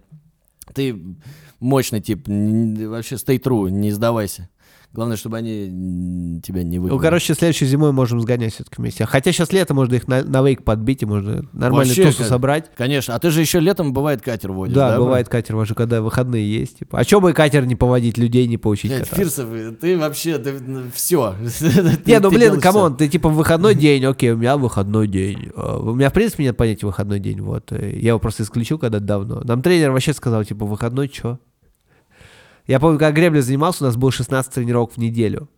Ты 0.74 1.18
мощный 1.60 1.99
тип, 1.99 2.26
вообще 2.26 3.16
stay 3.16 3.38
true, 3.38 3.70
не 3.70 3.91
сдавайся. 3.91 4.49
Главное, 4.94 5.18
чтобы 5.18 5.38
они 5.38 6.39
тебя 6.44 6.62
не 6.62 6.78
выгнали. 6.78 6.96
Ну, 6.96 7.02
короче, 7.02 7.34
следующей 7.34 7.66
зимой 7.66 7.91
можем 7.91 8.22
сгонять 8.22 8.54
все-таки 8.54 8.76
вместе. 8.80 9.06
Хотя 9.08 9.32
сейчас 9.32 9.52
лето, 9.52 9.74
можно 9.74 9.96
их 9.96 10.08
на, 10.08 10.24
на 10.24 10.44
вейк 10.44 10.64
подбить, 10.64 11.02
и 11.02 11.08
можно 11.08 11.44
нормальную 11.52 11.88
Вообще, 11.88 12.04
тусу 12.06 12.20
как- 12.20 12.28
собрать. 12.28 12.70
Конечно, 12.78 13.16
а 13.16 13.20
ты 13.20 13.32
же 13.32 13.41
еще 13.41 13.60
летом 13.60 13.91
бывает 13.91 14.22
катер 14.22 14.52
водишь, 14.52 14.76
Да, 14.76 14.91
да? 14.91 14.98
бывает 15.00 15.28
катер 15.30 15.56
вожу, 15.56 15.74
когда 15.74 16.00
выходные 16.04 16.48
есть. 16.48 16.78
Типа. 16.80 17.00
А 17.00 17.04
что 17.04 17.20
бы 17.22 17.34
катер 17.34 17.66
не 17.66 17.76
поводить, 17.76 18.20
людей 18.20 18.48
не 18.48 18.58
поучить 18.58 18.91
Блядь? 18.91 19.08
Фирсов, 19.08 19.50
ты 19.82 19.98
вообще, 19.98 20.39
все. 20.94 21.36
Не, 22.06 22.20
ну 22.20 22.30
блин, 22.30 22.62
come 22.62 22.81
on, 22.81 22.95
ты 22.96 23.08
типа 23.10 23.30
выходной 23.30 23.74
день, 23.74 24.06
окей, 24.06 24.32
у 24.32 24.38
меня 24.38 24.58
выходной 24.58 25.08
день. 25.08 25.50
А, 25.56 25.80
У 25.80 25.96
меня, 25.96 26.12
в 26.12 26.14
принципе, 26.14 26.44
нет 26.44 26.56
понятия 26.56 26.86
выходной 26.86 27.20
день, 27.20 27.41
вот. 27.41 27.72
э, 27.72 27.98
Я 28.00 28.10
его 28.10 28.20
просто 28.20 28.44
исключил 28.44 28.78
когда-то 28.78 29.04
давно. 29.04 29.41
Нам 29.44 29.64
тренер 29.64 29.89
вообще 29.91 30.14
сказал, 30.14 30.44
типа, 30.44 30.66
выходной 30.66 31.08
чё? 31.10 31.39
Я 32.68 32.80
помню, 32.80 32.97
когда 32.97 33.11
гребля 33.11 33.41
занимался, 33.41 33.84
у 33.84 33.88
нас 33.88 33.97
было 33.97 34.11
16 34.11 34.53
тренировок 34.53 34.93
в 34.93 34.97
неделю. 34.97 35.49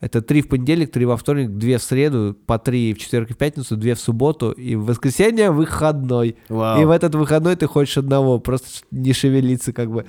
Это 0.00 0.22
три 0.22 0.42
в 0.42 0.48
понедельник, 0.48 0.92
три 0.92 1.04
во 1.04 1.16
вторник, 1.16 1.50
две 1.50 1.78
в 1.78 1.82
среду, 1.82 2.36
по 2.46 2.58
три 2.58 2.94
в 2.94 2.98
четверг 2.98 3.30
и 3.30 3.34
в 3.34 3.36
пятницу, 3.36 3.76
две 3.76 3.94
в 3.94 4.00
субботу, 4.00 4.52
и 4.52 4.76
в 4.76 4.84
воскресенье 4.84 5.50
выходной. 5.50 6.36
Вау. 6.48 6.80
И 6.80 6.84
в 6.84 6.90
этот 6.90 7.16
выходной 7.16 7.56
ты 7.56 7.66
хочешь 7.66 7.98
одного, 7.98 8.38
просто 8.38 8.68
не 8.92 9.12
шевелиться 9.12 9.72
как 9.72 9.90
бы. 9.90 10.06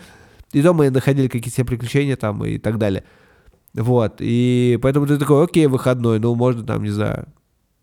И 0.54 0.62
дома 0.62 0.86
мы 0.86 0.90
находили 0.92 1.28
какие-то 1.28 1.66
приключения 1.66 2.16
там 2.16 2.46
и 2.46 2.60
так 2.60 2.78
далее. 2.78 3.04
Вот, 3.74 4.16
и 4.20 4.80
поэтому 4.82 5.06
ты 5.08 5.18
такой, 5.18 5.44
окей, 5.44 5.68
выходной, 5.68 6.20
ну, 6.20 6.34
можно 6.34 6.64
там, 6.64 6.84
не 6.84 6.90
знаю, 6.90 7.28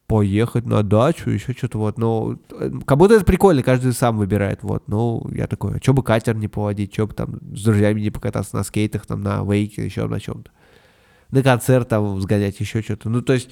поехать 0.06 0.66
на 0.66 0.82
дачу, 0.82 1.30
еще 1.30 1.52
что-то 1.52 1.78
вот, 1.78 1.98
ну, 1.98 2.38
как 2.86 2.98
будто 2.98 3.14
это 3.14 3.24
прикольно, 3.24 3.62
каждый 3.62 3.92
сам 3.92 4.16
выбирает, 4.18 4.62
вот, 4.62 4.88
ну, 4.88 5.26
я 5.32 5.46
такой, 5.46 5.76
а 5.76 5.82
что 5.82 5.94
бы 5.94 6.02
катер 6.02 6.36
не 6.36 6.48
поводить, 6.48 6.92
что 6.92 7.06
бы 7.06 7.14
там 7.14 7.40
с 7.56 7.64
друзьями 7.64 8.00
не 8.00 8.10
покататься 8.10 8.56
на 8.56 8.62
скейтах, 8.62 9.06
там, 9.06 9.20
на 9.20 9.42
вейке, 9.42 9.84
еще 9.84 10.06
на 10.06 10.20
чем-то, 10.20 10.50
на 11.30 11.42
концерт 11.42 11.88
там 11.88 12.20
сгонять, 12.20 12.60
еще 12.60 12.82
что-то, 12.82 13.10
ну, 13.10 13.20
то 13.20 13.32
есть 13.32 13.50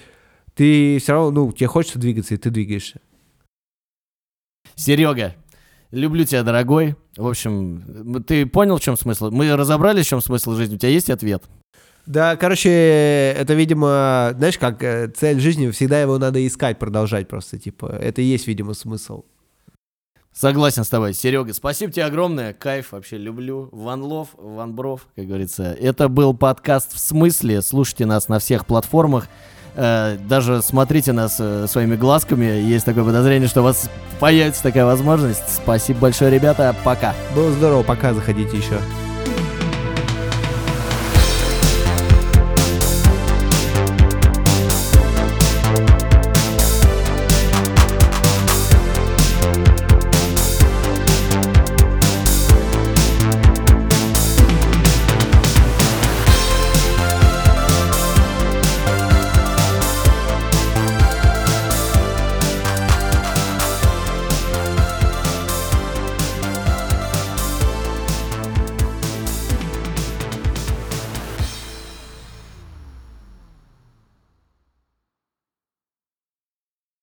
ты 0.55 0.99
все 1.01 1.13
равно, 1.13 1.47
ну, 1.47 1.53
тебе 1.53 1.67
хочется 1.67 1.99
двигаться, 1.99 2.35
и 2.35 2.37
ты 2.37 2.51
двигаешься. 2.51 3.01
Серега, 4.77 5.35
люблю 5.91 6.25
тебя, 6.25 6.43
дорогой. 6.43 6.97
В 7.17 7.27
общем, 7.27 8.23
ты 8.25 8.47
понял, 8.47 8.77
в 8.77 8.81
чем 8.81 8.97
смысл? 8.97 9.31
Мы 9.31 9.55
разобрались, 9.55 10.07
в 10.07 10.09
чем 10.09 10.21
смысл 10.21 10.55
жизни. 10.55 10.77
У 10.77 10.79
тебя 10.79 10.91
есть 10.91 11.11
ответ? 11.11 11.45
Да, 12.07 12.37
короче, 12.37 12.71
это, 12.71 13.55
видимо, 13.55 14.35
знаешь, 14.37 14.59
как 14.59 14.83
э, 14.83 15.09
цель 15.09 15.41
жизни, 15.41 15.71
всегда 15.71 16.01
его 16.01 16.19
надо 16.19 16.47
искать, 16.47 16.79
продолжать 16.79 17.29
просто, 17.29 17.59
типа, 17.59 17.87
это 17.87 18.21
и 18.21 18.25
есть, 18.25 18.47
видимо, 18.47 18.75
смысл. 18.75 19.25
Согласен 20.35 20.83
с 20.83 20.89
тобой. 20.89 21.15
Серега, 21.15 21.55
спасибо 21.55 21.93
тебе 21.93 22.05
огромное. 22.05 22.53
Кайф 22.53 22.91
вообще 22.91 23.17
люблю. 23.17 23.69
Ван 23.71 24.03
Лов, 24.03 24.31
Ван 24.37 24.75
Бров, 24.75 25.07
как 25.15 25.27
говорится. 25.27 25.77
Это 25.81 26.09
был 26.09 26.35
подкаст 26.35 26.93
«В 26.93 26.99
смысле?». 26.99 27.63
Слушайте 27.63 28.05
нас 28.05 28.29
на 28.29 28.41
всех 28.41 28.67
платформах. 28.67 29.29
Э, 29.77 30.19
даже 30.29 30.61
смотрите 30.61 31.13
нас 31.13 31.37
э, 31.39 31.67
своими 31.69 31.95
глазками. 31.95 32.47
Есть 32.47 32.85
такое 32.85 33.05
подозрение, 33.05 33.49
что 33.49 33.61
у 33.61 33.65
вас 33.65 33.89
появится 34.19 34.65
такая 34.65 34.85
возможность. 34.85 35.43
Спасибо 35.49 36.01
большое, 36.01 36.33
ребята. 36.33 36.75
Пока. 36.85 37.15
Было 37.37 37.53
здорово. 37.53 37.85
Пока. 37.85 38.13
Заходите 38.13 38.57
еще. 38.57 38.81